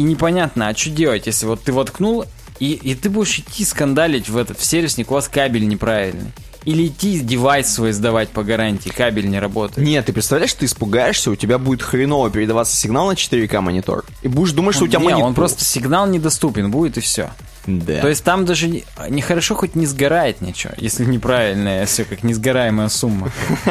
и 0.00 0.02
непонятно, 0.02 0.68
а 0.68 0.74
что 0.74 0.88
делать, 0.88 1.26
если 1.26 1.44
вот 1.44 1.62
ты 1.62 1.74
воткнул, 1.74 2.24
и, 2.58 2.72
и 2.72 2.94
ты 2.94 3.10
будешь 3.10 3.38
идти 3.38 3.66
скандалить 3.66 4.30
в 4.30 4.38
этот 4.38 4.58
в 4.58 4.64
сервисник, 4.64 5.10
у 5.10 5.14
вас 5.14 5.28
кабель 5.28 5.68
неправильный. 5.68 6.32
Или 6.64 6.86
идти 6.86 7.20
девайс 7.20 7.68
свой 7.68 7.92
сдавать 7.92 8.30
по 8.30 8.42
гарантии, 8.42 8.88
кабель 8.88 9.28
не 9.28 9.38
работает. 9.38 9.86
Нет, 9.86 10.06
ты 10.06 10.14
представляешь, 10.14 10.54
ты 10.54 10.64
испугаешься, 10.64 11.30
у 11.30 11.36
тебя 11.36 11.58
будет 11.58 11.82
хреново 11.82 12.30
передаваться 12.30 12.74
сигнал 12.74 13.08
на 13.08 13.12
4К 13.12 13.60
монитор. 13.60 14.06
И 14.22 14.28
будешь 14.28 14.52
думать, 14.52 14.74
что 14.74 14.86
у 14.86 14.88
тебя 14.88 15.00
не, 15.00 15.04
монитор. 15.04 15.24
он 15.24 15.34
просто 15.34 15.64
сигнал 15.66 16.06
недоступен 16.06 16.70
будет 16.70 16.96
и 16.96 17.02
все. 17.02 17.28
Да. 17.66 18.00
То 18.00 18.08
есть 18.08 18.24
там 18.24 18.46
даже 18.46 18.68
не- 18.68 18.84
нехорошо 19.10 19.54
хоть 19.54 19.74
не 19.74 19.84
сгорает 19.84 20.40
ничего, 20.40 20.72
если 20.78 21.04
неправильное 21.04 21.84
все 21.84 22.06
как 22.06 22.22
несгораемая 22.22 22.88
сумма. 22.88 23.30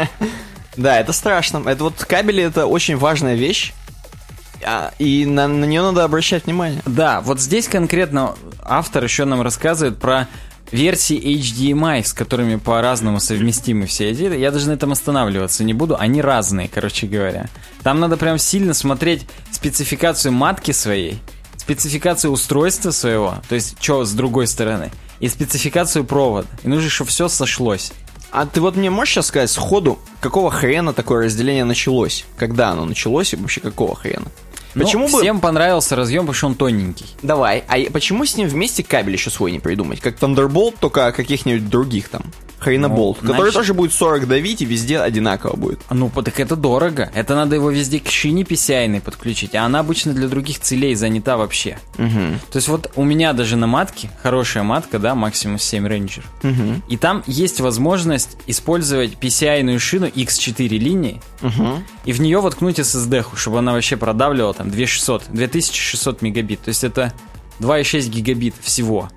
Да, 0.78 0.98
это 0.98 1.12
страшно. 1.12 1.62
Это 1.68 1.84
вот 1.84 1.96
кабели 2.06 2.42
это 2.42 2.66
очень 2.66 2.96
важная 2.96 3.36
вещь. 3.36 3.74
А, 4.64 4.94
и 5.00 5.26
на, 5.26 5.48
на 5.48 5.66
нее 5.66 5.82
надо 5.82 6.04
обращать 6.04 6.46
внимание. 6.46 6.82
Да, 6.86 7.22
вот 7.22 7.40
здесь 7.40 7.68
конкретно 7.68 8.36
автор 8.62 9.04
еще 9.04 9.26
нам 9.26 9.42
рассказывает 9.42 9.98
про 9.98 10.28
версии 10.72 11.18
HDMI, 11.18 12.04
с 12.04 12.14
которыми 12.14 12.58
по-разному 12.58 13.20
совместимы 13.20 13.86
все 13.86 14.10
эти. 14.12 14.24
Я 14.38 14.52
даже 14.52 14.68
на 14.68 14.74
этом 14.74 14.92
останавливаться 14.92 15.64
не 15.64 15.74
буду. 15.74 15.96
Они 15.98 16.22
разные, 16.22 16.68
короче 16.68 17.08
говоря. 17.08 17.50
Там 17.84 18.00
надо 18.00 18.18
прям 18.18 18.38
сильно 18.38 18.74
смотреть 18.74 19.26
спецификацию 19.52 20.32
матки 20.32 20.72
своей, 20.72 21.20
спецификацию 21.58 22.32
устройства 22.32 22.92
своего, 22.92 23.36
то 23.48 23.56
есть 23.56 23.78
что 23.80 24.06
с 24.06 24.12
другой 24.12 24.48
стороны, 24.48 24.92
и 25.20 25.28
спецификацию 25.28 26.06
провода. 26.06 26.48
И 26.64 26.68
нужно, 26.68 26.90
чтобы 26.90 27.10
все 27.10 27.28
сошлось. 27.28 27.92
А 28.32 28.46
ты 28.46 28.62
вот 28.62 28.76
мне 28.76 28.92
можешь 28.92 29.16
сейчас 29.16 29.28
сказать 29.28 29.50
сходу, 29.50 30.00
какого 30.22 30.52
хрена 30.52 30.94
такое 30.94 31.26
разделение 31.26 31.64
началось? 31.64 32.26
Когда 32.38 32.70
оно 32.70 32.86
началось 32.86 33.34
и 33.34 33.36
вообще 33.36 33.60
какого 33.60 33.96
хрена? 33.96 34.28
Ну, 34.76 34.84
Почему 34.84 35.08
бы... 35.10 35.20
всем 35.20 35.40
понравился 35.40 35.96
разъем, 35.96 36.22
потому 36.24 36.34
что 36.36 36.48
он 36.48 36.56
тоненький. 36.56 37.06
Давай, 37.24 37.64
а 37.68 37.78
почему 37.92 38.26
с 38.26 38.38
ним 38.38 38.48
вместе 38.48 38.84
кабель 38.84 39.14
еще 39.14 39.30
свой 39.30 39.52
не 39.52 39.60
придумать? 39.60 40.00
Как 40.00 40.18
Thunderbolt, 40.20 40.76
только 40.80 41.12
каких-нибудь 41.12 41.70
других 41.70 42.10
там. 42.10 42.22
Хреноболт, 42.60 43.20
Ну, 43.22 43.30
который 43.30 43.52
значит- 43.52 43.56
тоже 43.56 43.74
будет 43.74 43.94
40 43.94 44.28
давить 44.28 44.62
и 44.62 44.66
везде 44.66 45.00
одинаково 45.00 45.56
будет. 45.56 45.80
Ну, 45.90 46.10
так 46.10 46.42
это 46.42 46.58
дорого. 46.58 47.10
Это 47.16 47.34
надо 47.34 47.56
его 47.56 47.72
везде 47.72 48.02
к 48.02 48.10
шине 48.10 48.44
PCI 48.44 49.00
подключить, 49.00 49.56
а 49.56 49.64
она 49.64 49.80
обычно 49.80 50.12
для 50.14 50.28
других 50.28 50.60
целей 50.60 50.94
занята 50.96 51.38
вообще. 51.38 51.80
То 51.96 52.56
есть 52.56 52.68
вот 52.68 52.92
у 52.98 53.06
меня 53.06 53.32
даже 53.32 53.56
на 53.56 53.66
матке, 53.66 54.10
хорошая 54.22 54.64
матка, 54.64 55.00
да, 55.00 55.12
Maximus 55.14 55.60
7 55.60 55.88
Ranger, 55.88 56.82
и 56.90 56.98
там 56.98 57.24
есть 57.28 57.62
возможность 57.62 58.36
использовать 58.46 59.14
PCI-ную 59.14 59.80
шину 59.80 60.08
X4 60.08 60.68
линии, 60.68 61.22
и 62.04 62.12
в 62.12 62.20
нее 62.20 62.42
воткнуть 62.42 62.78
SSD, 62.80 63.26
чтобы 63.38 63.60
она 63.60 63.72
вообще 63.72 63.96
продавливала 63.96 64.54
там 64.60 64.70
2600, 64.72 65.24
2600 65.30 66.22
мегабит. 66.22 66.60
То 66.60 66.68
есть 66.68 66.84
это 66.84 67.14
2,6 67.62 68.10
гигабит 68.10 68.54
всего. 68.60 69.10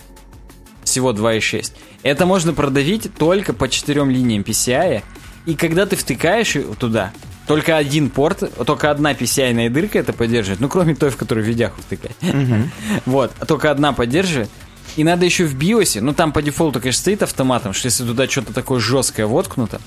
Всего 0.85 1.13
2,6. 1.13 1.73
Это 2.05 2.27
можно 2.27 2.53
продавить 2.53 3.13
только 3.13 3.53
по 3.53 3.69
четырем 3.69 4.09
линиям 4.09 4.43
PCI. 4.43 5.03
И 5.47 5.55
когда 5.57 5.85
ты 5.87 5.97
втыкаешь 5.97 6.57
туда, 6.79 7.13
только 7.49 7.77
один 7.77 8.09
порт, 8.09 8.53
только 8.65 8.93
одна 8.93 9.15
PCI-ная 9.15 9.69
дырка 9.69 9.99
это 9.99 10.13
поддерживает. 10.13 10.61
Ну, 10.61 10.69
кроме 10.69 10.95
той, 10.95 11.11
в 11.11 11.17
которую 11.17 11.45
видяху 11.45 11.83
втыкать. 11.83 12.15
Вот. 13.05 13.33
а 13.41 13.45
Только 13.45 13.73
одна 13.73 13.93
поддерживает. 13.93 14.49
И 14.95 15.03
надо 15.03 15.25
еще 15.25 15.45
в 15.45 15.57
биосе, 15.57 16.01
ну 16.03 16.13
там 16.13 16.33
по 16.33 16.41
дефолту, 16.41 16.79
конечно, 16.79 17.01
стоит 17.01 17.23
автоматом, 17.25 17.73
что 17.73 17.87
если 17.87 18.05
туда 18.05 18.29
что-то 18.29 18.53
такое 18.53 18.79
жесткое 18.79 19.27
воткнуто, 19.27 19.81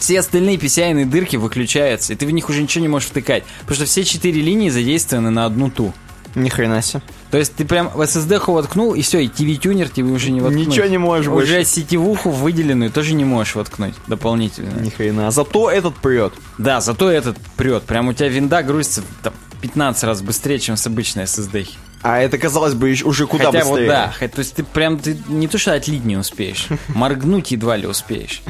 все 0.00 0.18
остальные 0.18 0.56
PCI-ные 0.56 1.06
дырки 1.06 1.36
выключаются, 1.36 2.12
и 2.12 2.16
ты 2.16 2.26
в 2.26 2.30
них 2.32 2.48
уже 2.48 2.62
ничего 2.62 2.82
не 2.82 2.88
можешь 2.88 3.08
втыкать. 3.08 3.44
Потому 3.60 3.76
что 3.76 3.84
все 3.84 4.02
четыре 4.04 4.40
линии 4.40 4.68
задействованы 4.70 5.30
на 5.30 5.44
одну 5.44 5.70
ту. 5.70 5.92
Ни 6.34 6.48
хрена 6.48 6.80
себе. 6.80 7.02
То 7.32 7.38
есть 7.38 7.54
ты 7.56 7.64
прям 7.64 7.88
в 7.90 8.00
SSD 8.00 8.40
воткнул, 8.46 8.94
и 8.94 9.02
все, 9.02 9.18
и 9.18 9.26
TV-тюнер 9.28 9.88
тебе 9.88 10.10
уже 10.10 10.30
не 10.30 10.40
воткнуть. 10.40 10.68
Ничего 10.68 10.86
не 10.86 10.98
можешь 10.98 11.26
Уже 11.26 11.56
больше. 11.56 11.64
сетевуху 11.64 12.30
выделенную 12.30 12.90
тоже 12.90 13.14
не 13.14 13.24
можешь 13.24 13.56
воткнуть 13.56 13.94
дополнительно. 14.06 14.80
Ни 14.80 14.90
хрена. 14.90 15.26
А 15.28 15.30
зато 15.30 15.70
этот 15.70 15.96
прет. 15.96 16.32
Да, 16.58 16.80
зато 16.80 17.10
этот 17.10 17.36
прет. 17.56 17.82
Прям 17.82 18.08
у 18.08 18.12
тебя 18.12 18.28
винда 18.28 18.62
грузится 18.62 19.02
там, 19.22 19.32
15 19.60 20.04
раз 20.04 20.22
быстрее, 20.22 20.58
чем 20.60 20.76
с 20.76 20.86
обычной 20.86 21.24
SSD. 21.24 21.68
А 22.02 22.18
это, 22.18 22.38
казалось 22.38 22.74
бы, 22.74 22.94
уже 23.04 23.26
куда 23.26 23.46
Хотя 23.46 23.58
быстрее. 23.58 23.86
вот 23.86 23.88
да, 23.88 24.28
то 24.28 24.38
есть 24.38 24.54
ты 24.54 24.62
прям 24.64 24.98
ты 24.98 25.18
не 25.28 25.48
то 25.48 25.58
что 25.58 25.74
отлить 25.74 26.04
не 26.04 26.16
успеешь, 26.16 26.68
моргнуть 26.88 27.50
едва 27.50 27.76
ли 27.76 27.86
успеешь. 27.86 28.42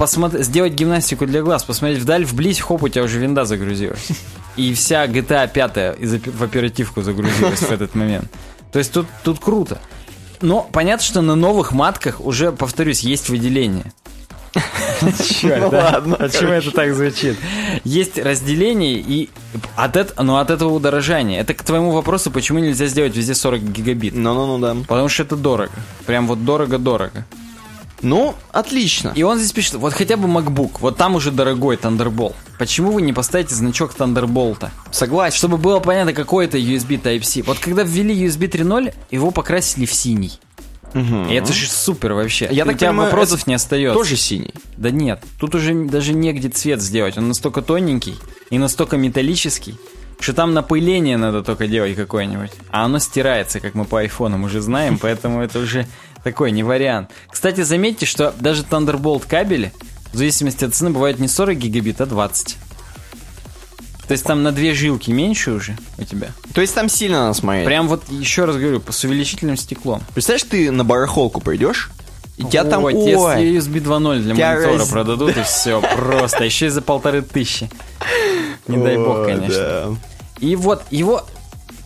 Посмотри, 0.00 0.42
сделать 0.42 0.72
гимнастику 0.72 1.26
для 1.26 1.42
глаз, 1.42 1.62
посмотреть 1.62 1.98
вдаль, 1.98 2.24
вблизь, 2.24 2.58
хоп, 2.58 2.82
у 2.82 2.88
тебя 2.88 3.04
уже 3.04 3.18
винда 3.18 3.44
загрузилась. 3.44 4.08
И 4.56 4.72
вся 4.72 5.06
GTA 5.06 5.46
5 5.46 6.00
из 6.00 6.14
опи- 6.14 6.30
в 6.30 6.42
оперативку 6.42 7.02
загрузилась 7.02 7.60
в 7.60 7.70
этот 7.70 7.94
момент. 7.94 8.24
То 8.72 8.78
есть 8.78 8.92
тут, 8.92 9.06
тут 9.22 9.40
круто. 9.40 9.78
Но 10.40 10.66
понятно, 10.72 11.04
что 11.04 11.20
на 11.20 11.34
новых 11.34 11.72
матках 11.72 12.18
уже, 12.22 12.50
повторюсь, 12.50 13.00
есть 13.00 13.28
выделение. 13.28 13.92
Чёрт, 15.40 15.60
Ну 15.60 15.68
ладно, 15.68 16.16
Почему 16.16 16.52
это 16.52 16.70
так 16.70 16.94
звучит? 16.94 17.36
Есть 17.84 18.16
разделение 18.18 18.94
и 18.94 19.28
от, 19.76 19.96
эт- 19.96 20.14
ну, 20.22 20.36
от 20.36 20.48
этого 20.50 20.72
удорожания. 20.72 21.38
Это 21.40 21.52
к 21.52 21.62
твоему 21.62 21.90
вопросу, 21.90 22.30
почему 22.30 22.58
нельзя 22.58 22.86
сделать 22.86 23.14
везде 23.14 23.34
40 23.34 23.60
гигабит. 23.62 24.14
Ну-ну-ну, 24.14 24.58
да. 24.58 24.74
Потому 24.88 25.10
что 25.10 25.24
это 25.24 25.36
дорого. 25.36 25.72
Прям 26.06 26.26
вот 26.26 26.42
дорого-дорого. 26.42 27.26
Ну, 28.02 28.34
отлично. 28.52 29.12
И 29.14 29.22
он 29.22 29.38
здесь 29.38 29.52
пишет, 29.52 29.74
вот 29.74 29.92
хотя 29.92 30.16
бы 30.16 30.26
MacBook, 30.28 30.78
вот 30.80 30.96
там 30.96 31.14
уже 31.14 31.30
дорогой 31.30 31.76
Thunderbolt. 31.76 32.34
Почему 32.58 32.92
вы 32.92 33.02
не 33.02 33.12
поставите 33.12 33.54
значок 33.54 33.94
Thunderbolt? 33.96 34.68
Согласен. 34.90 35.36
Чтобы 35.36 35.56
было 35.58 35.80
понятно, 35.80 36.12
какой 36.12 36.46
это 36.46 36.58
USB 36.58 37.00
Type-C. 37.00 37.42
Вот 37.42 37.58
когда 37.58 37.82
ввели 37.82 38.26
USB 38.26 38.50
3.0, 38.50 38.94
его 39.10 39.30
покрасили 39.30 39.86
в 39.86 39.92
синий. 39.92 40.38
И 40.94 41.34
это 41.34 41.52
же 41.52 41.68
супер 41.68 42.14
вообще. 42.14 42.48
Я 42.50 42.64
У 42.64 42.66
так 42.66 42.78
тебя 42.78 42.88
понимаю, 42.88 43.10
вопросов 43.10 43.46
не 43.46 43.54
остается. 43.54 43.96
Тоже 43.96 44.16
синий. 44.16 44.54
Да 44.76 44.90
нет, 44.90 45.22
тут 45.38 45.54
уже 45.54 45.72
даже 45.84 46.12
негде 46.12 46.48
цвет 46.48 46.82
сделать. 46.82 47.16
Он 47.16 47.28
настолько 47.28 47.62
тоненький 47.62 48.16
и 48.50 48.58
настолько 48.58 48.96
металлический, 48.96 49.76
что 50.18 50.32
там 50.32 50.52
напыление 50.52 51.16
надо 51.16 51.42
только 51.42 51.68
делать 51.68 51.94
какое-нибудь. 51.94 52.50
А 52.70 52.84
оно 52.84 52.98
стирается, 52.98 53.60
как 53.60 53.74
мы 53.74 53.84
по 53.84 54.00
айфонам 54.00 54.44
уже 54.44 54.60
знаем, 54.60 54.98
поэтому 55.02 55.40
это 55.42 55.60
уже 55.60 55.86
такой 56.24 56.50
не 56.50 56.62
вариант. 56.62 57.10
Кстати, 57.30 57.62
заметьте, 57.62 58.06
что 58.06 58.34
даже 58.40 58.62
Thunderbolt 58.62 59.26
кабели, 59.26 59.72
в 60.12 60.16
зависимости 60.16 60.64
от 60.64 60.74
цены, 60.74 60.90
бывает 60.90 61.18
не 61.18 61.28
40 61.28 61.56
гигабит, 61.56 62.00
а 62.00 62.06
20. 62.06 62.56
То 64.08 64.12
есть 64.12 64.24
там 64.24 64.42
на 64.42 64.50
две 64.50 64.74
жилки 64.74 65.10
меньше 65.12 65.52
уже 65.52 65.76
у 65.96 66.02
тебя. 66.02 66.30
То 66.52 66.60
есть 66.60 66.74
там 66.74 66.88
сильно 66.88 67.26
надо 67.26 67.34
смотреть. 67.34 67.64
Прям 67.66 67.86
вот, 67.86 68.02
еще 68.10 68.44
раз 68.44 68.56
говорю, 68.56 68.82
с 68.88 69.04
увеличительным 69.04 69.56
стеклом. 69.56 70.02
Представляешь, 70.14 70.48
ты 70.50 70.72
на 70.72 70.84
барахолку 70.84 71.40
придешь, 71.40 71.90
и 72.36 72.42
тебя 72.42 72.64
там... 72.64 72.82
Ой, 72.82 72.92
тебе 72.92 73.56
USB 73.56 73.80
2.0 73.80 74.18
для 74.20 74.34
монитора 74.34 74.78
раз- 74.78 74.88
продадут, 74.88 75.36
и 75.36 75.42
все, 75.44 75.80
просто. 75.96 76.42
Еще 76.44 76.66
и 76.66 76.68
за 76.70 76.82
полторы 76.82 77.22
тысячи. 77.22 77.70
Не 78.66 78.78
дай 78.78 78.96
бог, 78.96 79.26
конечно. 79.26 79.96
И 80.40 80.56
вот 80.56 80.82
его 80.90 81.24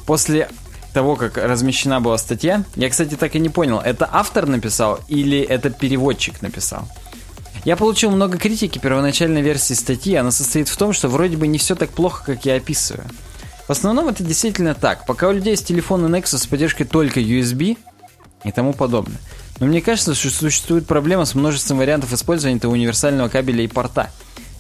после 0.07 0.49
того, 0.95 1.17
как 1.17 1.37
размещена 1.37 2.01
была 2.01 2.17
статья, 2.17 2.65
я, 2.77 2.89
кстати, 2.89 3.17
так 3.17 3.35
и 3.35 3.41
не 3.41 3.51
понял, 3.51 3.81
это 3.81 4.09
автор 4.11 4.47
написал 4.47 5.01
или 5.09 5.41
это 5.41 5.69
переводчик 5.69 6.41
написал. 6.41 6.89
Я 7.65 7.77
получил 7.77 8.11
много 8.11 8.39
критики 8.39 8.79
первоначальной 8.79 9.43
версии 9.43 9.75
статьи, 9.75 10.15
она 10.15 10.31
состоит 10.31 10.69
в 10.69 10.77
том, 10.77 10.93
что 10.93 11.09
вроде 11.09 11.37
бы 11.37 11.47
не 11.47 11.59
все 11.59 11.75
так 11.75 11.91
плохо, 11.91 12.25
как 12.25 12.47
я 12.47 12.57
описываю. 12.57 13.05
В 13.67 13.71
основном 13.71 14.09
это 14.09 14.23
действительно 14.23 14.75
так. 14.75 15.07
Пока 15.07 15.29
у 15.29 15.33
людей 15.33 15.53
есть 15.53 15.67
телефоны 15.67 16.15
Nexus 16.15 16.39
с 16.39 16.47
поддержкой 16.47 16.85
только 16.85 17.21
USB 17.21 17.79
и 18.45 18.53
тому 18.53 18.75
подобное. 18.75 19.19
Но 19.59 19.67
мне 19.67 19.81
кажется, 19.81 20.15
что 20.15 20.29
существует 20.31 20.87
проблема 20.87 21.25
с 21.25 21.35
множеством 21.35 21.79
вариантов 21.79 22.13
использования 22.13 22.59
этого 22.59 22.73
универсального 22.73 23.29
кабеля 23.29 23.65
и 23.65 23.69
порта. 23.69 24.11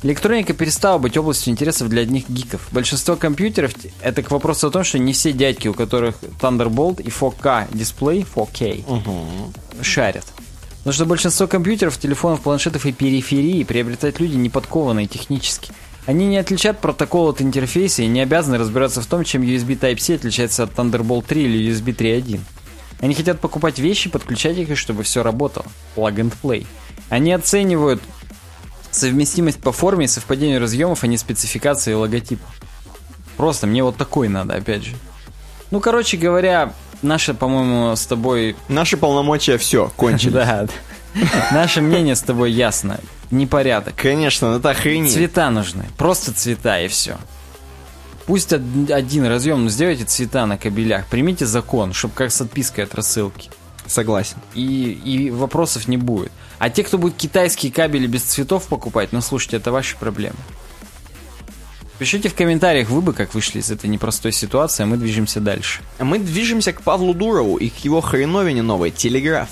Электроника 0.04 0.52
перестала 0.52 0.98
быть 0.98 1.16
областью 1.16 1.50
интересов 1.50 1.88
для 1.88 2.02
одних 2.02 2.28
гиков. 2.28 2.68
Большинство 2.72 3.16
компьютеров— 3.16 3.72
это 4.02 4.22
к 4.22 4.30
вопросу 4.30 4.66
о 4.66 4.70
том, 4.70 4.84
что 4.84 4.98
не 4.98 5.14
все 5.14 5.32
дядьки, 5.32 5.66
у 5.66 5.72
которых 5.72 6.16
Thunderbolt 6.42 7.02
и 7.02 7.08
4K 7.08 7.74
дисплей, 7.74 8.26
4K, 8.34 8.84
шарят. 9.80 10.26
Потому 10.80 10.92
что 10.92 11.06
большинство 11.06 11.46
компьютеров, 11.46 11.96
телефонов, 11.96 12.42
планшетов 12.42 12.84
и 12.84 12.92
периферии 12.92 13.64
приобретают 13.64 14.20
люди 14.20 14.36
не 14.36 14.50
подкованные 14.50 15.06
технически. 15.06 15.72
Они 16.04 16.26
не 16.26 16.36
отличат 16.36 16.80
протокол 16.80 17.30
от 17.30 17.40
интерфейса 17.40 18.02
и 18.02 18.06
не 18.06 18.20
обязаны 18.20 18.58
разбираться 18.58 19.00
в 19.00 19.06
том, 19.06 19.24
чем 19.24 19.40
USB 19.40 19.78
Type-C 19.78 20.16
отличается 20.16 20.64
от 20.64 20.74
Thunderbolt 20.74 21.24
3 21.26 21.44
или 21.44 21.72
USB 21.72 21.96
3.1. 21.96 22.40
Они 23.00 23.14
хотят 23.14 23.40
покупать 23.40 23.78
вещи, 23.78 24.10
подключать 24.10 24.58
их, 24.58 24.68
и 24.68 24.74
чтобы 24.74 25.02
все 25.02 25.22
работало. 25.22 25.64
Plug 25.96 26.14
and 26.16 26.34
play. 26.42 26.66
Они 27.08 27.32
оценивают 27.32 28.02
совместимость 28.94 29.60
по 29.60 29.72
форме 29.72 30.04
и 30.06 30.08
совпадению 30.08 30.60
разъемов, 30.60 31.02
а 31.04 31.06
не 31.06 31.16
спецификации 31.18 31.92
и 31.92 31.94
логотипа. 31.94 32.44
Просто 33.36 33.66
мне 33.66 33.82
вот 33.82 33.96
такой 33.96 34.28
надо, 34.28 34.54
опять 34.54 34.84
же. 34.84 34.92
Ну, 35.70 35.80
короче 35.80 36.16
говоря, 36.16 36.72
наше, 37.02 37.34
по-моему, 37.34 37.96
с 37.96 38.06
тобой... 38.06 38.56
Наши 38.68 38.96
полномочия 38.96 39.58
все, 39.58 39.90
кончились. 39.96 40.34
Да, 40.34 40.66
наше 41.52 41.80
мнение 41.80 42.16
с 42.16 42.22
тобой 42.22 42.50
ясно. 42.50 42.98
Непорядок. 43.30 43.94
Конечно, 43.96 44.56
это 44.56 44.70
охренеть. 44.70 45.12
Цвета 45.12 45.48
нужны. 45.50 45.84
Просто 45.96 46.32
цвета 46.32 46.80
и 46.80 46.88
все. 46.88 47.18
Пусть 48.26 48.52
од- 48.52 48.90
один 48.90 49.24
разъем, 49.26 49.62
но 49.62 49.70
сделайте 49.70 50.04
цвета 50.04 50.44
на 50.46 50.58
кабелях. 50.58 51.06
Примите 51.06 51.46
закон, 51.46 51.92
чтобы 51.92 52.14
как 52.14 52.32
с 52.32 52.40
отпиской 52.40 52.84
от 52.84 52.94
рассылки. 52.96 53.50
Согласен. 53.86 54.38
и, 54.54 54.90
и 55.04 55.30
вопросов 55.30 55.86
не 55.88 55.98
будет. 55.98 56.32
А 56.64 56.70
те, 56.70 56.82
кто 56.82 56.96
будет 56.96 57.14
китайские 57.18 57.70
кабели 57.70 58.06
без 58.06 58.22
цветов 58.22 58.68
покупать, 58.68 59.12
ну 59.12 59.20
слушайте, 59.20 59.58
это 59.58 59.70
ваши 59.70 59.98
проблемы. 59.98 60.38
Пишите 61.98 62.30
в 62.30 62.34
комментариях, 62.34 62.88
вы 62.88 63.02
бы 63.02 63.12
как 63.12 63.34
вышли 63.34 63.58
из 63.58 63.70
этой 63.70 63.90
непростой 63.90 64.32
ситуации, 64.32 64.84
а 64.84 64.86
мы 64.86 64.96
движемся 64.96 65.40
дальше. 65.40 65.82
Мы 65.98 66.18
движемся 66.18 66.72
к 66.72 66.80
Павлу 66.80 67.12
Дурову 67.12 67.58
и 67.58 67.68
к 67.68 67.84
его 67.84 68.00
хреновине 68.00 68.62
новой 68.62 68.90
«Телеграф». 68.92 69.50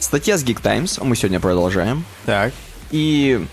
Статья 0.00 0.36
с 0.36 0.44
Geek 0.44 0.60
Times, 0.60 0.98
а 1.00 1.04
мы 1.04 1.16
сегодня 1.16 1.40
продолжаем. 1.40 2.04
Так. 2.26 2.52
И 2.90 3.46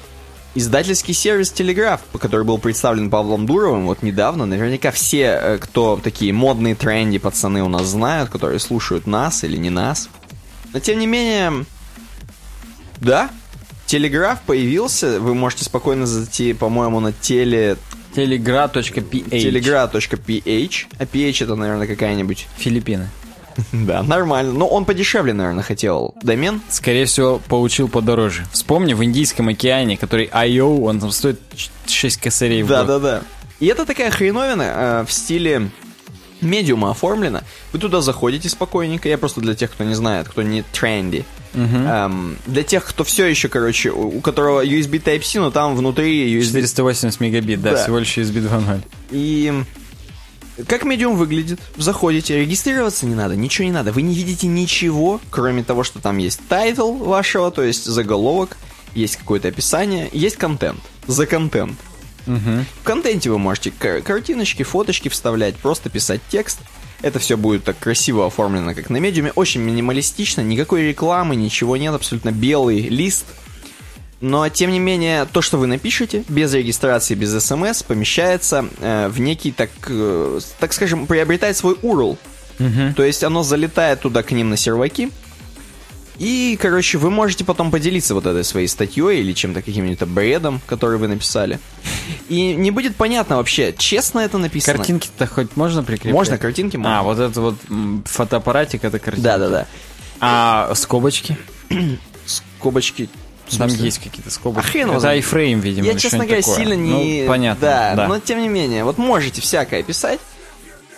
издательский 0.54 1.14
сервис 1.14 1.52
«Телеграф», 1.52 2.02
который 2.20 2.44
был 2.44 2.58
представлен 2.58 3.10
Павлом 3.10 3.46
Дуровым 3.46 3.86
вот 3.86 4.04
недавно, 4.04 4.46
наверняка 4.46 4.92
все, 4.92 5.40
э, 5.42 5.58
кто 5.60 5.98
такие 6.04 6.34
модные 6.34 6.76
тренди 6.76 7.20
пацаны 7.20 7.64
у 7.64 7.70
нас 7.70 7.88
знают, 7.88 8.30
которые 8.30 8.60
слушают 8.60 9.08
нас 9.08 9.46
или 9.46 9.56
не 9.56 9.70
нас. 9.70 10.10
Но 10.74 10.82
тем 10.82 11.00
не 11.00 11.08
менее, 11.08 11.66
да, 13.02 13.30
«Телеграф» 13.86 14.42
появился, 14.46 15.20
вы 15.20 15.34
можете 15.34 15.66
спокойно 15.66 16.06
зайти, 16.06 16.54
по-моему, 16.54 17.00
на 17.00 17.12
теле 17.12 17.78
Telegra.ph 18.16 19.30
telegra.ph, 19.30 20.86
а 20.98 21.06
ph 21.06 21.44
это, 21.44 21.56
наверное, 21.56 21.88
какая-нибудь... 21.88 22.48
Филиппины. 22.58 23.10
Да, 23.74 24.04
нормально. 24.04 24.54
Но 24.54 24.68
он 24.68 24.86
подешевле, 24.86 25.34
наверное, 25.34 25.64
хотел 25.64 26.14
домен. 26.24 26.62
Скорее 26.70 27.06
всего, 27.06 27.40
получил 27.50 27.88
подороже. 27.90 28.46
Вспомни, 28.54 28.94
в 28.94 29.04
Индийском 29.04 29.50
океане, 29.50 29.98
который 29.98 30.28
IO, 30.28 30.82
он 30.86 31.00
там 31.00 31.12
стоит 31.12 31.40
6 31.88 32.18
косарей 32.22 32.64
в 32.64 32.68
Да, 32.68 32.80
год. 32.84 32.88
да, 32.88 33.00
да. 33.00 33.22
И 33.60 33.66
это 33.66 33.86
такая 33.86 34.12
хреновина 34.12 34.64
э, 34.64 35.06
в 35.06 35.12
стиле 35.12 35.70
медиума 36.42 36.92
оформлена. 36.92 37.44
Вы 37.74 37.80
туда 37.80 38.02
заходите 38.02 38.48
спокойненько. 38.48 39.10
Я 39.10 39.18
просто 39.18 39.42
для 39.42 39.56
тех, 39.56 39.72
кто 39.72 39.84
не 39.84 39.94
знает, 39.96 40.30
кто 40.30 40.42
не 40.42 40.62
тренди. 40.64 41.26
Эм, 41.54 42.38
для 42.46 42.64
тех, 42.64 42.86
кто 42.86 43.04
все 43.04 43.26
еще, 43.26 43.48
короче, 43.50 43.90
у 43.92 44.18
у 44.18 44.22
которого 44.22 44.64
USB 44.66 45.02
Type-C, 45.02 45.40
но 45.40 45.50
там 45.52 45.76
внутри 45.76 46.32
USB... 46.40 46.62
480 46.62 47.20
мегабит, 47.20 47.62
да, 47.62 47.72
Да. 47.72 47.84
всего 47.84 48.00
лишь 48.00 48.18
USB 48.18 48.48
2.0. 48.48 48.82
И 49.12 49.64
как 50.68 50.84
Medium 50.84 51.16
выглядит? 51.16 51.60
Заходите, 51.78 52.40
регистрироваться 52.40 53.06
не 53.06 53.16
надо, 53.16 53.36
ничего 53.36 53.66
не 53.66 53.72
надо. 53.72 53.92
Вы 53.92 54.02
не 54.02 54.14
видите 54.14 54.46
ничего, 54.48 55.20
кроме 55.30 55.64
того, 55.64 55.84
что 55.84 56.00
там 56.00 56.18
есть 56.18 56.42
title 56.50 56.94
вашего, 56.94 57.50
то 57.50 57.64
есть 57.64 57.86
заголовок, 57.86 58.58
есть 58.94 59.16
какое-то 59.16 59.48
описание, 59.48 60.10
есть 60.12 60.36
контент. 60.36 60.80
За 61.08 61.26
контент. 61.26 61.78
В 62.26 62.84
контенте 62.84 63.30
вы 63.32 63.40
можете 63.40 63.72
кар- 63.72 64.02
картиночки, 64.02 64.62
фоточки 64.64 65.08
вставлять, 65.10 65.56
просто 65.56 65.90
писать 65.90 66.22
текст. 66.30 66.60
Это 67.02 67.20
все 67.20 67.38
будет 67.38 67.64
так 67.64 67.80
красиво 67.80 68.26
оформлено, 68.26 68.74
как 68.74 68.90
на 68.90 68.98
медиуме. 68.98 69.32
Очень 69.36 69.62
минималистично, 69.62 70.42
никакой 70.42 70.88
рекламы, 70.88 71.36
ничего 71.36 71.78
нет, 71.78 71.94
абсолютно 71.94 72.32
белый 72.32 72.82
лист. 72.82 73.26
Но, 74.22 74.50
тем 74.50 74.72
не 74.72 74.80
менее, 74.80 75.26
то, 75.32 75.42
что 75.42 75.58
вы 75.58 75.68
напишете, 75.68 76.26
без 76.28 76.54
регистрации, 76.54 77.16
без 77.16 77.42
смс, 77.42 77.84
помещается 77.84 78.66
э, 78.80 79.08
в 79.08 79.22
некий, 79.22 79.54
так, 79.54 79.70
э, 79.88 80.40
так 80.60 80.74
скажем, 80.74 81.08
приобретает 81.08 81.56
свой 81.56 81.76
URL. 81.76 82.18
То 82.94 83.04
есть 83.04 83.24
оно 83.24 83.44
залетает 83.44 84.02
туда 84.02 84.22
к 84.22 84.32
ним 84.32 84.50
на 84.50 84.58
серваки. 84.58 85.12
И, 86.20 86.58
короче, 86.62 86.98
вы 86.98 87.10
можете 87.10 87.46
потом 87.46 87.72
поделиться 87.72 88.14
вот 88.14 88.26
этой 88.26 88.44
своей 88.44 88.68
статьей 88.68 89.22
или 89.22 89.32
чем-то 89.32 89.62
каким-нибудь 89.62 90.02
бредом, 90.08 90.62
который 90.68 90.98
вы 91.00 91.08
написали. 91.08 91.60
И 92.28 92.54
не 92.56 92.72
будет 92.72 92.96
понятно 92.98 93.38
вообще, 93.38 93.74
честно 93.78 94.20
это 94.20 94.38
написано. 94.38 94.76
Картинки-то 94.78 95.26
хоть 95.28 95.56
можно 95.56 95.82
прикреплять? 95.82 96.14
Можно, 96.14 96.38
картинки 96.38 96.76
можно. 96.76 97.00
А, 97.00 97.04
вот 97.04 97.20
это 97.20 97.40
вот 97.42 97.56
фотоаппаратик, 98.06 98.84
это 98.84 99.00
картинки. 99.00 99.24
Да-да-да. 99.26 99.66
А 100.20 100.74
скобочки? 100.76 101.38
Скобочки. 102.26 103.10
Там 103.58 103.70
есть 103.70 104.00
какие-то 104.00 104.30
скобочки. 104.30 104.68
А 104.68 104.72
хрен 104.72 104.92
это 104.92 105.16
iFrame, 105.16 105.60
видимо, 105.60 105.88
Я, 105.88 105.96
честно 105.96 106.20
говоря, 106.26 106.42
такое. 106.42 106.56
сильно 106.56 106.74
не... 106.74 107.22
Ну, 107.24 107.28
понятно, 107.28 107.62
Да, 107.62 107.96
да. 107.96 108.08
но 108.08 108.20
тем 108.20 108.42
не 108.42 108.48
менее, 108.50 108.84
вот 108.84 108.98
можете 109.00 109.42
всякое 109.42 109.82
писать. 109.82 110.20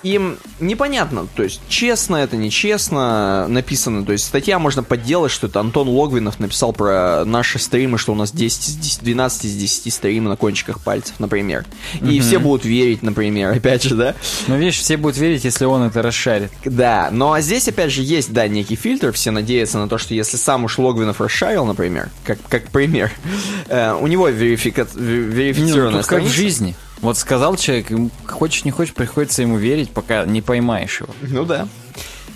Им 0.04 0.38
непонятно, 0.60 1.28
то 1.36 1.44
есть 1.44 1.62
честно 1.70 2.16
это, 2.18 2.36
нечестно 2.36 3.48
написано. 3.48 4.04
То 4.04 4.14
есть 4.14 4.26
статья 4.26 4.58
можно 4.58 4.82
подделать, 4.82 5.32
что 5.32 5.48
это 5.48 5.60
Антон 5.60 5.88
Логвинов 5.88 6.40
написал 6.40 6.74
про 6.74 7.24
наши 7.26 7.60
стримы, 7.60 7.98
что 7.98 8.14
у 8.14 8.16
нас 8.16 8.32
10 8.32 8.70
из 8.70 8.76
10, 8.78 9.04
12 9.04 9.46
из 9.46 9.56
10 9.56 9.94
стримы 9.94 10.30
на 10.30 10.36
кончиках 10.38 10.80
пальцев, 10.82 11.16
например. 11.20 11.66
И 12.02 12.20
все 12.20 12.40
будут 12.40 12.66
верить, 12.66 13.04
например, 13.04 13.52
опять 13.56 13.84
же, 13.84 13.96
да? 13.96 14.16
Ну, 14.48 14.58
видишь, 14.58 14.80
все 14.80 14.98
будут 14.98 15.18
верить, 15.18 15.44
если 15.44 15.66
он 15.66 15.84
это 15.84 16.02
расшарит. 16.02 16.52
Да, 16.66 17.10
но 17.12 17.34
а 17.34 17.42
здесь, 17.42 17.68
опять 17.68 17.92
же, 17.92 18.02
есть, 18.02 18.34
да, 18.34 18.48
некий 18.48 18.76
фильтр. 18.76 19.12
Все 19.12 19.30
надеются 19.32 19.78
на 19.78 19.88
то, 19.88 19.98
что 20.00 20.14
если 20.16 20.38
сам 20.38 20.64
уж 20.64 20.78
Логвинов 20.80 21.22
расшарил, 21.22 21.66
например, 21.66 22.10
как, 22.24 22.40
как 22.50 22.70
пример, 22.70 23.12
э, 23.68 23.94
у 23.94 24.08
него 24.08 24.30
верифика... 24.30 24.82
ве- 24.82 24.88
Ну, 24.96 25.04
верифицированная 25.32 26.02
тут 26.02 26.10
как 26.10 26.24
в 26.24 26.28
страница. 26.28 26.36
жизни. 26.36 26.76
Вот 27.02 27.18
сказал 27.18 27.56
человек, 27.58 27.88
хочешь 28.28 28.64
не 28.64 28.72
хочешь, 28.72 28.94
приходится 28.94 29.42
ему 29.42 29.58
верить, 29.58 29.90
пока 29.92 30.26
не 30.26 30.42
поймаешь 30.42 31.02
его. 31.02 31.10
Ну 31.22 31.46
да. 31.46 31.68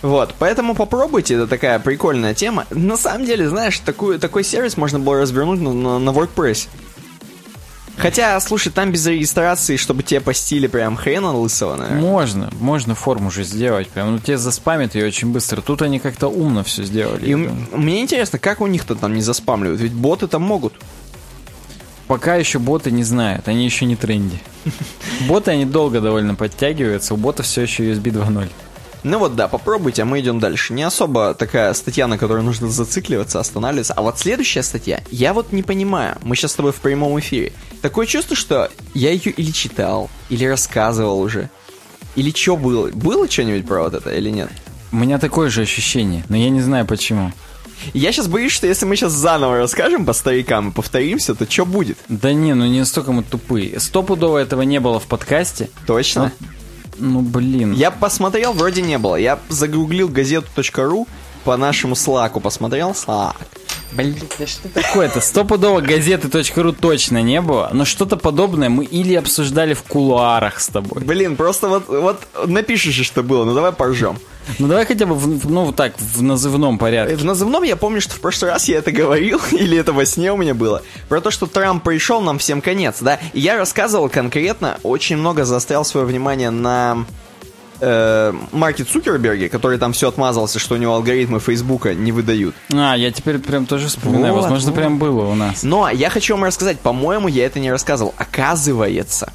Вот, 0.01 0.35
поэтому 0.37 0.75
попробуйте, 0.75 1.35
это 1.35 1.47
такая 1.47 1.79
прикольная 1.79 2.33
тема. 2.33 2.65
На 2.69 2.97
самом 2.97 3.25
деле, 3.25 3.49
знаешь, 3.49 3.79
такую, 3.79 4.19
такой 4.19 4.43
сервис 4.43 4.77
можно 4.77 4.99
было 4.99 5.21
развернуть 5.21 5.61
на, 5.61 5.73
на, 5.73 5.99
на 5.99 6.09
WordPress. 6.09 6.67
Хотя, 7.97 8.39
слушай, 8.39 8.71
там 8.71 8.91
без 8.91 9.05
регистрации, 9.05 9.77
чтобы 9.77 10.03
тебе 10.03 10.19
постили 10.19 10.67
прям 10.67 10.95
хрена 10.95 11.31
лысого, 11.31 11.75
наверное. 11.75 12.01
Можно, 12.01 12.49
можно 12.59 12.93
форму 12.93 13.31
же 13.31 13.43
сделать. 13.43 13.87
Прям, 13.87 14.11
ну 14.11 14.19
тебе 14.19 14.37
заспамят 14.37 14.95
ее 14.95 15.07
очень 15.07 15.31
быстро. 15.31 15.61
Тут 15.61 15.81
они 15.81 15.99
как-то 15.99 16.27
умно 16.27 16.63
все 16.63 16.83
сделали. 16.83 17.25
И 17.25 17.35
мне 17.35 18.01
интересно, 18.01 18.37
как 18.37 18.61
у 18.61 18.67
них-то 18.67 18.95
там 18.95 19.13
не 19.13 19.21
заспамливают, 19.21 19.81
ведь 19.81 19.93
боты 19.93 20.27
там 20.27 20.41
могут. 20.41 20.73
Пока 22.07 22.35
еще 22.35 22.59
боты 22.59 22.91
не 22.91 23.03
знают, 23.03 23.47
они 23.47 23.65
еще 23.65 23.85
не 23.85 23.95
тренди. 23.95 24.39
Боты, 25.27 25.51
они 25.51 25.65
долго 25.65 26.01
довольно 26.01 26.35
подтягиваются, 26.35 27.15
у 27.15 27.17
ботов 27.17 27.47
все 27.47 27.61
еще 27.61 27.91
USB 27.91 28.11
2.0. 28.11 28.49
Ну 29.03 29.19
вот 29.19 29.35
да, 29.35 29.47
попробуйте, 29.47 30.01
а 30.01 30.05
мы 30.05 30.19
идем 30.19 30.39
дальше. 30.39 30.73
Не 30.73 30.81
особо 30.81 31.35
такая 31.35 31.73
статья, 31.75 32.07
на 32.07 32.17
которой 32.17 32.41
нужно 32.41 32.69
зацикливаться, 32.69 33.39
останавливаться. 33.39 33.93
А 33.93 34.01
вот 34.01 34.17
следующая 34.17 34.63
статья, 34.63 35.03
я 35.11 35.33
вот 35.33 35.51
не 35.51 35.61
понимаю. 35.61 36.17
Мы 36.23 36.35
сейчас 36.35 36.53
с 36.53 36.55
тобой 36.55 36.71
в 36.71 36.77
прямом 36.77 37.19
эфире. 37.19 37.53
Такое 37.83 38.07
чувство, 38.07 38.35
что 38.35 38.71
я 38.95 39.11
ее 39.11 39.31
или 39.31 39.51
читал, 39.51 40.09
или 40.29 40.45
рассказывал 40.45 41.19
уже. 41.19 41.51
Или 42.15 42.31
что 42.31 42.57
было? 42.57 42.87
Было 42.87 43.29
что-нибудь 43.29 43.67
про 43.67 43.83
вот 43.83 43.93
это 43.93 44.11
или 44.11 44.31
нет? 44.31 44.49
У 44.91 44.95
меня 44.95 45.19
такое 45.19 45.51
же 45.51 45.61
ощущение, 45.61 46.23
но 46.29 46.37
я 46.37 46.49
не 46.49 46.61
знаю 46.61 46.87
почему. 46.87 47.31
Я 47.93 48.11
сейчас 48.11 48.27
боюсь, 48.27 48.51
что 48.51 48.67
если 48.67 48.85
мы 48.85 48.95
сейчас 48.95 49.13
заново 49.13 49.57
расскажем 49.57 50.05
по 50.05 50.13
старикам 50.13 50.69
и 50.69 50.71
повторимся, 50.71 51.35
то 51.35 51.49
что 51.49 51.65
будет? 51.65 51.97
Да 52.07 52.33
не, 52.33 52.53
ну 52.53 52.65
не 52.65 52.79
настолько 52.79 53.11
мы 53.11 53.23
тупые. 53.23 53.79
Стопудово 53.79 54.37
этого 54.39 54.61
не 54.63 54.79
было 54.79 54.99
в 54.99 55.07
подкасте. 55.07 55.69
Точно? 55.85 56.31
Ну 56.97 57.21
блин. 57.21 57.73
Я 57.73 57.91
посмотрел, 57.91 58.53
вроде 58.53 58.81
не 58.81 58.97
было. 58.97 59.15
Я 59.15 59.39
загуглил 59.49 60.07
газету.ру 60.07 61.07
по 61.43 61.57
нашему 61.57 61.95
слаку 61.95 62.39
посмотрел. 62.39 62.95
Слак. 62.95 63.35
Блин, 63.91 64.15
да 64.37 64.47
что 64.47 64.67
такое-то? 64.69 65.21
Стопудово 65.21 65.81
газеты.ру 65.81 66.73
точно 66.73 67.21
не 67.21 67.41
было, 67.41 67.69
но 67.73 67.85
что-то 67.85 68.17
подобное 68.17 68.69
мы 68.69 68.85
или 68.85 69.13
обсуждали 69.15 69.73
в 69.73 69.83
кулуарах 69.83 70.59
с 70.59 70.67
тобой. 70.67 71.03
Блин, 71.03 71.35
просто 71.35 71.67
вот, 71.69 71.87
вот 71.87 72.21
напишешь, 72.45 73.05
что 73.05 73.23
было, 73.23 73.45
ну 73.45 73.53
давай 73.53 73.71
поржем. 73.71 74.17
Ну 74.59 74.67
давай 74.67 74.85
хотя 74.85 75.05
бы, 75.05 75.15
в, 75.15 75.49
ну 75.49 75.65
вот 75.65 75.75
так, 75.75 75.93
в 75.97 76.21
назывном 76.21 76.77
порядке. 76.77 77.15
В 77.15 77.25
назывном 77.25 77.63
я 77.63 77.75
помню, 77.75 78.01
что 78.01 78.13
в 78.13 78.19
прошлый 78.19 78.51
раз 78.51 78.67
я 78.67 78.77
это 78.77 78.91
говорил, 78.91 79.41
или 79.51 79.77
это 79.77 79.93
во 79.93 80.05
сне 80.05 80.31
у 80.31 80.37
меня 80.37 80.53
было, 80.53 80.81
про 81.09 81.21
то, 81.21 81.31
что 81.31 81.47
Трамп 81.47 81.83
пришел, 81.83 82.21
нам 82.21 82.37
всем 82.37 82.61
конец, 82.61 82.97
да? 83.01 83.19
И 83.33 83.39
я 83.39 83.57
рассказывал 83.57 84.09
конкретно, 84.09 84.77
очень 84.83 85.17
много 85.17 85.45
заострял 85.45 85.83
свое 85.85 86.05
внимание 86.05 86.49
на 86.49 87.05
э, 87.79 88.33
Марке 88.51 88.83
Цукерберге, 88.83 89.49
который 89.49 89.77
там 89.77 89.93
все 89.93 90.07
отмазался, 90.09 90.59
что 90.59 90.75
у 90.75 90.77
него 90.77 90.93
алгоритмы 90.95 91.39
Фейсбука 91.39 91.93
не 91.93 92.11
выдают. 92.11 92.55
А, 92.73 92.95
я 92.95 93.11
теперь 93.11 93.39
прям 93.39 93.65
тоже 93.65 93.87
вспоминаю, 93.87 94.33
Вот, 94.33 94.41
возможно, 94.43 94.71
вот. 94.71 94.75
прям 94.79 94.97
было 94.97 95.25
у 95.25 95.35
нас. 95.35 95.63
Но 95.63 95.89
я 95.89 96.09
хочу 96.09 96.35
вам 96.35 96.43
рассказать, 96.45 96.79
по-моему, 96.79 97.27
я 97.27 97.45
это 97.45 97.59
не 97.59 97.71
рассказывал. 97.71 98.13
Оказывается, 98.17 99.31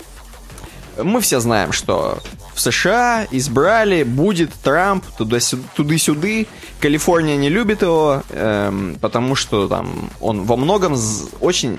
мы 1.02 1.20
все 1.20 1.40
знаем, 1.40 1.72
что 1.72 2.18
в 2.54 2.60
США 2.60 3.26
избрали, 3.30 4.02
будет 4.02 4.52
Трамп, 4.62 5.04
туда-сю- 5.16 5.62
туды-сюды. 5.74 6.46
Калифорния 6.80 7.36
не 7.36 7.48
любит 7.48 7.82
его, 7.82 8.22
эм, 8.30 8.96
потому 9.00 9.34
что 9.34 9.68
там 9.68 10.10
он 10.20 10.44
во 10.44 10.56
многом 10.56 10.96
очень 11.40 11.78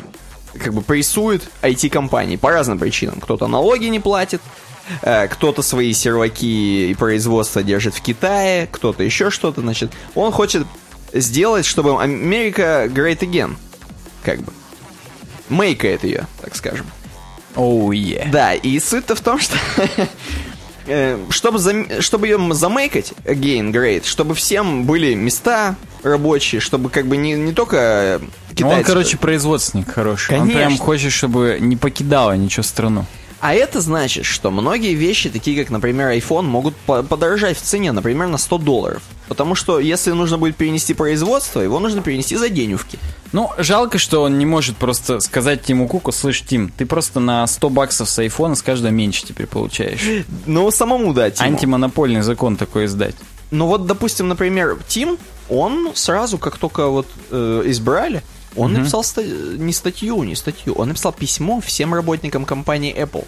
как 0.58 0.74
бы 0.74 0.82
прессует 0.82 1.44
IT-компании 1.62 2.36
по 2.36 2.50
разным 2.52 2.78
причинам. 2.80 3.20
Кто-то 3.22 3.48
налоги 3.48 3.86
не 3.86 4.00
платит, 4.00 4.42
кто-то 5.02 5.62
свои 5.62 5.94
серваки 5.94 6.92
и 6.92 6.96
производство 6.96 7.64
держит 7.64 7.96
в 7.96 8.02
Китае, 8.02 8.68
кто-то 8.72 9.04
еще 9.04 9.30
что-то, 9.30 9.62
значит. 9.62 9.92
Он 10.16 10.32
хочет 10.32 10.66
сделать, 11.14 11.66
чтобы 11.66 12.02
Америка 12.02 12.88
great 12.88 13.20
again, 13.20 13.56
как 14.24 14.40
бы. 14.42 14.52
Мейкает 15.50 16.04
ее, 16.04 16.28
так 16.42 16.56
скажем. 16.56 16.86
Оу, 17.56 17.92
е. 17.92 18.28
Да, 18.32 18.54
и 18.54 18.80
суть-то 18.80 19.16
в 19.16 19.22
том, 19.22 19.40
что 19.40 19.58
э, 20.88 21.20
чтобы, 21.30 21.60
зам- 21.60 22.02
чтобы 22.02 22.28
ее 22.28 22.54
замейкать, 22.54 23.14
again, 23.26 23.72
great, 23.72 24.06
чтобы 24.06 24.34
всем 24.36 24.86
были 24.86 25.14
места 25.14 25.76
рабочие, 26.04 26.62
чтобы 26.62 26.90
как 26.90 27.06
бы 27.08 27.18
не, 27.18 27.34
не 27.34 27.54
только 27.54 28.22
китайцы... 28.52 28.64
Ну, 28.64 28.80
Он, 28.80 28.84
короче, 28.84 29.18
производственник 29.18 29.92
хороший. 29.92 30.40
Он 30.40 30.48
прям 30.48 30.64
Конечно. 30.64 30.86
хочет, 30.86 31.12
чтобы 31.12 31.58
не 31.60 31.76
покидала 31.76 32.36
ничего 32.38 32.64
страну. 32.64 33.06
А 33.42 33.54
это 33.56 33.82
значит, 33.82 34.26
что 34.26 34.52
многие 34.52 34.94
вещи, 34.94 35.30
такие 35.30 35.60
как, 35.60 35.72
например, 35.72 36.10
iPhone, 36.10 36.44
могут 36.44 36.76
по- 36.76 37.02
подорожать 37.02 37.58
в 37.58 37.62
цене, 37.62 37.92
например, 37.92 38.28
на 38.28 38.38
100 38.38 38.58
долларов. 38.60 39.02
Потому 39.28 39.56
что 39.56 39.80
если 39.80 40.12
нужно 40.12 40.38
будет 40.38 40.56
перенести 40.56 40.94
производство, 40.94 41.60
его 41.60 41.80
нужно 41.80 42.02
перенести 42.04 42.36
за 42.36 42.50
денювки. 42.50 43.00
Ну, 43.32 43.50
жалко, 43.58 43.98
что 43.98 44.22
он 44.24 44.38
не 44.38 44.46
может 44.46 44.78
просто 44.78 45.20
сказать 45.22 45.64
Тиму 45.64 45.88
Куку, 45.88 46.12
слышь, 46.12 46.44
Тим, 46.44 46.70
ты 46.70 46.86
просто 46.86 47.20
на 47.20 47.48
100 47.48 47.70
баксов 47.70 48.10
с 48.10 48.20
айфона 48.20 48.56
с 48.56 48.62
каждого 48.62 48.92
меньше 48.92 49.26
теперь 49.26 49.48
получаешь. 49.48 50.02
Ну, 50.46 50.70
самому, 50.70 51.14
да, 51.14 51.32
Тиму. 51.32 51.50
Антимонопольный 51.50 52.22
закон 52.22 52.58
такой 52.58 52.86
издать. 52.86 53.16
Ну 53.50 53.66
вот, 53.66 53.86
допустим, 53.88 54.28
например, 54.28 54.78
Тим, 54.88 55.18
он 55.50 55.92
сразу, 55.96 56.38
как 56.38 56.58
только 56.58 56.88
вот 56.88 57.08
э, 57.32 57.64
избрали, 57.66 58.22
он 58.56 58.74
написал 58.74 59.04
ста- 59.04 59.24
не 59.24 59.72
статью, 59.74 60.22
не 60.24 60.36
статью, 60.36 60.74
он 60.74 60.90
написал 60.90 61.14
письмо 61.14 61.62
всем 61.62 61.94
работникам 61.94 62.46
компании 62.46 62.94
Apple. 62.96 63.26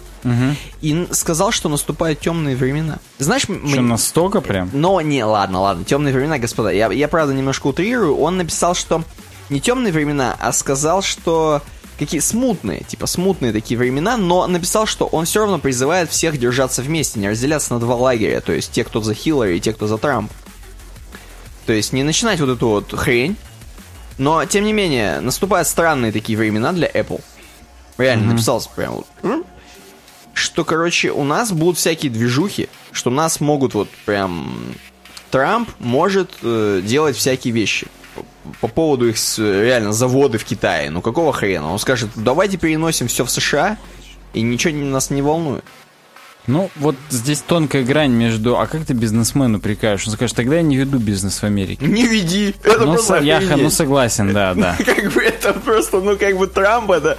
И 0.82 0.92
н- 0.92 1.08
сказал, 1.12 1.50
что 1.50 1.68
наступают 1.68 2.20
темные 2.20 2.56
времена. 2.56 2.98
Знаешь, 3.18 3.42
Что, 3.42 3.52
м- 3.54 3.88
настолько 3.88 4.40
прям? 4.40 4.70
но 4.72 5.00
не, 5.00 5.24
ладно, 5.24 5.60
ладно, 5.60 5.84
темные 5.84 6.12
времена, 6.14 6.38
господа. 6.38 6.70
Я, 6.70 6.90
я 6.92 7.08
правда 7.08 7.32
немножко 7.34 7.68
утрирую. 7.68 8.16
Он 8.18 8.36
написал, 8.36 8.74
что 8.74 9.02
не 9.50 9.60
темные 9.60 9.92
времена, 9.92 10.36
а 10.40 10.52
сказал, 10.52 11.02
что 11.02 11.62
какие 11.98 12.20
смутные, 12.20 12.80
типа 12.82 13.06
смутные 13.06 13.52
такие 13.52 13.78
времена, 13.78 14.16
но 14.16 14.46
написал, 14.46 14.84
что 14.84 15.06
он 15.06 15.26
все 15.26 15.40
равно 15.40 15.58
призывает 15.58 16.10
всех 16.10 16.38
держаться 16.38 16.82
вместе, 16.82 17.20
не 17.20 17.28
разделяться 17.28 17.72
на 17.74 17.78
два 17.80 17.94
лагеря, 17.94 18.40
то 18.40 18.52
есть 18.52 18.72
те, 18.72 18.82
кто 18.84 19.00
за 19.00 19.14
Хиллари, 19.14 19.56
и 19.56 19.60
те, 19.60 19.72
кто 19.72 19.86
за 19.86 19.96
Трамп. 19.96 20.30
То 21.66 21.72
есть 21.72 21.92
не 21.92 22.02
начинать 22.02 22.40
вот 22.40 22.50
эту 22.50 22.68
вот 22.68 22.92
хрень, 22.98 23.36
но 24.18 24.44
тем 24.44 24.64
не 24.64 24.72
менее 24.72 25.20
наступают 25.20 25.68
странные 25.68 26.12
такие 26.12 26.38
времена 26.38 26.72
для 26.72 26.88
Apple. 26.88 27.20
Реально 27.98 28.32
написал 28.32 28.62
прям 28.74 28.94
вот, 29.22 29.44
что, 30.34 30.64
короче, 30.64 31.12
у 31.12 31.24
нас 31.24 31.52
будут 31.52 31.78
всякие 31.78 32.10
движухи, 32.10 32.68
что 32.92 33.10
нас 33.10 33.40
могут 33.40 33.74
вот 33.74 33.88
прям... 34.04 34.74
Трамп 35.30 35.68
может 35.80 36.30
э, 36.42 36.80
делать 36.84 37.16
всякие 37.16 37.52
вещи 37.52 37.88
по, 38.14 38.24
по 38.60 38.68
поводу 38.68 39.08
их 39.08 39.16
реально 39.38 39.92
заводы 39.92 40.38
в 40.38 40.44
Китае. 40.44 40.90
Ну 40.90 41.02
какого 41.02 41.32
хрена? 41.32 41.72
Он 41.72 41.78
скажет, 41.80 42.10
давайте 42.14 42.56
переносим 42.56 43.08
все 43.08 43.24
в 43.24 43.30
США, 43.30 43.76
и 44.32 44.42
ничего 44.42 44.76
нас 44.76 45.10
не 45.10 45.22
волнует. 45.22 45.64
Ну, 46.46 46.70
вот 46.76 46.96
здесь 47.10 47.40
тонкая 47.40 47.84
грань 47.84 48.10
между... 48.12 48.58
А 48.58 48.66
как 48.66 48.84
ты 48.84 48.92
бизнесмену 48.92 49.60
прикажешь? 49.60 50.06
Он 50.08 50.12
скажет, 50.12 50.36
тогда 50.36 50.56
я 50.56 50.62
не 50.62 50.76
веду 50.76 50.98
бизнес 50.98 51.40
в 51.40 51.44
Америке. 51.44 51.84
Не 51.84 52.06
веди, 52.06 52.54
это 52.62 52.84
Ну, 52.84 52.92
просто 52.92 53.18
я 53.20 53.40
ну, 53.40 53.70
согласен, 53.70 54.32
да, 54.32 54.52
да. 54.54 54.76
Как 54.84 55.12
бы 55.12 55.22
это 55.22 55.54
просто, 55.54 56.00
ну 56.00 56.16
как 56.16 56.36
бы 56.36 56.46
Трамп 56.46 56.90
это... 56.90 57.16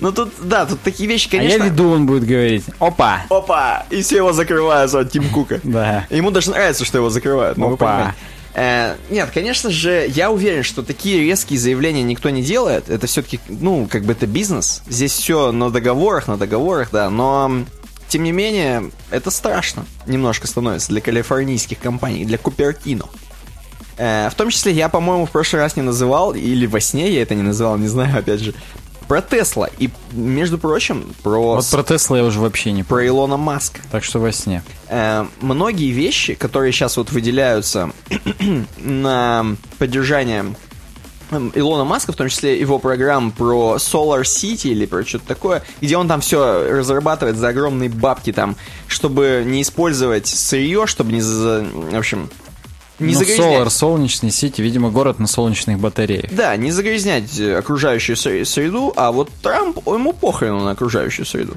Ну 0.00 0.12
тут, 0.12 0.32
да, 0.42 0.66
тут 0.66 0.80
такие 0.82 1.08
вещи, 1.08 1.28
А 1.28 1.38
конечно... 1.38 1.58
я 1.58 1.64
веду, 1.64 1.90
он 1.90 2.06
будет 2.06 2.26
говорить. 2.26 2.64
Опа! 2.78 3.22
Опа! 3.30 3.86
И 3.90 4.02
все 4.02 4.16
его 4.16 4.32
закрывают 4.32 4.92
от 4.94 5.10
Тим 5.10 5.28
Кука. 5.30 5.60
Да. 5.76 6.06
Ему 6.10 6.30
даже 6.30 6.50
нравится, 6.50 6.84
что 6.84 6.98
его 6.98 7.10
закрывают. 7.10 7.58
ну, 7.58 7.74
Опа. 7.74 8.14
Э, 8.54 8.96
нет, 9.10 9.30
конечно 9.34 9.70
же, 9.70 10.06
я 10.08 10.30
уверен, 10.30 10.62
что 10.62 10.82
такие 10.82 11.22
резкие 11.22 11.58
заявления 11.58 12.02
никто 12.02 12.30
не 12.30 12.42
делает. 12.42 12.88
Это 12.88 13.06
все-таки, 13.06 13.38
ну, 13.48 13.86
как 13.90 14.04
бы 14.04 14.12
это 14.12 14.26
бизнес. 14.26 14.82
Здесь 14.88 15.12
все 15.12 15.52
на 15.52 15.70
договорах, 15.70 16.26
на 16.26 16.38
договорах, 16.38 16.88
да. 16.90 17.10
Но, 17.10 17.64
тем 18.08 18.22
не 18.22 18.32
менее, 18.32 18.90
это 19.10 19.30
страшно 19.30 19.84
немножко 20.06 20.46
становится 20.46 20.88
для 20.88 21.00
калифорнийских 21.00 21.78
компаний, 21.78 22.24
для 22.24 22.38
Купертино. 22.38 23.06
Э, 23.98 24.28
в 24.30 24.34
том 24.34 24.50
числе, 24.50 24.72
я, 24.72 24.88
по-моему, 24.88 25.26
в 25.26 25.30
прошлый 25.30 25.62
раз 25.62 25.76
не 25.76 25.82
называл, 25.82 26.34
или 26.34 26.66
во 26.66 26.80
сне 26.80 27.10
я 27.10 27.22
это 27.22 27.34
не 27.34 27.42
называл, 27.42 27.78
не 27.78 27.88
знаю, 27.88 28.18
опять 28.18 28.40
же, 28.40 28.54
про 29.08 29.22
Тесла. 29.22 29.68
И, 29.78 29.90
между 30.12 30.58
прочим, 30.58 31.14
про, 31.22 31.56
Вот 31.56 31.66
про 31.70 31.82
Тесла 31.82 32.18
я 32.18 32.24
уже 32.24 32.40
вообще 32.40 32.72
не 32.72 32.82
про. 32.82 33.06
Илона 33.06 33.36
Маска. 33.36 33.80
Так 33.90 34.04
что 34.04 34.18
во 34.18 34.32
сне. 34.32 34.62
Э, 34.88 35.26
многие 35.40 35.90
вещи, 35.90 36.34
которые 36.34 36.72
сейчас 36.72 36.96
вот 36.96 37.12
выделяются 37.12 37.90
на 38.78 39.56
поддержание 39.78 40.54
Илона 41.30 41.84
Маска, 41.84 42.12
в 42.12 42.16
том 42.16 42.28
числе 42.28 42.58
его 42.58 42.78
программ 42.78 43.32
про 43.32 43.76
Solar 43.78 44.22
City 44.22 44.68
или 44.68 44.86
про 44.86 45.04
что-то 45.04 45.26
такое, 45.26 45.62
где 45.80 45.96
он 45.96 46.08
там 46.08 46.20
все 46.20 46.70
разрабатывает 46.70 47.36
за 47.36 47.48
огромные 47.48 47.88
бабки 47.88 48.32
там, 48.32 48.56
чтобы 48.86 49.42
не 49.44 49.62
использовать 49.62 50.26
сырье, 50.26 50.86
чтобы 50.86 51.12
не 51.12 51.20
за... 51.20 51.66
В 51.72 51.96
общем, 51.96 52.30
не 52.98 53.12
ну, 53.12 53.18
загрязнять. 53.18 53.60
Solar, 53.60 53.70
солнечный 53.70 54.30
сити, 54.30 54.62
видимо, 54.62 54.90
город 54.90 55.18
на 55.18 55.26
солнечных 55.26 55.78
батареях. 55.78 56.32
Да, 56.32 56.56
не 56.56 56.70
загрязнять 56.70 57.38
э, 57.38 57.56
окружающую 57.56 58.16
сре- 58.16 58.44
среду, 58.44 58.92
а 58.96 59.12
вот 59.12 59.30
Трамп, 59.42 59.78
ему 59.86 60.12
похрену 60.12 60.60
на 60.64 60.70
окружающую 60.70 61.26
среду. 61.26 61.54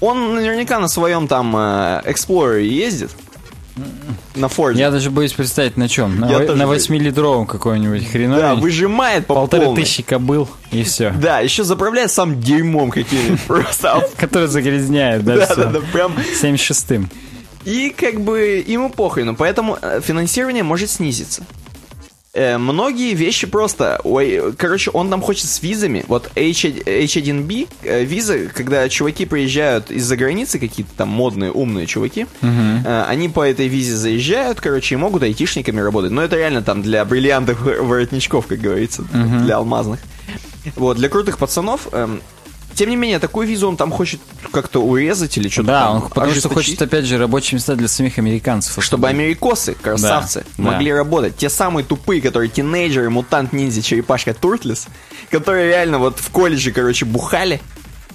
Он 0.00 0.34
наверняка 0.34 0.80
на 0.80 0.88
своем 0.88 1.28
там 1.28 1.54
э, 1.56 2.02
Explorer 2.06 2.62
ездит. 2.62 3.10
На 4.34 4.48
Форде. 4.48 4.80
Я 4.80 4.90
даже 4.90 5.10
боюсь 5.10 5.32
представить 5.32 5.76
на 5.76 5.88
чем. 5.88 6.18
На, 6.20 6.28
во- 6.28 6.54
на 6.54 6.66
боюсь. 6.66 6.88
8-литровом 6.88 7.46
какой-нибудь 7.46 8.02
Да, 8.04 8.08
хреновенький. 8.10 8.62
выжимает 8.62 9.26
по 9.26 9.34
Полторы 9.34 9.64
полной. 9.66 9.82
тысячи 9.82 10.02
кобыл, 10.02 10.48
и 10.70 10.82
все. 10.84 11.10
Да, 11.10 11.40
еще 11.40 11.64
заправляет 11.64 12.10
сам 12.10 12.40
дерьмом 12.40 12.90
каким-нибудь. 12.90 13.40
Просто. 13.46 14.08
Который 14.16 14.48
загрязняет, 14.48 15.24
да, 15.24 15.36
Да, 15.46 15.54
да, 15.56 15.64
да, 15.64 15.80
прям. 15.92 16.12
76-м. 16.40 17.10
И 17.64 17.90
как 17.96 18.20
бы 18.20 18.64
ему 18.66 18.88
похрену, 18.90 19.34
поэтому 19.36 19.76
э, 19.82 20.00
финансирование 20.02 20.62
может 20.62 20.88
снизиться. 20.90 21.42
Э, 22.38 22.56
многие 22.56 23.14
вещи 23.14 23.48
просто... 23.48 24.00
Ой, 24.04 24.54
короче, 24.56 24.92
он 24.92 25.10
там 25.10 25.20
хочет 25.20 25.50
с 25.50 25.60
визами. 25.60 26.04
Вот 26.06 26.30
H, 26.36 26.66
H1B, 26.66 27.68
э, 27.82 28.04
визы, 28.04 28.48
когда 28.54 28.88
чуваки 28.88 29.26
приезжают 29.26 29.90
из-за 29.90 30.16
границы, 30.16 30.60
какие-то 30.60 30.92
там 30.96 31.08
модные, 31.08 31.50
умные 31.50 31.86
чуваки, 31.86 32.26
э, 32.40 33.04
они 33.08 33.28
по 33.28 33.44
этой 33.44 33.66
визе 33.66 33.96
заезжают, 33.96 34.60
короче, 34.60 34.94
и 34.94 34.98
могут 34.98 35.24
айтишниками 35.24 35.80
работать. 35.80 36.12
Но 36.12 36.22
это 36.22 36.36
реально 36.36 36.62
там 36.62 36.80
для 36.80 37.04
бриллиантовых 37.04 37.82
воротничков, 37.82 38.46
как 38.46 38.60
говорится, 38.60 39.02
для 39.02 39.56
алмазных. 39.56 39.98
Вот, 40.76 40.96
для 40.96 41.08
крутых 41.08 41.38
пацанов... 41.38 41.88
эм, 41.92 42.20
тем 42.78 42.90
не 42.90 42.96
менее, 42.96 43.18
такую 43.18 43.48
визу 43.48 43.68
он 43.68 43.76
там 43.76 43.90
хочет 43.90 44.20
как-то 44.52 44.80
урезать 44.80 45.36
или 45.36 45.48
что-то 45.48 45.66
Да, 45.66 45.80
там 45.86 45.96
он 45.96 46.08
потому 46.10 46.32
что 46.32 46.48
хочет, 46.48 46.80
опять 46.80 47.06
же, 47.06 47.18
рабочие 47.18 47.56
места 47.56 47.74
для 47.74 47.88
самих 47.88 48.18
американцев. 48.18 48.82
Чтобы 48.84 49.08
америкосы, 49.08 49.74
красавцы, 49.74 50.44
Да, 50.56 50.62
могли 50.62 50.92
да. 50.92 50.98
работать. 50.98 51.36
Те 51.36 51.48
самые 51.48 51.84
тупые, 51.84 52.22
которые 52.22 52.48
тинейджеры, 52.48 53.10
мутант, 53.10 53.52
ниндзя, 53.52 53.82
черепашка, 53.82 54.32
туртлес, 54.32 54.86
которые 55.28 55.66
реально 55.66 55.98
вот 55.98 56.20
в 56.20 56.30
колледже, 56.30 56.70
короче, 56.70 57.04
бухали, 57.04 57.60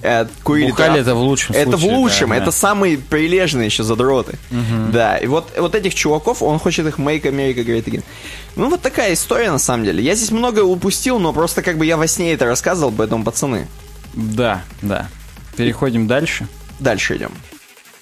э, 0.00 0.24
курили 0.42 0.70
Бухали 0.70 0.98
это 0.98 1.14
в 1.14 1.18
лучшем 1.20 1.54
Это 1.54 1.72
случае, 1.72 1.90
в 1.90 1.98
лучшем, 1.98 2.30
да, 2.30 2.36
это 2.36 2.46
да. 2.46 2.52
самые 2.52 2.96
прилежные 2.96 3.66
еще 3.66 3.82
задроты. 3.82 4.38
Да, 4.90 5.18
и 5.18 5.26
вот, 5.26 5.52
вот 5.58 5.74
этих 5.74 5.94
чуваков, 5.94 6.40
он 6.40 6.58
хочет 6.58 6.86
их 6.86 6.98
make 6.98 7.24
America 7.24 7.62
great 7.62 7.84
again. 7.84 8.02
Ну, 8.56 8.70
вот 8.70 8.80
такая 8.80 9.12
история, 9.12 9.50
на 9.50 9.58
самом 9.58 9.84
деле. 9.84 10.02
Я 10.02 10.14
здесь 10.14 10.30
многое 10.30 10.64
упустил, 10.64 11.18
но 11.18 11.34
просто 11.34 11.60
как 11.60 11.76
бы 11.76 11.84
я 11.84 11.98
во 11.98 12.06
сне 12.06 12.32
это 12.32 12.46
рассказывал, 12.46 12.94
поэтому, 12.96 13.24
пацаны, 13.24 13.66
Да, 14.14 14.62
да. 14.82 15.08
Переходим 15.56 16.06
дальше. 16.06 16.46
дальше 16.80 17.16
идем. 17.16 17.30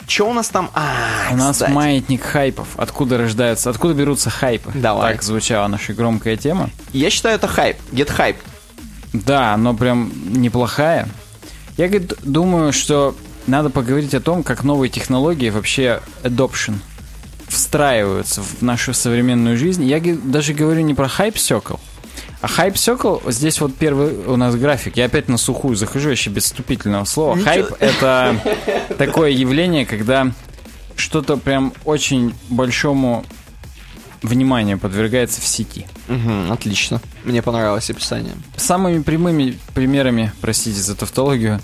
Че 0.07 0.29
у 0.29 0.33
нас 0.33 0.49
там? 0.49 0.71
А, 0.75 1.29
У 1.33 1.37
нас 1.37 1.57
кстати. 1.57 1.71
маятник 1.71 2.23
хайпов. 2.23 2.69
Откуда 2.77 3.19
рождаются, 3.19 3.71
откуда 3.71 3.95
берутся 3.95 4.31
хайпы? 4.31 4.71
Давай. 4.75 5.13
Так 5.13 5.23
звучала 5.23 5.69
наша 5.69 5.93
громкая 5.95 6.37
тема. 6.37 6.71
Я 6.93 7.09
считаю, 7.09 7.37
это 7.37 7.47
хайп. 7.47 7.77
Get 7.93 8.11
hype. 8.17 8.37
Да, 9.13 9.55
оно 9.55 9.75
прям 9.75 10.11
неплохая. 10.27 11.09
Я 11.77 11.89
говорит, 11.89 12.15
думаю, 12.23 12.73
что 12.73 13.15
надо 13.47 13.71
поговорить 13.71 14.15
о 14.15 14.21
том, 14.21 14.43
как 14.43 14.65
новые 14.65 14.91
технологии 14.91 15.51
вообще 15.51 16.01
adoption 16.25 16.75
встраиваются 17.49 18.43
в 18.43 18.63
нашу 18.63 18.95
современную 18.95 19.57
жизнь. 19.57 19.85
Я 19.85 20.01
даже 20.01 20.53
говорю 20.55 20.81
не 20.81 20.95
про 20.95 21.09
хайп 21.09 21.37
Circle, 21.37 21.79
а 22.43 22.49
хайп 22.49 22.75
Circle, 22.75 23.31
здесь 23.31 23.61
вот 23.61 23.77
первый 23.77 24.27
у 24.27 24.37
нас 24.37 24.57
график. 24.57 24.97
Я 24.97 25.05
опять 25.05 25.29
на 25.29 25.39
сухую 25.39 25.77
захожу, 25.77 26.11
еще 26.11 26.29
без 26.29 26.43
вступительного 26.45 27.05
слова. 27.05 27.39
Хайп— 27.39 27.69
это 27.79 28.37
такое 28.99 29.31
явление, 29.31 29.87
когда 29.87 30.33
что-то 30.97 31.37
прям 31.37 31.73
очень 31.85 32.35
большому 32.49 33.25
вниманию 34.23 34.77
подвергается 34.77 35.41
в 35.41 35.47
сети. 35.47 35.87
Мгм, 36.09 36.51
отлично. 36.51 37.01
Мне 37.23 37.43
понравилось 37.43 37.89
описание. 37.91 38.35
Самыми 38.57 39.03
прямыми 39.03 39.57
примерами, 39.73 40.33
простите 40.41 40.81
за 40.81 40.97
тавтологию, 40.97 41.61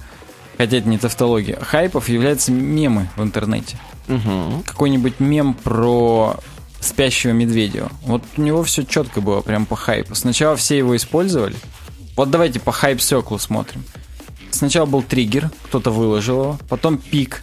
хотя 0.59 0.77
это 0.77 0.89
не 0.89 0.99
тавтология, 0.99 1.59
хайпов 1.61 2.09
являются 2.09 2.53
мемы 2.53 3.09
в 3.17 3.23
интернете. 3.25 3.79
Угу. 4.09 4.63
Какой-нибудь 4.65 5.19
мем 5.19 5.55
про 5.55 6.37
спящего 6.81 7.33
медведя. 7.33 7.89
Вот 8.03 8.23
у 8.37 8.43
него 8.43 8.63
все 8.63 8.85
четко 8.85 9.21
было, 9.21 9.41
прям 9.41 9.67
по 9.67 9.77
хайпу. 9.77 10.15
Сначала 10.15 10.57
все 10.57 10.79
его 10.79 10.97
использовали. 10.97 11.57
Вот 12.17 12.31
давайте 12.31 12.61
по 12.61 12.73
хайп 12.73 13.01
секлу 13.01 13.39
смотрим. 13.39 13.85
Сначала 14.51 14.87
был 14.87 15.03
триггер, 15.03 15.51
кто-то 15.65 15.91
выложил 15.91 16.41
его, 16.41 16.59
потом 16.69 16.99
пик. 16.99 17.43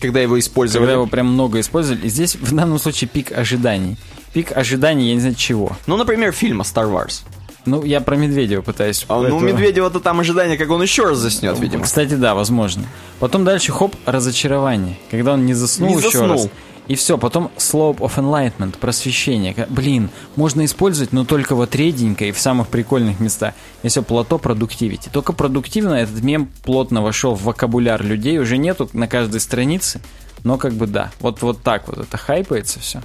Когда 0.00 0.20
его 0.20 0.38
использовали. 0.38 0.86
Когда 0.86 0.92
его 0.94 1.06
прям 1.06 1.26
много 1.28 1.60
использовали. 1.60 2.06
И 2.06 2.08
здесь 2.08 2.36
в 2.36 2.54
данном 2.54 2.78
случае 2.78 3.08
пик 3.08 3.32
ожиданий. 3.32 3.96
Пик 4.32 4.56
ожиданий, 4.56 5.08
я 5.08 5.14
не 5.14 5.20
знаю 5.20 5.34
чего. 5.36 5.76
Ну, 5.86 5.96
например, 5.96 6.32
фильма 6.32 6.64
Star 6.64 6.90
Wars. 6.92 7.22
Ну, 7.66 7.82
я 7.82 8.00
про 8.00 8.16
Медведева 8.16 8.60
пытаюсь. 8.60 9.06
А, 9.08 9.20
ну, 9.22 9.36
у 9.36 9.40
Медведева-то 9.40 10.00
там 10.00 10.20
ожидание, 10.20 10.58
как 10.58 10.68
он 10.70 10.82
еще 10.82 11.04
раз 11.04 11.18
заснет, 11.18 11.58
видимо. 11.58 11.84
Кстати, 11.84 12.14
да, 12.14 12.34
возможно. 12.34 12.84
Потом 13.20 13.44
дальше, 13.44 13.72
хоп, 13.72 13.94
разочарование. 14.04 14.98
Когда 15.10 15.32
он 15.34 15.46
не 15.46 15.54
заснул 15.54 15.90
Не 15.90 15.96
еще 15.96 16.10
заснул. 16.10 16.42
раз. 16.44 16.48
И 16.86 16.96
все, 16.96 17.16
потом 17.16 17.50
slope 17.56 17.98
of 17.98 18.16
enlightenment, 18.16 18.78
просвещение. 18.78 19.54
Блин, 19.70 20.10
можно 20.36 20.64
использовать, 20.66 21.12
но 21.12 21.24
только 21.24 21.54
вот 21.54 21.74
реденько 21.74 22.26
и 22.26 22.32
в 22.32 22.38
самых 22.38 22.68
прикольных 22.68 23.20
местах. 23.20 23.54
И 23.82 23.88
все, 23.88 24.02
плато 24.02 24.38
продуктивити. 24.38 25.08
Только 25.10 25.32
продуктивно 25.32 25.94
этот 25.94 26.22
мем 26.22 26.50
плотно 26.62 27.00
вошел 27.02 27.34
в 27.34 27.44
вокабуляр 27.44 28.02
людей. 28.04 28.38
Уже 28.38 28.58
нету 28.58 28.90
на 28.92 29.08
каждой 29.08 29.40
странице. 29.40 30.00
Но 30.42 30.58
как 30.58 30.74
бы 30.74 30.86
да, 30.86 31.10
вот, 31.20 31.40
вот 31.40 31.62
так 31.62 31.88
вот 31.88 31.98
это 31.98 32.16
хайпается 32.18 32.80
все. 32.80 33.00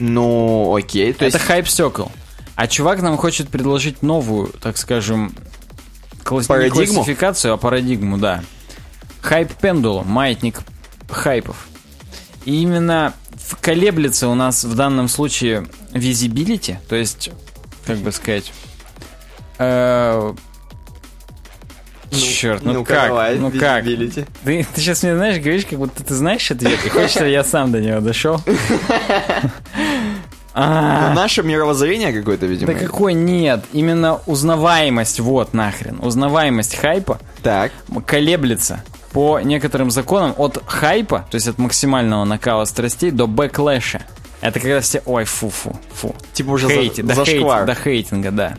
Ну, 0.00 0.74
окей. 0.74 1.12
То 1.12 1.24
это 1.24 1.36
есть, 1.36 1.46
хайп 1.46 1.68
стекол. 1.68 2.10
А 2.56 2.66
чувак 2.66 3.00
нам 3.00 3.16
хочет 3.16 3.48
предложить 3.48 4.02
новую, 4.02 4.48
так 4.48 4.76
скажем, 4.76 5.32
класс- 6.24 6.44
не 6.44 6.48
Парадигму? 6.48 6.94
классификацию, 6.94 7.54
а 7.54 7.56
парадигму, 7.56 8.18
да. 8.18 8.42
Хайп 9.20 9.52
пендулум, 9.54 10.08
маятник 10.08 10.60
хайпов. 11.08 11.68
И 12.44 12.62
именно 12.62 13.14
колеблется 13.60 14.28
у 14.28 14.34
нас 14.34 14.64
в 14.64 14.74
данном 14.74 15.08
случае 15.08 15.66
visibility, 15.92 16.76
то 16.88 16.96
есть, 16.96 17.30
как 17.86 17.98
бы 17.98 18.12
сказать, 18.12 18.52
э, 19.58 20.32
черт, 22.10 22.62
ну, 22.64 22.72
ну-ка, 22.74 22.94
как, 22.94 23.08
давай, 23.08 23.38
ну 23.38 23.50
как? 23.50 23.84
Ты, 23.84 24.26
ты 24.44 24.66
сейчас 24.76 25.02
мне, 25.02 25.14
знаешь, 25.16 25.38
говоришь, 25.38 25.64
как 25.66 25.78
будто 25.78 26.02
ты 26.02 26.14
знаешь 26.14 26.50
ответ, 26.50 26.78
и 26.84 26.88
хочешь, 26.88 27.10
чтобы 27.12 27.28
я 27.28 27.44
сам 27.44 27.72
до 27.72 27.80
него 27.80 28.00
дошел. 28.00 28.40
А, 30.52 31.10
Ну, 31.10 31.14
Наше 31.14 31.44
мировоззрение 31.44 32.12
какое-то, 32.12 32.46
видимо. 32.46 32.72
да 32.72 32.78
какой 32.78 33.14
нет? 33.14 33.64
Именно 33.72 34.20
узнаваемость, 34.26 35.20
вот 35.20 35.54
нахрен. 35.54 36.00
Узнаваемость 36.02 36.74
хайпа 36.76 37.20
Так. 37.44 37.70
колеблется 38.04 38.82
по 39.12 39.40
некоторым 39.40 39.90
законам 39.90 40.34
от 40.36 40.62
хайпа, 40.66 41.26
то 41.30 41.34
есть 41.34 41.48
от 41.48 41.58
максимального 41.58 42.24
накала 42.24 42.64
страстей, 42.64 43.10
до 43.10 43.26
бэклэша. 43.26 44.02
Это 44.40 44.58
когда 44.60 44.80
все, 44.80 45.02
ой, 45.04 45.24
фу-фу, 45.24 45.78
фу. 45.94 46.14
Типа 46.32 46.50
уже 46.50 46.66
за- 46.68 46.74
Хейти, 46.74 47.02
до, 47.02 47.12
хейт- 47.12 47.16
зашквар. 47.16 47.66
до 47.66 47.74
хейтинга, 47.74 48.30
да. 48.30 48.56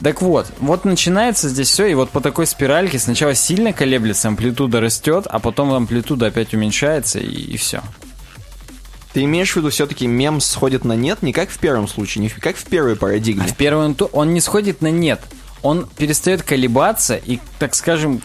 Так 0.00 0.20
вот, 0.20 0.46
вот 0.58 0.84
начинается 0.84 1.48
здесь 1.48 1.68
все, 1.68 1.86
и 1.86 1.94
вот 1.94 2.10
по 2.10 2.20
такой 2.20 2.46
спиральке 2.46 2.98
сначала 2.98 3.34
сильно 3.34 3.72
колеблется, 3.72 4.28
амплитуда 4.28 4.80
растет, 4.80 5.26
а 5.30 5.38
потом 5.38 5.72
амплитуда 5.72 6.26
опять 6.26 6.52
уменьшается, 6.54 7.20
и, 7.20 7.26
и 7.26 7.56
все. 7.56 7.82
Ты 9.12 9.24
имеешь 9.24 9.52
в 9.52 9.56
виду, 9.56 9.70
все-таки 9.70 10.06
мем 10.06 10.40
сходит 10.40 10.84
на 10.84 10.94
нет 10.94 11.22
не 11.22 11.32
как 11.32 11.50
в 11.50 11.58
первом 11.58 11.86
случае, 11.86 12.22
не 12.22 12.28
как 12.30 12.56
в 12.56 12.64
первой 12.64 12.96
парадигме. 12.96 13.44
А 13.44 13.48
в 13.48 13.56
первом 13.56 13.96
он 14.12 14.34
не 14.34 14.40
сходит 14.40 14.80
на 14.82 14.90
нет. 14.90 15.20
Он 15.62 15.86
перестает 15.96 16.42
колебаться 16.42 17.16
и, 17.16 17.38
так 17.58 17.74
скажем, 17.74 18.22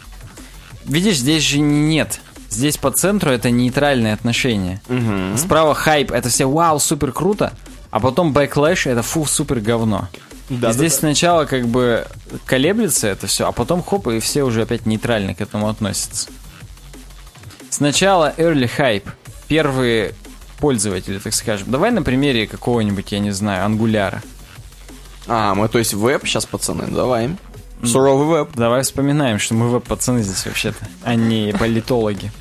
видишь, 0.87 1.17
здесь 1.17 1.43
же 1.43 1.59
не 1.59 1.81
нет. 1.81 2.19
Здесь 2.49 2.77
по 2.77 2.91
центру 2.91 3.31
это 3.31 3.51
нейтральное 3.51 4.13
отношение. 4.13 4.81
Справа 5.37 5.75
хайп, 5.75 6.11
это 6.11 6.29
все 6.29 6.45
вау, 6.45 6.79
супер 6.79 7.11
круто, 7.11 7.53
а 7.91 7.99
потом 7.99 8.33
backlash 8.33 8.87
это 8.87 9.01
фу, 9.03 9.25
супер 9.25 9.59
говно. 9.59 10.07
Да, 10.49 10.69
И 10.69 10.73
здесь 10.73 10.93
да. 10.93 10.99
сначала 10.99 11.45
как 11.45 11.67
бы 11.67 12.07
колеблется 12.45 13.07
это 13.07 13.27
все, 13.27 13.47
а 13.47 13.51
потом 13.51 13.83
хоп, 13.83 14.07
и 14.07 14.19
все 14.19 14.43
уже 14.43 14.61
опять 14.61 14.85
нейтрально 14.85 15.35
к 15.35 15.41
этому 15.41 15.67
относятся. 15.67 16.29
Сначала 17.69 18.33
early 18.37 18.69
hype, 18.77 19.07
первые 19.49 20.13
пользователи, 20.59 21.19
так 21.19 21.33
скажем. 21.33 21.69
Давай 21.69 21.91
на 21.91 22.01
примере 22.01 22.47
какого-нибудь, 22.47 23.11
я 23.11 23.19
не 23.19 23.31
знаю, 23.31 23.65
ангуляра. 23.65 24.23
А, 25.27 25.53
мы, 25.53 25.67
то 25.67 25.77
есть, 25.79 25.93
веб 25.93 26.25
сейчас, 26.25 26.45
пацаны, 26.45 26.87
давай. 26.87 27.35
Суровый 27.83 28.27
веб. 28.27 28.49
Давай 28.55 28.81
вспоминаем, 28.83 29.39
что 29.39 29.53
мы 29.53 29.69
веб-пацаны 29.69 30.23
здесь 30.23 30.45
вообще-то, 30.45 30.87
а 31.03 31.15
не 31.15 31.53
политологи. 31.57 32.31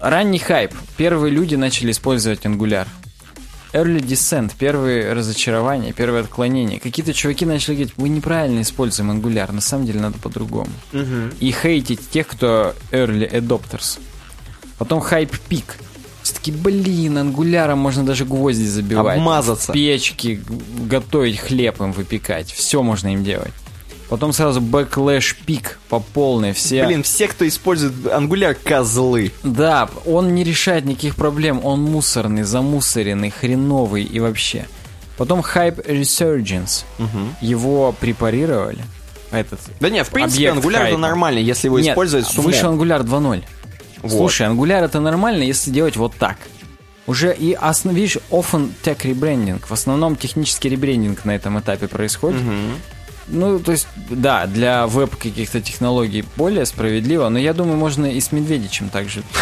Ранний 0.00 0.38
хайп. 0.38 0.72
Первые 0.96 1.30
люди 1.32 1.54
начали 1.54 1.90
использовать 1.92 2.40
Angular. 2.44 2.86
Early 3.72 4.00
Descent, 4.00 4.52
первые 4.58 5.12
разочарования, 5.14 5.92
первые 5.92 6.22
отклонения. 6.22 6.78
Какие-то 6.78 7.14
чуваки 7.14 7.46
начали 7.46 7.74
говорить, 7.74 7.94
мы 7.96 8.08
неправильно 8.10 8.60
используем 8.60 9.10
Angular, 9.10 9.50
на 9.52 9.60
самом 9.62 9.86
деле 9.86 10.00
надо 10.00 10.18
по-другому. 10.18 10.70
И 11.40 11.52
хейтить 11.52 12.10
тех, 12.10 12.26
кто 12.26 12.74
Early 12.90 13.30
Adopters. 13.30 13.98
Потом 14.78 15.00
hype 15.00 15.34
peak. 15.48 15.76
Все-таки, 16.22 16.52
блин, 16.52 17.18
ангуляром 17.18 17.78
можно 17.78 18.04
даже 18.04 18.24
гвозди 18.24 18.64
забивать. 18.64 19.16
Обмазаться. 19.18 19.72
Г- 20.18 20.40
готовить 20.86 21.38
хлеб 21.38 21.80
им 21.80 21.92
выпекать. 21.92 22.50
Все 22.52 22.82
можно 22.82 23.12
им 23.12 23.24
делать. 23.24 23.52
Потом 24.12 24.34
сразу 24.34 24.60
backlash 24.60 25.36
peak 25.46 25.78
по 25.88 25.98
полной. 25.98 26.52
Все... 26.52 26.84
Блин, 26.84 27.02
все, 27.02 27.28
кто 27.28 27.48
использует 27.48 27.94
Angular, 28.04 28.52
козлы. 28.52 29.32
Да, 29.42 29.88
он 30.04 30.34
не 30.34 30.44
решает 30.44 30.84
никаких 30.84 31.16
проблем. 31.16 31.64
Он 31.64 31.80
мусорный, 31.80 32.42
замусоренный, 32.42 33.30
хреновый 33.30 34.04
и 34.04 34.20
вообще. 34.20 34.66
Потом 35.16 35.40
hype 35.40 35.78
Resurgence. 35.78 36.84
Его 37.40 37.92
препарировали. 37.98 38.84
Этот. 39.30 39.60
Да 39.80 39.88
не, 39.88 40.04
в 40.04 40.10
принципе, 40.10 40.48
Angular 40.48 40.88
это 40.88 40.98
нормально, 40.98 41.38
если 41.38 41.68
его 41.68 41.78
Нет, 41.78 41.92
использовать 41.92 42.26
с 42.26 42.34
умом. 42.34 42.50
вышел 42.50 42.70
Angular 42.70 43.02
2.0. 43.02 43.42
Вот. 44.02 44.10
Слушай, 44.10 44.48
Angular 44.48 44.84
это 44.84 45.00
нормально, 45.00 45.42
если 45.42 45.70
делать 45.70 45.96
вот 45.96 46.14
так. 46.16 46.36
Уже 47.06 47.34
и 47.34 47.54
основ... 47.54 47.94
видишь, 47.94 48.18
often 48.30 48.72
tech 48.84 48.98
rebranding. 49.04 49.62
В 49.66 49.72
основном 49.72 50.16
технический 50.16 50.68
ребрендинг 50.68 51.24
на 51.24 51.34
этом 51.34 51.58
этапе 51.58 51.88
происходит. 51.88 52.42
Ну, 53.28 53.60
то 53.60 53.72
есть, 53.72 53.86
да, 54.10 54.46
для 54.46 54.86
веб 54.86 55.16
каких-то 55.16 55.60
технологий 55.60 56.24
более 56.36 56.66
справедливо, 56.66 57.28
но 57.28 57.38
я 57.38 57.54
думаю, 57.54 57.76
можно 57.76 58.06
и 58.06 58.20
с 58.20 58.32
Медведичем 58.32 58.88
также. 58.88 59.22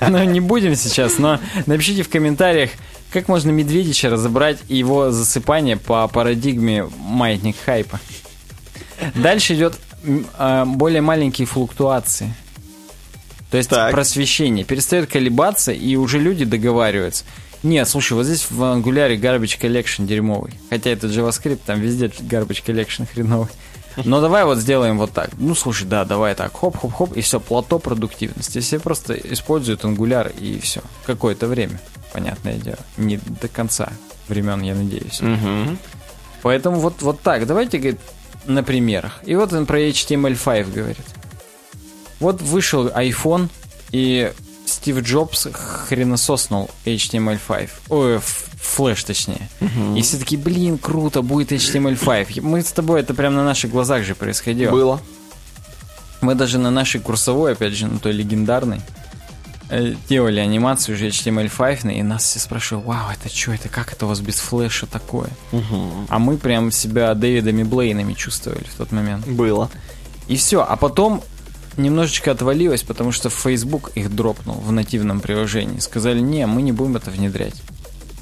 Ну, 0.00 0.24
не 0.24 0.40
будем 0.40 0.74
сейчас, 0.74 1.18
но 1.18 1.38
напишите 1.66 2.02
в 2.02 2.08
комментариях, 2.08 2.70
как 3.12 3.28
можно 3.28 3.50
Медведича 3.50 4.08
разобрать 4.08 4.58
и 4.68 4.76
его 4.76 5.10
засыпание 5.10 5.76
по 5.76 6.08
парадигме 6.08 6.88
маятник 6.98 7.56
хайпа. 7.64 8.00
Дальше 9.14 9.54
идет 9.54 9.74
а, 10.38 10.64
более 10.64 11.02
маленькие 11.02 11.46
флуктуации. 11.46 12.32
То 13.50 13.56
есть 13.56 13.70
Так. 13.70 13.92
просвещение. 13.92 14.64
Перестает 14.64 15.10
колебаться, 15.10 15.72
и 15.72 15.96
уже 15.96 16.18
люди 16.18 16.44
договариваются. 16.44 17.24
Нет, 17.62 17.88
слушай, 17.88 18.12
вот 18.12 18.24
здесь 18.24 18.46
в 18.50 18.62
Angular 18.62 19.18
garbage 19.18 19.60
collection 19.60 20.06
дерьмовый. 20.06 20.52
Хотя 20.70 20.90
это 20.90 21.08
JavaScript, 21.08 21.60
там 21.66 21.80
везде 21.80 22.06
garbage 22.06 22.64
collection 22.64 23.06
хреновый. 23.12 23.48
Но 24.04 24.20
давай 24.20 24.44
вот 24.44 24.58
сделаем 24.58 24.96
вот 24.98 25.12
так. 25.12 25.30
Ну, 25.38 25.54
слушай, 25.54 25.84
да, 25.84 26.04
давай 26.04 26.34
так. 26.36 26.52
Хоп-хоп-хоп, 26.52 27.16
и 27.16 27.20
все, 27.20 27.40
плато 27.40 27.80
продуктивности. 27.80 28.60
Все 28.60 28.78
просто 28.78 29.14
используют 29.14 29.82
Angular, 29.82 30.32
и 30.38 30.60
все. 30.60 30.82
Какое-то 31.04 31.48
время, 31.48 31.80
понятное 32.12 32.54
дело. 32.54 32.78
Не 32.96 33.16
до 33.16 33.48
конца 33.48 33.92
времен, 34.28 34.62
я 34.62 34.74
надеюсь. 34.74 35.20
Мгм. 35.20 35.78
Поэтому 36.42 36.78
вот, 36.78 37.02
вот 37.02 37.20
так. 37.22 37.46
Давайте, 37.46 37.78
говорит, 37.78 38.00
на 38.46 38.62
примерах. 38.62 39.18
И 39.24 39.34
вот 39.34 39.52
он 39.52 39.66
про 39.66 39.80
HTML5 39.80 40.72
говорит. 40.72 41.06
Вот 42.20 42.40
вышел 42.40 42.86
iPhone, 42.88 43.48
и 43.90 44.32
Стив 44.78 45.00
Джобс 45.00 45.48
хренососнул 45.88 46.70
HTML5. 46.84 47.68
Ой, 47.88 48.20
флеш 48.20 49.02
точнее. 49.02 49.48
И 49.96 50.02
все 50.02 50.18
таки 50.18 50.36
блин, 50.36 50.78
круто, 50.78 51.20
будет 51.20 51.50
HTML5. 51.50 52.40
Мы 52.42 52.62
с 52.62 52.70
тобой, 52.70 53.00
это 53.00 53.12
прямо 53.12 53.36
на 53.36 53.44
наших 53.44 53.72
глазах 53.72 54.04
же 54.04 54.14
происходило. 54.14 54.70
Было. 54.70 55.00
Мы 56.20 56.36
даже 56.36 56.58
на 56.58 56.70
нашей 56.70 57.00
курсовой, 57.00 57.52
опять 57.52 57.72
же, 57.72 57.88
на 57.88 57.98
той 57.98 58.12
легендарной, 58.12 58.80
э, 59.68 59.94
делали 60.08 60.38
анимацию 60.38 60.94
уже 60.94 61.08
HTML5, 61.08 61.92
и 61.92 62.02
нас 62.04 62.22
все 62.22 62.38
спрашивали, 62.38 62.84
вау, 62.84 63.10
это 63.10 63.34
что, 63.34 63.52
это 63.52 63.68
как 63.68 63.92
это 63.92 64.06
у 64.06 64.08
вас 64.08 64.20
без 64.20 64.36
флеша 64.36 64.86
такое? 64.86 65.30
А 66.08 66.20
мы 66.20 66.36
прям 66.36 66.70
себя 66.70 67.14
Дэвидами 67.14 67.64
Блейнами 67.64 68.14
чувствовали 68.14 68.64
в 68.64 68.74
тот 68.76 68.92
момент. 68.92 69.26
Было. 69.26 69.70
И 70.28 70.36
все, 70.36 70.64
а 70.64 70.76
потом 70.76 71.24
немножечко 71.78 72.30
отвалилось, 72.32 72.82
потому 72.82 73.12
что 73.12 73.30
Facebook 73.30 73.90
их 73.94 74.14
дропнул 74.14 74.56
в 74.56 74.72
нативном 74.72 75.20
приложении. 75.20 75.78
Сказали, 75.78 76.20
не, 76.20 76.46
мы 76.46 76.62
не 76.62 76.72
будем 76.72 76.96
это 76.96 77.10
внедрять. 77.10 77.54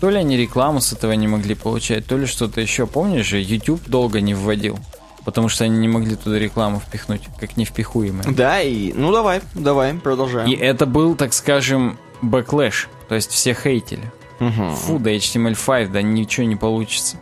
То 0.00 0.10
ли 0.10 0.18
они 0.18 0.36
рекламу 0.36 0.80
с 0.80 0.92
этого 0.92 1.12
не 1.12 1.26
могли 1.26 1.54
получать, 1.54 2.06
то 2.06 2.16
ли 2.18 2.26
что-то 2.26 2.60
еще. 2.60 2.86
Помнишь 2.86 3.26
же, 3.26 3.40
YouTube 3.40 3.80
долго 3.86 4.20
не 4.20 4.34
вводил, 4.34 4.78
потому 5.24 5.48
что 5.48 5.64
они 5.64 5.78
не 5.78 5.88
могли 5.88 6.16
туда 6.16 6.38
рекламу 6.38 6.80
впихнуть, 6.80 7.22
как 7.40 7.56
невпихуемые. 7.56 8.30
Да, 8.32 8.60
и... 8.60 8.92
Ну, 8.92 9.10
давай, 9.10 9.40
давай, 9.54 9.94
продолжаем. 9.94 10.50
И 10.50 10.54
это 10.54 10.84
был, 10.84 11.16
так 11.16 11.32
скажем, 11.32 11.98
backlash. 12.20 12.88
То 13.08 13.14
есть 13.14 13.30
все 13.30 13.54
хейтили. 13.54 14.12
Фу, 14.38 14.98
да 14.98 15.14
HTML5, 15.14 15.88
да 15.88 16.02
ничего 16.02 16.46
не 16.46 16.56
получится. 16.56 17.16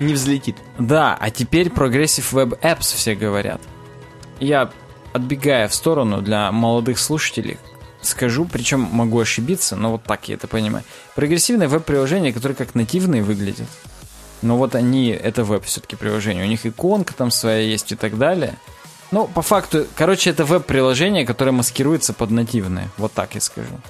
Не 0.00 0.14
взлетит. 0.14 0.56
Да, 0.78 1.16
а 1.18 1.30
теперь 1.30 1.68
Progressive 1.68 2.32
Web 2.32 2.60
Apps 2.60 2.94
все 2.94 3.14
говорят. 3.14 3.60
Я, 4.40 4.70
отбегая 5.12 5.68
в 5.68 5.74
сторону 5.74 6.22
для 6.22 6.50
молодых 6.52 6.98
слушателей, 6.98 7.58
скажу, 8.02 8.44
причем 8.44 8.80
могу 8.80 9.20
ошибиться, 9.20 9.76
но 9.76 9.92
вот 9.92 10.04
так 10.04 10.28
я 10.28 10.34
это 10.34 10.46
понимаю. 10.46 10.84
Прогрессивное 11.14 11.68
веб-приложение, 11.68 12.32
которое 12.32 12.54
как 12.54 12.74
нативные 12.74 13.22
выглядят. 13.22 13.68
Но 14.42 14.56
вот 14.56 14.74
они, 14.74 15.08
это 15.08 15.42
веб 15.44 15.64
все-таки 15.64 15.96
приложение. 15.96 16.44
У 16.44 16.48
них 16.48 16.64
иконка 16.64 17.12
там 17.14 17.30
своя 17.30 17.60
есть 17.60 17.92
и 17.92 17.96
так 17.96 18.18
далее. 18.18 18.54
Ну, 19.10 19.26
по 19.26 19.42
факту, 19.42 19.86
короче, 19.96 20.30
это 20.30 20.44
веб-приложение, 20.44 21.26
которое 21.26 21.52
маскируется 21.52 22.12
под 22.12 22.30
нативное. 22.30 22.88
Вот 22.98 23.12
так 23.12 23.34
я 23.34 23.40
скажу. 23.40 23.80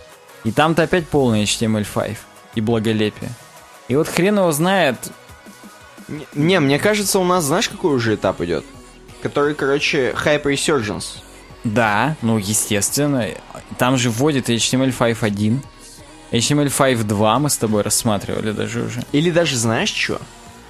И 0.45 0.53
там-то 0.53 0.85
опять 0.85 1.09
полный 1.09 1.43
HTML5 1.43 2.17
и 2.55 2.61
благолепие. 2.61 3.31
И 3.89 3.97
вот 3.97 4.09
хрен 4.09 4.39
его 4.39 4.53
знает. 4.53 4.97
Не, 6.35 6.61
мне 6.61 6.79
кажется, 6.79 7.19
у 7.19 7.25
нас, 7.25 7.45
знаешь, 7.45 7.69
какой 7.69 7.95
уже 7.95 8.15
этап 8.15 8.41
идет? 8.41 8.65
Который, 9.23 9.55
короче, 9.55 10.15
Hyper 10.25 10.45
Resurgence. 10.45 11.19
Да, 11.65 12.17
ну, 12.23 12.39
естественно. 12.39 13.27
Там 13.79 13.97
же 13.97 14.11
вводит 14.11 14.49
HTML5.1. 14.49 15.59
HTML5.2 16.31 17.39
мы 17.39 17.51
с 17.51 17.57
тобой 17.57 17.83
рассматривали 17.83 18.53
даже 18.53 18.83
уже. 18.83 19.03
Или 19.13 19.31
даже, 19.31 19.57
знаешь 19.57 19.93
что? 19.93 20.21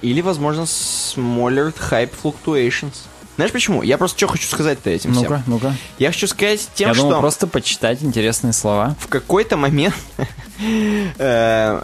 Или, 0.01 0.21
возможно, 0.21 0.61
Smaller 0.63 1.73
Hype 1.91 2.11
Fluctuations. 2.23 2.93
Знаешь 3.35 3.51
почему? 3.51 3.83
Я 3.83 3.97
просто 3.97 4.17
что 4.17 4.27
хочу 4.27 4.47
сказать-то 4.47 4.89
этим 4.89 5.11
Ну-ка, 5.13 5.25
всем. 5.25 5.43
ну-ка. 5.47 5.73
Я 5.97 6.11
хочу 6.11 6.27
сказать 6.27 6.67
тем, 6.75 6.89
Я 6.89 6.93
что 6.93 7.03
думал 7.03 7.21
просто 7.21 7.47
почитать 7.47 8.01
интересные 8.03 8.51
слова. 8.53 8.95
в 8.99 9.07
какой-то 9.07 9.55
момент 9.55 9.95
э, 11.17 11.81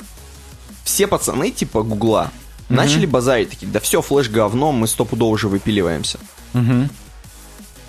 все 0.83 1.07
пацаны 1.07 1.51
типа 1.51 1.83
Гугла 1.83 2.31
начали 2.67 3.05
базарить 3.05 3.51
такие, 3.51 3.67
да 3.71 3.79
все, 3.79 4.01
флеш 4.01 4.29
говно, 4.29 4.71
мы 4.73 4.87
стопудово 4.87 5.29
уже 5.31 5.47
выпиливаемся. 5.47 6.19
Мгм. 6.55 6.89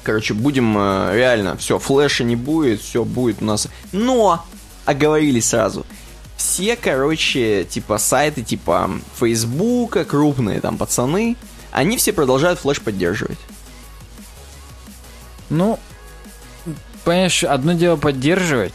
Короче, 0.03 0.35
будем 0.35 0.77
э, 0.77 1.13
реально, 1.15 1.57
все, 1.57 1.79
флеша 1.79 2.25
не 2.25 2.35
будет, 2.35 2.81
все 2.81 3.05
будет 3.05 3.41
у 3.41 3.45
нас. 3.45 3.69
Но, 3.93 4.45
оговорились 4.85 5.49
сразу. 5.49 5.87
Все, 6.37 6.77
короче, 6.77 7.65
типа 7.65 7.99
сайты, 7.99 8.43
типа 8.43 8.91
Фейсбука, 9.19 10.05
крупные 10.05 10.61
там 10.61 10.79
пацаны, 10.79 11.37
они 11.71 11.97
все 11.97 12.13
продолжают 12.13 12.59
флеш 12.59 12.81
поддерживать. 12.81 13.39
Ну, 15.49 15.79
понимаешь, 17.05 17.45
одно 17.45 17.73
дело 17.75 17.97
поддерживать, 17.97 18.75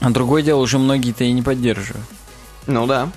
а 0.00 0.10
другое 0.10 0.42
дело 0.42 0.60
уже 0.60 0.78
многие-то 0.78 1.24
и 1.24 1.32
не 1.32 1.42
поддерживают. 1.42 2.06
Ну 2.66 2.86
да. 2.86 3.10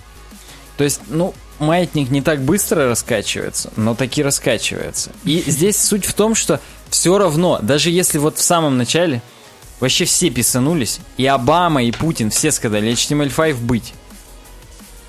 То 0.77 0.85
есть, 0.85 1.01
ну, 1.10 1.34
маятник 1.64 2.10
не 2.11 2.22
так 2.22 2.41
быстро 2.41 2.90
раскачивается, 2.90 3.72
но 3.76 3.95
таки 3.95 4.22
раскачивается. 4.22 5.11
И 5.23 5.44
здесь 5.48 5.77
суть 5.77 6.06
в 6.06 6.14
том, 6.14 6.35
что 6.35 6.60
все 6.90 7.18
равно, 7.18 7.60
даже 7.61 7.90
если 7.90 8.18
вот 8.19 8.38
в 8.38 8.44
самом 8.44 8.77
начале 8.77 9.22
вообще 9.80 10.06
все 10.06 10.30
писанулись, 10.30 10.99
и 11.18 11.26
Обама, 11.26 11.84
и 11.84 11.91
Путин 11.91 12.30
все 12.30 12.52
сказали 12.52 12.91
HTML5 12.91 13.56
быть, 13.56 13.94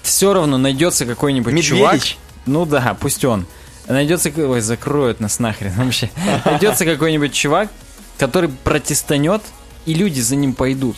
все 0.02 0.32
равно 0.32 0.58
найдется 0.58 1.06
какой-нибудь 1.06 1.52
Медведич? 1.52 1.78
чувак. 1.78 2.00
Ну 2.46 2.66
да, 2.66 2.96
пусть 2.98 3.24
он. 3.24 3.46
Найдется... 3.88 4.32
Ой, 4.36 4.60
закроют 4.60 5.20
нас 5.20 5.38
нахрен 5.38 5.72
вообще. 5.76 6.10
Найдется 6.44 6.84
какой-нибудь 6.84 7.32
чувак, 7.32 7.70
который 8.18 8.48
протестанет, 8.48 9.42
и 9.86 9.94
люди 9.94 10.20
за 10.20 10.36
ним 10.36 10.54
пойдут. 10.54 10.96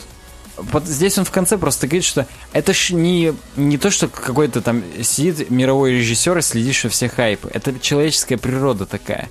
Вот 0.56 0.86
здесь 0.86 1.18
он 1.18 1.24
в 1.24 1.30
конце 1.30 1.58
просто 1.58 1.86
говорит, 1.86 2.04
что 2.04 2.26
это 2.52 2.72
ж 2.72 2.90
не, 2.90 3.34
не 3.56 3.76
то, 3.76 3.90
что 3.90 4.08
какой-то 4.08 4.62
там 4.62 4.82
сидит 5.02 5.50
мировой 5.50 5.92
режиссер 5.92 6.38
и 6.38 6.42
следит, 6.42 6.74
что 6.74 6.88
все 6.88 7.08
хайпы. 7.08 7.50
Это 7.52 7.78
человеческая 7.78 8.38
природа 8.38 8.86
такая. 8.86 9.28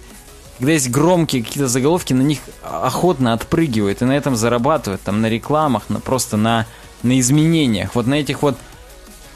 Когда 0.58 0.72
есть 0.72 0.90
громкие 0.90 1.44
какие-то 1.44 1.68
заголовки, 1.68 2.14
на 2.14 2.22
них 2.22 2.40
охотно 2.64 3.34
отпрыгивают 3.34 4.02
и 4.02 4.06
на 4.06 4.16
этом 4.16 4.36
зарабатывают, 4.36 5.02
там 5.02 5.22
на 5.22 5.28
рекламах, 5.28 5.90
на 5.90 6.00
просто 6.00 6.38
на, 6.38 6.66
на 7.04 7.20
изменениях. 7.20 7.96
Вот 7.96 8.08
на 8.08 8.14
этих 8.14 8.42
вот 8.42 8.58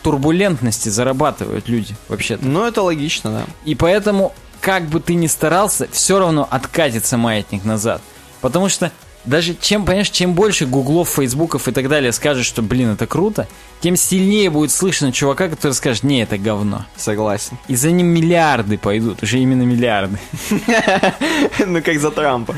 турбулентности 0.02 0.90
зарабатывают 0.90 1.68
люди 1.68 1.96
вообще-то. 2.08 2.46
Ну 2.46 2.64
это 2.64 2.84
логично, 2.84 3.32
да. 3.32 3.46
И 3.66 3.76
поэтому, 3.76 4.34
как 4.62 4.86
бы 4.86 5.00
ты 5.00 5.16
ни 5.16 5.28
старался, 5.28 5.90
все 5.92 6.20
равно 6.20 6.48
откатится 6.50 7.18
маятник 7.18 7.66
назад. 7.66 8.02
Потому 8.40 8.70
что 8.70 8.92
даже 9.26 9.56
чем, 9.60 9.86
понимаешь, 9.86 10.10
чем 10.10 10.34
больше 10.34 10.66
гуглов, 10.66 11.10
фейсбуков 11.10 11.68
и 11.68 11.72
так 11.72 11.90
далее 11.90 12.12
скажет, 12.12 12.46
что, 12.46 12.62
блин, 12.62 12.92
это 12.92 13.06
круто, 13.06 13.48
тем 13.82 13.96
сильнее 13.96 14.50
будет 14.50 14.72
слышно 14.72 15.12
чувака, 15.12 15.50
который 15.50 15.74
скажет, 15.74 16.04
не, 16.04 16.22
это 16.24 16.38
говно. 16.38 16.86
Согласен. 16.96 17.58
И 17.68 17.76
за 17.76 17.92
ним 17.92 18.08
миллиарды 18.08 18.78
пойдут, 18.78 19.24
уже 19.24 19.40
именно 19.40 19.64
миллиарды. 19.64 20.18
ну 21.66 21.82
как 21.82 22.00
за 22.00 22.12
Трампа. 22.12 22.56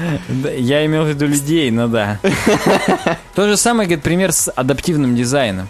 Я 0.57 0.85
имел 0.85 1.03
в 1.03 1.09
виду 1.09 1.27
людей, 1.27 1.71
но 1.71 1.88
да. 1.88 2.19
То 3.35 3.47
же 3.47 3.57
самое, 3.57 3.88
говорит, 3.88 4.03
пример 4.03 4.31
с 4.31 4.51
адаптивным 4.51 5.15
дизайном. 5.15 5.67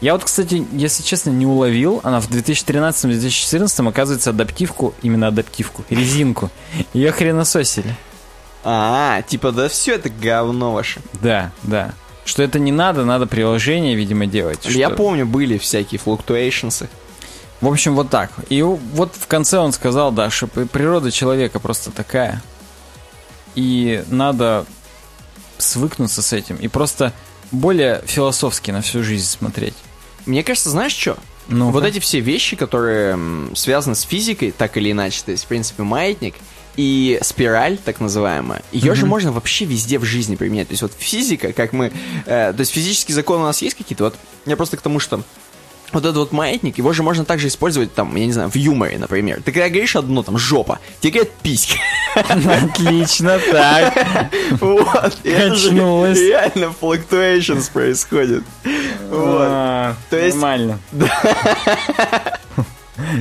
Я 0.00 0.12
вот, 0.12 0.24
кстати, 0.24 0.66
если 0.72 1.02
честно, 1.02 1.30
не 1.30 1.46
уловил. 1.46 2.00
Она 2.02 2.20
в 2.20 2.28
2013-2014, 2.28 3.88
оказывается, 3.88 4.30
адаптивку, 4.30 4.94
именно 5.02 5.28
адаптивку, 5.28 5.84
резинку, 5.88 6.50
ее 6.92 7.12
хренососили. 7.12 7.96
А, 8.68 9.22
типа, 9.22 9.52
да 9.52 9.68
все 9.68 9.94
это 9.94 10.08
говно 10.10 10.72
ваше. 10.72 11.00
Да, 11.22 11.52
да. 11.62 11.94
Что 12.24 12.42
это 12.42 12.58
не 12.58 12.72
надо, 12.72 13.04
надо 13.04 13.26
приложение, 13.26 13.94
видимо, 13.94 14.26
делать. 14.26 14.64
Я 14.64 14.88
что- 14.88 14.96
помню, 14.96 15.24
были 15.24 15.56
всякие 15.56 16.00
флуктуэйшнсы. 16.00 16.88
В 17.60 17.68
общем, 17.68 17.94
вот 17.94 18.10
так. 18.10 18.30
И 18.48 18.62
вот 18.62 19.14
в 19.14 19.28
конце 19.28 19.58
он 19.58 19.72
сказал, 19.72 20.10
да, 20.10 20.30
что 20.30 20.48
природа 20.48 21.12
человека 21.12 21.60
просто 21.60 21.92
такая. 21.92 22.42
И 23.54 24.02
надо 24.08 24.66
свыкнуться 25.58 26.20
с 26.20 26.32
этим. 26.32 26.56
И 26.56 26.66
просто 26.66 27.12
более 27.52 28.02
философски 28.04 28.72
на 28.72 28.82
всю 28.82 29.04
жизнь 29.04 29.26
смотреть. 29.26 29.74
Мне 30.26 30.42
кажется, 30.42 30.70
знаешь 30.70 30.92
что? 30.92 31.16
Ну, 31.46 31.70
Вот 31.70 31.84
эти 31.84 32.00
все 32.00 32.18
вещи, 32.18 32.56
которые 32.56 33.16
связаны 33.54 33.94
с 33.94 34.02
физикой, 34.02 34.50
так 34.50 34.76
или 34.76 34.90
иначе, 34.90 35.22
то 35.24 35.30
есть, 35.30 35.44
в 35.44 35.46
принципе, 35.46 35.84
маятник 35.84 36.34
и 36.76 37.18
спираль, 37.22 37.78
так 37.78 38.00
называемая, 38.00 38.62
ее 38.72 38.94
же 38.94 39.06
можно 39.06 39.32
вообще 39.32 39.64
везде 39.64 39.98
в 39.98 40.04
жизни 40.04 40.36
применять. 40.36 40.68
То 40.68 40.72
есть 40.72 40.82
вот 40.82 40.92
физика, 40.98 41.52
как 41.52 41.72
мы... 41.72 41.92
э, 42.26 42.52
то 42.52 42.60
есть 42.60 42.72
физические 42.72 43.14
законы 43.14 43.42
у 43.44 43.46
нас 43.46 43.62
есть 43.62 43.76
какие-то? 43.76 44.04
Вот 44.04 44.14
я 44.44 44.56
просто 44.56 44.76
к 44.76 44.82
тому, 44.82 44.98
что 45.00 45.22
вот 45.92 46.04
этот 46.04 46.16
вот 46.16 46.32
маятник, 46.32 46.78
его 46.78 46.92
же 46.92 47.02
можно 47.02 47.24
также 47.24 47.46
использовать, 47.48 47.94
там, 47.94 48.14
я 48.16 48.26
не 48.26 48.32
знаю, 48.32 48.50
в 48.50 48.56
юморе, 48.56 48.98
например. 48.98 49.40
Ты 49.42 49.52
когда 49.52 49.68
говоришь 49.68 49.94
одно, 49.96 50.22
там, 50.22 50.36
жопа, 50.36 50.80
тебе 51.00 51.12
говорят 51.12 51.32
писька. 51.42 51.76
Отлично, 52.16 53.38
так. 53.50 53.94
Вот. 54.60 55.16
Качнулась. 55.22 56.18
реально 56.18 56.74
fluctuations 56.80 57.70
происходит. 57.72 58.42
Вот. 59.08 59.38
А, 59.40 59.94
То 60.10 60.18
есть- 60.18 60.36
Нормально. 60.36 60.80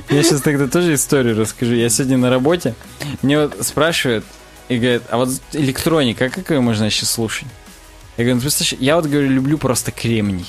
Я 0.10 0.23
сейчас 0.23 0.41
тогда 0.41 0.68
тоже 0.68 0.93
историю 0.93 1.38
расскажу. 1.39 1.73
Я 1.73 1.89
сегодня 1.89 2.18
на 2.18 2.30
работе, 2.30 2.76
мне 3.22 3.39
вот 3.39 3.57
спрашивают 3.61 4.26
и 4.69 4.77
говорят, 4.77 5.03
а 5.10 5.18
вот 5.18 5.30
электроника, 5.53 6.30
как 6.30 6.49
ее 6.49 6.61
можно 6.61 6.89
сейчас 6.89 7.11
слушать? 7.11 7.47
Я 8.18 8.23
говорю, 8.23 8.35
ну, 8.35 8.41
представляешь, 8.41 8.81
я 8.81 8.95
вот 8.95 9.06
говорю, 9.06 9.30
люблю 9.30 9.57
просто 9.57 9.91
кремний. 9.91 10.45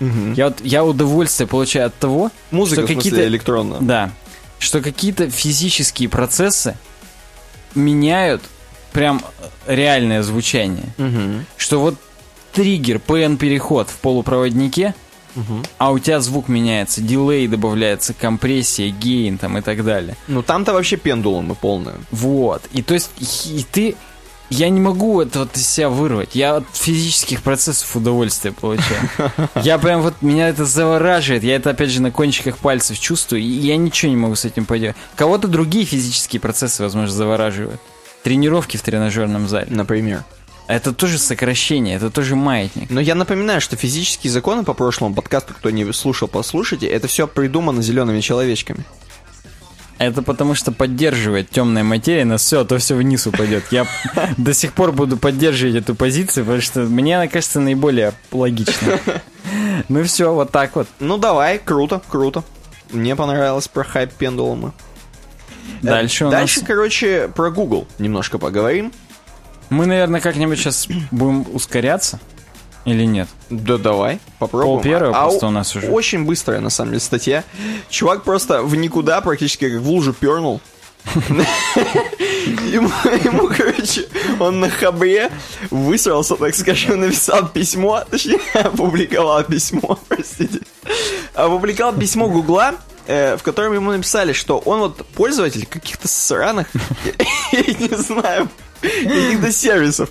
Я 0.00 0.48
вот 0.48 0.60
я 0.62 0.84
удовольствие 0.84 1.46
получаю 1.46 1.86
от 1.86 1.94
того, 1.94 2.30
Музыка, 2.50 2.86
что 2.86 2.94
какие-то 2.94 3.26
электронная. 3.26 3.80
да, 3.80 4.10
что 4.58 4.82
какие-то 4.82 5.30
физические 5.30 6.10
процессы 6.10 6.76
меняют 7.74 8.42
прям 8.92 9.22
реальное 9.66 10.22
звучание. 10.22 10.92
Мгм. 10.98 11.46
Что 11.56 11.80
вот 11.80 11.94
триггер, 12.52 13.00
PN-переход 13.06 13.88
в 13.88 13.96
полупроводнике, 13.98 14.94
а 15.78 15.92
у 15.92 15.98
тебя 15.98 16.20
звук 16.20 16.48
меняется, 16.48 17.00
дилей 17.00 17.46
добавляется, 17.46 18.14
компрессия, 18.14 18.90
гейн 18.90 19.38
там 19.38 19.58
и 19.58 19.60
так 19.60 19.84
далее. 19.84 20.16
Ну 20.28 20.42
там-то 20.42 20.72
вообще 20.72 20.96
пендулумы 20.96 21.54
полные. 21.54 21.96
Вот. 22.10 22.62
И 22.72 22.82
то 22.82 22.94
есть, 22.94 23.10
и 23.46 23.64
ты... 23.70 23.96
Я 24.48 24.68
не 24.68 24.78
могу 24.78 25.20
это 25.20 25.40
вот 25.40 25.56
из 25.56 25.68
себя 25.68 25.88
вырвать. 25.88 26.36
Я 26.36 26.56
от 26.56 26.64
физических 26.72 27.42
процессов 27.42 27.96
удовольствие 27.96 28.54
получаю. 28.54 29.10
Я 29.56 29.76
прям 29.76 30.02
вот, 30.02 30.22
меня 30.22 30.48
это 30.48 30.64
завораживает. 30.64 31.42
Я 31.42 31.56
это, 31.56 31.70
опять 31.70 31.90
же, 31.90 32.00
на 32.00 32.12
кончиках 32.12 32.56
пальцев 32.58 32.96
чувствую. 32.96 33.42
И 33.42 33.44
я 33.44 33.76
ничего 33.76 34.10
не 34.10 34.16
могу 34.16 34.36
с 34.36 34.44
этим 34.44 34.64
поделать. 34.64 34.94
Кого-то 35.16 35.48
другие 35.48 35.84
физические 35.84 36.38
процессы, 36.38 36.84
возможно, 36.84 37.12
завораживают. 37.12 37.80
Тренировки 38.22 38.76
в 38.76 38.82
тренажерном 38.82 39.48
зале. 39.48 39.66
Например. 39.68 40.22
Это 40.68 40.92
тоже 40.92 41.18
сокращение, 41.18 41.96
это 41.96 42.10
тоже 42.10 42.34
маятник. 42.34 42.90
Но 42.90 43.00
я 43.00 43.14
напоминаю, 43.14 43.60
что 43.60 43.76
физические 43.76 44.32
законы 44.32 44.64
по 44.64 44.74
прошлому 44.74 45.14
подкасту, 45.14 45.54
кто 45.54 45.70
не 45.70 45.90
слушал, 45.92 46.26
послушайте, 46.26 46.86
это 46.86 47.06
все 47.06 47.28
придумано 47.28 47.82
зелеными 47.82 48.20
человечками. 48.20 48.84
Это 49.98 50.22
потому 50.22 50.54
что 50.54 50.72
поддерживает 50.72 51.48
темная 51.50 51.82
материя 51.82 52.24
нас 52.24 52.42
все, 52.42 52.60
а 52.60 52.64
то 52.64 52.76
все 52.78 52.94
вниз 52.96 53.26
упадет. 53.26 53.64
Я 53.70 53.86
до 54.36 54.52
сих 54.52 54.72
пор 54.74 54.92
буду 54.92 55.16
поддерживать 55.16 55.76
эту 55.76 55.94
позицию, 55.94 56.44
потому 56.44 56.60
что 56.60 56.80
мне 56.80 57.16
она 57.16 57.28
кажется 57.28 57.60
наиболее 57.60 58.12
логичной. 58.32 58.98
Ну 59.88 60.02
все, 60.02 60.32
вот 60.32 60.50
так 60.50 60.74
вот. 60.74 60.88
Ну 60.98 61.18
давай, 61.18 61.58
круто, 61.58 62.00
круто. 62.08 62.42
Мне 62.90 63.14
понравилось 63.14 63.68
про 63.68 63.84
хайп 63.84 64.10
пендулумы. 64.10 64.72
Дальше 65.82 66.24
у 66.24 66.30
Дальше, 66.30 66.60
нас... 66.60 66.66
короче, 66.66 67.28
про 67.28 67.50
Google 67.50 67.86
немножко 67.98 68.38
поговорим. 68.38 68.92
Мы, 69.70 69.86
наверное, 69.86 70.20
как-нибудь 70.20 70.58
сейчас 70.58 70.88
будем 71.10 71.46
ускоряться. 71.52 72.20
Или 72.84 73.04
нет? 73.04 73.28
Да 73.50 73.78
давай, 73.78 74.20
попробуем. 74.38 74.76
Пол 74.76 74.80
первого 74.80 75.16
а 75.16 75.22
просто 75.24 75.48
у 75.48 75.50
нас 75.50 75.74
уже. 75.74 75.88
Очень 75.88 76.24
быстрая, 76.24 76.60
на 76.60 76.70
самом 76.70 76.92
деле, 76.92 77.00
статья. 77.00 77.42
Чувак 77.90 78.22
просто 78.22 78.62
в 78.62 78.76
никуда 78.76 79.20
практически 79.20 79.68
как 79.68 79.80
в 79.80 79.88
лужу 79.88 80.12
пернул. 80.12 80.60
Ему, 82.46 82.90
ему, 83.24 83.48
короче, 83.48 84.06
он 84.38 84.60
на 84.60 84.70
хабре 84.70 85.30
высрался, 85.70 86.36
так 86.36 86.54
скажем, 86.54 87.00
написал 87.00 87.48
письмо, 87.48 88.04
точнее, 88.08 88.40
опубликовал 88.54 89.42
письмо, 89.44 89.98
простите. 90.08 90.60
Опубликовал 91.34 91.92
письмо 91.92 92.28
Гугла, 92.28 92.76
э, 93.06 93.36
в 93.36 93.42
котором 93.42 93.74
ему 93.74 93.90
написали, 93.90 94.32
что 94.32 94.58
он 94.58 94.80
вот 94.80 95.06
пользователь 95.08 95.66
каких-то 95.66 96.08
сраных, 96.08 96.68
не 97.52 97.96
знаю, 97.96 98.48
каких-то 98.80 99.52
сервисов, 99.52 100.10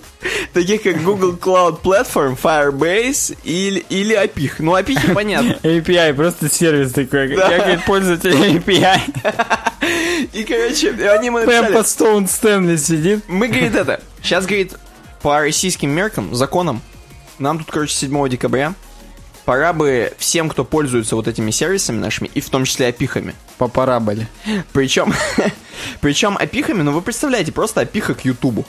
таких 0.52 0.82
как 0.82 1.02
Google 1.02 1.36
Cloud 1.36 1.82
Platform, 1.82 2.38
Firebase 2.40 3.36
или, 3.44 3.80
или 3.88 4.16
API. 4.16 4.52
Ну, 4.58 4.76
API 4.76 5.12
понятно. 5.14 5.58
API, 5.62 6.14
просто 6.14 6.48
сервис 6.48 6.92
такой. 6.92 7.36
Да. 7.36 7.50
Я, 7.50 7.58
говорит, 7.58 7.84
пользователь 7.84 8.32
API. 8.32 9.00
И, 10.32 10.44
короче, 10.44 10.90
они 11.10 11.26
ему 11.26 11.38
Прям 11.38 11.48
написали, 11.48 11.74
под 11.74 11.88
Стоун 11.88 12.28
Стэнли 12.28 12.76
сидит. 12.76 13.24
мы, 13.28 13.48
говорит, 13.48 13.74
это, 13.74 14.00
сейчас, 14.22 14.46
говорит, 14.46 14.74
по 15.22 15.40
российским 15.40 15.90
меркам, 15.90 16.34
законам, 16.34 16.82
нам 17.38 17.58
тут, 17.58 17.70
короче, 17.70 17.94
7 17.94 18.28
декабря, 18.28 18.74
пора 19.46 19.72
бы 19.72 20.12
всем, 20.18 20.50
кто 20.50 20.64
пользуется 20.64 21.16
вот 21.16 21.26
этими 21.28 21.50
сервисами 21.50 21.98
нашими, 21.98 22.28
и 22.34 22.40
в 22.42 22.50
том 22.50 22.64
числе 22.66 22.88
опихами, 22.88 23.34
По 23.56 23.68
параболе. 23.68 24.28
причем, 24.74 25.14
причем 26.02 26.36
опихами, 26.36 26.82
ну 26.82 26.92
вы 26.92 27.00
представляете, 27.00 27.52
просто 27.52 27.80
опиха 27.80 28.14
к 28.14 28.24
Ютубу. 28.26 28.66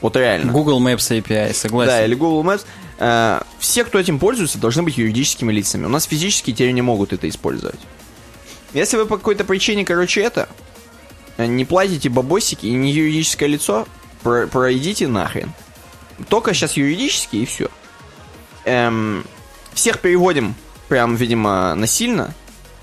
Вот 0.00 0.14
реально. 0.16 0.52
Google 0.52 0.80
Maps 0.80 1.10
API, 1.10 1.54
согласен. 1.54 1.90
Да, 1.90 2.04
или 2.04 2.14
Google 2.14 2.44
Maps. 2.48 2.64
Э, 2.98 3.40
все, 3.58 3.84
кто 3.84 3.98
этим 3.98 4.18
пользуется, 4.18 4.58
должны 4.58 4.82
быть 4.82 4.96
юридическими 4.98 5.52
лицами. 5.52 5.86
У 5.86 5.88
нас 5.88 6.04
физические 6.04 6.54
теперь 6.54 6.70
не 6.72 6.82
могут 6.82 7.12
это 7.12 7.28
использовать. 7.28 7.80
Если 8.74 8.96
вы 8.96 9.06
по 9.06 9.16
какой-то 9.16 9.44
причине, 9.44 9.84
короче, 9.84 10.20
это, 10.20 10.48
э, 11.36 11.46
не 11.46 11.64
платите 11.64 12.08
бабосики 12.10 12.66
и 12.66 12.72
не 12.74 12.92
юридическое 12.92 13.48
лицо, 13.48 13.88
про- 14.22 14.46
пройдите 14.46 15.08
нахрен. 15.08 15.52
Только 16.28 16.54
сейчас 16.54 16.76
юридически 16.76 17.36
и 17.36 17.46
все. 17.46 17.68
Эм, 18.64 19.24
всех 19.78 20.00
переводим 20.00 20.56
прям, 20.88 21.14
видимо, 21.14 21.72
насильно, 21.76 22.34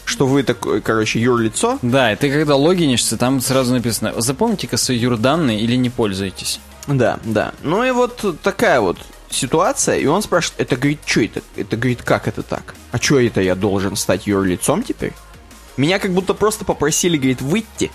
что 0.05 0.26
вы 0.26 0.43
такой, 0.43 0.80
короче, 0.80 1.19
юрлицо. 1.19 1.77
Да, 1.81 2.13
и 2.13 2.15
ты 2.15 2.31
когда 2.31 2.55
логинишься, 2.55 3.17
там 3.17 3.41
сразу 3.41 3.73
написано, 3.73 4.13
запомните-ка 4.22 4.77
свои 4.77 4.97
юрданные 4.97 5.59
или 5.59 5.76
не 5.76 5.89
пользуйтесь. 5.89 6.61
Да, 6.88 7.19
да. 7.26 7.53
Ну 7.63 7.84
и 7.84 7.91
вот 7.91 8.41
такая 8.41 8.80
вот 8.80 8.97
ситуация, 9.30 9.97
и 9.97 10.05
он 10.05 10.22
спрашивает, 10.22 10.61
это, 10.61 10.77
говорит, 10.77 10.99
что 11.05 11.22
это? 11.22 11.41
Это, 11.57 11.76
говорит, 11.76 12.01
как 12.01 12.30
это 12.30 12.43
так? 12.43 12.76
А 12.91 12.97
что 12.97 13.19
это 13.19 13.41
я 13.41 13.55
должен 13.55 13.97
стать 13.97 14.26
юрлицом 14.26 14.81
теперь? 14.81 15.11
Меня 15.76 15.99
как 15.99 16.13
будто 16.13 16.34
просто 16.34 16.63
попросили, 16.63 17.17
говорит, 17.17 17.41
выйти. 17.41 17.91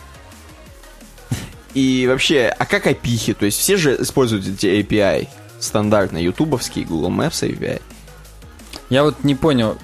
И 1.73 2.07
вообще, 2.07 2.55
а 2.59 2.67
как 2.67 2.87
опихи? 2.87 3.33
То 3.33 3.47
есть 3.47 3.59
все 3.59 3.79
же 3.79 3.97
используют 3.99 4.47
эти 4.47 4.67
API 4.67 5.29
стандартно, 5.59 6.19
ютубовские, 6.19 6.85
Google 6.85 7.11
Maps 7.11 7.49
API. 7.49 7.81
Я 8.91 9.05
вот 9.05 9.25
не 9.25 9.35
понял, 9.35 9.79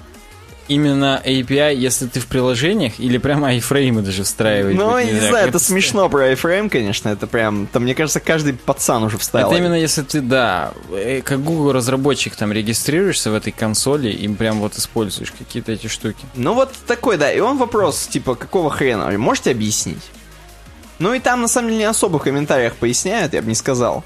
именно 0.67 1.21
API, 1.25 1.75
если 1.75 2.07
ты 2.07 2.19
в 2.19 2.27
приложениях, 2.27 2.99
или 2.99 3.17
прямо 3.17 3.49
айфреймы 3.49 4.01
даже 4.01 4.23
встраивать? 4.23 4.75
Ну, 4.75 4.97
я 4.97 5.05
не 5.05 5.19
знаю, 5.19 5.33
Как 5.33 5.47
это 5.47 5.59
смешно 5.59 6.09
про 6.09 6.31
iFrame, 6.31 6.69
конечно, 6.69 7.09
это 7.09 7.27
прям, 7.27 7.67
там, 7.67 7.83
мне 7.83 7.95
кажется, 7.95 8.19
каждый 8.19 8.53
пацан 8.53 9.03
уже 9.03 9.17
вставил. 9.17 9.47
Это 9.47 9.57
именно 9.57 9.75
если 9.75 10.01
ты, 10.01 10.21
да, 10.21 10.73
э, 10.91 11.21
как 11.21 11.43
Google 11.43 11.71
разработчик 11.71 12.35
там 12.35 12.51
регистрируешься 12.51 13.31
в 13.31 13.35
этой 13.35 13.51
консоли 13.51 14.09
и 14.09 14.27
прям 14.27 14.59
вот 14.59 14.75
используешь 14.75 15.31
какие-то 15.31 15.71
эти 15.71 15.87
штуки. 15.87 16.25
Ну 16.35 16.53
вот 16.53 16.73
такой, 16.85 17.17
да. 17.17 17.31
И 17.31 17.39
он 17.39 17.57
вопрос, 17.57 18.07
типа, 18.07 18.35
какого 18.35 18.69
хрена? 18.69 19.17
Можете 19.17 19.51
объяснить? 19.51 20.03
Ну 20.99 21.13
и 21.13 21.19
там, 21.19 21.41
на 21.41 21.47
самом 21.47 21.69
деле, 21.69 21.79
не 21.79 21.85
особо 21.85 22.17
в 22.17 22.23
комментариях 22.23 22.75
поясняют, 22.75 23.33
я 23.33 23.41
бы 23.41 23.47
не 23.47 23.55
сказал. 23.55 24.03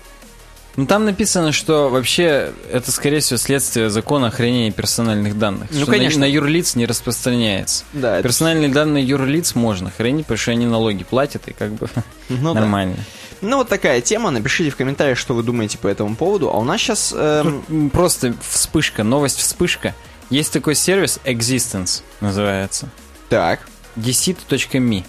Ну 0.78 0.86
там 0.86 1.04
написано, 1.06 1.52
что 1.52 1.90
вообще 1.90 2.54
это, 2.72 2.92
скорее 2.92 3.20
всего, 3.20 3.38
следствие 3.38 3.90
закона 3.90 4.28
о 4.28 4.32
хранении 4.32 4.70
персональных 4.70 5.38
данных. 5.38 5.68
Ну, 5.72 5.82
что 5.82 5.92
на- 5.92 5.98
конечно. 5.98 6.20
На, 6.22 6.26
юрлиц 6.26 6.76
не 6.76 6.86
распространяется. 6.86 7.84
Да, 7.94 8.16
это- 8.16 8.24
Персональные 8.24 8.70
данные 8.70 9.04
юрлиц 9.06 9.54
можно 9.56 9.92
хранить, 9.92 10.26
потому 10.26 10.38
что 10.38 10.52
они 10.52 10.66
налоги 10.66 11.04
платят, 11.04 11.48
и 11.50 11.54
как 11.54 11.74
бы 11.74 11.90
Ну 12.30 12.54
да. 12.54 12.62
нормально. 12.62 12.96
Ну 13.42 13.58
вот 13.58 13.68
такая 13.70 14.02
тема. 14.02 14.32
Напишите 14.32 14.70
в 14.70 14.76
комментариях, 14.78 15.18
что 15.18 15.34
вы 15.34 15.44
думаете 15.44 15.78
по 15.78 15.88
этому 15.88 16.16
поводу. 16.16 16.50
А 16.50 16.58
у 16.58 16.64
нас 16.64 16.80
сейчас... 16.80 17.12
эм, 17.18 17.90
Просто 17.90 18.34
вспышка, 18.48 19.04
новость 19.04 19.40
вспышка. 19.40 19.94
Есть 20.30 20.54
такой 20.54 20.76
сервис 20.76 21.20
Existence, 21.26 22.02
называется. 22.22 22.88
Так. 23.30 23.68
deceit.me. 23.98 25.04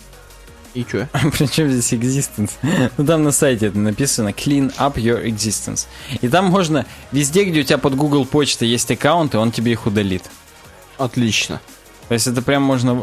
И 0.74 0.85
чё? 0.85 1.07
Причем 1.39 1.70
здесь 1.70 1.93
existence? 1.93 2.53
Ну 2.97 3.05
там 3.05 3.23
на 3.23 3.32
сайте 3.32 3.66
это 3.66 3.78
написано 3.78 4.28
Clean 4.28 4.74
up 4.77 4.94
your 4.94 5.24
existence. 5.24 5.86
И 6.20 6.28
там 6.28 6.47
можно 6.47 6.86
везде, 7.11 7.44
где 7.44 7.61
у 7.61 7.62
тебя 7.65 7.78
под 7.78 7.94
Google 7.94 8.24
почта 8.24 8.65
есть 8.65 8.90
аккаунты, 8.90 9.39
он 9.39 9.53
тебе 9.53 9.73
их 9.73 9.86
удалит. 9.86 10.24
Отлично. 10.99 11.61
То 12.09 12.15
есть 12.15 12.27
это 12.27 12.43
прям 12.43 12.62
можно 12.62 12.94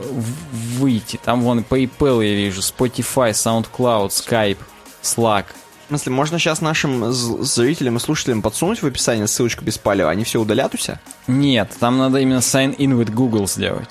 выйти. 0.77 1.19
Там 1.23 1.41
вон 1.41 1.59
PayPal 1.59 2.25
я 2.25 2.35
вижу, 2.35 2.61
Spotify, 2.61 3.31
SoundCloud, 3.31 4.09
Skype, 4.09 4.57
Slack. 5.01 5.45
В 5.85 5.89
смысле, 5.89 6.11
можно 6.11 6.37
сейчас 6.37 6.61
нашим 6.61 7.11
зрителям 7.11 7.97
и 7.97 7.99
слушателям 7.99 8.43
подсунуть 8.43 8.83
в 8.83 8.85
описании 8.85 9.25
ссылочку 9.25 9.65
без 9.65 9.79
палева? 9.79 10.11
Они 10.11 10.23
все 10.23 10.39
удалят 10.39 10.75
у 10.75 10.77
себя? 10.77 10.99
Нет, 11.25 11.71
там 11.79 11.97
надо 11.97 12.19
именно 12.19 12.37
sign 12.37 12.77
in 12.77 12.91
with 12.91 13.11
Google 13.11 13.47
сделать. 13.47 13.89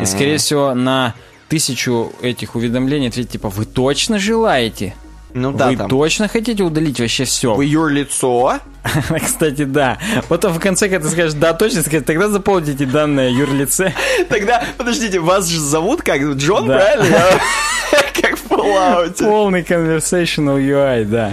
И 0.00 0.04
скорее 0.04 0.38
всего 0.38 0.74
на 0.74 1.14
тысячу 1.50 2.12
этих 2.22 2.54
уведомлений 2.54 3.08
ответить 3.08 3.32
типа 3.32 3.50
вы 3.50 3.66
точно 3.66 4.18
желаете? 4.18 4.94
Ну 5.34 5.52
да, 5.52 5.68
вы 5.68 5.76
там. 5.76 5.90
точно 5.90 6.28
хотите 6.28 6.62
удалить 6.62 7.00
вообще 7.00 7.24
все? 7.24 7.54
Вы 7.54 7.66
юрлицо? 7.66 8.60
Кстати, 9.24 9.64
да. 9.64 9.98
Потом 10.28 10.52
в 10.52 10.60
конце, 10.60 10.88
когда 10.88 11.06
ты 11.06 11.12
скажешь, 11.12 11.34
да, 11.34 11.52
точно, 11.52 11.82
скажешь, 11.82 12.04
тогда 12.06 12.28
заполните 12.28 12.86
данные 12.86 13.32
юрлице. 13.34 13.92
Тогда, 14.28 14.64
подождите, 14.76 15.20
вас 15.20 15.46
же 15.46 15.60
зовут 15.60 16.02
как? 16.02 16.20
Джон, 16.20 16.66
Да. 16.66 16.76
правильно? 16.78 17.18
Как 18.20 18.36
в 18.36 18.46
Fallout. 18.50 19.18
Полный 19.18 19.62
conversational 19.62 20.58
UI, 20.60 21.04
да. 21.06 21.32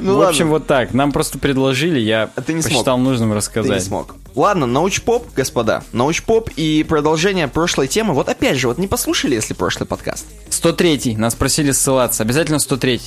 Ну 0.00 0.16
в 0.16 0.22
общем, 0.22 0.44
ладно. 0.46 0.58
вот 0.58 0.66
так. 0.66 0.94
Нам 0.94 1.10
просто 1.12 1.38
предложили, 1.38 1.98
я 1.98 2.30
А 2.36 2.40
ты 2.40 2.52
не 2.54 2.62
смог. 2.62 2.72
посчитал 2.72 2.98
нужным 2.98 3.28
Ты 3.30 3.32
не 3.32 3.36
рассказать. 3.36 3.82
смог. 3.84 4.14
Ладно, 4.36 4.66
научпоп, 4.66 5.26
господа. 5.34 5.82
Научпоп 5.92 6.48
и 6.56 6.86
продолжение 6.88 7.48
прошлой 7.48 7.88
темы. 7.88 8.14
Вот 8.14 8.28
опять 8.28 8.56
же, 8.58 8.68
вот 8.68 8.78
не 8.78 8.86
послушали, 8.86 9.34
если 9.34 9.54
прошлый 9.54 9.88
подкаст, 9.88 10.24
103 10.50 11.16
нас 11.16 11.34
просили 11.34 11.72
ссылаться. 11.72 12.22
Обязательно 12.22 12.60
103 12.60 13.00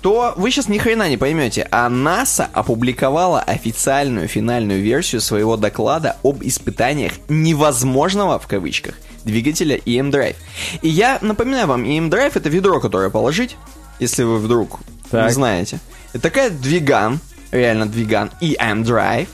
то 0.00 0.34
вы 0.36 0.50
сейчас 0.50 0.68
ни 0.68 0.78
хрена 0.78 1.08
не 1.08 1.16
поймете. 1.16 1.66
А 1.70 1.88
NASA 1.88 2.48
опубликовала 2.52 3.40
официальную 3.40 4.28
финальную 4.28 4.80
версию 4.80 5.20
своего 5.20 5.56
доклада 5.56 6.16
об 6.22 6.42
испытаниях 6.42 7.12
невозможного, 7.28 8.38
в 8.38 8.46
кавычках, 8.46 8.94
двигателя 9.24 9.76
EM 9.76 10.10
Drive. 10.10 10.36
И 10.82 10.88
я 10.88 11.18
напоминаю 11.20 11.66
вам, 11.66 11.84
EM 11.84 12.10
Drive 12.10 12.32
это 12.34 12.48
ведро, 12.48 12.80
которое 12.80 13.10
положить, 13.10 13.56
если 13.98 14.22
вы 14.22 14.38
вдруг 14.38 14.78
не 14.80 15.10
Так. 15.10 15.32
знаете. 15.32 15.80
Это 16.12 16.22
такая 16.22 16.50
двиган, 16.50 17.18
реально 17.50 17.86
двиган 17.86 18.30
EM 18.40 18.84
Drive, 18.84 19.28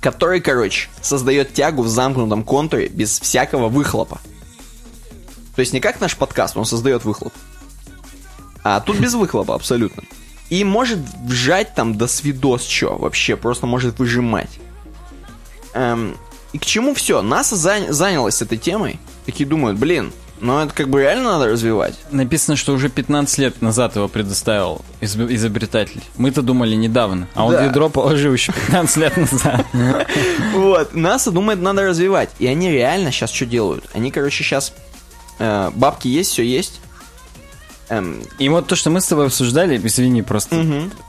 который, 0.00 0.40
короче, 0.40 0.88
создает 1.02 1.54
тягу 1.54 1.82
в 1.82 1.88
замкнутом 1.88 2.44
контуре 2.44 2.88
без 2.88 3.18
всякого 3.18 3.68
выхлопа. 3.68 4.20
То 5.56 5.60
есть 5.60 5.72
не 5.72 5.80
как 5.80 6.00
наш 6.00 6.16
подкаст, 6.16 6.56
он 6.56 6.64
создает 6.64 7.04
выхлоп. 7.04 7.32
А 8.62 8.80
тут 8.80 8.98
без 8.98 9.14
выхлопа 9.14 9.54
абсолютно. 9.54 10.02
И 10.50 10.64
может 10.64 10.98
вжать 11.24 11.74
там 11.74 11.96
до 11.98 12.06
свидос 12.06 12.62
чё, 12.64 12.96
вообще, 12.96 13.36
просто 13.36 13.66
может 13.66 13.98
выжимать. 13.98 14.50
Эм, 15.74 16.16
и 16.52 16.58
к 16.58 16.64
чему 16.64 16.94
все? 16.94 17.20
НАСА 17.22 17.56
зан- 17.56 17.92
занялась 17.92 18.40
этой 18.42 18.56
темой. 18.58 18.98
Такие 19.26 19.46
думают, 19.46 19.78
блин, 19.78 20.12
ну 20.40 20.58
это 20.60 20.72
как 20.72 20.88
бы 20.88 21.02
реально 21.02 21.32
надо 21.32 21.48
развивать. 21.48 21.94
Написано, 22.10 22.56
что 22.56 22.72
уже 22.72 22.88
15 22.88 23.38
лет 23.38 23.60
назад 23.60 23.96
его 23.96 24.08
предоставил 24.08 24.80
изоб- 25.02 25.32
изобретатель. 25.34 26.02
Мы-то 26.16 26.40
думали 26.40 26.74
недавно. 26.74 27.28
А 27.34 27.44
он 27.44 27.52
Да. 27.52 27.66
ведро 27.66 27.90
положил 27.90 28.32
еще 28.32 28.52
15 28.52 28.96
лет 28.96 29.16
назад. 29.16 29.66
Вот, 30.54 30.94
НАСА 30.94 31.30
думает, 31.30 31.60
надо 31.60 31.82
развивать. 31.82 32.30
И 32.38 32.46
они 32.46 32.70
реально 32.70 33.12
сейчас 33.12 33.30
что 33.30 33.44
делают? 33.44 33.84
Они, 33.92 34.10
короче, 34.10 34.42
сейчас... 34.42 34.72
бабки 35.38 36.08
есть, 36.08 36.30
все 36.32 36.42
есть. 36.42 36.80
Эм, 37.90 38.22
И 38.38 38.48
вот 38.50 38.66
то, 38.66 38.76
что 38.76 38.90
мы 38.90 39.00
с 39.00 39.06
тобой 39.06 39.26
обсуждали, 39.26 39.80
извини, 39.82 40.22
просто 40.22 40.56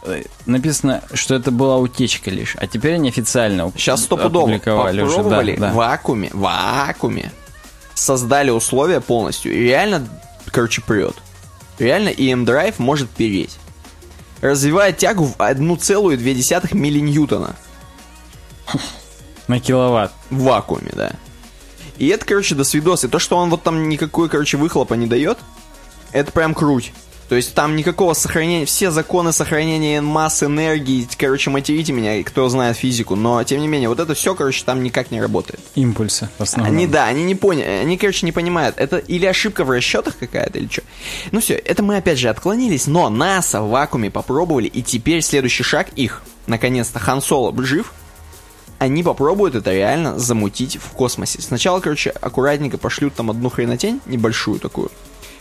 э, 0.06 0.24
написано, 0.46 1.04
что 1.14 1.36
это 1.36 1.52
была 1.52 1.78
утечка 1.78 2.30
лишь. 2.32 2.56
А 2.58 2.68
теперь 2.68 2.94
они 2.96 3.10
официально 3.10 3.70
Сейчас 3.76 4.04
стопудово 4.04 4.46
опубликовали 4.46 5.02
уже. 5.02 5.16
попробовали 5.18 5.56
Да, 5.56 5.58
в 5.58 5.72
да. 5.72 5.74
вакууме, 5.74 6.30
в 6.32 6.40
вакууме 6.40 7.32
создали 7.96 8.50
условия 8.50 9.02
полностью. 9.02 9.54
И 9.54 9.60
реально, 9.64 10.08
короче, 10.52 10.82
прет. 10.82 11.16
Реально 11.80 12.10
EM 12.10 12.46
Drive 12.46 12.76
может 12.78 13.10
переть. 13.10 13.58
Развивает 14.42 14.98
тягу 14.98 15.26
в 15.26 15.36
1,2 15.38 16.74
миллиньютона. 16.76 17.56
На 19.48 19.60
киловатт. 19.60 20.14
В 20.30 20.44
вакууме, 20.44 20.92
да. 20.94 21.12
И 21.98 22.08
это, 22.08 22.26
короче, 22.26 22.56
до 22.56 22.64
свидос. 22.64 23.04
И 23.04 23.08
то, 23.10 23.20
что 23.20 23.36
он 23.36 23.50
вот 23.50 23.64
там 23.64 23.90
никакой, 23.90 24.30
короче, 24.30 24.56
выхлопа 24.58 24.94
не 24.94 25.08
дает, 25.08 25.38
это 26.12 26.32
прям 26.32 26.54
круть. 26.54 26.94
То 27.30 27.36
есть 27.36 27.54
там 27.54 27.76
никакого 27.76 28.14
сохранения, 28.16 28.66
все 28.66 28.90
законы 28.90 29.32
сохранения 29.32 30.02
масс, 30.02 30.42
энергии, 30.42 31.08
короче, 31.16 31.52
материте 31.52 31.94
меня, 31.94 32.24
кто 32.24 32.50
знает 32.50 32.76
физику, 32.76 33.16
но 33.16 33.44
тем 33.44 33.62
не 33.62 33.68
менее, 33.68 33.88
вот 33.88 34.00
это 34.00 34.16
все, 34.16 34.34
короче, 34.34 34.64
там 34.66 34.82
никак 34.82 35.12
не 35.12 35.22
работает. 35.22 35.60
Импульсы 35.76 36.28
в 36.40 36.42
основном. 36.42 36.76
Они, 36.76 36.88
да, 36.88 37.06
они 37.06 37.24
не 37.24 37.36
поняли, 37.36 37.68
они, 37.68 37.98
короче, 37.98 38.26
не 38.26 38.32
понимают, 38.32 38.80
это 38.80 38.98
или 38.98 39.28
ошибка 39.28 39.64
в 39.64 39.70
расчетах 39.70 40.18
какая-то, 40.18 40.58
или 40.58 40.68
что. 40.70 40.82
Ну 41.32 41.40
все, 41.40 41.54
это 41.54 41.84
мы 41.84 41.98
опять 41.98 42.18
же 42.18 42.30
отклонились, 42.30 42.88
но 42.88 43.10
НАСА 43.10 43.62
в 43.62 43.70
вакууме 43.70 44.10
попробовали, 44.10 44.66
и 44.66 44.82
теперь 44.82 45.22
следующий 45.22 45.62
шаг 45.62 45.90
их, 45.96 46.24
наконец-то, 46.48 46.98
Хан 46.98 47.22
Соло 47.22 47.54
жив, 47.64 47.94
они 48.80 49.04
попробуют 49.04 49.54
это 49.54 49.72
реально 49.72 50.18
замутить 50.18 50.78
в 50.78 50.94
космосе. 50.94 51.42
Сначала, 51.44 51.80
короче, 51.80 52.10
аккуратненько 52.10 52.80
пошлют 52.80 53.14
там 53.14 53.30
одну 53.30 53.50
хренотень, 53.50 54.02
небольшую 54.08 54.60
такую, 54.60 54.90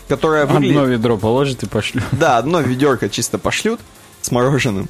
которая 0.09 0.47
выглядит... 0.47 0.77
Одно 0.77 0.89
ведро 0.89 1.17
положит 1.17 1.63
и 1.63 1.67
пошлю. 1.67 2.03
Да, 2.13 2.39
одно 2.39 2.61
ведерко 2.61 3.09
чисто 3.09 3.39
пошлют 3.39 3.81
с 4.23 4.31
мороженым. 4.31 4.89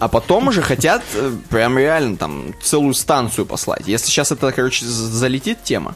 А 0.00 0.08
потом 0.08 0.48
уже 0.48 0.62
хотят 0.62 1.02
э, 1.14 1.32
прям 1.50 1.78
реально 1.78 2.16
там 2.16 2.54
целую 2.62 2.94
станцию 2.94 3.46
послать. 3.46 3.86
Если 3.86 4.06
сейчас 4.06 4.32
это, 4.32 4.50
короче, 4.50 4.84
залетит 4.86 5.62
тема, 5.62 5.94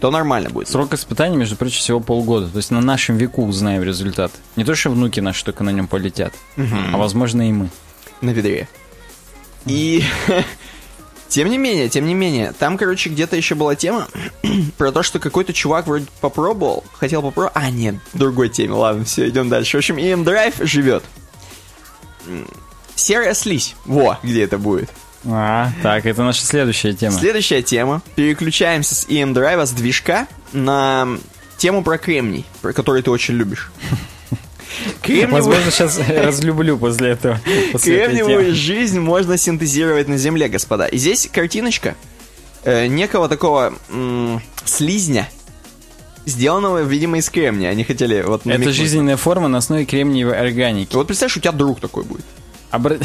то 0.00 0.10
нормально 0.10 0.50
будет. 0.50 0.68
Срок 0.68 0.94
испытаний, 0.94 1.36
между 1.36 1.56
прочим, 1.56 1.78
всего 1.80 2.00
полгода. 2.00 2.48
То 2.48 2.58
есть 2.58 2.70
на 2.70 2.80
нашем 2.80 3.16
веку 3.16 3.44
узнаем 3.44 3.82
результат. 3.82 4.30
Не 4.56 4.64
то, 4.64 4.74
что 4.74 4.90
внуки 4.90 5.20
наши 5.20 5.44
только 5.44 5.64
на 5.64 5.70
нем 5.70 5.88
полетят, 5.88 6.32
а 6.56 6.96
возможно 6.96 7.48
и 7.48 7.52
мы. 7.52 7.70
на 8.20 8.30
ведре. 8.30 8.68
И 9.66 10.02
тем 11.28 11.50
не 11.50 11.58
менее, 11.58 11.88
тем 11.88 12.06
не 12.06 12.14
менее, 12.14 12.52
там, 12.58 12.78
короче, 12.78 13.10
где-то 13.10 13.36
еще 13.36 13.54
была 13.54 13.74
тема 13.74 14.08
про 14.78 14.92
то, 14.92 15.02
что 15.02 15.18
какой-то 15.18 15.52
чувак 15.52 15.86
вроде 15.86 16.06
попробовал, 16.20 16.84
хотел 16.94 17.22
попробовать. 17.22 17.56
А, 17.56 17.70
нет, 17.70 17.96
другой 18.14 18.48
теме. 18.48 18.72
Ладно, 18.72 19.04
все, 19.04 19.28
идем 19.28 19.48
дальше. 19.48 19.76
В 19.76 19.78
общем, 19.78 19.96
EM 19.96 20.24
Drive 20.24 20.64
живет. 20.64 21.04
Серая 22.94 23.34
слизь. 23.34 23.76
Во, 23.84 24.18
где 24.22 24.44
это 24.44 24.58
будет. 24.58 24.90
А, 25.26 25.70
так, 25.82 26.06
это 26.06 26.22
наша 26.22 26.44
следующая 26.44 26.94
тема. 26.94 27.18
Следующая 27.18 27.62
тема. 27.62 28.02
Переключаемся 28.14 28.94
с 28.94 29.06
EM 29.06 29.34
Drive, 29.34 29.66
с 29.66 29.70
движка, 29.70 30.26
на 30.52 31.08
тему 31.58 31.82
про 31.82 31.98
кремний, 31.98 32.46
про 32.62 32.72
который 32.72 33.02
ты 33.02 33.10
очень 33.10 33.34
любишь. 33.34 33.70
Кремниевую- 35.02 35.30
Возможно, 35.30 35.70
сейчас 35.70 35.98
разлюблю 36.08 36.76
после 36.78 37.10
этого. 37.10 37.40
Кремниевую 37.82 38.54
жизнь 38.54 39.00
можно 39.00 39.36
синтезировать 39.36 40.08
на 40.08 40.18
Земле, 40.18 40.48
господа. 40.48 40.86
И 40.86 40.98
здесь 40.98 41.28
картиночка 41.32 41.94
э, 42.64 42.86
некого 42.86 43.28
такого 43.28 43.74
м, 43.90 44.40
слизня, 44.64 45.28
сделанного, 46.26 46.82
видимо, 46.82 47.18
из 47.18 47.30
кремния. 47.30 47.70
Они 47.70 47.84
хотели 47.84 48.22
вот 48.22 48.42
Это 48.46 48.64
жизненная 48.72 49.16
форма 49.16 49.48
на 49.48 49.58
основе 49.58 49.84
кремниевой 49.86 50.38
органики. 50.38 50.94
Вот 50.94 51.06
представляешь, 51.06 51.36
у 51.36 51.40
тебя 51.40 51.52
друг 51.52 51.80
такой 51.80 52.04
будет. 52.04 52.24
Обра- 52.70 53.02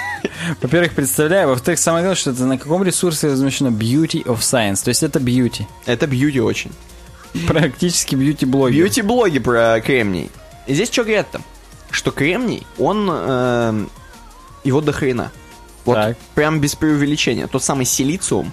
Во-первых, 0.62 0.92
представляю. 0.92 1.48
Во-вторых, 1.48 1.78
самое 1.80 2.02
главное, 2.02 2.16
что 2.16 2.30
это 2.30 2.44
на 2.44 2.58
каком 2.58 2.82
ресурсе 2.84 3.28
размещено 3.28 3.68
Beauty 3.68 4.22
of 4.24 4.38
Science. 4.38 4.84
То 4.84 4.88
есть 4.90 5.02
это 5.02 5.18
beauty. 5.18 5.64
Это 5.86 6.06
бьюти 6.06 6.40
очень. 6.40 6.70
Практически 7.46 8.14
beauty-блогер. 8.16 8.74
Бьюти-блоги 8.74 9.38
про 9.38 9.80
кремний. 9.84 10.30
Здесь 10.66 10.90
что 10.90 11.02
говорят-то? 11.04 11.40
Что 11.90 12.10
кремний, 12.10 12.66
он... 12.78 13.08
э, 13.10 13.86
его 14.64 14.80
до 14.80 14.92
хрена. 14.92 15.32
Вот 15.84 15.94
Так. 15.94 16.18
прям 16.34 16.60
без 16.60 16.74
преувеличения. 16.74 17.46
Тот 17.46 17.62
самый 17.64 17.84
силициум, 17.86 18.52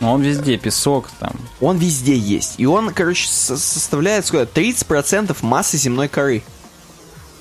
Но 0.00 0.12
он 0.12 0.22
везде, 0.22 0.58
песок 0.58 1.08
там. 1.20 1.32
он 1.60 1.78
везде 1.78 2.16
есть. 2.16 2.54
И 2.58 2.66
он, 2.66 2.92
короче, 2.92 3.26
со- 3.28 3.56
составляет 3.56 4.26
сколько? 4.26 4.50
30% 4.60 5.36
массы 5.42 5.76
земной 5.78 6.08
коры. 6.08 6.42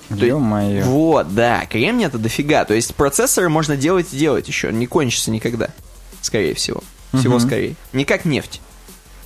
Ё-моё. 0.10 0.86
Вот, 0.86 1.36
да, 1.36 1.66
кремний 1.66 2.06
это 2.06 2.18
дофига. 2.18 2.64
То 2.64 2.74
есть 2.74 2.96
процессоры 2.96 3.50
можно 3.50 3.76
делать 3.76 4.08
и 4.14 4.18
делать 4.18 4.48
еще. 4.48 4.72
Не 4.72 4.88
кончится 4.88 5.32
никогда. 5.32 5.70
Скорее 6.22 6.54
всего. 6.54 6.82
Всего 7.14 7.36
Мгм. 7.38 7.46
скорее. 7.48 7.76
Не 7.94 8.06
как 8.06 8.24
нефть. 8.26 8.62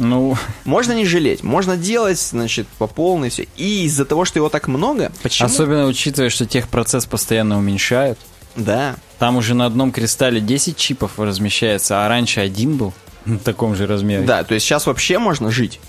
Ну, 0.03 0.35
Можно 0.65 0.93
не 0.93 1.05
жалеть. 1.05 1.43
Можно 1.43 1.77
делать, 1.77 2.19
значит, 2.19 2.67
по 2.79 2.87
полной 2.87 3.29
все. 3.29 3.47
И 3.55 3.83
из-за 3.85 4.03
того, 4.03 4.25
что 4.25 4.39
его 4.39 4.49
так 4.49 4.67
много, 4.67 5.11
почему? 5.21 5.45
особенно 5.47 5.85
учитывая, 5.85 6.31
что 6.31 6.47
техпроцесс 6.47 7.05
постоянно 7.05 7.57
уменьшают. 7.59 8.17
Да. 8.55 8.95
Там 9.19 9.37
уже 9.37 9.53
на 9.53 9.67
одном 9.67 9.91
кристалле 9.91 10.41
10 10.41 10.75
чипов 10.75 11.19
размещается, 11.19 12.03
а 12.03 12.07
раньше 12.09 12.39
один 12.39 12.77
был 12.77 12.93
в 13.25 13.37
таком 13.37 13.75
же 13.75 13.85
размере. 13.85 14.23
Да, 14.23 14.43
то 14.43 14.55
есть 14.55 14.65
сейчас 14.65 14.87
вообще 14.87 15.19
можно 15.19 15.51
жить. 15.51 15.79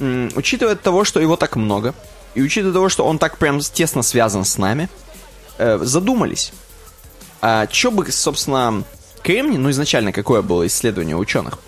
М, 0.00 0.28
Учитывая 0.34 0.74
того, 0.74 1.04
что 1.04 1.20
его 1.20 1.36
так 1.36 1.54
много, 1.54 1.94
и 2.34 2.42
учитывая 2.42 2.74
того, 2.74 2.88
что 2.88 3.06
он 3.06 3.18
так 3.18 3.38
прям 3.38 3.60
тесно 3.60 4.02
связан 4.02 4.44
с 4.44 4.58
нами, 4.58 4.88
э, 5.58 5.78
задумались. 5.82 6.52
А 7.40 7.68
что 7.70 7.92
бы, 7.92 8.10
собственно, 8.10 8.82
кремний, 9.22 9.56
ну 9.56 9.70
изначально 9.70 10.10
какое 10.10 10.42
было 10.42 10.66
исследование 10.66 11.16
ученых? 11.16 11.58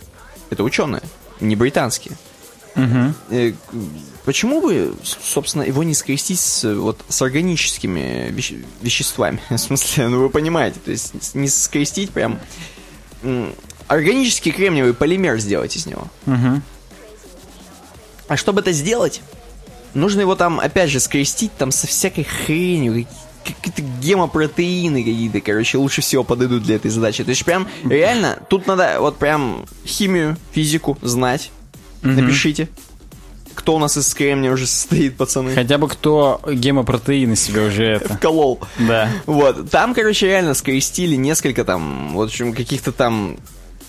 Это 0.50 0.64
ученые, 0.64 1.02
не 1.40 1.56
британские. 1.56 2.16
К- 2.74 3.54
Почему 4.24 4.60
бы, 4.60 4.94
собственно, 5.02 5.62
его 5.62 5.82
не 5.82 5.94
скрестить 5.94 6.38
с, 6.38 6.62
вот, 6.74 7.00
с 7.08 7.22
органическими 7.22 8.28
веще- 8.30 8.64
веществами? 8.82 9.40
В 9.48 9.56
смысле, 9.56 10.08
ну 10.08 10.20
вы 10.20 10.28
понимаете, 10.30 10.78
то 10.84 10.90
есть 10.90 11.34
не 11.34 11.48
скрестить 11.48 12.10
прям... 12.10 12.38
Органический 13.88 14.52
кремниевый 14.52 14.92
полимер 14.92 15.38
сделать 15.38 15.74
из 15.76 15.86
него. 15.86 16.08
Мгм. 16.26 16.62
А 18.28 18.36
чтобы 18.36 18.60
это 18.60 18.72
сделать, 18.72 19.22
нужно 19.94 20.20
его 20.20 20.34
там, 20.34 20.60
опять 20.60 20.90
же, 20.90 21.00
скрестить 21.00 21.56
там 21.56 21.72
со 21.72 21.86
всякой 21.86 22.24
хренью, 22.24 23.06
какие-то 23.54 23.82
гемопротеины 24.00 25.02
какие-то, 25.02 25.40
короче, 25.40 25.78
лучше 25.78 26.00
всего 26.00 26.24
подойдут 26.24 26.62
для 26.62 26.76
этой 26.76 26.90
задачи. 26.90 27.24
То 27.24 27.30
есть 27.30 27.44
прям 27.44 27.66
реально, 27.84 28.38
тут 28.48 28.66
надо 28.66 28.96
вот 29.00 29.18
прям 29.18 29.66
химию, 29.86 30.36
физику 30.52 30.98
знать. 31.02 31.50
Напишите, 32.02 32.68
кто 33.54 33.74
у 33.74 33.78
нас 33.78 33.96
из 33.96 34.14
кремния 34.14 34.52
уже 34.52 34.66
состоит, 34.66 35.16
пацаны. 35.16 35.54
Хотя 35.54 35.78
бы 35.78 35.88
кто 35.88 36.40
гемопротеины 36.48 37.34
себе 37.34 37.66
уже 37.66 37.84
это. 37.84 38.14
Вколол. 38.14 38.60
Да. 38.78 39.10
Вот, 39.26 39.68
там, 39.70 39.94
короче, 39.94 40.26
реально 40.26 40.54
скрестили 40.54 41.16
несколько 41.16 41.64
там, 41.64 42.14
в 42.14 42.22
общем, 42.22 42.54
каких-то 42.54 42.92
там 42.92 43.36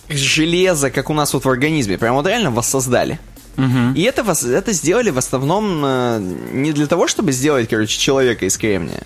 железа, 0.10 0.90
как 0.90 1.12
у 1.12 1.14
нас 1.14 1.34
вот 1.34 1.46
в 1.46 1.50
организме. 1.50 2.00
Прям 2.00 2.16
вот 2.16 2.26
реально 2.26 2.50
воссоздали. 2.50 3.20
Мгм. 3.58 3.94
И 3.94 4.02
это, 4.02 4.24
это 4.24 4.74
сделали 4.74 5.12
в 5.12 5.18
основном 5.18 5.82
э, 5.86 6.20
не 6.52 6.72
для 6.72 6.88
того, 6.88 7.08
чтобы 7.08 7.32
сделать, 7.32 7.70
короче, 7.70 8.00
человека 8.00 8.46
из 8.46 8.58
кремния. 8.58 9.04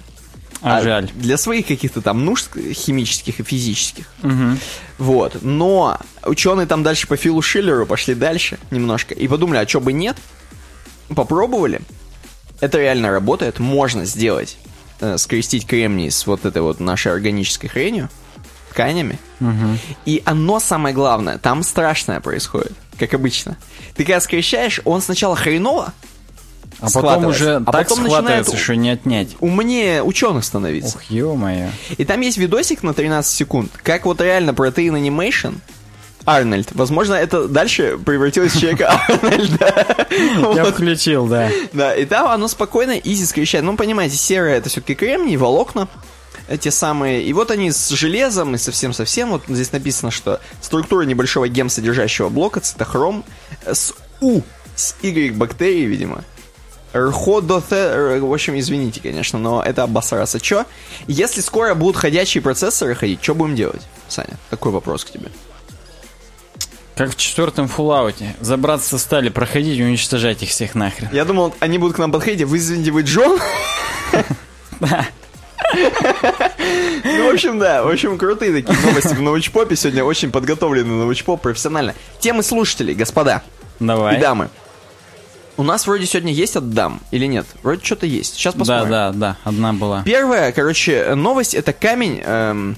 А 0.64 0.82
жаль. 0.82 1.10
Для 1.16 1.38
своих 1.38 1.68
каких-то 1.68 2.02
там 2.02 2.24
нужд 2.26 2.50
химических 2.74 3.40
и 3.40 3.44
физических. 3.44 4.10
Мгм. 4.22 4.60
Вот. 4.98 5.38
Но 5.42 6.00
ученые 6.26 6.68
там 6.68 6.84
дальше 6.84 7.08
по 7.08 7.18
Филу 7.18 7.42
Шиллеру 7.42 7.86
пошли 7.86 8.16
дальше 8.16 8.58
немножко. 8.72 9.14
И 9.14 9.28
подумали, 9.28 9.58
а 9.58 9.68
что 9.68 9.80
бы 9.82 9.92
нет? 9.94 10.18
Попробовали. 11.16 11.82
Это 12.62 12.78
реально 12.80 13.12
работает. 13.12 13.60
Можно 13.60 14.06
сделать. 14.06 14.58
э, 15.02 15.18
скрестить 15.18 15.68
кремний 15.68 16.10
с 16.10 16.26
вот 16.28 16.46
этой 16.46 16.62
вот 16.62 16.80
нашей 16.80 17.12
органической 17.12 17.68
хренью. 17.68 18.10
Тканями. 18.70 19.20
Мгм. 19.40 19.78
И 20.06 20.22
оно 20.26 20.60
самое 20.62 20.96
главное, 20.96 21.38
там 21.38 21.62
страшное 21.64 22.22
происходит, 22.22 22.72
как 22.98 23.14
обычно. 23.14 23.58
Ты 23.96 24.04
когда 24.06 24.22
скрещаешь, 24.22 24.80
он 24.86 25.02
сначала 25.02 25.36
хреново, 25.36 25.94
А 26.84 26.90
потом 26.92 27.26
уже 27.28 27.56
а 27.56 27.60
так 27.60 27.88
потом 27.88 28.06
схватывается, 28.06 28.58
что 28.58 28.76
не 28.76 28.90
отнять. 28.90 29.30
умнее 29.40 30.04
ученых 30.04 30.44
становиться. 30.44 30.98
Ух, 30.98 31.04
ё-моё. 31.04 31.70
И 31.98 32.04
там 32.04 32.20
есть 32.20 32.38
видосик 32.38 32.84
на 32.84 32.94
13 32.94 33.32
секунд, 33.32 33.72
как 33.82 34.06
вот 34.06 34.20
реально 34.20 34.54
протеин 34.54 34.96
анимейшн 34.96 35.54
Арнольд. 36.26 36.70
Возможно, 36.74 37.16
это 37.16 37.48
дальше 37.48 37.98
превратилось 37.98 38.54
в 38.54 38.60
человека 38.60 38.92
Арнольда. 39.10 39.98
Я 40.56 40.66
включил, 40.66 41.28
да. 41.28 41.50
Да, 41.74 41.96
и 41.96 42.06
там 42.06 42.28
оно 42.28 42.48
спокойно, 42.48 42.92
изи 42.92 43.26
скрещает. 43.26 43.66
Ну, 43.66 43.76
понимаете, 43.76 44.18
серое 44.18 44.58
это 44.58 44.70
все-таки 44.70 44.96
кремний, 44.96 45.36
волокна 45.36 45.88
э, 46.48 46.58
те 46.58 46.72
самые. 46.72 47.24
И 47.24 47.34
вот 47.34 47.52
они 47.52 47.72
с 47.72 47.90
железом 47.90 48.56
и 48.56 48.58
совсем-совсем. 48.58 49.32
Вот 49.32 49.44
здесь 49.48 49.72
написано, 49.72 50.12
что 50.12 50.40
структура 50.62 51.04
небольшого 51.04 51.48
гем-содержащего 51.48 52.30
блока 52.30 52.60
цитохром 52.62 53.24
э, 53.66 53.74
с 53.74 53.94
У, 54.22 54.42
с 54.76 54.96
Y 55.02 55.34
бактерий, 55.36 55.86
видимо. 55.86 56.24
Рходоте... 56.94 57.76
э, 57.76 58.20
В 58.20 58.32
общем, 58.32 58.58
извините, 58.58 59.02
конечно, 59.02 59.40
но 59.40 59.62
это 59.64 59.84
обосраться. 59.84 60.40
Чё? 60.40 60.66
Если 61.08 61.42
скоро 61.42 61.74
будут 61.74 61.98
ходячие 61.98 62.42
процессоры 62.42 62.96
ходить, 62.96 63.20
что 63.24 63.34
будем 63.36 63.56
делать? 63.56 63.82
Саня, 64.08 64.38
такой 64.50 64.72
вопрос 64.72 65.04
к 65.06 65.10
тебе. 65.12 65.30
Как 66.96 67.10
в 67.12 67.16
четвертом 67.16 67.68
фуллауте. 67.68 68.36
Забраться 68.40 69.00
стали, 69.00 69.30
проходить 69.30 69.80
и 69.80 69.84
уничтожать 69.84 70.44
их 70.44 70.50
всех 70.50 70.76
нахрен. 70.76 71.10
Я 71.12 71.26
думал, 71.26 71.56
они 71.60 71.80
будут 71.80 71.96
к 71.96 72.00
нам 72.00 72.12
подходить, 72.12 72.44
вы, 72.48 72.58
извините, 72.58 72.92
вы 72.92 73.02
Джон? 73.02 73.40
Ну, 77.04 77.30
в 77.30 77.34
общем, 77.34 77.60
да. 77.60 77.84
В 77.84 77.90
общем, 77.90 78.18
крутые 78.18 78.62
такие 78.64 78.80
новости 78.86 79.14
в 79.14 79.22
научпопе. 79.22 79.76
Сегодня 79.76 80.04
очень 80.04 80.32
подготовленный 80.32 80.96
научпоп 80.96 81.42
профессионально. 81.42 81.96
Темы 82.20 82.44
слушателей, 82.44 82.94
господа 82.94 83.42
Давай. 83.80 84.18
и 84.18 84.22
дамы. 84.22 84.50
У 85.56 85.64
нас 85.64 85.86
вроде 85.86 86.08
сегодня 86.08 86.34
есть 86.34 86.56
от 86.56 86.72
дам 86.72 87.00
или 87.12 87.28
нет? 87.28 87.46
Вроде 87.62 87.84
что-то 87.86 88.08
есть. 88.08 88.36
Сейчас 88.36 88.56
Да, 88.56 88.60
посмотрим. 88.60 88.90
да, 88.90 89.12
да, 89.12 89.38
одна 89.44 89.72
была. 89.74 90.02
Первая, 90.04 90.52
короче, 90.52 91.14
новость 91.16 91.54
это 91.54 91.74
камень, 91.74 92.22
эм, 92.26 92.76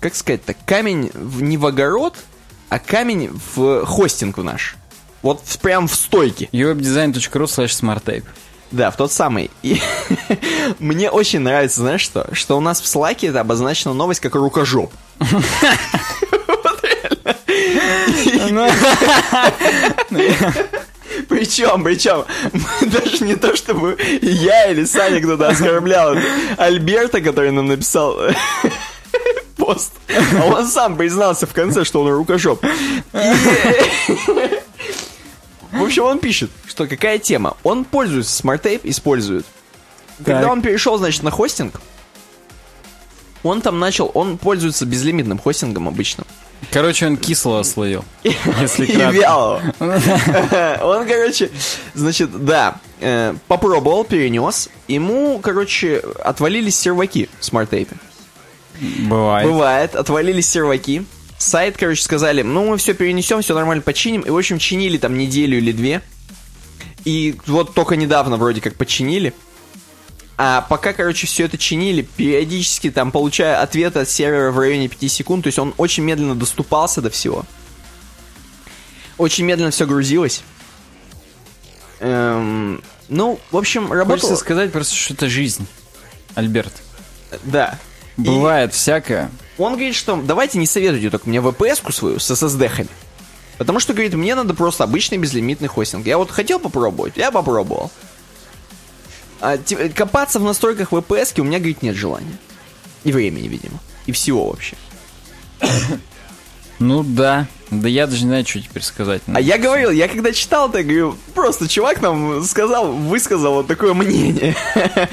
как 0.00 0.14
сказать-то, 0.14 0.54
камень 0.64 1.10
в, 1.12 1.42
не 1.42 1.58
в 1.58 1.66
огород, 1.66 2.14
а 2.70 2.78
камень 2.78 3.30
в 3.54 3.84
хостинг 3.84 4.38
в 4.38 4.44
наш. 4.44 4.76
Вот 5.22 5.42
в- 5.44 5.58
прям 5.58 5.88
в 5.88 5.94
стойке. 5.94 6.48
uwebdesign.ru 6.52 7.44
slash 7.44 7.66
smarttape. 7.82 8.24
Да, 8.70 8.90
в 8.90 8.96
тот 8.96 9.12
самый. 9.12 9.50
И 9.62 9.78
мне 10.78 11.10
очень 11.10 11.40
нравится, 11.40 11.82
знаешь 11.82 12.00
что? 12.00 12.28
Что 12.32 12.56
у 12.56 12.60
нас 12.60 12.80
в 12.80 12.86
Слаке 12.86 13.26
это 13.26 13.40
обозначена 13.40 13.92
новость 13.92 14.20
как 14.20 14.36
рукожоп. 14.36 14.90
Причем, 21.30 21.84
причем, 21.84 22.24
даже 22.82 23.24
не 23.24 23.36
то, 23.36 23.54
чтобы 23.56 23.96
я 24.20 24.70
или 24.70 24.84
Саня 24.84 25.22
кто-то 25.22 25.48
оскорблял 25.48 26.16
Альберта, 26.58 27.20
который 27.20 27.52
нам 27.52 27.68
написал 27.68 28.18
пост. 29.56 29.92
А 30.08 30.44
он 30.44 30.66
сам 30.66 30.96
признался 30.96 31.46
в 31.46 31.54
конце, 31.54 31.84
что 31.84 32.02
он 32.02 32.10
рукожоп. 32.10 32.64
В 35.70 35.84
общем, 35.84 36.02
он 36.02 36.18
пишет, 36.18 36.50
что 36.66 36.88
какая 36.88 37.20
тема. 37.20 37.56
Он 37.62 37.84
пользуется 37.84 38.42
SmartApe, 38.42 38.80
использует. 38.82 39.46
Когда 40.24 40.50
он 40.50 40.62
перешел, 40.62 40.98
значит, 40.98 41.22
на 41.22 41.30
хостинг, 41.30 41.80
он 43.44 43.60
там 43.60 43.78
начал, 43.78 44.10
он 44.14 44.36
пользуется 44.36 44.84
безлимитным 44.84 45.38
хостингом 45.38 45.86
обычным. 45.86 46.26
Короче, 46.70 47.06
он 47.06 47.16
кислого 47.16 47.62
словил. 47.62 48.04
Если 48.22 48.86
И 48.86 48.96
вялого. 48.96 49.62
Он, 49.80 51.06
короче, 51.06 51.50
значит, 51.94 52.44
да, 52.44 52.80
э, 53.00 53.34
попробовал, 53.48 54.04
перенес. 54.04 54.68
Ему, 54.86 55.38
короче, 55.40 56.02
отвалились 56.22 56.76
серваки 56.76 57.28
в 57.40 57.44
SmartApe 57.44 57.86
е. 57.86 57.96
Бывает. 58.80 59.48
Бывает, 59.48 59.94
отвалились 59.96 60.48
серваки. 60.48 61.04
Сайт, 61.38 61.76
короче, 61.78 62.02
сказали, 62.02 62.42
ну, 62.42 62.66
мы 62.66 62.76
все 62.76 62.94
перенесем, 62.94 63.42
все 63.42 63.54
нормально 63.54 63.82
починим. 63.82 64.20
И, 64.22 64.30
в 64.30 64.36
общем, 64.36 64.58
чинили 64.58 64.98
там 64.98 65.16
неделю 65.16 65.58
или 65.58 65.72
две. 65.72 66.02
И 67.04 67.36
вот 67.46 67.74
только 67.74 67.96
недавно 67.96 68.36
вроде 68.36 68.60
как 68.60 68.76
починили. 68.76 69.32
А 70.42 70.62
пока, 70.62 70.94
короче, 70.94 71.26
все 71.26 71.44
это 71.44 71.58
чинили, 71.58 72.00
периодически 72.00 72.90
там 72.90 73.12
получая 73.12 73.60
ответы 73.60 73.98
от 73.98 74.08
сервера 74.08 74.50
в 74.50 74.58
районе 74.58 74.88
5 74.88 75.12
секунд, 75.12 75.44
то 75.44 75.48
есть 75.48 75.58
он 75.58 75.74
очень 75.76 76.02
медленно 76.02 76.34
доступался 76.34 77.02
до 77.02 77.10
всего. 77.10 77.44
Очень 79.18 79.44
медленно 79.44 79.70
все 79.70 79.84
грузилось. 79.84 80.40
Эм, 81.98 82.82
ну, 83.10 83.38
в 83.50 83.56
общем, 83.58 83.92
работало. 83.92 84.18
Хочется 84.18 84.36
сказать 84.36 84.72
просто, 84.72 84.94
что 84.94 85.12
это 85.12 85.28
жизнь. 85.28 85.66
Альберт. 86.34 86.72
Да. 87.44 87.78
И- 88.16 88.22
Бывает 88.22 88.72
всякое. 88.72 89.30
Он 89.58 89.72
говорит, 89.74 89.94
что 89.94 90.16
давайте 90.16 90.56
не 90.56 90.64
советуйте 90.66 91.10
только 91.10 91.28
мне 91.28 91.40
VPS-ку 91.40 91.92
свою 91.92 92.18
с 92.18 92.30
SSD-хами. 92.30 92.88
Потому 93.58 93.78
что, 93.78 93.92
говорит, 93.92 94.14
мне 94.14 94.34
надо 94.34 94.54
просто 94.54 94.84
обычный 94.84 95.18
безлимитный 95.18 95.68
хостинг. 95.68 96.06
Я 96.06 96.16
вот 96.16 96.30
хотел 96.30 96.58
попробовать, 96.58 97.18
я 97.18 97.30
попробовал. 97.30 97.90
А 99.40 99.56
те- 99.58 99.88
копаться 99.88 100.38
в 100.38 100.44
настройках 100.44 100.92
VPS 100.92 101.40
у 101.40 101.44
меня, 101.44 101.58
говорит, 101.58 101.82
нет 101.82 101.96
желания. 101.96 102.36
И 103.04 103.12
времени, 103.12 103.48
видимо. 103.48 103.78
И 104.06 104.12
всего 104.12 104.48
вообще. 104.50 104.76
Ну 106.78 107.02
да. 107.02 107.46
Да 107.70 107.88
я 107.88 108.06
даже 108.06 108.22
не 108.22 108.28
знаю, 108.30 108.46
что 108.46 108.60
теперь 108.60 108.82
сказать. 108.82 109.22
А 109.32 109.40
я 109.40 109.58
говорил, 109.58 109.90
я 109.90 110.08
когда 110.08 110.32
читал 110.32 110.68
это, 110.70 110.82
говорю, 110.82 111.16
просто 111.34 111.68
чувак 111.68 112.00
нам 112.02 112.42
сказал, 112.44 112.92
высказал 112.92 113.54
вот 113.54 113.66
такое 113.66 113.94
мнение. 113.94 114.56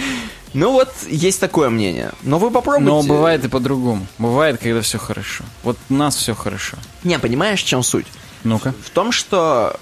Ну 0.53 0.71
вот, 0.71 0.89
есть 1.07 1.39
такое 1.41 1.69
мнение. 1.69 2.13
Но 2.23 2.39
вы 2.39 2.49
попробуйте. 2.49 2.89
Но 2.89 3.03
бывает 3.03 3.43
и 3.45 3.47
по-другому. 3.47 4.07
Бывает, 4.17 4.59
когда 4.59 4.81
все 4.81 4.97
хорошо. 4.97 5.43
Вот 5.61 5.77
у 5.89 5.93
нас 5.93 6.15
все 6.15 6.33
хорошо. 6.33 6.77
Не, 7.03 7.19
понимаешь, 7.19 7.61
в 7.61 7.67
чем 7.67 7.83
суть? 7.83 8.07
Ну-ка. 8.43 8.73
в 8.83 8.89
том, 8.89 9.11
что 9.11 9.77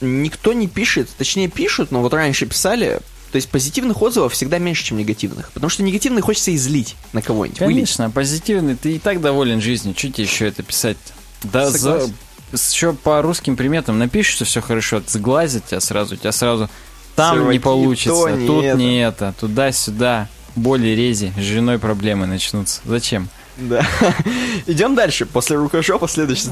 никто 0.00 0.52
не 0.52 0.68
пишет, 0.68 1.10
точнее 1.18 1.48
пишут, 1.48 1.90
но 1.90 2.00
вот 2.00 2.14
раньше 2.14 2.46
писали, 2.46 3.00
то 3.34 3.38
есть 3.38 3.48
позитивных 3.48 4.00
отзывов 4.00 4.32
всегда 4.32 4.58
меньше, 4.58 4.84
чем 4.84 4.96
негативных. 4.96 5.50
Потому 5.50 5.68
что 5.68 5.82
негативные 5.82 6.22
хочется 6.22 6.54
излить 6.54 6.94
на 7.12 7.20
кого-нибудь. 7.20 7.58
вылить. 7.58 7.74
Конечно, 7.74 8.08
позитивный. 8.08 8.76
Ты 8.76 8.92
и 8.94 8.98
так 9.00 9.20
доволен 9.20 9.60
жизнью. 9.60 9.92
Что 9.98 10.12
тебе 10.12 10.22
еще 10.22 10.46
это 10.46 10.62
писать? 10.62 10.96
Да, 11.42 11.68
за... 11.68 12.08
Еще 12.52 12.92
по 12.92 13.20
русским 13.22 13.56
приметам 13.56 13.98
напишешь, 13.98 14.34
что 14.34 14.44
все 14.44 14.60
хорошо, 14.60 15.02
сглазят 15.08 15.66
тебя 15.66 15.80
сразу, 15.80 16.16
тебя 16.16 16.30
сразу 16.30 16.70
там 17.16 17.34
Серваки, 17.34 17.54
не 17.54 17.58
получится, 17.58 18.08
то, 18.08 18.28
не 18.30 18.46
тут 18.46 18.64
это. 18.64 18.78
не 18.78 19.02
это, 19.02 19.34
туда-сюда, 19.40 20.28
боли, 20.54 20.90
рези, 20.90 21.32
с 21.36 21.40
женой 21.40 21.80
проблемы 21.80 22.26
начнутся. 22.26 22.82
Зачем? 22.84 23.28
Да. 23.56 23.86
Идем 24.66 24.94
дальше. 24.94 25.26
После 25.26 25.56
рукожопа 25.56 26.08
следующий. 26.08 26.48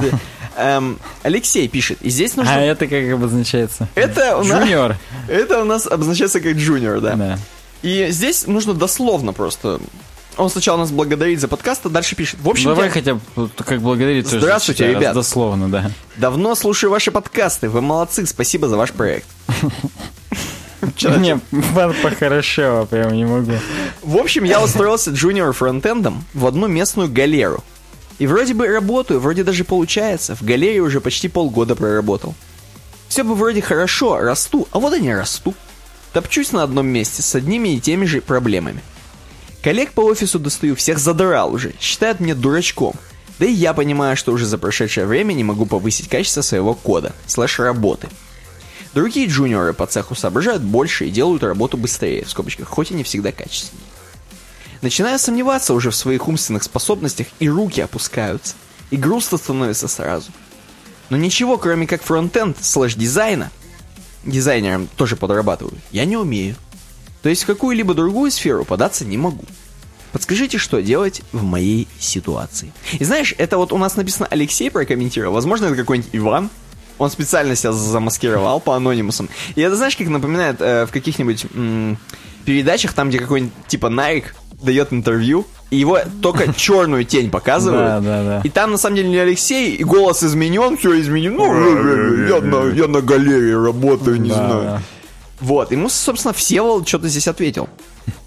Эм, 0.56 0.98
Алексей 1.22 1.66
пишет. 1.68 1.98
И 2.02 2.10
здесь 2.10 2.36
нужно... 2.36 2.54
А 2.54 2.60
это 2.60 2.86
как 2.86 3.12
обозначается? 3.12 3.88
Это 3.94 4.36
у 4.36 4.44
нас... 4.44 4.62
Джуниор. 4.62 4.96
Это 5.28 5.62
у 5.62 5.64
нас 5.64 5.86
обозначается 5.86 6.40
как 6.40 6.56
джуниор, 6.56 7.00
да. 7.00 7.14
Да. 7.14 7.38
И 7.82 8.08
здесь 8.10 8.46
нужно 8.46 8.74
дословно 8.74 9.32
просто... 9.32 9.80
Он 10.38 10.48
сначала 10.48 10.78
нас 10.78 10.90
благодарит 10.90 11.40
за 11.40 11.48
подкаст, 11.48 11.84
а 11.84 11.88
дальше 11.90 12.16
пишет. 12.16 12.40
В 12.40 12.48
общем, 12.48 12.70
Давай 12.70 12.88
хотя 12.88 13.14
бы 13.14 13.50
как 13.66 13.82
благодарить 13.82 14.26
Здравствуйте, 14.26 14.86
раз 14.86 14.94
ребят. 14.94 15.14
Дословно, 15.14 15.68
да. 15.68 15.90
давно 16.16 16.54
слушаю 16.54 16.90
ваши 16.90 17.10
подкасты. 17.10 17.68
Вы 17.68 17.82
молодцы. 17.82 18.24
Спасибо 18.26 18.68
за 18.68 18.76
ваш 18.78 18.92
проект. 18.92 19.26
Не, 20.82 21.38
похорошело, 22.02 22.84
прям 22.84 23.12
не 23.12 23.24
могу. 23.24 23.52
В 24.02 24.16
общем, 24.16 24.44
я 24.44 24.62
устроился 24.62 25.10
джуниор 25.10 25.52
фронтендом 25.52 26.24
в 26.34 26.46
одну 26.46 26.66
местную 26.66 27.10
галеру. 27.10 27.62
И 28.18 28.26
вроде 28.26 28.54
бы 28.54 28.66
работаю, 28.66 29.20
вроде 29.20 29.44
даже 29.44 29.64
получается. 29.64 30.36
В 30.36 30.42
галерее 30.42 30.82
уже 30.82 31.00
почти 31.00 31.28
полгода 31.28 31.74
проработал. 31.74 32.34
Все 33.08 33.24
бы 33.24 33.34
вроде 33.34 33.60
хорошо, 33.60 34.18
расту, 34.20 34.68
а 34.70 34.78
вот 34.78 34.94
и 34.94 35.00
не 35.00 35.14
расту. 35.14 35.54
Топчусь 36.12 36.52
на 36.52 36.62
одном 36.62 36.86
месте 36.86 37.22
с 37.22 37.34
одними 37.34 37.70
и 37.70 37.80
теми 37.80 38.04
же 38.04 38.20
проблемами. 38.20 38.82
Коллег 39.62 39.92
по 39.92 40.00
офису 40.00 40.38
достаю, 40.38 40.74
всех 40.76 40.98
задрал 40.98 41.52
уже, 41.52 41.74
считают 41.80 42.20
меня 42.20 42.34
дурачком. 42.34 42.94
Да 43.38 43.46
и 43.46 43.52
я 43.52 43.74
понимаю, 43.74 44.16
что 44.16 44.32
уже 44.32 44.46
за 44.46 44.58
прошедшее 44.58 45.06
время 45.06 45.32
не 45.32 45.44
могу 45.44 45.66
повысить 45.66 46.08
качество 46.08 46.42
своего 46.42 46.74
кода, 46.74 47.12
слэш 47.26 47.58
работы. 47.60 48.08
Другие 48.94 49.26
джуниоры 49.26 49.72
по 49.72 49.86
цеху 49.86 50.14
соображают 50.14 50.62
больше 50.62 51.06
и 51.06 51.10
делают 51.10 51.42
работу 51.42 51.76
быстрее, 51.76 52.24
в 52.24 52.30
скобочках, 52.30 52.68
хоть 52.68 52.90
и 52.90 52.94
не 52.94 53.04
всегда 53.04 53.32
качественнее. 53.32 53.86
Начинаю 54.82 55.18
сомневаться 55.18 55.74
уже 55.74 55.90
в 55.90 55.96
своих 55.96 56.28
умственных 56.28 56.62
способностях, 56.64 57.28
и 57.38 57.48
руки 57.48 57.80
опускаются. 57.80 58.54
И 58.90 58.96
грустно 58.96 59.38
становится 59.38 59.88
сразу. 59.88 60.30
Но 61.08 61.16
ничего, 61.16 61.56
кроме 61.56 61.86
как 61.86 62.02
фронтенд 62.02 62.56
слэш 62.60 62.94
дизайна, 62.94 63.50
дизайнером 64.24 64.88
тоже 64.96 65.16
подрабатываю, 65.16 65.78
я 65.92 66.04
не 66.04 66.16
умею. 66.16 66.56
То 67.22 67.28
есть 67.28 67.44
в 67.44 67.46
какую-либо 67.46 67.94
другую 67.94 68.30
сферу 68.30 68.64
податься 68.64 69.04
не 69.04 69.16
могу. 69.16 69.44
Подскажите, 70.10 70.58
что 70.58 70.82
делать 70.82 71.22
в 71.32 71.42
моей 71.42 71.88
ситуации. 71.98 72.72
И 72.98 73.04
знаешь, 73.04 73.34
это 73.38 73.56
вот 73.56 73.72
у 73.72 73.78
нас 73.78 73.96
написано 73.96 74.26
Алексей 74.30 74.70
прокомментировал. 74.70 75.32
Возможно, 75.32 75.66
это 75.66 75.76
какой-нибудь 75.76 76.10
Иван. 76.12 76.50
Он 77.02 77.10
специально 77.10 77.54
себя 77.56 77.72
замаскировал 77.72 78.60
по 78.60 78.74
анонимусам. 78.76 79.28
И 79.54 79.60
это, 79.60 79.76
знаешь, 79.76 79.96
как 79.96 80.08
напоминает 80.08 80.56
э, 80.60 80.86
в 80.86 80.90
каких-нибудь 80.90 81.46
м, 81.54 81.98
передачах, 82.44 82.92
там, 82.92 83.08
где 83.08 83.18
какой-нибудь 83.18 83.52
типа 83.68 83.88
Найк 83.88 84.34
дает 84.62 84.92
интервью, 84.92 85.44
и 85.70 85.76
его 85.76 85.98
только 86.22 86.52
черную 86.56 87.04
тень 87.04 87.30
показывают. 87.30 87.84
Да, 87.84 88.00
да, 88.00 88.22
да. 88.24 88.40
И 88.44 88.48
там, 88.50 88.70
на 88.70 88.78
самом 88.78 88.96
деле, 88.96 89.08
не 89.08 89.16
Алексей, 89.18 89.74
и 89.74 89.82
голос 89.84 90.22
изменен, 90.22 90.76
все 90.76 91.00
изменено. 91.00 91.36
Ну, 91.38 92.26
я, 92.28 92.40
на, 92.40 92.70
я 92.72 92.86
на 92.86 93.00
галерее 93.00 93.60
работаю, 93.62 94.20
не 94.20 94.28
Да, 94.28 94.34
знаю. 94.36 94.62
да. 94.62 94.82
Вот, 95.42 95.72
ему, 95.72 95.88
собственно, 95.88 96.32
Всеволод 96.32 96.86
что-то 96.88 97.08
здесь 97.08 97.26
ответил. 97.26 97.68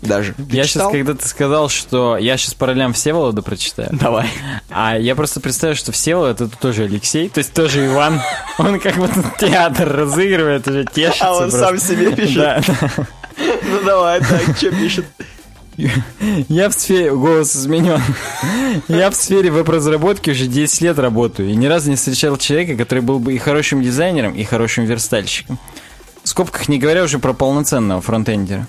Даже. 0.02 0.34
Ты 0.34 0.56
Я 0.56 0.64
читал? 0.66 0.92
сейчас, 0.92 0.92
когда 0.92 1.14
ты 1.16 1.28
сказал, 1.28 1.70
что 1.70 2.18
я 2.18 2.38
сейчас 2.38 2.54
по 2.54 2.66
ролям 2.68 2.94
Всеволода 2.94 3.42
прочитаю, 3.42 3.90
Давай. 3.94 4.28
а 4.70 4.98
я 4.98 5.16
просто 5.16 5.40
представляю, 5.40 5.76
что 5.78 5.92
Всеволод 5.92 6.42
это 6.42 6.58
тоже 6.58 6.84
Алексей, 6.84 7.28
то 7.30 7.40
есть 7.40 7.54
тоже 7.54 7.88
Иван. 7.88 8.22
Он 8.58 8.80
как 8.80 8.96
будто 8.96 9.24
театр 9.40 9.90
разыгрывает, 9.92 10.68
уже 10.68 10.86
тешится. 10.86 11.28
А 11.28 11.34
он 11.34 11.50
просто. 11.50 11.60
сам 11.60 11.78
себе 11.80 12.12
пишет? 12.16 12.36
Да. 12.36 12.62
Ну 13.38 13.84
давай, 13.86 14.20
так, 14.22 14.56
что 14.58 14.72
пишет? 14.72 15.06
Я 15.78 16.70
в 16.70 16.74
сфере... 16.74 17.12
Голос 17.14 17.54
изменен. 17.56 18.02
Я 18.88 19.10
в 19.10 19.16
сфере 19.16 19.52
веб-разработки 19.52 20.30
уже 20.30 20.48
10 20.48 20.82
лет 20.82 21.00
работаю. 21.00 21.50
И 21.50 21.56
ни 21.56 21.66
разу 21.66 21.90
не 21.90 21.98
встречал 21.98 22.38
человека, 22.38 22.78
который 22.78 23.02
был 23.02 23.20
бы 23.20 23.34
и 23.34 23.38
хорошим 23.38 23.82
дизайнером, 23.82 24.34
и 24.36 24.44
хорошим 24.46 24.86
верстальщиком. 24.86 25.60
В 26.26 26.30
скобках 26.30 26.68
не 26.68 26.80
говоря 26.80 27.04
уже 27.04 27.20
про 27.20 27.34
полноценного 27.34 28.02
фронтендера. 28.02 28.68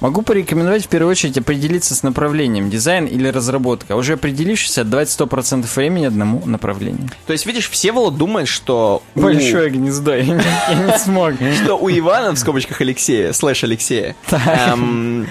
Могу 0.00 0.22
порекомендовать 0.22 0.84
в 0.84 0.88
первую 0.88 1.10
очередь 1.10 1.36
определиться 1.36 1.94
с 1.96 2.04
направлением, 2.04 2.70
дизайн 2.70 3.06
или 3.06 3.26
разработка. 3.26 3.94
А 3.94 3.96
Уже 3.96 4.12
определившись, 4.12 4.78
отдавать 4.78 5.08
100% 5.08 5.66
времени 5.74 6.04
одному 6.06 6.40
направлению. 6.46 7.08
То 7.26 7.32
есть, 7.32 7.46
видишь, 7.46 7.68
Всеволод 7.68 8.16
думает, 8.16 8.46
что... 8.46 9.02
у- 9.16 9.20
Большое 9.20 9.70
гнездо, 9.70 10.14
я 10.14 10.22
не, 10.24 10.98
смог. 10.98 11.34
Что 11.64 11.76
у 11.76 11.90
Ивана, 11.90 12.30
в 12.32 12.38
скобочках 12.38 12.80
Алексея, 12.80 13.32
слэш 13.32 13.64
Алексея, 13.64 14.14
эм, 14.30 15.26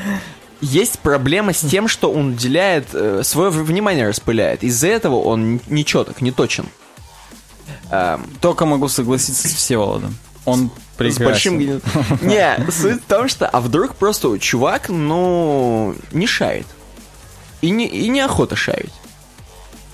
есть 0.60 1.00
проблема 1.00 1.54
с 1.54 1.62
тем, 1.62 1.88
что 1.88 2.12
он 2.12 2.34
уделяет, 2.34 2.90
свое 3.26 3.52
внимание 3.52 4.10
распыляет. 4.10 4.64
Из-за 4.64 4.88
этого 4.88 5.16
он 5.16 5.62
нечеток, 5.68 6.20
не 6.22 6.32
точен. 6.32 6.66
Эм, 7.90 8.26
Только 8.42 8.66
могу 8.66 8.90
согласиться 8.90 9.48
с 9.48 9.54
Всеволодом. 9.54 10.18
Он 10.46 10.70
С 10.70 10.98
прекрасен. 10.98 11.26
большим 11.26 11.58
гни- 11.60 11.82
Не, 12.22 12.72
суть 12.72 13.02
в 13.02 13.06
том, 13.06 13.28
что, 13.30 13.48
а 13.48 13.62
вдруг 13.62 13.96
просто 13.96 14.38
чувак, 14.40 14.90
ну, 14.90 15.96
не 16.12 16.28
шарит. 16.28 16.68
И, 17.62 17.70
не, 17.70 17.88
и 17.88 18.10
неохота 18.10 18.56
шарить. 18.56 18.92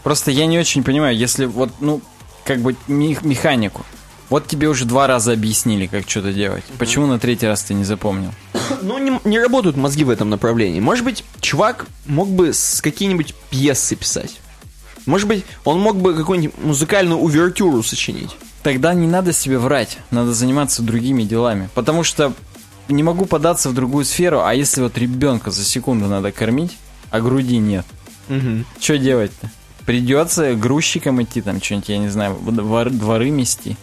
Просто 0.03 0.31
я 0.31 0.45
не 0.47 0.57
очень 0.57 0.83
понимаю, 0.83 1.15
если 1.15 1.45
вот, 1.45 1.69
ну, 1.81 2.01
как 2.45 2.59
бы 2.61 2.75
мех- 2.87 3.23
механику. 3.23 3.85
Вот 4.29 4.47
тебе 4.47 4.67
уже 4.69 4.85
два 4.85 5.07
раза 5.07 5.33
объяснили, 5.33 5.87
как 5.87 6.07
что-то 6.09 6.31
делать. 6.33 6.63
Почему 6.77 7.05
на 7.07 7.19
третий 7.19 7.47
раз 7.47 7.63
ты 7.63 7.73
не 7.73 7.83
запомнил? 7.83 8.31
Ну, 8.81 8.97
не, 8.99 9.19
не 9.25 9.39
работают 9.39 9.75
мозги 9.77 10.03
в 10.03 10.09
этом 10.11 10.29
направлении. 10.29 10.79
Может 10.79 11.03
быть, 11.03 11.23
чувак 11.41 11.85
мог 12.05 12.29
бы 12.29 12.53
с 12.53 12.81
какие-нибудь 12.81 13.33
пьесы 13.49 13.95
писать. 13.95 14.39
Может 15.07 15.27
быть, 15.27 15.43
он 15.65 15.79
мог 15.79 15.97
бы 15.97 16.15
какую-нибудь 16.15 16.55
музыкальную 16.63 17.19
увертюру 17.19 17.81
сочинить. 17.83 18.35
Тогда 18.63 18.93
не 18.93 19.07
надо 19.07 19.31
себе 19.33 19.57
врать, 19.57 19.97
надо 20.11 20.33
заниматься 20.33 20.81
другими 20.81 21.23
делами. 21.23 21.69
Потому 21.75 22.03
что 22.03 22.33
не 22.89 23.03
могу 23.03 23.25
податься 23.25 23.69
в 23.69 23.73
другую 23.73 24.03
сферу, 24.05 24.41
а 24.43 24.53
если 24.53 24.81
вот 24.81 24.97
ребенка 24.97 25.51
за 25.51 25.63
секунду 25.63 26.07
надо 26.07 26.31
кормить, 26.31 26.77
а 27.11 27.21
груди 27.21 27.57
нет, 27.57 27.85
что 28.79 28.97
делать-то? 28.97 29.49
Придется 29.85 30.53
грузчиком 30.55 31.21
идти, 31.23 31.41
там 31.41 31.61
что-нибудь, 31.61 31.89
я 31.89 31.97
не 31.97 32.09
знаю, 32.09 32.37
двор- 32.41 32.89
дворы 32.91 33.31
мести. 33.31 33.75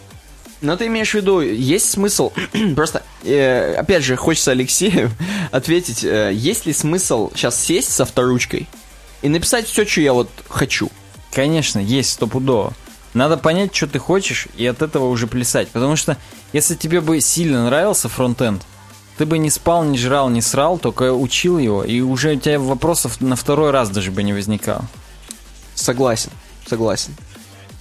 Но 0.61 0.75
ты 0.77 0.87
имеешь 0.87 1.11
в 1.11 1.15
виду, 1.15 1.41
есть 1.41 1.89
смысл, 1.89 2.31
просто, 2.75 3.03
э, 3.23 3.75
опять 3.75 4.03
же, 4.03 4.15
хочется 4.15 4.51
Алексею 4.51 5.11
ответить, 5.51 6.03
э, 6.03 6.31
есть 6.33 6.65
ли 6.65 6.73
смысл 6.73 7.31
сейчас 7.35 7.59
сесть 7.61 7.91
со 7.91 8.03
авторучкой 8.03 8.67
и 9.21 9.29
написать 9.29 9.67
все, 9.67 9.85
что 9.85 10.01
я 10.01 10.13
вот 10.13 10.29
хочу? 10.47 10.89
Конечно, 11.33 11.79
есть 11.79 12.11
стопудово. 12.11 12.73
Надо 13.17 13.35
понять, 13.35 13.75
что 13.75 13.87
ты 13.87 13.97
хочешь, 13.97 14.47
и 14.55 14.67
от 14.67 14.83
этого 14.83 15.09
уже 15.09 15.25
плясать. 15.25 15.69
Потому 15.69 15.95
что, 15.95 16.17
если 16.53 16.75
тебе 16.75 17.01
бы 17.01 17.19
сильно 17.19 17.65
нравился 17.65 18.09
фронтенд, 18.09 18.61
ты 19.17 19.25
бы 19.25 19.39
не 19.39 19.49
спал, 19.49 19.83
не 19.83 19.97
жрал, 19.97 20.29
не 20.29 20.43
срал, 20.43 20.77
только 20.77 21.11
учил 21.11 21.57
его, 21.57 21.83
и 21.83 21.99
уже 22.01 22.35
у 22.35 22.39
тебя 22.39 22.59
вопросов 22.59 23.19
на 23.19 23.35
второй 23.35 23.71
раз 23.71 23.89
даже 23.89 24.11
бы 24.11 24.21
не 24.21 24.33
возникало. 24.33 24.85
Согласен, 25.73 26.29
согласен. 26.69 27.15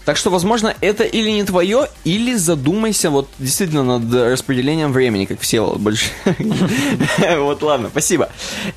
Так 0.06 0.16
что, 0.16 0.30
возможно, 0.30 0.72
это 0.80 1.02
или 1.02 1.28
не 1.30 1.42
твое, 1.42 1.88
или 2.04 2.34
задумайся 2.36 3.10
вот 3.10 3.28
действительно 3.40 3.98
над 3.98 4.14
распределением 4.14 4.92
времени, 4.92 5.24
как 5.26 5.40
все 5.40 5.74
больше. 5.74 6.06
Вот, 7.36 7.60
ладно, 7.62 7.88
спасибо. 7.90 8.30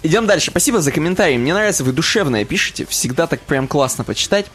Идем 0.04 0.26
дальше. 0.26 0.50
Спасибо 0.50 0.82
за 0.82 0.92
комментарии. 0.92 1.38
Мне 1.38 1.54
нравится, 1.54 1.84
вы 1.84 1.92
душевное 1.92 2.46
пишете. 2.46 2.86
Всегда 2.90 3.28
так 3.28 3.42
прям 3.42 3.68
классно 3.68 4.04
почитать. 4.04 4.48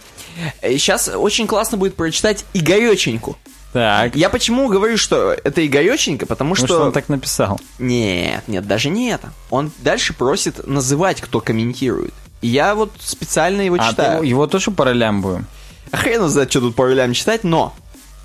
Сейчас 0.63 1.09
очень 1.09 1.47
классно 1.47 1.79
будет 1.79 1.95
прочитать 1.95 2.45
Игореченьку. 2.55 3.37
Так, 3.73 4.15
Я 4.17 4.29
почему 4.29 4.69
говорю, 4.69 4.97
что 4.97 5.33
это 5.33 5.65
Игореченька, 5.65 6.27
потому 6.27 6.55
потому 6.55 6.67
что... 6.67 6.67
что 6.67 6.85
он 6.87 6.93
так 6.93 7.09
написал. 7.09 7.61
Нет, 7.79 8.43
нет, 8.49 8.67
даже 8.67 8.89
не 8.91 9.11
это. 9.11 9.33
Он 9.51 9.71
дальше 9.79 10.13
просит 10.13 10.67
называть, 10.67 11.21
кто 11.21 11.41
комментирует. 11.41 12.15
И 12.43 12.49
я 12.49 12.75
вот 12.75 12.91
специально 13.01 13.63
его 13.63 13.77
А, 13.79 13.91
читаю. 13.91 14.19
то 14.19 14.25
его 14.25 14.47
тоже 14.49 14.71
по 14.71 14.85
ролям 14.85 15.23
будем? 15.23 15.47
А 15.95 15.97
Хрен 15.97 16.29
знает, 16.29 16.51
что 16.51 16.61
тут 16.61 16.75
по 16.75 16.87
ролям 16.87 17.13
читать, 17.13 17.45
но 17.45 17.73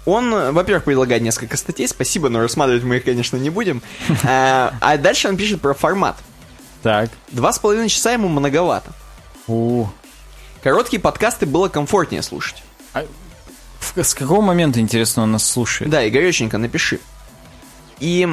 он, 0.05 0.31
во-первых, 0.53 0.85
предлагает 0.85 1.21
несколько 1.21 1.55
статей, 1.55 1.87
спасибо, 1.87 2.29
но 2.29 2.39
рассматривать 2.41 2.83
мы 2.83 2.97
их, 2.97 3.03
конечно, 3.03 3.37
не 3.37 3.51
будем. 3.51 3.83
А 4.23 4.73
а 4.81 4.97
дальше 4.97 5.27
он 5.29 5.37
пишет 5.37 5.61
про 5.61 5.75
формат. 5.75 6.17
Так. 6.81 7.11
Два 7.31 7.53
с 7.53 7.59
половиной 7.59 7.89
часа 7.89 8.11
ему 8.11 8.27
многовато. 8.27 8.91
У. 9.47 9.85
Короткие 10.63 10.99
подкасты 10.99 11.45
было 11.45 11.67
комфортнее 11.69 12.23
слушать. 12.23 12.63
В- 13.79 14.03
С 14.03 14.13
какого 14.15 14.41
момента, 14.41 14.79
интересно, 14.79 15.23
он 15.23 15.31
нас 15.31 15.45
слушает? 15.49 15.91
Да, 15.91 16.07
Игореченька, 16.07 16.57
напиши. 16.57 16.99
И 17.99 18.27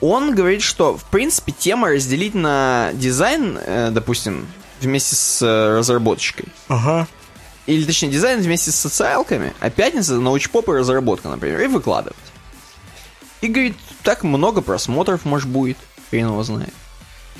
он 0.00 0.34
говорит, 0.34 0.62
что, 0.62 0.96
в 0.96 1.04
принципе, 1.04 1.52
тема 1.52 1.88
разделить 1.90 2.34
на 2.34 2.90
дизайн, 2.94 3.58
э, 3.62 3.90
допустим, 3.92 4.46
вместе 4.80 5.16
с 5.16 5.42
э, 5.42 5.76
разработчикой. 5.78 6.46
Ага. 6.68 7.06
Или, 7.70 7.84
точнее, 7.84 8.08
дизайн 8.08 8.40
вместе 8.40 8.72
с 8.72 8.74
социалками, 8.76 9.52
а 9.60 9.70
пятница 9.70 10.14
научпоп 10.14 10.68
и 10.70 10.72
разработка, 10.72 11.28
например, 11.28 11.60
и 11.60 11.68
выкладывать. 11.68 12.16
И 13.42 13.46
говорит, 13.46 13.76
так 14.02 14.24
много 14.24 14.60
просмотров, 14.60 15.24
может, 15.24 15.48
будет. 15.48 15.76
Хрен 16.10 16.26
его 16.26 16.42
знает. 16.42 16.74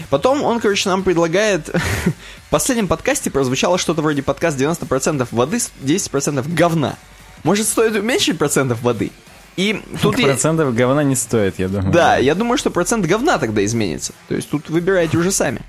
Потом 0.08 0.44
он, 0.44 0.60
короче, 0.60 0.88
нам 0.88 1.02
предлагает... 1.02 1.68
В 2.46 2.50
последнем 2.50 2.86
подкасте 2.86 3.28
прозвучало 3.30 3.76
что-то 3.76 4.02
вроде 4.02 4.22
подкаст 4.22 4.56
90% 4.56 5.26
воды, 5.32 5.56
10% 5.56 6.54
говна. 6.54 6.96
Может, 7.42 7.66
стоит 7.66 7.96
уменьшить 7.96 8.38
процентов 8.38 8.82
воды? 8.82 9.10
И 9.56 9.82
тут 10.00 10.16
я- 10.18 10.26
Процентов 10.26 10.74
говна 10.76 11.02
не 11.02 11.16
стоит, 11.16 11.58
я 11.58 11.68
думаю. 11.68 11.92
Да, 11.92 12.18
я 12.18 12.36
думаю, 12.36 12.56
что 12.56 12.70
процент 12.70 13.04
говна 13.04 13.38
тогда 13.38 13.64
изменится. 13.64 14.12
То 14.28 14.36
есть 14.36 14.48
тут 14.48 14.70
выбирайте 14.70 15.16
уже 15.16 15.32
сами. 15.32 15.60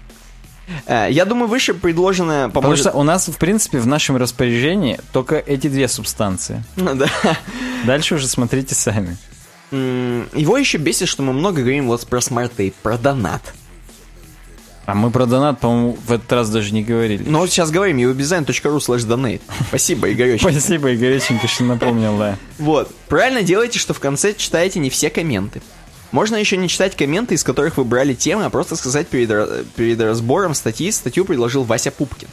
Э, 0.86 1.08
Я 1.10 1.26
думаю, 1.26 1.48
выше 1.48 1.74
предложенное 1.74 2.48
Потому 2.48 2.64
поможет... 2.64 2.88
что 2.88 2.98
у 2.98 3.04
нас, 3.04 3.28
в 3.28 3.38
принципе, 3.38 3.80
в 3.80 3.88
нашем 3.88 4.18
распоряжении 4.18 5.00
только 5.12 5.38
эти 5.38 5.68
две 5.68 5.88
субстанции. 5.88 6.64
Да. 6.76 7.08
Дальше 7.86 8.16
уже 8.16 8.28
смотрите 8.28 8.76
сами. 8.76 9.18
Его 9.72 10.58
еще 10.58 10.78
бесит, 10.78 11.08
что 11.08 11.24
мы 11.24 11.34
много 11.34 11.62
говорим 11.62 11.88
вот 11.88 12.06
про 12.08 12.20
SmartApe, 12.22 12.76
про 12.82 12.98
донат. 12.98 13.54
А 14.86 14.96
мы 14.96 15.12
про 15.12 15.26
донат, 15.26 15.60
по-моему, 15.60 15.98
в 16.06 16.12
этот 16.12 16.30
раз 16.34 16.50
даже 16.50 16.74
не 16.74 16.84
говорили. 16.84 17.24
Но 17.26 17.40
вот 17.40 17.50
сейчас 17.50 17.70
говорим, 17.72 17.98
uwebdesign.ru 18.00 18.78
slash 18.78 19.08
donate. 19.08 19.40
Спасибо, 19.70 20.12
Игорёч. 20.12 20.42
Спасибо, 20.42 20.94
Игореченко, 20.94 21.48
что 21.48 21.64
напомнил, 21.64 22.18
да. 22.18 22.36
Вот. 22.58 22.94
Правильно 23.08 23.44
делаете, 23.44 23.80
что 23.80 23.94
в 23.94 24.00
конце 24.00 24.34
читаете 24.34 24.80
не 24.80 24.90
все 24.90 25.10
комменты. 25.10 25.62
Можно 26.12 26.36
еще 26.36 26.58
не 26.58 26.68
читать 26.68 26.96
комменты, 26.98 27.36
из 27.36 27.44
которых 27.44 27.78
вы 27.78 27.86
брали 27.86 28.14
темы, 28.14 28.46
а 28.46 28.50
просто 28.50 28.76
сказать 28.76 29.08
перед, 29.08 29.66
перед 29.74 30.00
разбором 30.02 30.54
статьи, 30.54 30.92
статью 30.92 31.24
предложил 31.26 31.64
Вася 31.64 31.92
Пупкин. 31.92 32.28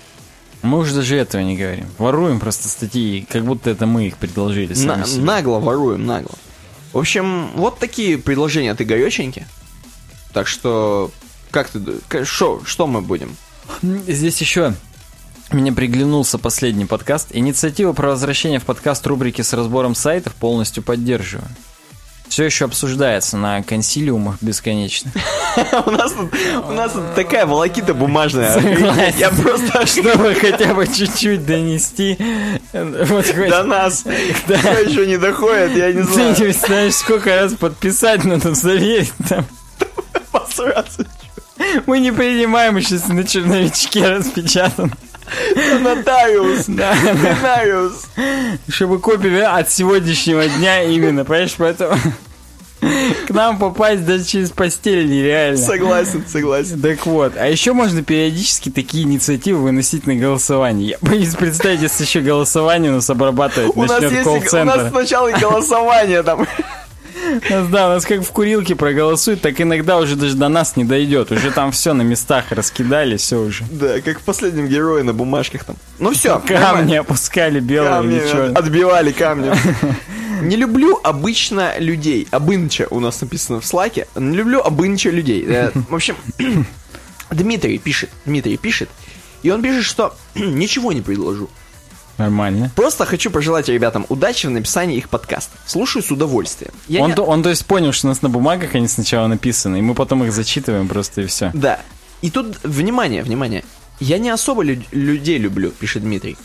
Мы 0.62 0.78
уже 0.78 0.94
даже 0.94 1.16
этого 1.16 1.40
не 1.42 1.56
говорим. 1.56 1.86
Воруем 1.98 2.40
просто 2.40 2.68
статьи, 2.68 3.26
как 3.30 3.44
будто 3.44 3.70
это 3.70 3.86
мы 3.86 4.08
их 4.08 4.16
предложили 4.16 4.74
На- 4.74 5.04
себе. 5.06 5.22
нагло 5.22 5.58
воруем, 5.60 6.04
нагло. 6.04 6.34
В 6.92 6.98
общем, 6.98 7.50
вот 7.54 7.78
такие 7.78 8.18
предложения 8.18 8.72
от 8.72 8.80
Игореченьки. 8.80 9.46
Так 10.32 10.48
что, 10.48 11.12
как 11.52 11.68
ты, 11.68 11.80
шо- 12.24 12.60
что 12.64 12.86
мы 12.88 13.00
будем? 13.02 13.36
Здесь 13.82 14.40
еще 14.40 14.74
мне 15.52 15.72
приглянулся 15.72 16.38
последний 16.38 16.86
подкаст. 16.86 17.28
Инициатива 17.30 17.92
про 17.92 18.08
возвращение 18.08 18.58
в 18.58 18.64
подкаст 18.64 19.06
рубрики 19.06 19.42
с 19.42 19.52
разбором 19.52 19.94
сайтов 19.94 20.34
полностью 20.34 20.82
поддерживаю. 20.82 21.46
Все 22.28 22.44
еще 22.44 22.66
обсуждается 22.66 23.36
на 23.36 23.62
консилиумах 23.62 24.36
бесконечных. 24.40 25.12
У 25.86 25.90
нас 25.90 26.12
тут, 26.12 26.32
у 26.68 26.72
нас 26.72 26.92
тут 26.92 27.14
такая 27.14 27.46
волокита 27.46 27.94
бумажная. 27.94 28.58
Я 29.18 29.30
просто 29.30 29.86
Чтобы 29.86 30.34
хотя 30.34 30.74
бы 30.74 30.86
чуть-чуть 30.86 31.44
донести. 31.46 32.16
До 32.72 33.64
нас 33.64 34.04
Кто 34.44 34.52
еще 34.54 35.06
не 35.06 35.16
доходит, 35.18 35.76
я 35.76 35.92
не 35.92 36.02
Ты 36.04 36.12
знаю. 36.12 36.36
не 36.38 36.52
знаешь, 36.52 36.94
сколько 36.94 37.34
раз 37.34 37.54
подписать 37.54 38.24
надо 38.24 38.54
заверить 38.54 39.12
там. 39.28 39.44
Посраться. 40.32 41.06
Мы 41.86 41.98
не 41.98 42.12
принимаем 42.12 42.76
еще 42.76 43.00
на 43.12 43.24
черновичке 43.24 44.06
распечатан. 44.08 44.92
Нотариус. 45.80 46.64
Да. 46.68 46.94
Нотариус. 46.94 48.06
Чтобы 48.68 48.98
копии 48.98 49.40
от 49.40 49.70
сегодняшнего 49.70 50.46
дня 50.46 50.82
именно, 50.82 51.24
понимаешь, 51.24 51.54
поэтому 51.56 51.96
к 52.80 53.30
нам 53.30 53.58
попасть 53.58 54.04
даже 54.04 54.24
через 54.24 54.50
постель 54.50 55.08
нереально. 55.08 55.58
Согласен, 55.58 56.24
согласен. 56.26 56.80
Так 56.80 57.06
вот, 57.06 57.32
а 57.36 57.46
еще 57.46 57.72
можно 57.72 58.02
периодически 58.02 58.70
такие 58.70 59.04
инициативы 59.04 59.60
выносить 59.60 60.06
на 60.06 60.14
голосование. 60.14 60.90
Я 60.90 60.96
боюсь 61.00 61.34
представить, 61.34 61.82
если 61.82 62.04
еще 62.04 62.20
голосование 62.20 62.92
нас 62.92 63.10
обрабатывать 63.10 63.72
У 63.74 63.84
нас 63.84 64.00
есть, 64.00 64.26
у 64.26 64.64
нас 64.64 64.90
сначала 64.90 65.30
голосование 65.32 66.22
там. 66.22 66.46
Да, 67.70 67.88
нас 67.88 68.04
как 68.04 68.22
в 68.22 68.30
курилке 68.32 68.74
проголосуют, 68.74 69.40
так 69.42 69.60
иногда 69.60 69.98
уже 69.98 70.16
даже 70.16 70.34
до 70.36 70.48
нас 70.48 70.76
не 70.76 70.84
дойдет. 70.84 71.30
Уже 71.32 71.50
там 71.50 71.72
все 71.72 71.92
на 71.92 72.02
местах 72.02 72.50
раскидали, 72.52 73.16
все 73.16 73.40
уже. 73.40 73.64
Да, 73.70 74.00
как 74.00 74.20
в 74.20 74.22
последнем 74.22 74.68
герое 74.68 75.02
на 75.02 75.12
бумажках 75.12 75.64
там. 75.64 75.76
Ну 75.98 76.12
все, 76.12 76.40
Камни 76.40 76.94
опускали 76.94 77.60
белые 77.60 78.04
или 78.04 78.28
черные. 78.28 78.54
отбивали 78.56 79.12
камни. 79.12 79.52
Не 80.42 80.54
люблю 80.56 81.00
обычно 81.02 81.78
людей. 81.80 82.28
Обынча 82.30 82.86
у 82.90 83.00
нас 83.00 83.20
написано 83.20 83.60
в 83.60 83.66
слаке. 83.66 84.06
Не 84.14 84.36
люблю 84.36 84.60
обынча 84.60 85.10
людей. 85.10 85.44
Э, 85.48 85.72
В 85.88 85.94
общем, 85.94 86.14
Дмитрий 87.30 87.78
пишет, 87.78 88.10
Дмитрий 88.24 88.56
пишет, 88.56 88.88
и 89.42 89.50
он 89.50 89.62
пишет, 89.62 89.84
что 89.84 90.14
ничего 90.34 90.92
не 90.92 91.00
предложу. 91.00 91.50
Нормально. 92.18 92.70
Просто 92.74 93.06
хочу 93.06 93.30
пожелать 93.30 93.68
ребятам 93.68 94.04
удачи 94.08 94.46
в 94.46 94.50
написании 94.50 94.96
их 94.98 95.08
подкаста. 95.08 95.56
Слушаю 95.66 96.02
с 96.02 96.10
удовольствием. 96.10 96.72
Я 96.88 97.02
Он, 97.02 97.10
не- 97.10 97.14
то, 97.16 97.22
он 97.22 97.42
то 97.42 97.48
есть 97.50 97.64
понял, 97.64 97.92
что 97.92 98.08
у 98.08 98.10
нас 98.10 98.22
на 98.22 98.28
бумагах 98.28 98.74
они 98.74 98.88
сначала 98.88 99.28
написаны, 99.28 99.78
и 99.78 99.82
мы 99.82 99.94
потом 99.94 100.24
их 100.24 100.32
зачитываем 100.32 100.88
просто 100.88 101.22
и 101.22 101.26
все. 101.26 101.50
Да. 101.54 101.80
И 102.20 102.30
тут, 102.30 102.58
внимание, 102.64 103.22
внимание. 103.22 103.64
Я 104.00 104.18
не 104.18 104.30
особо 104.30 104.62
лю- 104.62 104.82
людей 104.90 105.38
люблю, 105.38 105.70
пишет 105.70 106.02
Дмитрий. 106.02 106.36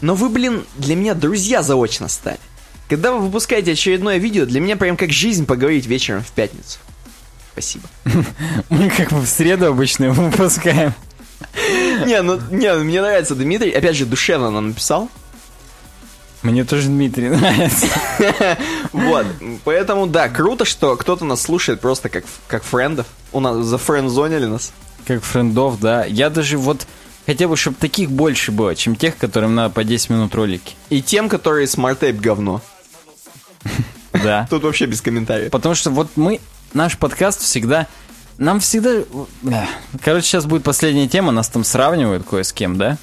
Но 0.00 0.14
вы, 0.14 0.28
блин, 0.28 0.64
для 0.76 0.94
меня 0.94 1.14
друзья 1.14 1.62
заочно 1.62 2.08
стали. 2.08 2.38
Когда 2.88 3.10
вы 3.12 3.18
выпускаете 3.20 3.72
очередное 3.72 4.18
видео, 4.18 4.46
для 4.46 4.60
меня 4.60 4.76
прям 4.76 4.96
как 4.96 5.10
жизнь 5.10 5.44
поговорить 5.44 5.86
вечером 5.86 6.22
в 6.22 6.30
пятницу. 6.30 6.78
Спасибо. 7.52 7.88
Мы 8.68 8.90
как 8.90 9.10
бы 9.10 9.20
в 9.20 9.26
среду 9.26 9.66
обычно 9.66 10.10
выпускаем. 10.10 10.92
Не, 12.06 12.22
ну, 12.22 12.40
не, 12.50 12.72
ну, 12.72 12.84
мне 12.84 13.00
нравится 13.00 13.34
Дмитрий. 13.34 13.70
Опять 13.70 13.96
же, 13.96 14.06
душевно 14.06 14.50
нам 14.50 14.68
написал. 14.68 15.08
Мне 16.42 16.64
тоже 16.64 16.88
Дмитрий 16.88 17.28
нравится. 17.30 17.86
Вот. 18.92 19.26
Поэтому, 19.64 20.06
да, 20.06 20.28
круто, 20.28 20.64
что 20.64 20.96
кто-то 20.96 21.24
нас 21.24 21.42
слушает 21.42 21.80
просто 21.80 22.08
как, 22.08 22.24
как 22.46 22.62
френдов. 22.62 23.06
У 23.32 23.40
нас 23.40 23.64
зафрендзонили 23.64 24.46
нас. 24.46 24.72
Как 25.06 25.22
френдов, 25.22 25.80
да. 25.80 26.04
Я 26.04 26.30
даже 26.30 26.56
вот 26.56 26.86
хотел 27.26 27.50
бы, 27.50 27.56
чтобы 27.56 27.76
таких 27.78 28.10
больше 28.10 28.52
было, 28.52 28.74
чем 28.74 28.96
тех, 28.96 29.16
которым 29.18 29.54
надо 29.54 29.74
по 29.74 29.84
10 29.84 30.10
минут 30.10 30.34
ролики. 30.34 30.74
И 30.88 31.02
тем, 31.02 31.28
которые 31.28 31.66
SmartApe 31.66 32.20
говно. 32.20 32.62
Да. 34.12 34.46
Тут 34.48 34.62
вообще 34.62 34.86
без 34.86 35.02
комментариев. 35.02 35.50
Потому 35.50 35.74
что 35.74 35.90
вот 35.90 36.08
мы, 36.16 36.40
наш 36.72 36.96
подкаст 36.96 37.42
всегда... 37.42 37.86
Нам 38.38 38.60
всегда... 38.60 39.04
Бля. 39.42 39.68
Короче, 40.02 40.26
сейчас 40.26 40.46
будет 40.46 40.62
последняя 40.62 41.08
тема, 41.08 41.32
нас 41.32 41.48
там 41.48 41.64
сравнивают 41.64 42.26
кое 42.26 42.42
с 42.42 42.52
кем, 42.52 42.76
да? 42.76 42.98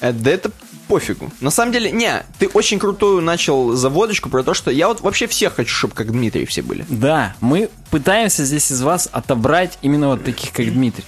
Э, 0.00 0.12
Да 0.12 0.30
это 0.30 0.50
пофигу. 0.88 1.30
На 1.40 1.50
самом 1.50 1.72
деле, 1.72 1.90
не, 1.92 2.24
ты 2.38 2.48
очень 2.48 2.78
крутую 2.78 3.22
начал 3.22 3.72
заводочку 3.74 4.30
про 4.30 4.42
то, 4.42 4.54
что 4.54 4.70
я 4.70 4.88
вот 4.88 5.00
вообще 5.00 5.26
всех 5.26 5.54
хочу, 5.54 5.74
чтобы 5.74 5.94
как 5.94 6.10
Дмитрий 6.10 6.46
все 6.46 6.62
были. 6.62 6.84
Да, 6.88 7.34
мы 7.40 7.70
пытаемся 7.90 8.44
здесь 8.44 8.72
из 8.72 8.82
вас 8.82 9.08
отобрать 9.12 9.78
именно 9.82 10.08
вот 10.08 10.24
таких, 10.24 10.52
как 10.52 10.72
Дмитрий. 10.72 11.04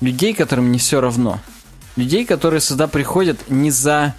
Людей, 0.00 0.34
которым 0.34 0.70
не 0.70 0.78
все 0.78 1.00
равно. 1.00 1.40
Людей, 1.96 2.24
которые 2.24 2.60
сюда 2.60 2.86
приходят 2.88 3.38
не 3.48 3.70
за 3.70 4.14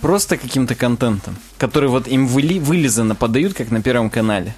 просто 0.00 0.36
каким-то 0.36 0.74
контентом, 0.74 1.36
который 1.58 1.88
вот 1.88 2.06
им 2.06 2.26
выли, 2.26 2.58
вылизано 2.58 3.14
подают, 3.14 3.54
как 3.54 3.70
на 3.70 3.82
Первом 3.82 4.10
канале. 4.10 4.54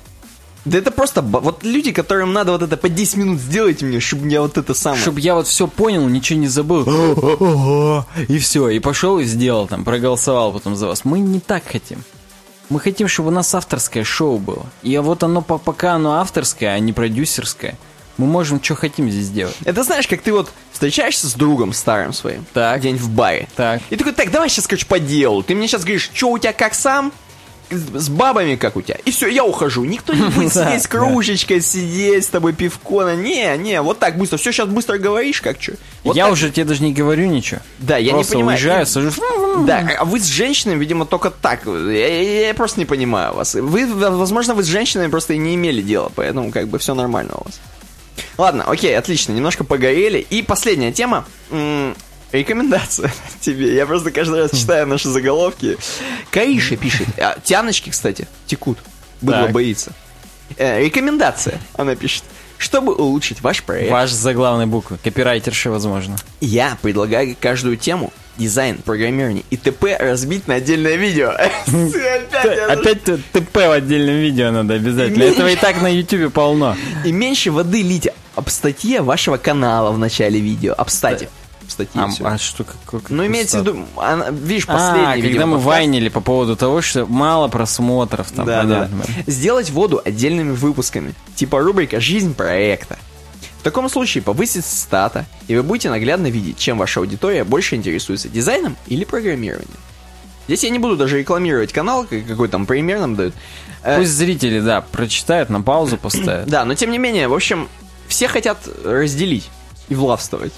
Да 0.67 0.77
это 0.79 0.91
просто, 0.91 1.23
вот 1.23 1.65
люди, 1.65 1.91
которым 1.91 2.33
надо 2.35 2.53
вот 2.53 2.63
это 2.63 2.77
по 2.77 2.89
10 2.89 3.17
минут 3.17 3.41
сделать 3.41 3.81
мне, 3.83 3.99
чтобы 4.01 4.29
я 4.29 4.43
вот 4.43 4.59
это 4.59 4.75
самое... 4.75 5.01
Чтобы 5.01 5.21
я 5.21 5.35
вот 5.35 5.47
все 5.47 5.67
понял, 5.67 6.07
ничего 6.07 6.39
не 6.39 6.49
забыл. 6.49 6.85
И 8.29 8.39
все, 8.39 8.69
и 8.69 8.79
пошел 8.79 9.19
и 9.19 9.25
сделал 9.25 9.67
там, 9.67 9.85
проголосовал 9.85 10.53
потом 10.53 10.77
за 10.77 10.87
вас. 10.87 11.05
Мы 11.05 11.21
не 11.21 11.41
так 11.41 11.63
хотим. 11.67 12.03
Мы 12.69 12.79
хотим, 12.79 13.09
чтобы 13.09 13.29
у 13.31 13.33
нас 13.33 13.55
авторское 13.55 14.05
шоу 14.05 14.39
было. 14.39 14.67
И 14.83 14.97
вот 14.99 15.23
оно, 15.23 15.43
по- 15.43 15.59
пока 15.59 15.95
оно 15.95 16.15
авторское, 16.21 16.71
а 16.75 16.79
не 16.79 16.93
продюсерское, 16.93 17.77
мы 18.17 18.27
можем, 18.27 18.63
что 18.63 18.75
хотим 18.77 19.11
здесь 19.11 19.31
делать. 19.31 19.57
Это 19.65 19.83
знаешь, 19.83 20.07
как 20.07 20.21
ты 20.21 20.33
вот 20.33 20.51
встречаешься 20.73 21.27
с 21.27 21.33
другом 21.35 21.73
старым 21.73 22.13
своим, 22.13 22.45
Так. 22.53 22.79
где-нибудь 22.81 23.03
в 23.03 23.11
баре, 23.11 23.49
Так. 23.57 23.81
и 23.91 23.97
такой, 23.97 24.13
так, 24.13 24.31
давай 24.31 24.49
сейчас, 24.51 24.67
короче, 24.69 24.87
по 24.87 25.01
делу. 25.01 25.43
Ты 25.43 25.55
мне 25.55 25.67
сейчас 25.67 25.83
говоришь, 25.83 26.11
что 26.15 26.29
у 26.31 26.39
тебя 26.39 26.53
как 26.53 26.75
сам, 26.75 27.13
с 27.71 28.09
бабами 28.09 28.57
как 28.57 28.77
у 28.77 28.83
тебя. 28.83 28.97
И 29.05 29.11
все, 29.11 29.29
я 29.29 29.45
ухожу. 29.45 29.85
Никто 29.85 30.13
не 30.13 30.29
будет 30.31 30.53
сидеть 30.53 30.83
с 30.83 30.87
кружечкой, 30.87 31.61
сидеть 31.61 32.25
с 32.25 32.29
тобой 32.29 32.53
пивко. 32.53 33.15
Не, 33.15 33.57
не, 33.59 33.81
вот 33.83 33.99
так 33.99 34.19
быстро. 34.19 34.37
Все, 34.39 34.53
сейчас 34.53 34.69
быстро 34.69 34.99
говоришь, 34.99 35.41
как 35.41 35.61
что. 35.63 35.73
Вот 36.05 36.17
я 36.17 36.25
так. 36.25 36.33
уже 36.33 36.51
тебе 36.51 36.65
даже 36.65 36.83
не 36.83 36.93
говорю 36.93 37.27
ничего. 37.27 37.61
Да, 37.79 37.97
я 37.97 38.13
Просто 38.13 38.37
не 38.37 38.43
понимаю. 38.43 38.57
уезжаю, 38.59 38.87
сажусь. 38.87 39.15
Да, 39.67 39.89
а 39.99 40.05
вы 40.05 40.21
с 40.21 40.27
женщинами, 40.27 40.79
видимо, 40.79 41.07
только 41.07 41.31
так. 41.31 41.67
Я, 41.67 41.73
я- 42.23 42.47
я 42.49 42.55
просто 42.55 42.81
не 42.81 42.87
понимаю 42.87 43.35
вас. 43.35 43.55
Вы, 43.55 43.87
возможно, 43.87 44.55
вы 44.55 44.63
с 44.63 44.67
женщинами 44.67 45.09
просто 45.11 45.35
и 45.35 45.39
не 45.39 45.55
имели 45.55 45.83
дела, 45.83 46.11
поэтому 46.15 46.51
как 46.51 46.69
бы 46.69 46.79
все 46.79 46.95
нормально 46.95 47.35
у 47.37 47.45
вас. 47.45 47.61
Ладно, 48.39 48.65
окей, 48.65 48.97
отлично, 48.97 49.33
немножко 49.33 49.65
погорели. 49.65 50.19
И 50.31 50.43
последняя 50.43 50.93
тема. 50.93 51.25
Рекомендация 52.33 53.13
тебе. 53.41 53.75
Я 53.75 53.87
просто 53.87 54.11
каждый 54.11 54.41
раз 54.43 54.51
читаю 54.53 54.87
наши 54.87 55.09
заголовки. 55.09 55.77
Кариша 56.31 56.77
пишет. 56.77 57.07
А, 57.19 57.37
Тяночки, 57.43 57.91
кстати, 57.91 58.29
текут. 58.47 58.79
Быдло 59.21 59.45
Так. 59.45 59.53
боится. 59.53 59.93
Э, 60.57 60.81
рекомендация, 60.83 61.61
она 61.77 61.95
пишет. 61.95 62.25
Чтобы 62.59 62.95
улучшить 62.95 63.41
ваш 63.41 63.63
проект, 63.63 63.91
Ваш 63.91 64.11
заглавной 64.11 64.67
буквы. 64.67 64.99
Копирайтерши, 65.03 65.71
возможно. 65.71 66.17
я 66.41 66.77
предлагаю 66.83 67.35
каждую 67.41 67.79
тему, 67.79 68.13
дизайн, 68.37 68.77
программирование 68.79 69.45
и 69.49 69.57
т.п. 69.57 69.97
разбить 69.99 70.47
на 70.47 70.57
отдельное 70.57 70.97
видео. 70.97 71.31
Опять 72.69 73.05
ТП 73.05 73.55
в 73.57 73.73
отдельном 73.73 74.17
видео 74.17 74.51
надо 74.51 74.75
обязательно. 74.75 75.23
Этого 75.23 75.49
и 75.49 75.57
так 75.61 75.81
на 75.81 75.89
Ютубе 75.89 76.31
полно. 76.31 76.77
И 77.05 77.13
меньше 77.13 77.51
воды 77.51 77.83
лить 77.83 78.09
об 78.35 78.49
статье 78.49 79.01
вашего 79.03 79.37
канала 79.37 79.91
в 79.91 79.99
начале 79.99 80.39
видео. 80.41 80.75
Об 80.77 80.91
стате. 80.91 81.29
В 81.71 81.73
статье 81.73 82.03
А, 82.03 82.33
а 82.33 82.37
что, 82.39 82.65
как, 82.65 82.77
как- 82.85 83.11
Ну, 83.11 83.25
имеется 83.27 83.59
в 83.59 83.61
виду, 83.63 83.87
она- 83.97 84.31
видишь, 84.31 84.65
А, 84.67 84.73
последний, 84.73 85.05
когда 85.23 85.29
видимо, 85.29 85.47
мы 85.47 85.53
подкаст. 85.59 85.67
вайнили 85.69 86.09
по 86.09 86.21
поводу 86.21 86.57
того, 86.57 86.83
что 86.83 87.07
мало 87.07 87.47
просмотров 87.47 88.33
там. 88.33 88.45
Да, 88.45 88.65
да. 88.65 88.89
Сделать 89.29 89.71
воду 89.71 90.03
отдельными 90.05 90.51
выпусками. 90.51 91.15
Типа 91.37 91.61
рубрика 91.61 92.01
«Жизнь 92.01 92.35
проекта». 92.35 92.99
В 93.61 93.63
таком 93.63 93.89
случае 93.89 94.23
повысит 94.25 94.65
стата, 94.65 95.27
и 95.47 95.55
вы 95.55 95.63
будете 95.63 95.91
наглядно 95.91 96.27
видеть, 96.27 96.59
чем 96.59 96.77
ваша 96.77 96.99
аудитория 96.99 97.45
больше 97.45 97.77
интересуется, 97.77 98.29
дизайном 98.29 98.77
или 98.89 99.05
программированием. 99.05 99.71
Здесь 100.49 100.65
я 100.65 100.71
не 100.71 100.81
буду 100.81 100.97
даже 100.97 101.19
рекламировать 101.21 101.73
канал, 101.73 102.05
как- 102.05 102.27
какой 102.27 102.49
там 102.49 102.67
пример 102.67 102.99
нам 102.99 103.15
дают. 103.15 103.35
Э, 103.85 103.99
Пусть 103.99 104.11
зрители, 104.11 104.59
да, 104.59 104.81
прочитают, 104.81 105.51
на 105.51 105.63
паузу 105.63 105.99
поставят. 105.99 106.49
Да, 106.49 106.65
но 106.65 106.75
тем 106.75 106.91
не 106.91 106.99
менее, 106.99 107.29
в 107.29 107.35
общем, 107.35 107.69
все 108.09 108.27
хотят 108.27 108.59
разделить 108.85 109.49
и 109.89 109.95
властвовать. 109.95 110.53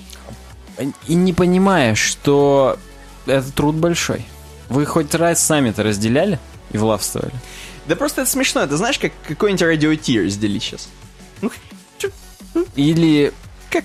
И 1.06 1.14
не 1.14 1.32
понимая, 1.32 1.94
что 1.94 2.78
это 3.26 3.50
труд 3.52 3.74
большой. 3.76 4.24
Вы 4.68 4.86
хоть 4.86 5.14
раз 5.14 5.44
сами-то 5.44 5.82
разделяли 5.82 6.38
и 6.70 6.78
властвовали? 6.78 7.34
Да 7.86 7.96
просто 7.96 8.22
это 8.22 8.30
смешно, 8.30 8.62
это 8.62 8.76
знаешь, 8.76 8.98
как 8.98 9.12
какой-нибудь 9.26 9.62
радио 9.62 9.94
Ти 9.94 10.20
разделить 10.20 10.62
сейчас. 10.62 10.88
Ну, 11.40 11.50
Или 12.76 13.32
как... 13.70 13.84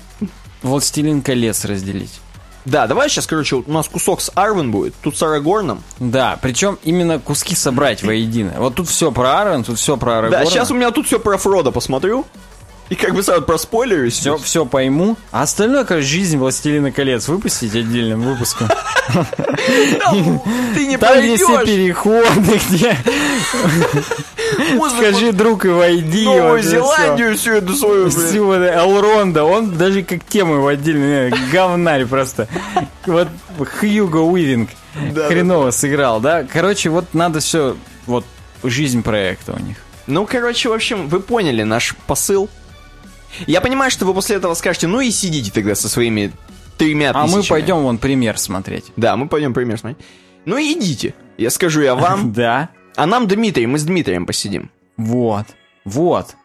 «Властелин 0.61 1.21
колец» 1.21 1.65
разделить? 1.65 2.19
Да, 2.65 2.85
давай 2.85 3.09
сейчас, 3.09 3.25
короче, 3.27 3.55
вот 3.55 3.69
у 3.69 3.71
нас 3.71 3.87
кусок 3.87 4.19
с 4.19 4.29
Арвен 4.35 4.71
будет, 4.71 4.93
тут 5.01 5.17
с 5.17 5.23
Арагорном. 5.23 5.83
Да, 5.99 6.37
причем 6.41 6.77
именно 6.83 7.17
куски 7.17 7.55
собрать 7.55 8.03
воедино. 8.03 8.55
Вот 8.57 8.75
тут 8.75 8.89
все 8.89 9.11
про 9.11 9.39
Арвен, 9.39 9.63
тут 9.63 9.77
все 9.77 9.95
про 9.95 10.17
Арагорна. 10.17 10.43
Да, 10.43 10.51
сейчас 10.51 10.69
у 10.69 10.73
меня 10.73 10.91
тут 10.91 11.07
все 11.07 11.19
про 11.19 11.37
Фрода 11.37 11.71
посмотрю. 11.71 12.25
И 12.89 12.95
как 12.95 13.13
бы 13.13 13.23
сразу 13.23 13.41
проспойлерюсь. 13.41 14.13
все, 14.13 14.37
все 14.37 14.65
пойму. 14.65 15.17
А 15.31 15.43
остальное, 15.43 15.83
короче, 15.83 16.07
жизнь 16.07 16.37
Властелина 16.37 16.91
колец 16.91 17.27
выпустить 17.27 17.75
отдельным 17.75 18.21
выпуском. 18.21 18.69
Ты 20.75 20.85
не 20.85 20.97
Там 20.97 21.21
есть 21.21 21.43
все 21.43 21.65
переходы, 21.65 22.59
где 22.69 22.97
скажи, 24.97 25.31
друг, 25.31 25.65
и 25.65 25.69
войди. 25.69 26.25
Новую. 26.25 26.61
Зеландию 26.63 27.35
всю 27.37 27.53
эту 27.53 27.73
свою. 27.75 28.09
Всю 28.09 28.53
Элронда, 28.53 29.43
он 29.43 29.77
даже 29.77 30.03
как 30.03 30.23
тему 30.25 30.55
его 30.55 30.67
отдельно, 30.67 31.29
не, 31.29 31.51
говнарь 31.51 32.05
просто. 32.05 32.47
Вот 33.05 33.27
Хьюго 33.79 34.17
Уивинг 34.17 34.69
хреново 35.27 35.71
сыграл, 35.71 36.19
да? 36.19 36.43
Короче, 36.43 36.89
вот 36.89 37.13
надо 37.13 37.39
все, 37.39 37.75
вот 38.05 38.25
жизнь 38.63 39.03
проекта 39.03 39.53
у 39.53 39.59
них. 39.59 39.77
Ну, 40.07 40.25
короче, 40.25 40.69
в 40.69 40.73
общем, 40.73 41.07
вы 41.07 41.19
поняли 41.19 41.63
наш 41.63 41.95
посыл. 42.07 42.49
Я 43.45 43.61
понимаю, 43.61 43.91
что 43.91 44.05
вы 44.05 44.13
после 44.13 44.37
этого 44.37 44.53
скажете, 44.53 44.87
ну 44.87 44.99
и 45.01 45.11
сидите 45.11 45.51
тогда 45.51 45.75
со 45.75 45.89
своими 45.89 46.31
тремя 46.77 47.11
А 47.13 47.23
мы 47.27 47.39
тысячами. 47.39 47.49
пойдем 47.49 47.77
вон 47.83 47.97
пример 47.97 48.37
смотреть. 48.37 48.85
Да, 48.95 49.15
мы 49.15 49.27
пойдем 49.27 49.53
пример 49.53 49.77
смотреть. 49.77 50.03
Ну 50.45 50.57
и 50.57 50.73
идите. 50.73 51.13
Я 51.37 51.49
скажу 51.49 51.81
я 51.81 51.95
вам. 51.95 52.31
Да, 52.37 52.69
А 52.95 53.05
нам 53.05 53.27
Дмитрий, 53.27 53.67
мы 53.67 53.77
с 53.79 53.83
Дмитрием 53.83 54.25
посидим. 54.25 54.71
вот, 54.97 55.45
вот. 55.85 56.35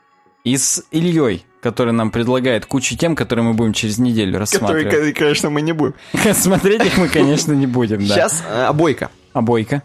И 0.45 0.57
с 0.57 0.83
Ильей, 0.91 1.45
который 1.63 1.93
нам 1.93 2.11
предлагает 2.11 2.67
кучу 2.67 2.97
тем, 2.97 3.15
которые 3.15 3.45
мы 3.45 3.55
будем 3.55 3.73
через 3.73 3.99
неделю 3.99 4.39
рассматривать. 4.41 4.87
Который, 4.87 5.13
конечно, 5.13 5.51
мы 5.51 5.63
не 5.63 5.73
будем. 5.73 5.95
Смотреть 6.35 6.85
их 6.85 6.99
мы, 6.99 7.09
конечно, 7.09 7.53
не 7.53 7.69
будем, 7.69 7.99
да. 8.07 8.15
Сейчас 8.15 8.43
э, 8.49 8.65
обойка. 8.65 9.83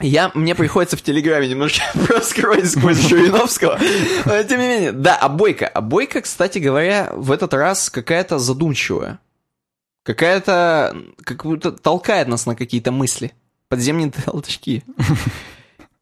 А? 0.00 0.04
Я, 0.04 0.30
мне 0.34 0.54
приходится 0.54 0.96
в 0.96 1.02
Телеграме 1.02 1.48
немножко 1.48 1.82
проскролить 2.06 2.70
сквозь 2.70 2.98
Жириновского. 2.98 3.78
Но, 4.24 4.42
тем 4.42 4.60
не 4.60 4.68
менее, 4.68 4.92
да, 4.92 5.16
обойка. 5.16 5.66
Обойка, 5.68 6.20
кстати 6.20 6.58
говоря, 6.58 7.10
в 7.14 7.32
этот 7.32 7.54
раз 7.54 7.90
какая-то 7.90 8.38
задумчивая. 8.38 9.18
Какая-то, 10.04 10.96
как 11.22 11.44
будто 11.44 11.72
толкает 11.72 12.28
нас 12.28 12.46
на 12.46 12.54
какие-то 12.56 12.92
мысли. 12.92 13.32
Подземные 13.68 14.10
толчки. 14.24 14.82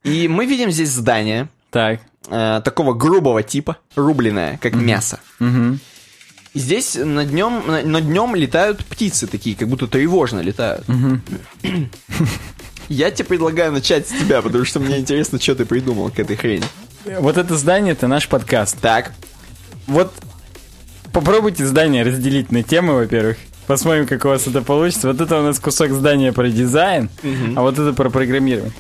И 0.05 0.29
мы 0.29 0.47
видим 0.47 0.71
здесь 0.71 0.91
здание 0.91 1.49
Так. 1.71 2.01
э, 2.29 2.61
такого 2.65 2.95
грубого 2.95 3.43
типа, 3.43 3.79
рубленное, 3.97 4.59
как 4.63 4.75
мясо. 4.75 5.19
Мгм. 5.41 5.81
И 6.55 6.59
здесь 6.59 6.95
на 6.95 7.25
днем, 7.25 7.65
на, 7.67 7.83
на 7.83 8.01
днем 8.01 8.35
летают 8.35 8.85
птицы 8.85 9.27
такие, 9.27 9.57
как 9.57 9.69
будто 9.69 9.89
тревожно 9.89 10.41
летают. 10.41 10.87
Я 12.89 13.11
тебе 13.11 13.25
предлагаю 13.25 13.73
начать 13.73 14.07
с 14.09 14.11
тебя, 14.11 14.43
потому 14.43 14.65
что 14.65 14.81
мне 14.81 14.99
интересно, 14.99 15.41
что 15.41 15.55
ты 15.55 15.65
придумал 15.65 16.11
к 16.11 16.19
этой 16.19 16.37
хрени. 16.37 16.65
Вот 17.21 17.37
это 17.37 17.57
здание, 17.57 17.93
это 17.93 18.07
наш 18.09 18.29
подкаст. 18.29 18.79
Так, 18.81 19.13
Вот 19.87 20.13
попробуйте 21.13 21.65
здание 21.67 22.03
разделить 22.03 22.51
на 22.53 22.63
темы, 22.63 22.95
во-первых. 22.95 23.37
Посмотрим, 23.67 24.07
как 24.07 24.25
у 24.25 24.29
вас 24.29 24.47
это 24.47 24.63
получится. 24.63 25.09
Вот 25.09 25.21
это 25.21 25.41
у 25.41 25.43
нас 25.43 25.59
кусок 25.59 25.91
здания 25.91 26.33
про 26.33 26.49
дизайн, 26.49 27.09
а 27.57 27.63
вот 27.63 27.79
это 27.79 27.93
про 27.93 28.11
программирование. 28.11 28.73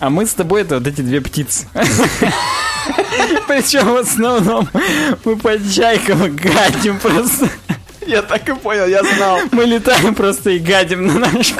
А 0.00 0.10
мы 0.10 0.26
с 0.26 0.34
тобой 0.34 0.62
это 0.62 0.78
вот 0.78 0.86
эти 0.86 1.00
две 1.00 1.20
птицы. 1.20 1.68
Причем 3.46 3.92
в 3.92 3.96
основном 3.96 4.68
мы 5.24 5.36
по 5.36 5.52
чайкам 5.70 6.34
гадим 6.34 6.98
просто. 6.98 7.48
я 8.06 8.22
так 8.22 8.48
и 8.48 8.54
понял, 8.54 8.86
я 8.86 9.02
знал. 9.04 9.38
Мы 9.52 9.64
летаем 9.64 10.14
просто 10.14 10.50
и 10.50 10.58
гадим 10.58 11.06
на 11.06 11.18
наш 11.20 11.52
У 11.52 11.56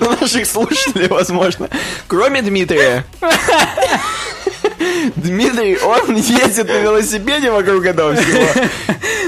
наших 0.00 0.46
слушателей, 0.46 1.08
возможно. 1.08 1.68
Кроме 2.06 2.42
Дмитрия. 2.42 3.04
Дмитрий, 5.16 5.78
он 5.78 6.16
ездит 6.16 6.68
на 6.68 6.78
велосипеде 6.78 7.50
вокруг 7.50 7.84
этого 7.84 8.14
всего 8.14 8.46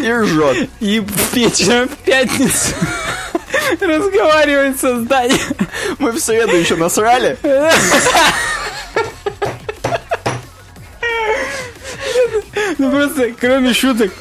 и 0.02 0.10
ржет. 0.10 0.68
И 0.80 1.04
вечером 1.32 1.88
в 1.88 1.96
пятницу 1.98 2.74
разговаривает 3.80 4.80
со 4.80 5.00
зданием. 5.00 5.56
Мы 5.98 6.12
в 6.12 6.20
среду 6.20 6.56
еще 6.56 6.76
насрали. 6.76 7.36
Ну 12.78 12.90
просто, 12.90 13.32
кроме 13.38 13.72
шуток, 13.72 14.12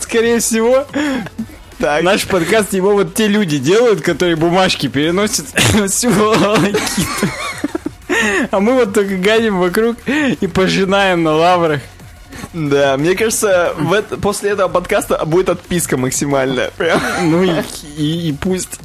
скорее 0.00 0.40
всего, 0.40 0.86
Так, 1.78 2.02
наш 2.02 2.26
подкаст 2.26 2.72
его 2.72 2.92
вот 2.92 3.14
те 3.14 3.28
люди 3.28 3.58
делают, 3.58 4.00
которые 4.00 4.34
бумажки 4.36 4.88
переносят 4.88 5.46
всю 5.88 6.10
волокиту. 6.10 6.78
А 8.50 8.58
мы 8.58 8.74
вот 8.74 8.94
только 8.94 9.16
гадим 9.16 9.60
вокруг 9.60 9.96
и 10.06 10.46
пожинаем 10.48 11.22
на 11.22 11.32
лаврах. 11.36 11.80
да, 12.52 12.96
мне 12.96 13.14
кажется, 13.14 13.74
в 13.78 13.92
это- 13.92 14.16
после 14.16 14.50
этого 14.50 14.68
подкаста 14.68 15.24
будет 15.24 15.50
отписка 15.50 15.96
максимальная. 15.96 16.70
Прям. 16.76 17.00
Ну 17.24 17.44
и, 17.44 17.50
и- 17.96 18.28
и 18.30 18.32
пусть. 18.32 18.80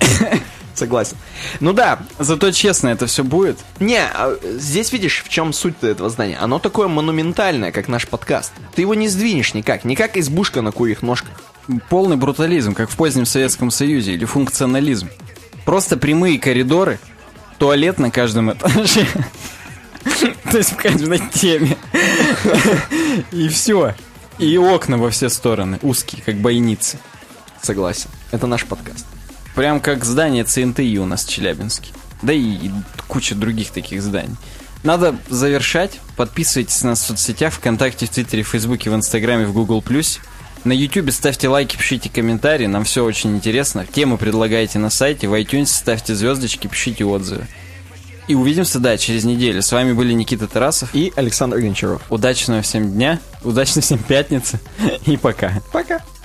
Согласен. 0.76 1.18
Ну 1.60 1.72
да, 1.74 2.00
Зато 2.20 2.52
честно 2.52 2.90
это 2.90 3.06
все 3.08 3.24
будет. 3.24 3.58
не, 3.80 4.00
а, 4.00 4.36
здесь 4.44 4.92
видишь, 4.92 5.24
в 5.26 5.30
чем 5.30 5.54
суть 5.54 5.76
этого 5.82 6.10
здания. 6.10 6.38
Оно 6.40 6.58
такое 6.60 6.88
монументальное, 6.88 7.72
как 7.72 7.88
наш 7.88 8.08
подкаст. 8.08 8.52
Ты 8.76 8.82
его 8.82 8.94
не 8.96 9.08
сдвинешь 9.08 9.54
никак, 9.54 9.84
не 9.86 9.96
как 9.96 10.18
избушка 10.18 10.62
на 10.62 10.72
курьих 10.72 11.02
ножках. 11.04 11.34
Полный 11.90 12.18
брутализм, 12.18 12.74
как 12.74 12.90
в 12.90 12.96
позднем 12.96 13.26
Советском 13.26 13.72
Союзе, 13.72 14.14
или 14.14 14.26
функционализм. 14.26 15.10
Просто 15.66 15.98
прямые 15.98 16.40
коридоры, 16.40 17.00
туалет 17.58 18.00
на 18.00 18.12
каждом 18.12 18.52
этаже. 18.52 19.08
То 20.52 20.58
есть 20.58 20.72
в 20.72 20.76
каждой 20.76 21.20
теме. 21.34 21.78
И 23.32 23.48
все. 23.48 23.96
И 24.40 24.58
окна 24.58 24.98
во 24.98 25.10
все 25.10 25.30
стороны, 25.30 25.80
узкие, 25.82 26.22
как 26.22 26.36
бойницы. 26.36 26.98
Согласен. 27.62 28.10
Это 28.32 28.46
наш 28.48 28.66
подкаст. 28.66 29.06
Прям 29.56 29.80
как 29.80 30.04
здание 30.04 30.44
ЦНТИ 30.44 30.98
у 30.98 31.06
нас 31.06 31.24
в 31.26 31.30
Челябинске. 31.30 31.92
Да 32.22 32.34
и 32.34 32.72
куча 33.08 33.36
других 33.36 33.72
таких 33.72 34.02
зданий. 34.02 34.36
Надо 34.84 35.16
завершать. 35.30 36.00
Подписывайтесь 36.18 36.84
на 36.84 36.96
соцсетях, 36.96 37.54
ВКонтакте, 37.54 38.06
в 38.06 38.10
Твиттере, 38.10 38.44
в 38.44 38.50
Фейсбуке, 38.50 38.90
в 38.90 38.96
Инстаграме, 38.96 39.46
в 39.46 39.54
Гугл+. 39.54 39.82
На 40.64 40.72
Ютубе 40.72 41.12
ставьте 41.12 41.50
лайки, 41.50 41.76
пишите 41.76 42.10
комментарии, 42.10 42.68
нам 42.68 42.86
все 42.86 43.04
очень 43.04 43.36
интересно. 43.36 43.86
Темы 43.86 44.18
предлагайте 44.18 44.80
на 44.80 44.90
сайте, 44.90 45.28
в 45.28 45.34
iTunes 45.34 45.66
ставьте 45.66 46.16
звездочки, 46.16 46.68
пишите 46.68 47.04
отзывы. 47.04 47.48
И 48.30 48.36
увидимся, 48.36 48.80
да, 48.80 48.98
через 48.98 49.26
неделю. 49.26 49.62
С 49.62 49.72
вами 49.74 49.92
были 49.92 50.14
Никита 50.14 50.48
Тарасов. 50.48 50.96
И 50.96 51.12
Александр 51.18 51.60
Гончаров. 51.60 52.02
Удачного 52.10 52.62
всем 52.62 52.94
дня, 52.94 53.20
удачной 53.44 53.82
всем 53.82 53.98
пятницы 53.98 54.62
и 55.06 55.18
пока. 55.18 55.62
Пока. 55.74 56.00